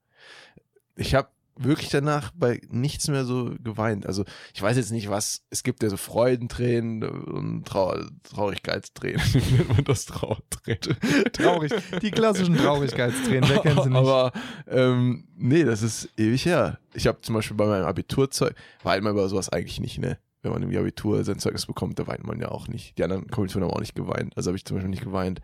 Ich 0.95 1.13
habe 1.13 1.29
wirklich 1.57 1.89
danach 1.89 2.31
bei 2.35 2.61
nichts 2.69 3.07
mehr 3.07 3.25
so 3.25 3.51
geweint. 3.63 4.05
Also, 4.05 4.25
ich 4.53 4.61
weiß 4.61 4.77
jetzt 4.77 4.91
nicht, 4.91 5.09
was, 5.09 5.41
es 5.49 5.63
gibt 5.63 5.83
ja 5.83 5.89
so 5.89 5.97
Freudentränen 5.97 7.03
und 7.03 7.65
Trau 7.65 7.97
Traurigkeitstränen. 8.23 9.21
Nennt 9.33 9.69
man 9.69 9.83
das 9.85 10.05
Trauertränen? 10.05 10.97
Traurig. 11.31 11.71
Die 12.01 12.11
klassischen 12.11 12.57
Traurigkeitstränen, 12.57 13.49
wer 13.49 13.59
kennt 13.59 13.83
sie 13.83 13.89
nicht? 13.89 13.97
Aber 13.97 14.31
ähm, 14.67 15.27
nee, 15.35 15.63
das 15.63 15.81
ist 15.81 16.09
ewig 16.17 16.45
her. 16.45 16.79
Ich 16.93 17.07
habe 17.07 17.21
zum 17.21 17.35
Beispiel 17.35 17.57
bei 17.57 17.65
meinem 17.65 17.85
Abiturzeug, 17.85 18.55
weint 18.83 19.03
man 19.03 19.13
über 19.13 19.29
sowas 19.29 19.49
eigentlich 19.49 19.79
nicht, 19.79 19.99
ne? 19.99 20.17
Wenn 20.41 20.51
man 20.51 20.61
im 20.61 20.77
Abitur 20.77 21.23
sein 21.23 21.39
Zeugnis 21.39 21.65
bekommt, 21.65 21.97
da 21.97 22.05
weint 22.05 22.25
man 22.25 22.39
ja 22.39 22.49
auch 22.49 22.67
nicht. 22.67 22.97
Die 22.99 23.03
anderen 23.03 23.27
Kommilitonen 23.27 23.67
haben 23.67 23.75
auch 23.75 23.79
nicht 23.79 23.95
geweint. 23.95 24.37
Also 24.37 24.49
habe 24.49 24.57
ich 24.57 24.65
zum 24.65 24.77
Beispiel 24.77 24.91
nicht 24.91 25.03
geweint. 25.03 25.41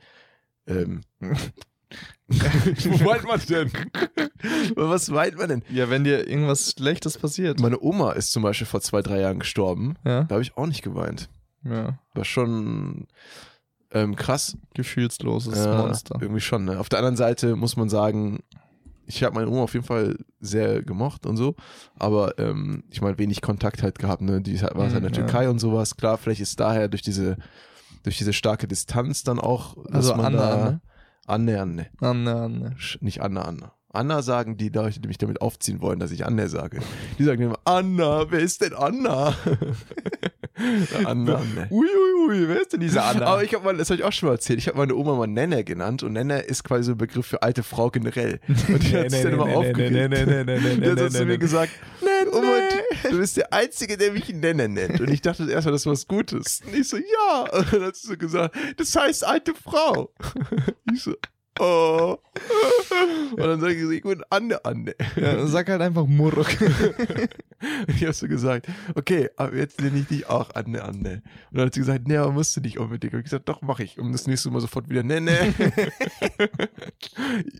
Ähm, 0.67 1.01
wo 2.29 3.05
weint 3.05 3.23
man 3.25 3.39
denn? 3.49 3.71
Was 4.75 5.11
weint 5.11 5.37
man 5.37 5.49
denn? 5.49 5.63
ja, 5.69 5.89
wenn 5.89 6.03
dir 6.03 6.27
irgendwas 6.27 6.71
Schlechtes 6.71 7.17
passiert. 7.17 7.59
Meine 7.59 7.79
Oma 7.81 8.13
ist 8.13 8.31
zum 8.31 8.43
Beispiel 8.43 8.67
vor 8.67 8.81
zwei, 8.81 9.01
drei 9.01 9.19
Jahren 9.19 9.39
gestorben. 9.39 9.95
Ja, 10.05 10.23
Da 10.23 10.35
habe 10.35 10.41
ich 10.41 10.55
auch 10.57 10.67
nicht 10.67 10.81
geweint. 10.81 11.29
ja. 11.63 11.97
War 12.13 12.25
schon 12.25 13.07
ähm, 13.91 14.15
krass. 14.15 14.57
Gefühlsloses 14.73 15.57
Ja, 15.65 15.77
Monster. 15.77 16.17
Irgendwie 16.21 16.41
schon. 16.41 16.65
Ne? 16.65 16.79
Auf 16.79 16.89
der 16.89 16.99
anderen 16.99 17.17
Seite 17.17 17.55
muss 17.55 17.75
man 17.77 17.89
sagen, 17.89 18.39
ich 19.05 19.23
habe 19.23 19.35
meine 19.35 19.49
Oma 19.49 19.63
auf 19.63 19.73
jeden 19.73 19.85
Fall 19.85 20.17
sehr 20.39 20.81
gemocht 20.81 21.25
und 21.25 21.35
so, 21.35 21.55
aber 21.99 22.39
ähm, 22.39 22.83
ich 22.89 23.01
meine, 23.01 23.17
wenig 23.17 23.41
Kontakt 23.41 23.83
halt 23.83 23.99
gehabt, 23.99 24.21
ne? 24.21 24.39
Die 24.41 24.61
war 24.61 24.69
halt 24.75 24.93
in 24.93 25.01
der 25.01 25.01
Mhm, 25.01 25.03
ja. 25.03 25.09
Türkei 25.11 25.49
und 25.49 25.59
sowas. 25.59 25.97
Klar, 25.97 26.17
vielleicht 26.17 26.39
ist 26.39 26.57
daher 26.61 26.87
durch 26.87 27.01
diese, 27.01 27.35
durch 28.03 28.17
diese 28.17 28.31
starke 28.31 28.67
Distanz 28.69 29.23
dann 29.23 29.39
auch, 29.39 29.75
dass 29.85 30.07
Also 30.09 30.15
man 30.15 30.25
Anna, 30.27 30.37
da 30.37 30.55
ne? 30.71 30.81
Anne, 31.27 31.61
Anne. 31.61 31.87
Anne, 31.99 32.35
Anne. 32.35 32.75
Nicht 32.99 33.21
Anna, 33.21 33.41
Anna. 33.43 33.73
Anna 33.93 34.21
sagen 34.21 34.57
die, 34.57 34.71
da- 34.71 34.89
die 34.89 35.07
mich 35.07 35.17
damit 35.17 35.41
aufziehen 35.41 35.81
wollen, 35.81 35.99
dass 35.99 36.11
ich 36.11 36.25
Anne 36.25 36.47
sage. 36.49 36.79
Die 37.19 37.23
sagen 37.23 37.41
immer, 37.43 37.59
Anna, 37.65 38.31
wer 38.31 38.39
ist 38.39 38.61
denn 38.61 38.73
Anna? 38.73 39.33
Anna, 41.05 41.35
Anne. 41.35 41.67
Ui, 41.69 41.87
ui, 41.87 42.29
ui, 42.29 42.47
wer 42.47 42.61
ist 42.61 42.73
denn 42.73 42.79
diese 42.79 43.01
Anna? 43.03 43.25
Aber 43.25 43.43
ich 43.43 43.53
habe 43.53 43.63
mal, 43.65 43.75
das 43.77 43.89
habe 43.89 43.99
ich 43.99 44.03
auch 44.05 44.11
schon 44.13 44.27
mal 44.29 44.35
erzählt, 44.35 44.59
ich 44.59 44.67
habe 44.67 44.77
meine 44.77 44.95
Oma 44.95 45.15
mal 45.15 45.27
Nenne 45.27 45.63
genannt 45.63 46.03
und 46.03 46.13
Nenne 46.13 46.39
ist 46.41 46.63
quasi 46.63 46.83
so 46.83 46.91
ein 46.93 46.97
Begriff 46.97 47.25
für 47.25 47.41
alte 47.41 47.63
Frau 47.63 47.89
generell. 47.89 48.39
Und 48.67 48.83
die 48.83 48.95
hat 48.97 49.11
sich 49.11 49.21
dann 49.23 49.33
immer 49.33 49.45
aufgeregt. 49.45 49.95
Die 50.13 50.89
hat 50.89 50.97
dann 50.99 51.11
zu 51.11 51.19
nee, 51.19 51.25
mir 51.25 51.37
gesagt, 51.37 51.71
Oma, 52.31 52.41
du- 53.03 53.09
du 53.09 53.17
bist 53.17 53.37
der 53.37 53.51
Einzige, 53.53 53.97
der 53.97 54.11
mich 54.11 54.29
Nenne 54.33 54.69
nennt. 54.69 54.99
Und 55.01 55.09
ich 55.09 55.21
dachte 55.21 55.49
erstmal, 55.51 55.71
das 55.73 55.81
ist 55.81 55.87
was 55.87 56.07
Gutes. 56.07 56.61
Und 56.65 56.75
ich 56.75 56.87
so, 56.87 56.97
ja. 56.97 57.41
Und 57.51 57.73
dann 57.73 57.83
hat 57.83 57.95
sie 57.95 58.07
so 58.07 58.17
gesagt, 58.17 58.55
das 58.77 58.95
heißt 58.95 59.25
alte 59.25 59.53
Frau. 59.53 60.13
Ich 60.93 61.01
so, 61.03 61.13
oh. 61.59 62.17
Und 63.31 63.39
dann 63.39 63.59
sage 63.59 63.73
ich 63.73 63.83
so, 63.83 63.91
ich 63.91 64.03
bin 64.03 64.23
Anne, 64.29 64.63
Anne. 64.65 64.95
Ja, 65.15 65.35
dann 65.35 65.47
sag 65.47 65.69
halt 65.69 65.81
einfach 65.81 66.05
Muruk. 66.05 66.47
Ich 67.87 68.01
habe 68.01 68.13
so 68.13 68.27
gesagt, 68.27 68.67
okay, 68.95 69.29
aber 69.35 69.55
jetzt 69.55 69.79
nenne 69.79 69.99
ich 69.99 70.07
dich 70.07 70.27
auch 70.27 70.49
Anne, 70.55 70.83
Anne. 70.83 71.21
Und 71.51 71.57
dann 71.57 71.67
hat 71.67 71.75
sie 71.75 71.81
gesagt, 71.81 72.07
nee, 72.07 72.17
aber 72.17 72.31
musst 72.31 72.57
du 72.57 72.61
nicht 72.61 72.79
unbedingt. 72.79 73.13
Und 73.13 73.19
ich 73.19 73.25
gesagt, 73.25 73.47
doch, 73.47 73.61
mache 73.61 73.83
ich. 73.83 73.99
Und 73.99 74.13
das 74.13 74.25
nächste 74.25 74.49
Mal 74.49 74.61
sofort 74.61 74.89
wieder, 74.89 75.03
nee, 75.03 75.19
nee. 75.19 75.31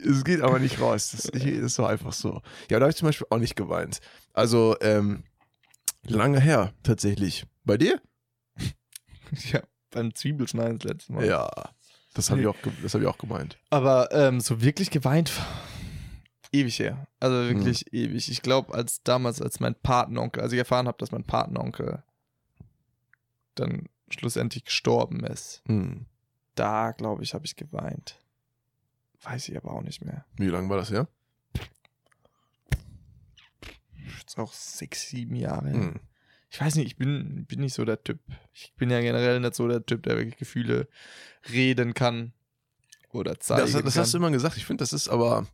es 0.04 0.24
geht 0.24 0.42
aber 0.42 0.58
nicht 0.58 0.82
raus. 0.82 1.12
Das, 1.12 1.26
ich, 1.40 1.62
das 1.62 1.78
war 1.78 1.90
einfach 1.90 2.14
so. 2.14 2.42
Ja, 2.72 2.80
da 2.80 2.86
habe 2.86 2.90
ich 2.90 2.96
zum 2.96 3.08
Beispiel 3.08 3.28
auch 3.30 3.38
nicht 3.38 3.56
geweint. 3.56 4.00
Also, 4.34 4.76
ähm, 4.82 5.24
lange 6.04 6.40
her, 6.40 6.74
tatsächlich. 6.82 7.46
Bei 7.64 7.78
dir? 7.78 8.02
ja, 9.52 9.62
beim 9.92 10.16
Zwiebelschneiden 10.16 10.80
das 10.80 10.92
letzte 10.92 11.14
Mal. 11.14 11.26
Ja. 11.26 11.48
Das 12.14 12.30
habe 12.30 12.42
ich, 12.42 12.48
auch 12.48 12.56
das 12.84 12.94
hab 12.94 13.02
ich 13.02 13.08
auch 13.08 13.18
gemeint. 13.18 13.58
Aber 13.70 14.12
ähm, 14.12 14.42
so 14.42 14.62
wirklich 14.62 14.90
geweint, 14.92 15.32
ewig 16.52 16.78
her. 16.80 17.08
Also 17.20 17.36
wirklich 17.48 17.82
Hm. 17.92 18.00
ewig. 18.00 18.30
Ich 18.30 18.42
glaube, 18.42 18.74
als 18.74 19.02
damals, 19.04 19.42
als 19.42 19.60
mein 19.60 19.76
Patenonkel, 19.76 20.44
als 20.44 20.52
ich 20.52 20.60
erfahren 20.60 20.88
habe, 20.88 20.98
dass 20.98 21.12
mein 21.12 21.24
Patenonkel 21.24 22.04
dann 23.56 23.88
schlussendlich 24.10 24.66
gestorben 24.66 25.24
ist, 25.24 25.62
Hm. 25.68 26.06
da 26.56 26.92
glaube 26.92 27.24
ich, 27.24 27.34
habe 27.34 27.46
ich 27.46 27.56
geweint. 27.56 28.20
Weiß 29.24 29.48
ich 29.50 29.56
aber 29.56 29.72
auch 29.72 29.84
nicht 29.84 30.04
mehr. 30.04 30.26
Wie 30.36 30.48
lange 30.48 30.68
war 30.68 30.78
das 30.78 30.92
her? 30.92 31.08
Ist 34.26 34.38
auch 34.38 34.52
sechs, 34.54 35.10
sieben 35.10 35.36
Jahre. 35.36 35.72
Hm. 35.72 36.00
Ich 36.54 36.60
weiß 36.60 36.76
nicht, 36.76 36.86
ich 36.88 36.98
bin, 36.98 37.46
bin 37.46 37.62
nicht 37.62 37.74
so 37.74 37.86
der 37.86 38.04
Typ. 38.04 38.20
Ich 38.54 38.74
bin 38.76 38.90
ja 38.90 39.00
generell 39.00 39.40
nicht 39.40 39.56
so 39.56 39.68
der 39.70 39.86
Typ, 39.86 40.04
der 40.04 40.18
wirklich 40.18 40.38
Gefühle 40.38 40.88
reden 41.52 41.94
kann 41.94 42.34
oder 43.12 43.40
zeigen 43.40 43.62
Das, 43.62 43.72
das 43.72 43.94
kann. 43.94 44.02
hast 44.04 44.14
du 44.14 44.18
immer 44.18 44.32
gesagt. 44.32 44.58
Ich 44.58 44.66
finde, 44.66 44.82
das 44.82 44.92
ist 44.94 45.08
aber, 45.08 45.48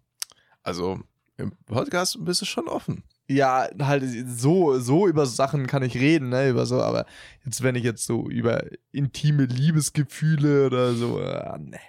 also 0.64 1.00
im 1.38 1.52
Podcast 1.68 2.18
bist 2.26 2.42
du 2.42 2.46
schon 2.46 2.68
offen. 2.68 3.04
ja, 3.30 3.68
halt 3.80 4.04
so, 4.28 4.80
so 4.80 5.08
über 5.08 5.28
Sachen 5.28 5.68
kann 5.68 5.84
ich 5.84 5.94
reden, 5.96 6.30
ne, 6.30 6.50
über 6.50 6.66
so, 6.66 6.82
aber 6.82 7.06
jetzt, 7.46 7.62
wenn 7.62 7.76
ich 7.76 7.84
jetzt 7.84 8.06
so 8.06 8.28
über 8.28 8.64
intime 8.92 9.46
Liebesgefühle 9.46 10.66
oder 10.66 10.94
so, 10.96 11.20
äh, 11.22 11.60
ne. 11.60 11.80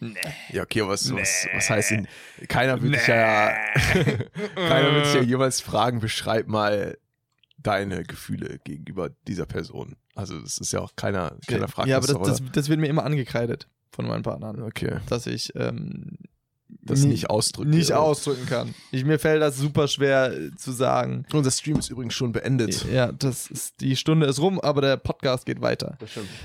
Nee. 0.00 0.14
Ja, 0.50 0.62
okay, 0.62 0.82
aber 0.82 0.90
was, 0.90 1.12
was, 1.14 1.44
Nee. 1.46 1.50
was 1.56 1.70
heißt 1.70 1.90
denn, 1.92 2.08
keiner 2.48 2.80
will 2.82 2.92
dich 2.92 3.06
ja, 3.06 3.54
keiner 4.54 4.94
will 4.94 5.02
dich 5.02 5.14
ja 5.14 5.22
jemals 5.22 5.60
fragen, 5.60 5.98
beschreib 6.00 6.46
mal 6.46 6.98
deine 7.64 8.04
Gefühle 8.04 8.58
gegenüber 8.62 9.10
dieser 9.26 9.46
Person. 9.46 9.96
Also 10.14 10.38
das 10.40 10.58
ist 10.58 10.72
ja 10.72 10.80
auch 10.80 10.94
keiner, 10.94 11.36
keiner 11.48 11.66
fragt 11.68 11.88
ja, 11.88 11.96
aber 11.96 12.06
das, 12.06 12.18
das, 12.38 12.42
das 12.52 12.68
wird 12.68 12.78
mir 12.78 12.86
immer 12.86 13.04
angekreidet 13.04 13.66
von 13.90 14.06
meinen 14.06 14.22
Partnern, 14.22 14.62
Okay, 14.62 14.98
dass 15.08 15.26
ich 15.26 15.52
ähm, 15.56 16.18
das 16.82 17.00
nie- 17.00 17.08
nicht 17.08 17.30
ausdrücken. 17.30 17.70
nicht 17.70 17.90
oder? 17.90 18.00
ausdrücken 18.00 18.46
kann. 18.46 18.74
Ich, 18.92 19.04
mir 19.04 19.18
fällt 19.18 19.40
das 19.42 19.56
super 19.56 19.88
schwer 19.88 20.32
äh, 20.32 20.50
zu 20.56 20.72
sagen. 20.72 21.24
Unser 21.32 21.50
Stream 21.50 21.78
ist 21.78 21.90
übrigens 21.90 22.14
schon 22.14 22.32
beendet. 22.32 22.84
Ja, 22.92 23.12
das 23.12 23.48
ist, 23.50 23.80
die 23.80 23.96
Stunde 23.96 24.26
ist 24.26 24.38
rum, 24.40 24.60
aber 24.60 24.80
der 24.80 24.96
Podcast 24.96 25.46
geht 25.46 25.60
weiter. 25.60 25.96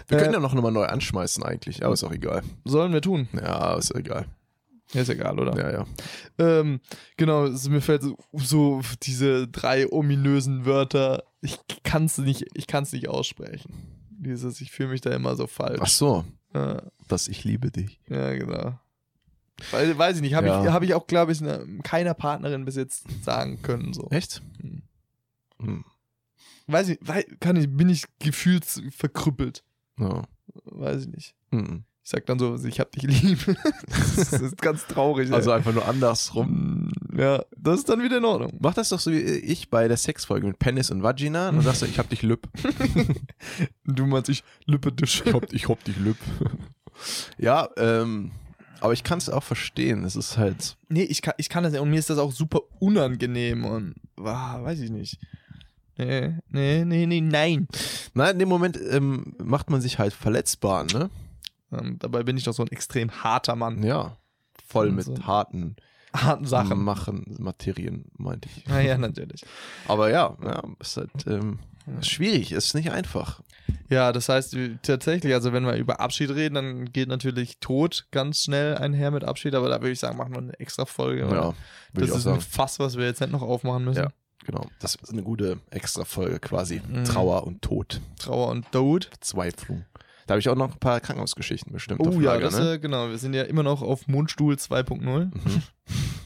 Wir 0.08 0.18
Äh, 0.18 0.22
können 0.22 0.34
ja 0.34 0.40
noch 0.40 0.54
nochmal 0.54 0.72
neu 0.72 0.86
anschmeißen 0.86 1.44
eigentlich, 1.44 1.84
aber 1.84 1.94
ist 1.94 2.04
auch 2.04 2.12
egal. 2.12 2.44
Sollen 2.66 2.94
wir 2.94 3.02
tun? 3.02 3.28
Ja, 3.34 3.76
ist 3.78 3.94
egal. 3.96 4.26
Ja, 4.94 5.02
ist 5.02 5.10
egal, 5.10 5.40
oder? 5.40 5.56
Ja, 5.58 5.72
ja. 5.72 5.86
Ähm, 6.40 6.80
genau, 7.18 7.46
es, 7.46 7.70
mir 7.70 7.82
fällt 7.82 8.02
so, 8.02 8.18
so 8.34 8.82
diese 9.04 9.48
drei 9.48 9.88
ominösen 9.92 10.66
Wörter. 10.66 11.24
Ich 11.42 11.60
kann's 11.84 12.18
nicht, 12.18 12.46
ich 12.56 12.66
kann's 12.68 12.92
nicht 12.92 13.08
aussprechen. 13.08 13.74
Dieses, 14.10 14.60
ich 14.62 14.72
fühle 14.72 14.90
mich 14.90 15.02
da 15.02 15.12
immer 15.12 15.36
so 15.36 15.46
falsch. 15.48 15.80
Ach 15.82 15.88
so, 15.88 16.26
Ja, 16.54 16.82
dass 17.08 17.28
ich 17.28 17.44
liebe 17.44 17.70
dich. 17.72 18.00
ja, 18.10 18.34
genau. 18.34 18.80
Weiß, 19.72 19.98
weiß 19.98 20.16
ich 20.16 20.22
nicht, 20.22 20.34
habe 20.34 20.48
Ja. 20.48 20.64
ich, 20.64 20.72
hab 20.72 20.84
ich 20.84 20.94
auch, 20.94 21.06
glaube 21.06 21.34
ich, 21.34 21.42
ne, 21.42 21.66
keiner 21.84 22.14
Partnerin 22.14 22.66
bis 22.66 22.76
jetzt 22.76 23.06
sagen 23.24 23.62
können. 23.62 23.94
So. 23.94 24.08
Echt? 24.10 24.42
Hm. 24.62 24.82
Hm. 25.62 25.86
Weiß 26.68 26.90
ich, 26.90 26.98
wei- 27.02 27.26
kann 27.40 27.56
ich, 27.58 27.68
bin 27.70 27.90
ich 27.90 28.06
gefühlsverkrüppelt. 28.20 29.64
Ja. 30.00 30.24
Weiß 30.66 31.02
ich 31.04 31.08
nicht. 31.10 31.36
Hm. 31.52 31.84
Ich 32.10 32.12
sag 32.12 32.26
dann 32.26 32.40
so, 32.40 32.58
ich 32.66 32.80
hab 32.80 32.92
dich 32.92 33.04
lieb. 33.04 33.38
das 33.88 34.34
ist 34.34 34.60
ganz 34.60 34.88
traurig. 34.88 35.32
Also 35.32 35.52
ey. 35.52 35.58
einfach 35.58 35.76
nur 35.76 35.88
andersrum. 35.88 36.92
Ja, 37.16 37.46
das 37.56 37.82
ist 37.82 37.90
dann 37.90 38.02
wieder 38.02 38.18
in 38.18 38.26
Ordnung. 38.26 38.58
Mach 38.60 38.74
das 38.74 38.90
doch 38.90 39.00
so 39.00 39.12
wie 39.12 39.20
ich 39.20 39.70
bei 39.70 39.88
der 39.88 39.96
Sexfolge 39.96 40.48
mit 40.48 40.58
Penis 40.58 40.90
und 40.90 41.04
Vagina. 41.04 41.52
Dann 41.52 41.62
sagst 41.62 41.84
du, 41.84 41.86
ich 41.86 42.00
hab 42.00 42.10
dich 42.10 42.24
lieb. 42.24 42.48
Du 43.86 44.08
meinst, 44.08 44.28
ich 44.28 44.44
lüppe 44.66 44.92
dich. 44.92 45.22
Ich 45.24 45.34
hab, 45.34 45.54
ich 45.54 45.70
hab 45.70 45.84
dich 45.84 45.98
lieb. 45.98 46.18
ja, 47.38 47.70
ähm, 47.78 48.32
Aber 48.82 48.94
ich 48.94 49.04
kann 49.04 49.20
es 49.20 49.30
auch 49.30 49.44
verstehen. 49.44 50.04
Es 50.04 50.16
ist 50.16 50.36
halt. 50.36 50.78
Nee, 50.88 51.04
ich 51.04 51.22
kann, 51.22 51.36
ich 51.38 51.48
kann 51.48 51.64
das 51.64 51.74
ja. 51.76 51.82
Und 51.82 51.92
mir 51.92 52.00
ist 52.00 52.10
das 52.10 52.18
auch 52.18 52.32
super 52.32 52.62
unangenehm 52.80 53.66
und 53.66 53.94
ah, 54.18 54.64
weiß 54.64 54.80
ich 54.80 54.90
nicht. 54.90 55.20
Nee, 55.96 56.40
nee, 56.50 56.86
nee, 56.86 57.06
nee, 57.06 57.22
nein. 57.22 57.68
Nein, 58.16 58.32
in 58.32 58.40
dem 58.40 58.50
Moment 58.50 58.80
ähm, 58.90 59.36
macht 59.38 59.70
man 59.70 59.80
sich 59.80 60.00
halt 60.00 60.14
verletzbar, 60.14 60.86
ne? 60.86 61.12
Ähm, 61.72 61.98
dabei 62.00 62.24
bin 62.24 62.38
ich 62.38 62.44
doch 62.44 62.54
so 62.54 62.64
ein 62.64 62.72
extrem 62.72 63.12
harter 63.24 63.56
Mann. 63.56 63.84
Ja. 63.84 64.18
Voll 64.68 64.92
mit 64.92 65.06
So. 65.06 65.18
harten 65.26 65.76
Harten 66.14 66.46
Sachen. 66.46 66.84
machen, 66.84 67.36
Materien, 67.40 68.06
meinte 68.18 68.50
ich. 68.56 68.66
Ja, 68.68 68.80
ja, 68.80 68.98
natürlich. 68.98 69.46
Aber 69.88 70.10
ja, 70.10 70.36
ja 70.44 70.64
ist 70.80 70.98
halt 70.98 71.12
ähm, 71.28 71.60
schwierig, 72.02 72.52
ist 72.52 72.74
nicht 72.74 72.92
einfach. 72.92 73.42
Ja, 73.90 74.12
das 74.12 74.30
heißt 74.30 74.56
tatsächlich, 74.82 75.34
also 75.34 75.54
wenn 75.54 75.66
wir 75.66 75.76
über 75.76 76.00
Abschied 76.00 76.32
reden, 76.32 76.56
dann 76.56 76.92
geht 76.92 77.10
natürlich 77.10 77.60
Tod 77.60 78.08
ganz 78.12 78.44
schnell 78.44 78.78
einher 78.78 79.12
mit 79.12 79.24
Abschied, 79.24 79.56
aber 79.56 79.70
da 79.70 79.82
würde 79.82 79.92
ich 79.92 80.00
sagen, 80.00 80.18
machen 80.18 80.34
wir 80.34 80.40
eine 80.40 80.60
extra 80.60 80.86
Folge. 80.86 81.22
Ja, 81.22 81.54
das 81.94 82.10
ist 82.10 82.16
ein 82.16 82.22
sagen. 82.22 82.42
Fass, 82.42 82.80
was 82.80 82.98
wir 82.98 83.06
jetzt 83.06 83.22
nicht 83.22 83.32
noch 83.32 83.42
aufmachen 83.42 83.86
müssen. 83.86 84.04
Ja. 84.04 84.10
Genau, 84.46 84.66
das 84.80 84.96
ist 84.96 85.12
eine 85.12 85.22
gute 85.22 85.60
Extra-Folge 85.70 86.40
quasi. 86.40 86.82
Mhm. 86.88 87.04
Trauer 87.04 87.46
und 87.46 87.62
Tod. 87.62 88.02
Trauer 88.18 88.48
und 88.50 88.72
Tod. 88.72 89.06
Verzweiflung. 89.06 89.86
Da 90.30 90.34
habe 90.34 90.42
ich 90.42 90.50
auch 90.50 90.56
noch 90.56 90.72
ein 90.72 90.80
paar 90.80 91.00
Krankenhausgeschichten 91.00 91.74
bestimmt. 91.74 92.02
Oh 92.02 92.10
auf 92.10 92.22
ja, 92.22 92.38
das, 92.38 92.56
ne? 92.56 92.74
äh, 92.74 92.78
genau. 92.78 93.10
Wir 93.10 93.18
sind 93.18 93.34
ja 93.34 93.42
immer 93.42 93.64
noch 93.64 93.82
auf 93.82 94.08
Mundstuhl 94.08 94.54
2.0. 94.54 95.32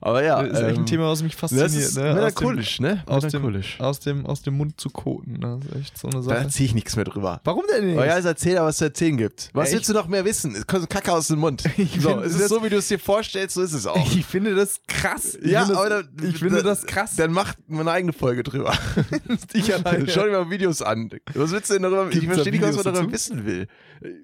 Aber 0.00 0.22
ja, 0.24 0.42
das 0.42 0.58
ist 0.58 0.64
echt 0.64 0.76
ähm, 0.76 0.82
ein 0.82 0.86
Thema, 0.86 1.08
was 1.10 1.22
mich 1.22 1.36
fasziniert. 1.36 1.66
das 1.66 1.74
ist 1.74 1.96
ne? 1.96 2.02
Aus 2.02 2.06
dem- 2.08 2.14
melancholisch, 2.16 2.80
ne? 2.80 3.02
aus 3.06 3.22
dem- 3.22 3.30
Melancholisch. 3.42 3.80
Aus 3.80 4.00
dem, 4.00 4.26
aus 4.26 4.42
dem 4.42 4.56
Mund 4.56 4.80
zu 4.80 4.90
koten. 4.90 5.40
Das 5.40 5.64
ist 5.64 5.76
echt 5.80 5.98
so 5.98 6.08
eine 6.08 6.16
Da 6.18 6.22
Sache. 6.22 6.36
erzähle 6.38 6.66
ich 6.66 6.74
nichts 6.74 6.96
mehr 6.96 7.04
drüber. 7.04 7.40
Warum 7.44 7.64
denn 7.72 7.86
nicht? 7.86 7.98
Oh 7.98 8.02
ja, 8.04 8.16
jetzt 8.16 8.24
erzähl 8.24 8.56
aber, 8.58 8.68
was 8.68 8.74
es 8.76 8.78
zu 8.78 8.84
erzählen 8.84 9.16
gibt. 9.16 9.50
Was 9.52 9.68
Ja, 9.70 9.76
willst 9.76 9.88
du 9.88 9.92
noch 9.94 10.08
mehr 10.08 10.24
wissen? 10.24 10.54
Es 10.54 10.66
kommt 10.66 10.88
Kacke 10.90 11.12
aus 11.12 11.28
dem 11.28 11.38
Mund. 11.38 11.62
Ich 11.76 12.00
so, 12.00 12.20
es 12.20 12.32
das- 12.32 12.42
ist 12.42 12.48
so, 12.48 12.62
wie 12.64 12.68
du 12.68 12.76
es 12.78 12.88
dir 12.88 12.98
vorstellst, 12.98 13.54
so 13.54 13.62
ist 13.62 13.72
es 13.72 13.86
auch. 13.86 13.96
Ich 14.14 14.26
finde 14.26 14.54
das 14.54 14.80
krass. 14.86 15.34
Ich 15.40 15.50
ja, 15.50 15.64
das, 15.66 15.76
aber 15.76 15.88
da, 15.88 16.02
ich 16.26 16.38
finde 16.38 16.56
da, 16.56 16.62
das 16.62 16.84
krass. 16.86 17.16
Dann 17.16 17.32
macht 17.32 17.56
man 17.68 17.80
eine 17.82 17.92
eigene 17.92 18.12
Folge 18.12 18.42
drüber. 18.42 18.72
ich 19.52 19.72
alleine. 19.74 20.08
Schau 20.10 20.24
dir 20.24 20.32
mal 20.32 20.50
Videos 20.50 20.82
an. 20.82 21.10
Was 21.34 21.50
willst 21.52 21.70
du 21.70 21.74
denn 21.74 21.82
darüber? 21.84 22.04
Gibt's 22.08 22.16
ich 22.22 22.28
da 22.28 22.34
verstehe 22.34 22.52
nicht, 22.52 22.62
was 22.62 22.84
man 22.84 22.94
darüber 22.94 23.12
wissen 23.12 23.44
will. 23.46 23.66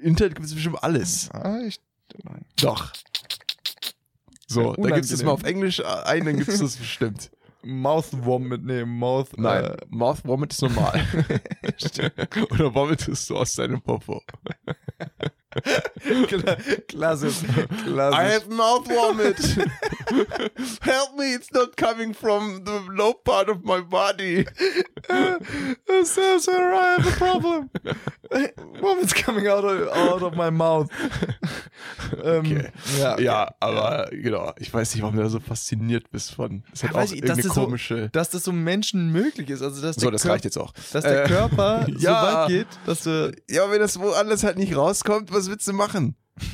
Internet 0.03 0.35
gibt 0.35 0.47
es 0.47 0.55
bestimmt 0.55 0.83
alles. 0.83 1.29
Ah, 1.33 1.59
ich, 1.67 1.79
nein. 2.25 2.45
Doch. 2.61 2.93
So, 4.47 4.75
da 4.75 4.91
gibst 4.91 5.11
du 5.11 5.15
es 5.17 5.25
mal 5.25 5.33
auf 5.33 5.43
Englisch 5.43 5.83
ein, 5.85 6.25
dann 6.25 6.37
gibst 6.37 6.61
du 6.61 6.65
es 6.65 6.77
bestimmt. 6.79 7.31
Mouth 7.63 8.07
Vomit 8.25 8.65
nehmen. 8.65 8.97
Mouth. 8.99 9.37
Nein, 9.37 9.65
Äh, 9.65 9.77
Mouth 9.89 10.25
Vomit 10.25 10.53
ist 10.53 10.63
normal. 10.63 11.05
Oder 12.51 12.73
vomitest 12.75 13.29
du 13.29 13.37
aus 13.37 13.55
deinem 13.55 13.83
Popo? 13.83 14.23
kla- 16.29 16.87
klassisch. 16.89 17.43
I 17.87 18.25
have 18.25 18.49
mouth 18.49 18.87
vomit. 18.89 19.39
Help 20.83 21.17
me, 21.17 21.35
it's 21.35 21.53
not 21.53 21.77
coming 21.77 22.15
from 22.15 22.65
the 22.65 22.81
low 22.93 23.13
part 23.15 23.49
of 23.49 23.65
my 23.65 23.81
body. 23.81 24.47
Sir, 26.05 26.39
sir, 26.39 26.73
I 26.75 26.97
have 26.99 27.07
a 27.07 27.11
problem. 27.17 27.71
Vomit's 28.81 29.13
coming 29.15 29.47
out 29.49 29.65
of, 29.65 29.89
out 29.97 30.23
of 30.23 30.35
my 30.35 30.51
mouth. 30.51 30.91
ähm, 32.25 32.37
Okay. 32.47 32.71
Ja, 32.99 33.19
Ja, 33.19 33.55
aber 33.61 34.09
genau, 34.11 34.53
ich 34.59 34.73
weiß 34.73 34.95
nicht, 34.95 35.03
warum 35.03 35.17
du 35.17 35.23
da 35.23 35.29
so 35.29 35.41
fasziniert 35.41 36.11
bist 36.11 36.33
von. 36.35 36.63
Es 36.73 36.83
hat 36.83 36.93
Ja, 36.93 36.99
auch 36.99 37.03
ich, 37.05 37.11
das 37.11 37.39
irgendeine 37.39 37.41
ist 37.49 37.55
so- 37.55 37.65
komische. 37.65 38.09
Dass 38.11 38.31
das 38.31 38.45
so 38.45 38.53
Menschen 38.53 39.11
möglich 39.13 39.49
ist. 39.51 39.63
Also, 39.63 39.81
dass 39.83 39.97
So, 39.97 40.11
das 40.11 40.23
Körper, 40.23 40.35
reicht 40.35 40.45
jetzt 40.45 40.59
auch. 40.59 40.73
dass 40.93 41.03
der 41.05 41.25
Äh, 41.25 41.29
Körper 41.29 41.87
so 41.89 41.99
ja. 41.99 42.23
weit 42.43 42.49
geht, 42.49 42.67
dass 42.85 43.03
du. 43.05 43.33
Ja, 43.49 43.71
wenn 43.71 43.81
das 43.81 43.99
woanders 43.99 44.43
halt 44.45 44.59
nicht 44.59 44.77
rauskommt, 44.77 45.33
was 45.33 45.46
willst 45.51 45.67
du 45.69 45.73
machen? 45.73 46.17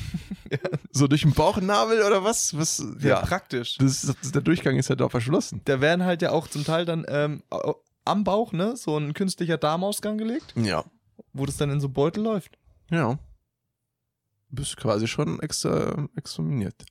So 0.95 1.07
durch 1.07 1.23
den 1.23 1.33
Bauchnabel 1.33 2.03
oder 2.03 2.23
was? 2.25 2.55
was 2.59 2.85
Ja, 3.01 3.09
ja, 3.09 3.21
praktisch. 3.23 3.79
das 3.79 4.05
ist, 4.05 4.35
der 4.35 4.43
Durchgang 4.43 4.77
ist 4.77 4.91
halt 4.91 5.01
auch 5.01 5.11
verschlossen. 5.11 5.63
Da 5.65 5.81
werden 5.81 6.05
halt 6.05 6.21
ja 6.21 6.31
auch 6.33 6.47
zum 6.47 6.65
Teil 6.65 6.85
dann 6.85 7.07
ähm, 7.09 7.43
am 8.05 8.23
Bauch, 8.25 8.53
ne, 8.53 8.77
so 8.77 8.99
ein 8.99 9.15
künstlicher 9.15 9.57
Darmausgang 9.57 10.19
gelegt, 10.19 10.53
Ja. 10.57 10.85
wo 11.33 11.47
das 11.47 11.57
dann 11.57 11.71
in 11.71 11.81
so 11.81 11.89
Beutel 11.89 12.23
läuft. 12.23 12.59
Ja. 12.91 13.19
Bist 14.51 14.77
quasi 14.77 15.09
schon 15.09 15.41
extra 15.41 16.07
examiniert. 16.17 16.85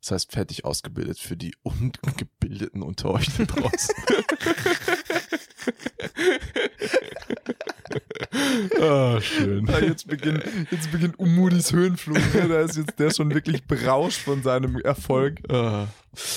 Das 0.00 0.12
heißt, 0.12 0.32
fertig 0.32 0.64
ausgebildet 0.64 1.18
für 1.18 1.36
die 1.36 1.54
Ungebildeten 1.62 2.80
unter 2.82 3.10
euch 3.10 3.28
da 3.36 3.44
draußen. 3.44 3.94
ah, 8.80 9.20
schön. 9.20 9.66
Ja, 9.66 9.78
jetzt 9.80 10.06
beginnt, 10.06 10.42
jetzt 10.70 10.90
beginnt 10.92 11.18
Umudis 11.18 11.72
Höhenflug. 11.72 12.16
Ne? 12.34 12.48
Da 12.48 12.60
ist 12.60 12.76
jetzt 12.76 12.98
der 12.98 13.10
schon 13.12 13.32
wirklich 13.34 13.64
berauscht 13.64 14.18
von 14.20 14.42
seinem 14.42 14.76
Erfolg. 14.80 15.40
Ah. 15.50 15.86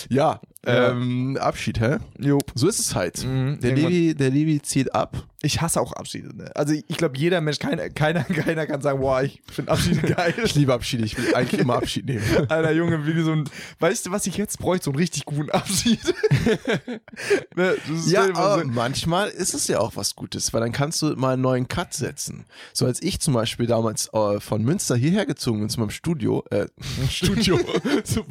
Ja, 0.10 0.42
ähm, 0.66 1.38
Abschied, 1.40 1.80
hä? 1.80 1.98
Jo. 2.20 2.40
So 2.56 2.68
ist 2.68 2.80
es 2.80 2.96
halt. 2.96 3.24
Mhm, 3.24 3.60
Der 3.62 3.76
Levi, 3.76 4.16
der 4.16 4.32
Levi 4.32 4.60
zieht 4.60 4.94
ab. 4.96 5.28
Ich 5.44 5.62
hasse 5.62 5.80
auch 5.80 5.94
Abschiede. 5.94 6.36
Ne? 6.36 6.50
Also 6.56 6.74
ich, 6.74 6.98
glaube, 6.98 7.16
jeder 7.16 7.42
Mensch, 7.42 7.60
keiner, 7.60 7.88
keiner, 7.92 8.24
keiner 8.24 8.66
kann 8.66 8.82
sagen, 8.82 9.00
boah, 9.00 9.22
ich 9.22 9.40
finde 9.52 9.72
Abschiede 9.72 10.02
geil. 10.16 10.34
Ich 10.44 10.56
liebe 10.56 10.74
Abschiede, 10.74 11.06
ich 11.06 11.16
will 11.16 11.34
eigentlich 11.36 11.62
immer 11.62 11.76
Abschied 11.76 12.08
nehmen. 12.08 12.24
Alter 12.50 12.72
Junge, 12.72 13.06
wie 13.06 13.22
so 13.22 13.34
ein. 13.34 13.44
Weißt 13.80 14.08
du, 14.08 14.12
was 14.12 14.26
ich 14.26 14.36
jetzt 14.38 14.58
bräuchte? 14.58 14.86
So 14.86 14.92
einen 14.92 14.98
richtig 14.98 15.26
guten 15.26 15.52
Abschied. 15.52 16.00
ne, 17.56 17.76
Ja, 18.08 18.24
aber 18.34 18.62
so- 18.64 18.68
manchmal 18.68 19.30
ist 19.30 19.54
es 19.54 19.68
ja 19.68 19.80
auch 19.80 19.96
was 19.96 20.16
Gutes, 20.16 20.54
weil 20.54 20.62
dann 20.62 20.72
kannst 20.72 21.04
du 21.04 21.16
mal 21.16 21.34
einen 21.34 21.44
neuen 21.44 21.68
Cut 21.68 21.87
setzen. 21.94 22.46
So 22.74 22.86
als 22.86 23.02
ich 23.02 23.20
zum 23.20 23.34
Beispiel 23.34 23.68
damals 23.68 24.12
äh, 24.14 24.40
von 24.40 24.64
Münster 24.64 24.96
hierher 24.96 25.26
gezogen 25.26 25.60
bin 25.60 25.70
zu 25.70 25.80
meinem 25.80 25.90
Studio, 25.90 26.44
äh, 26.52 26.68
Studio, 27.10 27.60
zum, 28.04 28.26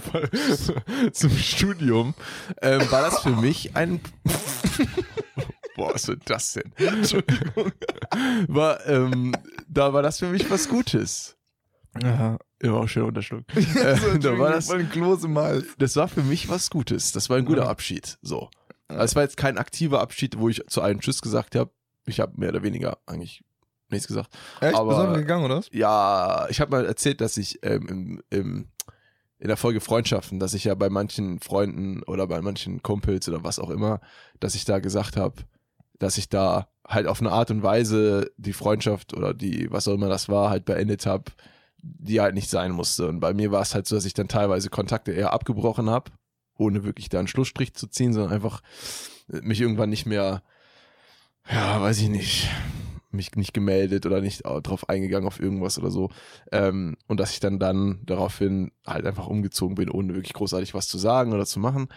zum 1.12 1.30
Studium, 1.36 2.14
ähm, 2.62 2.80
war 2.90 3.02
das 3.02 3.20
für 3.20 3.30
mich 3.36 3.74
ein 3.76 4.00
Boah, 5.76 5.92
was 5.94 6.09
wird 6.09 6.22
das 6.24 6.54
denn? 6.54 6.72
Entschuldigung. 6.76 7.70
War, 8.48 8.86
ähm, 8.86 9.32
da 9.68 9.92
war 9.92 10.02
das 10.02 10.18
für 10.18 10.28
mich 10.28 10.50
was 10.50 10.68
Gutes. 10.68 11.36
Ja. 12.02 12.38
Ja, 12.62 12.72
auch 12.72 12.88
schön 12.88 13.02
unterschluckt. 13.02 13.52
so, 13.54 13.78
Äh, 13.80 14.18
da 14.18 14.38
war 14.38 14.52
das, 14.52 14.70
ein 14.70 14.88
Kloß 14.90 15.24
im 15.24 15.36
Hals. 15.38 15.66
das 15.78 15.94
war 15.96 16.09
für 16.09 16.22
mich 16.22 16.48
was 16.48 16.70
Gutes. 16.70 17.12
Das 17.12 17.28
war 17.28 17.36
ein 17.36 17.44
guter 17.44 17.64
Ja. 17.64 17.68
Abschied. 17.68 18.16
So. 18.22 18.48
Es 18.88 19.14
war 19.14 19.22
jetzt 19.24 19.36
kein 19.36 19.59
aktiver 19.59 20.00
Abschied, 20.00 20.38
wo 20.38 20.48
ich 20.48 20.62
zu 20.68 20.80
einem 20.80 21.00
Tschüss 21.00 21.20
gesagt 21.20 21.54
habe. 21.54 21.70
Ich 22.07 22.20
habe 22.20 22.32
mehr 22.36 22.48
oder 22.50 22.62
weniger 22.62 22.96
eigentlich 23.04 23.42
nichts 23.91 24.07
gesagt. 24.09 24.30
Echt? 24.61 24.74
Aber- 24.74 24.99
einfach 24.99 25.14
gegangen, 25.16 25.45
oder? 25.45 25.62
Ja, 25.72 26.47
ich 26.49 26.61
habe 26.61 26.70
mal 26.70 26.84
erzählt, 26.87 27.20
dass 27.20 27.37
ich 27.37 27.59
ähm, 27.62 27.87
im, 27.89 28.22
im, 28.30 28.68
in 29.39 29.49
der 29.49 29.57
Folge 29.57 29.80
Freundschaften, 29.80 30.41
dass 30.41 30.55
ich 30.55 30.64
ja 30.64 30.74
bei 30.74 30.89
manchen 30.89 31.41
Freunden 31.41 32.03
oder 32.05 32.26
bei 32.26 32.41
manchen 32.41 32.82
Kumpels 32.82 33.28
oder 33.28 33.45
was 33.45 33.59
auch 33.59 33.70
immer, 33.70 34.01
dass 34.41 34.55
ich 34.55 34.64
da 34.64 34.78
gesagt 34.78 35.16
habe, 35.16 35.43
dass 35.99 36.18
ich 36.18 36.28
da 36.28 36.68
halt 36.87 37.07
auf 37.07 37.20
eine 37.20 37.32
Art 37.32 37.51
und 37.51 37.62
Weise 37.62 38.30
die 38.37 38.53
Freundschaft 38.53 39.14
oder 39.14 39.34
die, 39.34 39.70
was 39.70 39.89
auch 39.89 39.95
immer 39.95 40.09
das 40.09 40.28
war, 40.28 40.51
halt 40.51 40.64
beendet 40.64 41.05
habe, 41.07 41.24
die 41.82 42.20
halt 42.20 42.34
nicht 42.34 42.51
sein 42.51 42.72
musste. 42.72 43.09
Und 43.09 43.20
bei 43.20 43.34
mir 43.34 43.51
war 43.53 43.62
es 43.62 43.74
halt 43.74 43.87
so, 43.87 43.95
dass 43.97 44.05
ich 44.05 44.14
dann 44.14 44.28
teilweise 44.28 44.70
Kontakte 44.70 45.12
eher 45.12 45.32
abgebrochen 45.32 45.91
habe, 45.91 46.11
ohne 46.59 46.84
wirklich 46.84 47.09
da 47.09 47.18
einen 47.18 47.28
Schlussstrich 47.28 47.74
zu 47.74 47.87
ziehen, 47.89 48.12
sondern 48.12 48.32
einfach 48.32 48.61
mich 49.28 49.61
irgendwann 49.61 49.91
nicht 49.91 50.07
mehr, 50.07 50.43
ja, 51.51 51.80
weiß 51.80 51.99
ich 52.01 52.09
nicht, 52.09 52.49
mich 53.11 53.34
nicht 53.36 53.54
gemeldet 53.54 54.07
oder 54.07 54.20
nicht 54.20 54.42
drauf 54.44 54.88
eingegangen 54.88 55.26
auf 55.26 55.40
irgendwas 55.40 55.78
oder 55.78 55.90
so. 55.90 56.11
Ähm, 56.52 56.96
und 57.07 57.20
dass 57.20 57.32
ich 57.32 57.40
dann 57.40 57.59
dann 57.59 58.00
daraufhin 58.04 58.72
halt 58.86 59.07
einfach 59.07 59.26
umgezogen 59.26 59.76
bin, 59.76 59.90
ohne 59.90 60.14
wirklich 60.14 60.34
großartig 60.34 60.74
was 60.74 60.88
zu 60.88 60.98
sagen 60.98 61.32
oder 61.32 61.46
zu 61.46 61.61
machen. 61.61 61.88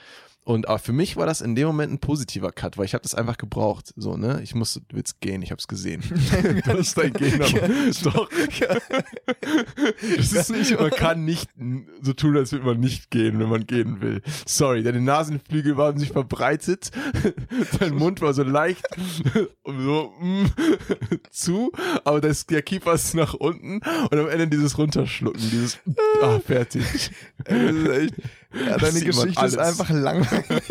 Und 0.50 0.68
aber 0.68 0.80
für 0.80 0.94
mich 0.94 1.16
war 1.16 1.28
das 1.28 1.42
in 1.42 1.54
dem 1.54 1.68
Moment 1.68 1.94
ein 1.94 2.00
positiver 2.00 2.52
Cut, 2.52 2.76
weil 2.80 2.86
ich 2.86 2.96
habe 2.96 3.04
das 3.04 3.14
einfach 3.14 3.38
gebraucht. 3.38 3.94
So, 3.96 4.18
ne? 4.18 4.42
Ich 4.42 4.56
musste, 4.56 4.82
willst 4.92 5.22
gehen, 5.22 5.44
ich 5.44 5.52
habe 5.52 5.60
es 5.60 5.68
gesehen. 5.68 6.02
du 6.66 6.80
hast 6.80 6.98
dein 6.98 7.14
Gehen 7.14 7.40
aber. 7.40 7.68
Doch. 8.04 8.30
Das 10.18 10.34
ist 10.34 10.50
nicht, 10.50 10.80
man 10.80 10.90
kann 10.90 11.24
nicht 11.24 11.52
so 12.02 12.14
tun, 12.14 12.36
als 12.36 12.52
würde 12.52 12.66
man 12.66 12.80
nicht 12.80 13.12
gehen, 13.12 13.38
wenn 13.38 13.48
man 13.48 13.68
gehen 13.68 14.02
will. 14.02 14.24
Sorry, 14.48 14.82
deine 14.82 15.02
Nasenflügel 15.02 15.78
waren 15.78 16.00
sich 16.00 16.14
verbreitet, 16.14 16.90
dein 17.80 17.94
Mund 17.94 18.20
war 18.22 18.34
so 18.34 18.42
leicht 18.42 18.88
so 19.64 20.14
mm, 20.20 20.46
zu, 21.30 21.72
aber 22.04 22.22
das, 22.22 22.48
der 22.48 22.64
Kiefer 22.64 22.94
ist 22.94 23.14
nach 23.14 23.36
unten 23.36 23.82
und 24.10 24.18
am 24.18 24.28
Ende 24.28 24.48
dieses 24.48 24.80
Runterschlucken, 24.80 25.42
dieses 25.42 25.78
ah, 26.24 26.40
fertig. 26.40 27.12
Das 27.44 27.56
ist 27.56 27.88
echt, 27.88 28.16
ja, 28.54 28.78
deine 28.78 29.02
Geschichte 29.02 29.46
ist 29.46 29.58
einfach 29.58 29.90
langweilig. 29.90 30.64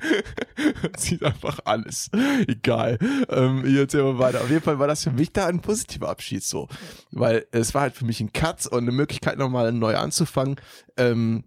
Sieht 0.96 1.22
einfach 1.22 1.60
alles. 1.64 2.10
Egal. 2.46 2.98
Ähm, 3.28 3.64
ich 3.66 3.76
erzähl 3.76 4.02
mal 4.02 4.18
weiter. 4.18 4.40
Auf 4.40 4.50
jeden 4.50 4.62
Fall 4.62 4.78
war 4.78 4.88
das 4.88 5.04
für 5.04 5.10
mich 5.10 5.32
da 5.32 5.46
ein 5.46 5.60
positiver 5.60 6.08
Abschied 6.08 6.42
so. 6.42 6.68
Weil 7.10 7.46
es 7.52 7.74
war 7.74 7.82
halt 7.82 7.94
für 7.94 8.04
mich 8.04 8.20
ein 8.20 8.32
Cut 8.32 8.66
und 8.66 8.78
eine 8.80 8.92
Möglichkeit, 8.92 9.38
nochmal 9.38 9.72
neu 9.72 9.96
anzufangen. 9.96 10.56
Ähm, 10.96 11.44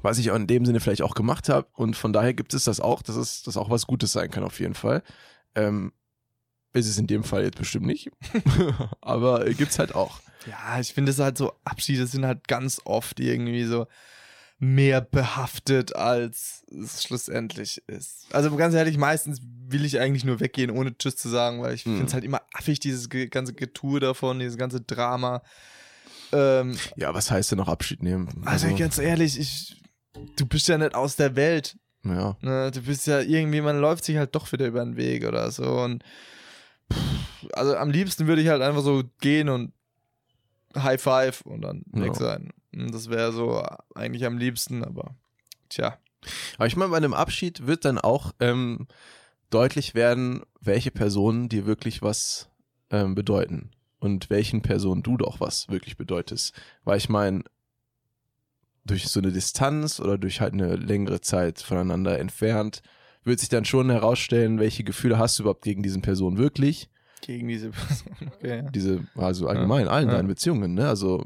was 0.00 0.18
ich 0.18 0.30
auch 0.30 0.36
in 0.36 0.46
dem 0.46 0.64
Sinne 0.64 0.80
vielleicht 0.80 1.02
auch 1.02 1.14
gemacht 1.14 1.48
habe. 1.48 1.66
Und 1.74 1.96
von 1.96 2.12
daher 2.12 2.34
gibt 2.34 2.54
es 2.54 2.64
das 2.64 2.80
auch, 2.80 3.02
dass 3.02 3.16
es 3.16 3.42
das 3.42 3.56
auch 3.56 3.68
was 3.70 3.86
Gutes 3.86 4.12
sein 4.12 4.30
kann, 4.30 4.44
auf 4.44 4.60
jeden 4.60 4.74
Fall. 4.74 5.02
Ähm, 5.54 5.92
Ist 6.72 6.88
es 6.88 6.98
in 6.98 7.06
dem 7.06 7.24
Fall 7.24 7.42
jetzt 7.44 7.58
bestimmt 7.58 7.86
nicht. 7.86 8.10
Aber 9.00 9.46
äh, 9.46 9.54
gibt's 9.54 9.78
halt 9.78 9.94
auch. 9.94 10.20
Ja, 10.46 10.80
ich 10.80 10.92
finde 10.94 11.10
es 11.12 11.18
halt 11.18 11.38
so, 11.38 11.52
Abschiede 11.64 12.06
sind 12.06 12.24
halt 12.26 12.48
ganz 12.48 12.80
oft 12.84 13.20
irgendwie 13.20 13.64
so 13.64 13.86
mehr 14.58 15.00
behaftet, 15.00 15.96
als 15.96 16.64
es 16.70 17.02
schlussendlich 17.02 17.82
ist. 17.88 18.26
Also 18.32 18.54
ganz 18.56 18.74
ehrlich, 18.74 18.96
meistens 18.96 19.40
will 19.42 19.84
ich 19.84 19.98
eigentlich 19.98 20.24
nur 20.24 20.38
weggehen, 20.38 20.70
ohne 20.70 20.96
Tschüss 20.96 21.16
zu 21.16 21.28
sagen, 21.28 21.60
weil 21.62 21.74
ich 21.74 21.84
Hm. 21.84 21.92
finde 21.94 22.06
es 22.08 22.14
halt 22.14 22.24
immer 22.24 22.42
affig, 22.52 22.78
dieses 22.78 23.08
ganze 23.08 23.54
Getue 23.54 23.98
davon, 23.98 24.38
dieses 24.38 24.56
ganze 24.56 24.80
Drama. 24.80 25.42
Ähm, 26.32 26.76
Ja, 26.96 27.12
was 27.12 27.30
heißt 27.30 27.50
denn 27.50 27.58
noch 27.58 27.68
Abschied 27.68 28.02
nehmen? 28.02 28.28
also 28.46 28.74
ganz 28.76 28.98
ehrlich, 28.98 29.38
ich, 29.38 29.82
du 30.36 30.46
bist 30.46 30.68
ja 30.68 30.78
nicht 30.78 30.94
aus 30.94 31.16
der 31.16 31.34
Welt. 31.34 31.76
ja. 32.04 32.36
Ne? 32.40 32.70
Du 32.70 32.82
bist 32.82 33.06
ja 33.08 33.20
irgendwie, 33.20 33.60
man 33.62 33.80
läuft 33.80 34.04
sich 34.04 34.16
halt 34.16 34.34
doch 34.34 34.50
wieder 34.52 34.66
über 34.66 34.84
den 34.84 34.96
Weg 34.96 35.24
oder 35.26 35.50
so. 35.50 35.64
Und 35.80 36.04
pff, 36.92 37.48
also 37.52 37.76
am 37.76 37.90
liebsten 37.90 38.28
würde 38.28 38.42
ich 38.42 38.48
halt 38.48 38.62
einfach 38.62 38.82
so 38.82 39.02
gehen 39.20 39.48
und 39.48 39.72
High 40.76 41.00
Five 41.00 41.42
und 41.42 41.62
dann 41.62 41.84
Ja. 41.94 42.02
weg 42.02 42.14
sein. 42.16 42.52
Und 42.72 42.94
das 42.94 43.10
wäre 43.10 43.32
so 43.32 43.62
eigentlich 43.94 44.24
am 44.24 44.38
liebsten, 44.38 44.84
aber 44.84 45.14
tja. 45.68 45.98
Aber 46.56 46.66
ich 46.66 46.76
meine, 46.76 46.90
bei 46.90 46.96
einem 46.96 47.14
Abschied 47.14 47.66
wird 47.66 47.84
dann 47.84 47.98
auch 47.98 48.32
ähm, 48.40 48.86
deutlich 49.50 49.94
werden, 49.94 50.42
welche 50.60 50.90
Personen 50.90 51.48
dir 51.48 51.66
wirklich 51.66 52.02
was 52.02 52.48
ähm, 52.90 53.14
bedeuten 53.14 53.70
und 53.98 54.30
welchen 54.30 54.62
Personen 54.62 55.02
du 55.02 55.16
doch 55.16 55.40
was 55.40 55.68
wirklich 55.68 55.96
bedeutest. 55.96 56.54
Weil 56.84 56.98
ich 56.98 57.08
meine, 57.08 57.44
durch 58.84 59.08
so 59.08 59.20
eine 59.20 59.32
Distanz 59.32 60.00
oder 60.00 60.18
durch 60.18 60.40
halt 60.40 60.54
eine 60.54 60.76
längere 60.76 61.20
Zeit 61.20 61.60
voneinander 61.60 62.18
entfernt, 62.18 62.82
wird 63.24 63.38
sich 63.38 63.48
dann 63.48 63.64
schon 63.64 63.90
herausstellen, 63.90 64.58
welche 64.58 64.82
Gefühle 64.84 65.18
hast 65.18 65.38
du 65.38 65.44
überhaupt 65.44 65.62
gegen 65.62 65.82
diesen 65.82 66.02
Person 66.02 66.38
wirklich. 66.38 66.88
Gegen 67.22 67.48
diese 67.48 67.70
Person. 67.70 68.12
Okay, 68.36 68.56
ja. 68.58 68.62
Diese, 68.70 69.00
also 69.16 69.46
allgemein, 69.48 69.88
allen 69.88 70.08
Ja. 70.08 70.16
deinen 70.16 70.28
Beziehungen, 70.28 70.74
ne? 70.74 70.88
Also 70.88 71.24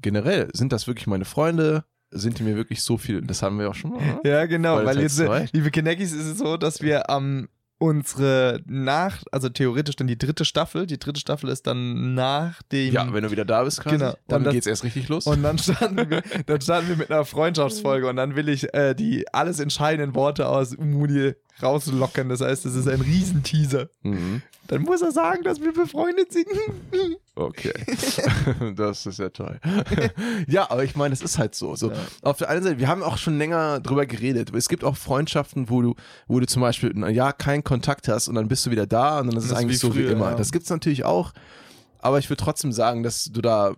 generell, 0.00 0.48
sind 0.54 0.72
das 0.72 0.86
wirklich 0.86 1.06
meine 1.06 1.24
Freunde? 1.24 1.84
Sind 2.12 2.38
die 2.38 2.42
mir 2.42 2.56
wirklich 2.56 2.82
so 2.82 2.96
viel? 2.98 3.20
Das 3.22 3.42
haben 3.42 3.58
wir 3.58 3.68
auch 3.70 3.74
schon 3.74 3.90
mal. 3.92 4.00
ne? 4.00 4.20
Ja, 4.24 4.46
genau, 4.46 4.76
weil 4.76 4.86
Teil 4.94 5.00
jetzt, 5.02 5.16
zwei. 5.16 5.48
liebe 5.52 5.70
Kinekis, 5.70 6.12
ist 6.12 6.24
es 6.26 6.38
so, 6.38 6.56
dass 6.56 6.80
wir 6.82 7.08
am 7.10 7.48
unsere 7.82 8.60
nach, 8.66 9.22
also 9.32 9.48
theoretisch 9.48 9.96
dann 9.96 10.06
die 10.06 10.18
dritte 10.18 10.44
Staffel, 10.44 10.86
die 10.86 10.98
dritte 10.98 11.18
Staffel 11.18 11.48
ist 11.48 11.66
dann 11.66 12.14
nach 12.14 12.62
dem 12.64 12.92
Ja, 12.92 13.10
wenn 13.12 13.22
du 13.24 13.30
wieder 13.30 13.46
da 13.46 13.64
bist, 13.64 13.80
quasi, 13.80 13.96
Genau. 13.96 14.14
dann 14.28 14.44
das- 14.44 14.52
geht's 14.52 14.66
erst 14.66 14.84
richtig 14.84 15.08
los. 15.08 15.26
Und 15.26 15.42
dann 15.42 15.56
starten 15.58 15.96
wir, 15.96 16.22
dann 16.46 16.60
starten 16.60 16.88
wir 16.88 16.96
mit 16.96 17.10
einer 17.10 17.24
Freundschaftsfolge 17.24 18.06
und 18.08 18.16
dann 18.16 18.36
will 18.36 18.50
ich 18.50 18.72
äh, 18.74 18.94
die 18.94 19.24
alles 19.32 19.60
entscheidenden 19.60 20.14
Worte 20.14 20.46
aus 20.48 20.74
Umudi 20.74 21.32
rauslocken. 21.62 22.28
Das 22.28 22.40
heißt, 22.40 22.66
es 22.66 22.74
ist 22.74 22.88
ein 22.88 23.00
Riesenteaser. 23.00 23.88
mhm. 24.02 24.42
Dann 24.70 24.82
muss 24.82 25.02
er 25.02 25.10
sagen, 25.10 25.42
dass 25.42 25.60
wir 25.60 25.72
befreundet 25.72 26.32
sind. 26.32 26.46
Okay. 27.34 27.72
das 28.76 29.04
ist 29.04 29.18
ja 29.18 29.28
toll. 29.30 29.58
ja, 30.46 30.70
aber 30.70 30.84
ich 30.84 30.94
meine, 30.94 31.12
es 31.12 31.22
ist 31.22 31.38
halt 31.38 31.56
so. 31.56 31.74
so. 31.74 31.90
Ja. 31.90 31.96
Auf 32.22 32.38
der 32.38 32.50
einen 32.50 32.62
Seite, 32.62 32.78
wir 32.78 32.86
haben 32.86 33.02
auch 33.02 33.18
schon 33.18 33.36
länger 33.36 33.80
drüber 33.80 34.06
geredet. 34.06 34.54
Es 34.54 34.68
gibt 34.68 34.84
auch 34.84 34.96
Freundschaften, 34.96 35.70
wo 35.70 35.82
du, 35.82 35.96
wo 36.28 36.38
du 36.38 36.46
zum 36.46 36.62
Beispiel 36.62 36.92
ein 36.92 37.12
Jahr 37.12 37.32
keinen 37.32 37.64
Kontakt 37.64 38.06
hast 38.06 38.28
und 38.28 38.36
dann 38.36 38.46
bist 38.46 38.64
du 38.64 38.70
wieder 38.70 38.86
da 38.86 39.18
und 39.18 39.26
dann 39.26 39.36
ist 39.36 39.46
es 39.46 39.52
eigentlich 39.52 39.82
wie 39.82 39.86
so 39.88 39.96
wie 39.96 40.04
früher, 40.04 40.12
immer. 40.12 40.30
ja. 40.30 40.36
Das 40.36 40.52
gibt's 40.52 40.70
natürlich 40.70 41.04
auch. 41.04 41.32
Aber 41.98 42.20
ich 42.20 42.30
würde 42.30 42.42
trotzdem 42.42 42.70
sagen, 42.70 43.02
dass 43.02 43.24
du 43.24 43.40
da 43.40 43.74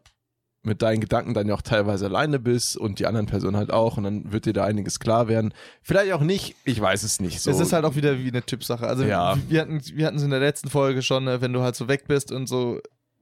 mit 0.65 0.81
deinen 0.83 1.01
Gedanken 1.01 1.35
dann 1.35 1.49
ja 1.49 1.55
auch 1.55 1.63
teilweise 1.63 2.07
alleine 2.07 2.39
bist 2.39 2.77
und 2.77 2.99
die 3.01 3.07
anderen 3.07 3.27
Personen 3.27 3.57
halt 3.57 3.73
auch 3.73 3.97
und 3.97 4.05
dann 4.05 4.33
wird 4.33 4.47
dir 4.47 4.53
da 4.53 4.65
einiges 4.65 5.01
klar 5.01 5.27
werden. 5.27 5.53
Vielleicht 5.83 6.13
auch 6.13 6.21
nicht, 6.21 6.55
ich 6.65 6.81
weiß 6.81 7.03
es 7.03 7.21
nicht. 7.21 7.41
So. 7.41 7.51
Es 7.51 7.59
ist 7.59 7.73
halt 7.73 7.85
auch 7.85 7.97
wieder 7.97 8.19
wie 8.19 8.29
eine 8.29 8.43
Typsache. 8.45 8.87
Also 8.87 9.03
Ja. 9.05 9.37
wir 9.49 9.61
hatten 9.61 9.81
wir 9.95 10.07
hatten 10.07 10.17
es 10.19 10.23
in 10.23 10.31
der 10.31 10.39
letzten 10.41 10.69
Folge 10.71 11.03
schon, 11.03 11.27
äh, 11.27 11.41
wenn 11.41 11.53
du 11.53 11.63
halt 11.63 11.75
so 11.75 11.89
weg 11.89 12.05
bist 12.07 12.31
und 12.31 12.47
so 12.49 12.81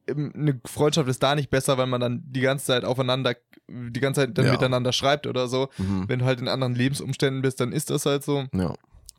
eine 0.09 0.61
Freundschaft 0.67 1.09
ist 1.09 1.23
da 1.23 1.35
nicht 1.35 1.51
besser, 1.51 1.79
weil 1.79 1.87
man 1.87 2.01
dann 2.01 2.23
die 2.27 2.41
ganze 2.41 2.67
Zeit 2.67 2.85
aufeinander, 2.85 3.37
die 3.69 4.01
ganze 4.01 4.23
Zeit 4.23 4.37
dann 4.37 4.47
Ja. 4.47 4.53
miteinander 4.53 4.93
schreibt 4.93 5.27
oder 5.27 5.47
so. 5.47 5.69
mhm. 5.79 6.09
Wenn 6.09 6.19
du 6.19 6.25
halt 6.25 6.41
in 6.41 6.49
anderen 6.49 6.75
Lebensumständen 6.75 7.43
bist, 7.43 7.61
dann 7.61 7.71
ist 7.73 7.91
das 7.91 8.07
halt 8.07 8.25
so. 8.25 8.45
Ja. 8.53 8.75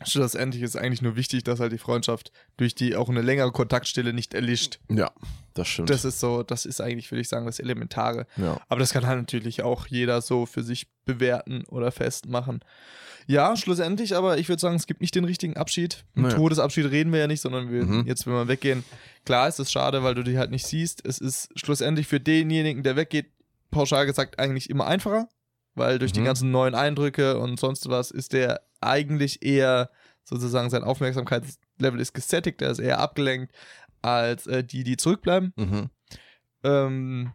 Schlussendlich 0.05 0.63
ist 0.63 0.75
eigentlich 0.75 1.01
nur 1.01 1.15
wichtig, 1.15 1.43
dass 1.43 1.59
halt 1.59 1.71
die 1.71 1.77
Freundschaft 1.77 2.31
durch 2.57 2.75
die 2.75 2.95
auch 2.95 3.09
eine 3.09 3.21
längere 3.21 3.51
Kontaktstelle 3.51 4.13
nicht 4.13 4.33
erlischt. 4.33 4.79
ja, 4.89 5.11
das 5.53 5.67
stimmt. 5.67 5.89
Das 5.89 6.05
ist 6.05 6.19
so, 6.19 6.43
das 6.43 6.65
ist 6.65 6.79
eigentlich, 6.81 7.11
würde 7.11 7.21
ich 7.21 7.29
sagen, 7.29 7.45
das 7.45 7.59
Elementare. 7.59 8.25
ja. 8.37 8.59
Aber 8.69 8.79
das 8.79 8.93
kann 8.93 9.05
halt 9.05 9.19
natürlich 9.19 9.63
auch 9.63 9.87
jeder 9.87 10.21
so 10.21 10.45
für 10.45 10.63
sich 10.63 10.87
bewerten 11.05 11.63
oder 11.67 11.91
festmachen. 11.91 12.61
Ja, 13.27 13.55
schlussendlich, 13.55 14.15
aber 14.15 14.37
ich 14.39 14.49
würde 14.49 14.59
sagen, 14.59 14.75
es 14.75 14.87
gibt 14.87 14.99
nicht 15.01 15.13
den 15.13 15.25
richtigen 15.25 15.55
Abschied. 15.55 16.03
Einen 16.15 16.23
Naja. 16.25 16.35
Todesabschied 16.37 16.89
reden 16.89 17.11
wir 17.13 17.19
ja 17.19 17.27
nicht, 17.27 17.41
sondern 17.41 17.71
wir 17.71 17.83
Mhm. 17.85 18.07
jetzt, 18.07 18.25
wenn 18.25 18.33
wir 18.33 18.47
weggehen, 18.47 18.83
klar 19.25 19.47
ist 19.47 19.59
es 19.59 19.71
schade, 19.71 20.03
weil 20.03 20.15
du 20.15 20.23
die 20.23 20.37
halt 20.37 20.49
nicht 20.51 20.65
siehst. 20.65 21.05
Es 21.05 21.19
ist 21.19 21.49
schlussendlich 21.55 22.07
für 22.07 22.19
denjenigen, 22.19 22.81
der 22.83 22.95
weggeht, 22.95 23.27
pauschal 23.69 24.05
gesagt 24.05 24.39
eigentlich 24.39 24.69
immer 24.69 24.87
einfacher, 24.87 25.29
weil 25.75 25.99
durch 25.99 26.11
die 26.11 26.21
Mhm. 26.21 26.25
ganzen 26.25 26.51
neuen 26.51 26.75
Eindrücke 26.75 27.37
und 27.39 27.59
sonst 27.59 27.89
was 27.89 28.11
ist 28.11 28.33
der 28.33 28.61
eigentlich 28.81 29.43
eher 29.43 29.89
sozusagen 30.23 30.69
sein 30.69 30.83
Aufmerksamkeitslevel 30.83 31.99
ist 31.99 32.13
gesättigt, 32.13 32.61
er 32.61 32.71
ist 32.71 32.79
eher 32.79 32.99
abgelenkt 32.99 33.53
als 34.01 34.47
äh, 34.47 34.63
die, 34.63 34.83
die 34.83 34.97
zurückbleiben. 34.97 35.53
Mhm. 35.55 35.89
Ähm, 36.63 37.31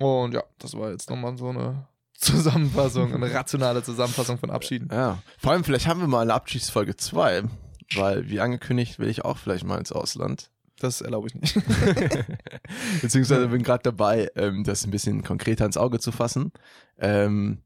und 0.00 0.34
ja, 0.34 0.42
das 0.58 0.74
war 0.76 0.90
jetzt 0.90 1.08
nochmal 1.10 1.36
so 1.36 1.48
eine 1.50 1.86
Zusammenfassung, 2.14 3.14
eine 3.14 3.32
rationale 3.32 3.82
Zusammenfassung 3.82 4.38
von 4.38 4.50
Abschieden. 4.50 4.88
Ja, 4.92 5.18
vor 5.38 5.52
allem 5.52 5.64
vielleicht 5.64 5.86
haben 5.86 6.00
wir 6.00 6.06
mal 6.08 6.22
eine 6.22 6.34
Abschiedsfolge 6.34 6.96
2, 6.96 7.42
weil 7.96 8.28
wie 8.30 8.40
angekündigt 8.40 8.98
will 8.98 9.08
ich 9.08 9.24
auch 9.24 9.36
vielleicht 9.36 9.64
mal 9.64 9.78
ins 9.78 9.92
Ausland. 9.92 10.50
Das 10.80 11.00
erlaube 11.00 11.28
ich 11.28 11.34
nicht. 11.34 11.54
Beziehungsweise 13.02 13.48
bin 13.48 13.62
gerade 13.62 13.82
dabei, 13.82 14.30
ähm, 14.34 14.64
das 14.64 14.84
ein 14.84 14.90
bisschen 14.90 15.22
konkreter 15.22 15.64
ins 15.66 15.76
Auge 15.76 16.00
zu 16.00 16.10
fassen. 16.12 16.52
Ähm, 16.98 17.62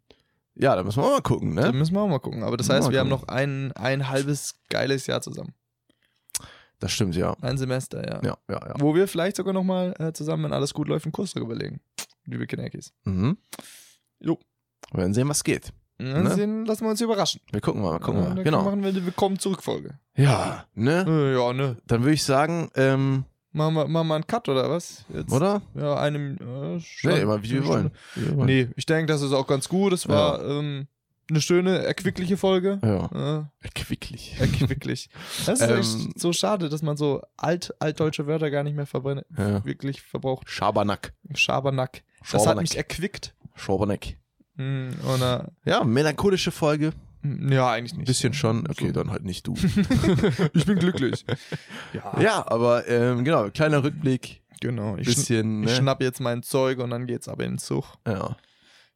ja, 0.55 0.75
da 0.77 0.83
müssen 0.83 1.01
wir 1.01 1.07
auch 1.07 1.13
mal 1.13 1.23
gucken, 1.23 1.57
Da 1.57 1.71
ne? 1.71 1.79
müssen 1.79 1.95
wir 1.95 2.01
auch 2.01 2.09
mal 2.09 2.19
gucken. 2.19 2.43
Aber 2.43 2.57
das 2.57 2.69
heißt, 2.69 2.91
wir 2.91 3.01
haben 3.01 3.09
noch 3.09 3.29
ein, 3.29 3.73
ein 3.73 4.09
halbes 4.09 4.57
geiles 4.69 5.07
Jahr 5.07 5.23
zusammen. 5.23 5.55
Das 6.81 6.93
stimmt, 6.93 7.17
ja. 7.17 7.37
Ein 7.41 7.59
Semester, 7.59 8.07
ja. 8.07 8.21
Ja, 8.23 8.39
ja, 8.49 8.69
ja. 8.69 8.75
Wo 8.79 8.95
wir 8.95 9.09
vielleicht 9.09 9.37
sogar 9.37 9.53
nochmal 9.53 9.95
äh, 9.99 10.13
zusammen, 10.13 10.45
wenn 10.45 10.53
alles 10.53 10.75
gut 10.75 10.89
läuft, 10.89 11.07
einen 11.07 11.13
Kurs 11.13 11.33
darüber 11.33 11.55
legen. 11.55 11.81
Liebe 12.25 12.47
Kinekis. 12.47 12.93
Mhm. 13.05 13.39
Jo. 14.21 14.39
Wir 14.93 15.01
werden 15.01 15.15
sehen, 15.15 15.29
was 15.29 15.43
geht. 15.43 15.73
Dann 15.99 16.23
Ne? 16.25 16.35
sehen, 16.35 16.65
lassen 16.65 16.85
wir 16.85 16.91
uns 16.91 17.01
überraschen. 17.01 17.41
Wir 17.51 17.61
gucken 17.61 17.83
mal, 17.83 17.99
gucken 17.99 18.23
Ja, 18.23 18.29
mal. 18.29 18.35
dann 18.37 18.45
Genau. 18.45 18.63
machen 18.63 18.83
wir 18.83 18.89
eine 18.91 19.05
Willkommen-Zurück-Folge. 19.05 19.99
Ja, 20.17 20.65
ne? 20.75 21.05
Äh, 21.09 21.35
ja, 21.35 21.53
ne. 21.53 21.77
Dann 21.87 22.03
würde 22.03 22.15
ich 22.15 22.23
sagen, 22.25 22.71
ähm, 22.77 23.25
Machen 23.51 23.75
wir, 23.75 23.89
machen 23.89 24.09
wir 24.09 24.15
einen 24.15 24.27
Cut 24.27 24.49
oder 24.51 24.71
was? 24.71 25.05
Jetzt, 25.13 25.33
oder? 25.33 25.63
Ja, 25.75 25.97
einem. 25.97 26.37
Äh, 26.37 26.81
schon- 26.81 27.13
Nee, 27.13 27.21
immer 27.21 27.43
wie 27.43 27.51
wir 27.51 27.67
wollen. 27.67 27.91
Wir 28.15 28.37
wollen. 28.37 28.47
Nee, 28.47 28.69
ich 28.77 28.85
denke, 28.87 29.11
das 29.11 29.23
ist 29.23 29.33
auch 29.33 29.47
ganz 29.47 29.69
gut. 29.71 29.93
Es 29.95 30.07
war 30.07 30.45
ähm, 30.45 30.87
eine 31.31 31.41
schöne, 31.41 31.79
erquickliche 31.79 32.37
Folge. 32.37 32.79
Ja. 32.83 33.39
Äh, 33.39 33.69
Quicklich. 33.75 34.37
erquicklich. 34.39 35.09
Das 35.47 35.61
ist 35.61 35.69
Ähm, 35.71 35.79
echt 35.81 36.21
so 36.21 36.33
schade, 36.35 36.69
dass 36.69 36.83
man 36.83 36.97
so 36.99 37.23
alt, 37.39 37.75
altdeutsche 37.81 38.27
Wörter 38.27 38.51
gar 38.51 38.63
nicht 38.63 38.77
mehr 38.77 38.87
verbrennt, 38.87 39.25
Ja. 39.37 39.65
wirklich 39.65 40.03
verbraucht. 40.03 40.49
Schabernack. 40.49 41.15
Schabernack. 41.35 42.03
Das 42.31 42.47
hat 42.47 42.59
mich 42.61 42.77
erquickt. 42.77 43.35
Schabernack. 43.57 44.09
Hm, 44.59 44.91
äh, 45.23 45.39
Ja, 45.65 45.85
melancholische 45.85 46.51
Folge. 46.51 46.93
hm, 47.23 47.51
ja, 47.51 47.71
eigentlich 47.71 47.95
nicht. 47.97 48.07
bisschen 48.07 48.35
schon. 48.35 48.69
Okay, 48.69 48.89
So. 48.89 48.93
dann 48.93 49.11
halt 49.11 49.25
nicht 49.25 49.47
du. 49.47 49.55
ich 50.53 50.67
bin 50.67 50.79
glücklich. 50.79 51.25
ja, 51.93 52.21
ja, 52.21 52.47
aber 52.51 52.87
ähm, 52.89 53.25
genau, 53.25 53.49
kleiner 53.51 53.83
Rückblick. 53.83 54.43
genau. 54.61 54.97
Ich, 54.97 55.07
schn 55.07 55.15
Bisschen, 55.15 55.63
ich 55.63 55.71
ne? 55.71 55.77
schnapp 55.77 56.03
jetzt 56.03 56.21
mein 56.21 56.43
Zeug 56.43 56.79
und 56.81 56.91
dann 56.91 57.07
geht's 57.07 57.29
aber 57.29 57.45
in 57.45 57.53
den 57.53 57.59
Zug. 57.59 57.85
Ja, 58.07 58.37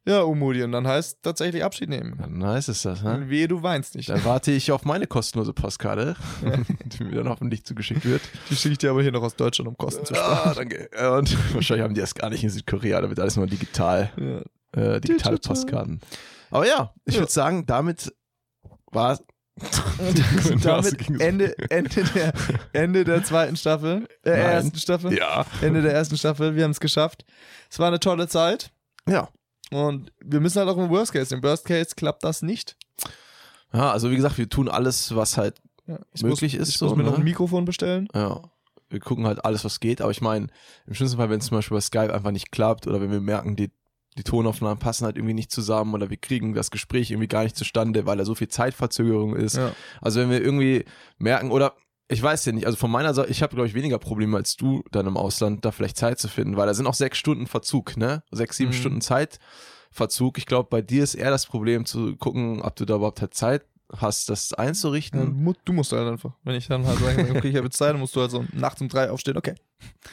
Ja, 0.05 0.21
Umudi, 0.23 0.63
und 0.63 0.73
dann 0.73 0.85
heißt 0.85 1.19
tatsächlich 1.23 1.63
Abschied 1.63 1.87
nehmen. 1.87 2.17
dann 2.17 2.37
nice 2.37 2.67
ist 2.67 2.83
das, 2.83 3.03
ne? 3.03 3.29
Wehe, 3.29 3.47
du 3.47 3.63
weinst 3.63 3.95
nicht. 3.95 4.09
Dann 4.09 4.25
warte 4.25 4.51
ich 4.51 4.71
auf 4.73 4.83
meine 4.83 5.07
kostenlose 5.07 5.53
Postkarte, 5.53 6.15
die 6.85 7.03
mir 7.05 7.15
dann 7.15 7.29
hoffentlich 7.29 7.63
zugeschickt 7.63 8.03
wird. 8.03 8.21
Die 8.49 8.55
schicke 8.57 8.73
ich 8.73 8.77
dir 8.79 8.89
aber 8.89 9.01
hier 9.01 9.13
noch 9.13 9.23
aus 9.23 9.35
Deutschland, 9.37 9.69
um 9.69 9.77
Kosten 9.77 10.05
zu 10.05 10.13
sparen. 10.13 10.49
Ah, 10.49 10.53
danke. 10.53 10.91
Äh, 10.91 11.07
Und 11.07 11.37
wahrscheinlich 11.53 11.83
haben 11.85 11.93
die 11.93 12.01
das 12.01 12.15
gar 12.15 12.29
nicht 12.29 12.43
in 12.43 12.49
Südkorea, 12.49 12.99
da 12.99 13.07
wird 13.07 13.19
alles 13.19 13.37
nur 13.37 13.47
digital, 13.47 14.11
Ja. 14.17 14.39
äh, 14.95 14.99
digitale 14.99 15.35
Digital. 15.35 15.37
Postkarten. 15.39 16.01
Aber 16.51 16.67
ja, 16.67 16.93
ich 17.05 17.13
Ja. 17.15 17.21
würde 17.21 17.31
sagen, 17.31 17.65
damit 17.65 18.13
war 18.91 19.19
Und 19.99 20.65
damit 20.65 21.21
Ende, 21.21 21.55
Ende, 21.69 22.03
der, 22.13 22.33
Ende 22.73 23.03
der 23.05 23.23
zweiten 23.23 23.55
Staffel, 23.55 24.07
der 24.25 24.35
Nein. 24.37 24.45
ersten 24.51 24.77
Staffel, 24.79 25.13
Ja. 25.17 25.45
Ende 25.61 25.81
der 25.81 25.93
ersten 25.93 26.17
Staffel. 26.17 26.55
Wir 26.55 26.63
haben 26.65 26.71
es 26.71 26.79
geschafft. 26.79 27.23
Es 27.69 27.79
war 27.79 27.87
eine 27.87 27.99
tolle 28.01 28.27
Zeit 28.27 28.71
Ja. 29.07 29.29
Und 29.71 30.11
wir 30.23 30.39
müssen 30.39 30.59
halt 30.59 30.69
auch 30.69 30.77
im 30.77 30.89
Worst 30.89 31.13
Case. 31.13 31.33
Im 31.33 31.43
Worst 31.43 31.65
Case 31.65 31.95
klappt 31.95 32.23
das 32.23 32.41
nicht. 32.41 32.75
Ja, 33.73 33.91
also 33.91 34.11
wie 34.11 34.15
gesagt, 34.15 34.37
wir 34.37 34.49
tun 34.49 34.69
alles, 34.69 35.15
was 35.15 35.37
halt, 35.37 35.55
Ja, 35.87 35.99
ich 36.13 36.21
Möglich 36.23 36.53
muss, 36.53 36.61
ist 36.67 36.69
ich 36.69 36.77
so, 36.77 36.87
muss 36.87 36.95
mir 36.95 37.03
ne? 37.03 37.09
noch 37.09 37.17
ein 37.17 37.23
Mikrofon 37.23 37.65
bestellen. 37.65 38.07
ja, 38.13 38.41
wir 38.89 38.99
gucken 38.99 39.25
halt 39.25 39.43
alles, 39.43 39.65
was 39.65 39.79
geht. 39.79 40.01
Aber 40.01 40.11
ich 40.11 40.21
meine, 40.21 40.47
im 40.85 40.93
schlimmsten 40.93 41.17
Fall, 41.17 41.29
wenn 41.31 41.39
es 41.39 41.47
zum 41.47 41.57
Beispiel 41.57 41.75
bei 41.75 41.81
Skype 41.81 42.13
einfach 42.13 42.31
nicht 42.31 42.51
klappt 42.51 42.85
oder 42.85 43.01
wenn 43.01 43.11
wir 43.11 43.21
merken, 43.21 43.55
die, 43.55 43.71
die 44.15 44.23
Tonaufnahmen 44.23 44.77
passen 44.77 45.05
halt 45.05 45.17
irgendwie 45.17 45.33
nicht 45.33 45.51
zusammen 45.51 45.95
oder 45.95 46.11
wir 46.11 46.17
kriegen 46.17 46.53
das 46.53 46.69
Gespräch 46.69 47.09
irgendwie 47.09 47.27
gar 47.27 47.43
nicht 47.43 47.55
zustande, 47.55 48.05
weil 48.05 48.17
da 48.17 48.25
so 48.25 48.35
viel 48.35 48.49
Zeitverzögerung 48.49 49.35
ist. 49.35 49.55
Ja. 49.57 49.71
Also 50.01 50.19
wenn 50.19 50.29
wir 50.29 50.41
irgendwie 50.41 50.85
merken 51.17 51.49
oder 51.49 51.73
ich 52.09 52.21
weiß 52.21 52.45
ja 52.45 52.51
nicht, 52.51 52.65
also 52.65 52.77
von 52.77 52.91
meiner 52.91 53.13
Seite, 53.13 53.29
ich 53.31 53.41
habe, 53.41 53.55
glaube 53.55 53.67
ich, 53.67 53.73
weniger 53.73 53.97
Probleme 53.97 54.37
als 54.37 54.55
du 54.55 54.83
dann 54.91 55.07
im 55.07 55.17
Ausland, 55.17 55.63
da 55.65 55.71
vielleicht 55.71 55.97
Zeit 55.97 56.19
zu 56.19 56.27
finden, 56.27 56.57
weil 56.57 56.67
da 56.67 56.73
sind 56.73 56.85
auch 56.87 56.93
sechs 56.93 57.17
Stunden 57.17 57.47
Verzug, 57.47 57.97
ne? 57.97 58.23
Sechs, 58.31 58.57
sieben 58.57 58.71
Mhm. 58.71 58.75
Stunden 58.75 59.01
Zeitverzug. 59.01 60.37
Ich 60.37 60.45
glaube, 60.45 60.69
bei 60.69 60.81
dir 60.81 61.03
ist 61.03 61.15
eher 61.15 61.31
das 61.31 61.45
Problem 61.45 61.85
zu 61.85 62.15
gucken, 62.17 62.61
ob 62.61 62.75
du 62.75 62.85
da 62.85 62.95
überhaupt 62.95 63.21
halt 63.21 63.33
Zeit 63.33 63.65
hast, 63.95 64.29
das 64.29 64.53
einzurichten. 64.53 65.45
Ja, 65.45 65.53
du 65.65 65.73
musst 65.73 65.91
halt 65.91 66.07
einfach. 66.07 66.33
Wenn 66.43 66.55
ich 66.55 66.67
dann 66.67 66.85
halt 66.85 66.99
sage, 66.99 67.31
okay, 67.37 67.49
ich 67.49 67.55
habe 67.55 67.69
Zeit, 67.69 67.93
dann 67.93 67.99
musst 67.99 68.15
du 68.15 68.21
halt 68.21 68.31
so 68.31 68.43
nachts 68.51 68.81
um 68.81 68.89
drei 68.89 69.09
aufstehen. 69.11 69.37
Okay. 69.37 69.55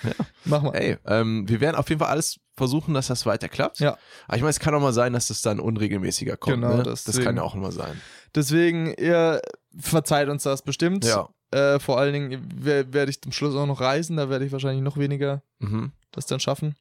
Ja. 0.02 0.10
Mach 0.44 0.62
mal. 0.62 0.74
Ey, 0.74 0.98
ähm, 1.06 1.48
wir 1.48 1.60
werden 1.60 1.76
auf 1.76 1.88
jeden 1.88 1.98
Fall 2.00 2.10
alles 2.10 2.38
versuchen, 2.56 2.92
dass 2.94 3.06
das 3.06 3.24
weiter 3.24 3.48
klappt. 3.48 3.80
Ja. 3.80 3.96
Aber 4.26 4.36
ich 4.36 4.42
meine, 4.42 4.50
es 4.50 4.60
kann 4.60 4.74
auch 4.74 4.80
mal 4.80 4.92
sein, 4.92 5.12
dass 5.14 5.28
das 5.28 5.40
dann 5.42 5.60
unregelmäßiger 5.60 6.36
kommt. 6.36 6.56
Genau, 6.56 6.76
ne? 6.76 6.82
das 6.82 7.04
kann 7.20 7.36
ja 7.36 7.42
auch 7.42 7.54
immer 7.54 7.72
sein. 7.72 8.00
Deswegen, 8.34 8.92
ihr 8.98 9.40
verzeiht 9.78 10.28
uns 10.28 10.42
das 10.42 10.62
bestimmt. 10.62 11.04
Ja. 11.04 11.28
Äh, 11.52 11.78
vor 11.80 11.98
allen 11.98 12.12
Dingen 12.12 12.48
wer- 12.54 12.92
werde 12.92 13.10
ich 13.10 13.20
zum 13.20 13.32
Schluss 13.32 13.54
auch 13.56 13.66
noch 13.66 13.80
reisen. 13.80 14.16
Da 14.16 14.28
werde 14.30 14.44
ich 14.44 14.52
wahrscheinlich 14.52 14.82
noch 14.82 14.96
weniger 14.96 15.42
Mhm. 15.58 15.92
das 16.12 16.26
dann 16.26 16.40
schaffen. 16.40 16.74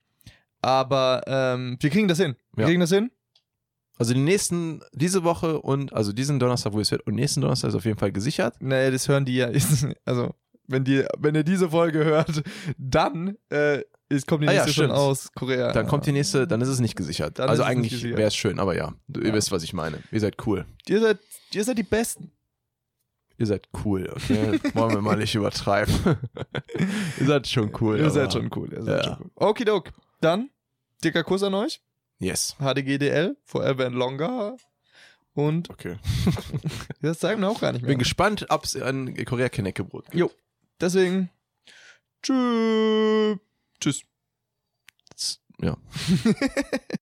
Aber 0.61 1.21
ähm, 1.27 1.77
wir 1.79 1.89
kriegen 1.89 2.07
das 2.07 2.19
hin. 2.19 2.35
Wir 2.53 2.63
Ja. 2.63 2.67
kriegen 2.67 2.81
das 2.81 2.91
hin. 2.91 3.11
Also 3.97 4.13
die 4.13 4.19
nächsten, 4.21 4.81
diese 4.93 5.23
Woche 5.23 5.59
und, 5.61 5.91
also 5.93 6.13
diesen 6.13 6.39
Donnerstag, 6.39 6.71
wo 6.73 6.79
es 6.79 6.89
wird, 6.91 7.05
und 7.05 7.15
nächsten 7.15 7.41
Donnerstag 7.41 7.69
ist 7.69 7.75
auf 7.75 7.85
jeden 7.85 7.97
Fall 7.99 8.11
gesichert. 8.11 8.55
Nee, 8.61 8.91
das 8.91 9.07
hören 9.09 9.25
die 9.25 9.35
ja. 9.35 9.49
Also, 10.05 10.33
wenn, 10.67 10.83
die, 10.85 11.03
wenn 11.17 11.35
ihr 11.35 11.43
diese 11.43 11.69
Folge 11.69 12.05
hört, 12.05 12.41
dann 12.77 13.37
äh, 13.49 13.81
ist, 14.07 14.25
kommt 14.27 14.43
die 14.43 14.47
Ah 14.47 14.53
ja, 14.53 14.63
nächste 14.65 14.83
schon 14.83 14.91
aus 14.91 15.31
Korea. 15.33 15.73
Dann 15.73 15.87
kommt 15.87 16.05
die 16.05 16.11
nächste, 16.13 16.47
dann 16.47 16.61
ist 16.61 16.69
es 16.69 16.79
nicht 16.79 16.95
gesichert. 16.95 17.39
Dann 17.39 17.49
also 17.49 17.63
eigentlich 17.63 18.03
wäre 18.03 18.23
es 18.23 18.35
schön, 18.35 18.59
aber 18.59 18.75
ja, 18.75 18.93
du, 19.07 19.19
ihr 19.21 19.29
Ja. 19.29 19.33
wisst, 19.33 19.51
was 19.51 19.63
ich 19.63 19.73
meine. 19.73 19.99
Ihr 20.11 20.19
seid 20.21 20.35
cool. 20.47 20.65
Ihr 20.87 21.01
seid, 21.01 21.19
ihr 21.53 21.63
seid 21.63 21.77
die 21.77 21.83
Besten. 21.83 22.31
Ihr 23.39 23.45
seid 23.45 23.69
cool, 23.85 24.09
okay? 24.13 24.59
Wollen 24.73 24.93
wir 24.95 25.01
mal 25.01 25.15
nicht 25.17 25.33
übertreiben. 25.33 25.95
ihr 27.19 27.25
seid 27.25 27.47
schon 27.47 27.71
cool. 27.79 27.97
ihr 27.97 28.09
seid 28.09 28.33
schon 28.33 28.49
cool. 28.55 28.71
Ihr 28.73 28.83
seid 28.83 29.05
Ja. 29.05 29.15
schon 29.15 29.25
cool. 29.25 29.31
Okidok. 29.47 29.91
Dann, 30.19 30.49
dicker 31.03 31.23
Kuss 31.23 31.41
an 31.41 31.53
euch. 31.53 31.81
Yes. 32.19 32.55
HDGDL, 32.59 33.37
Forever 33.45 33.85
and 33.85 33.95
Longer. 33.95 34.57
Und 35.35 35.69
Okay. 35.69 35.95
das 37.01 37.21
sagen 37.21 37.39
wir 37.39 37.49
auch 37.49 37.61
gar 37.61 37.71
nicht 37.71 37.81
mehr. 37.83 37.89
Bin 37.89 37.99
gespannt, 37.99 38.45
ob 38.49 38.65
es 38.65 38.75
ein 38.75 39.15
Korea-Keneckebrot 39.23 40.05
gibt. 40.05 40.15
Jo. 40.15 40.29
Deswegen, 40.81 41.29
tschüss. 42.21 43.37
Tschüss. 43.79 44.03
Ja. 45.61 45.77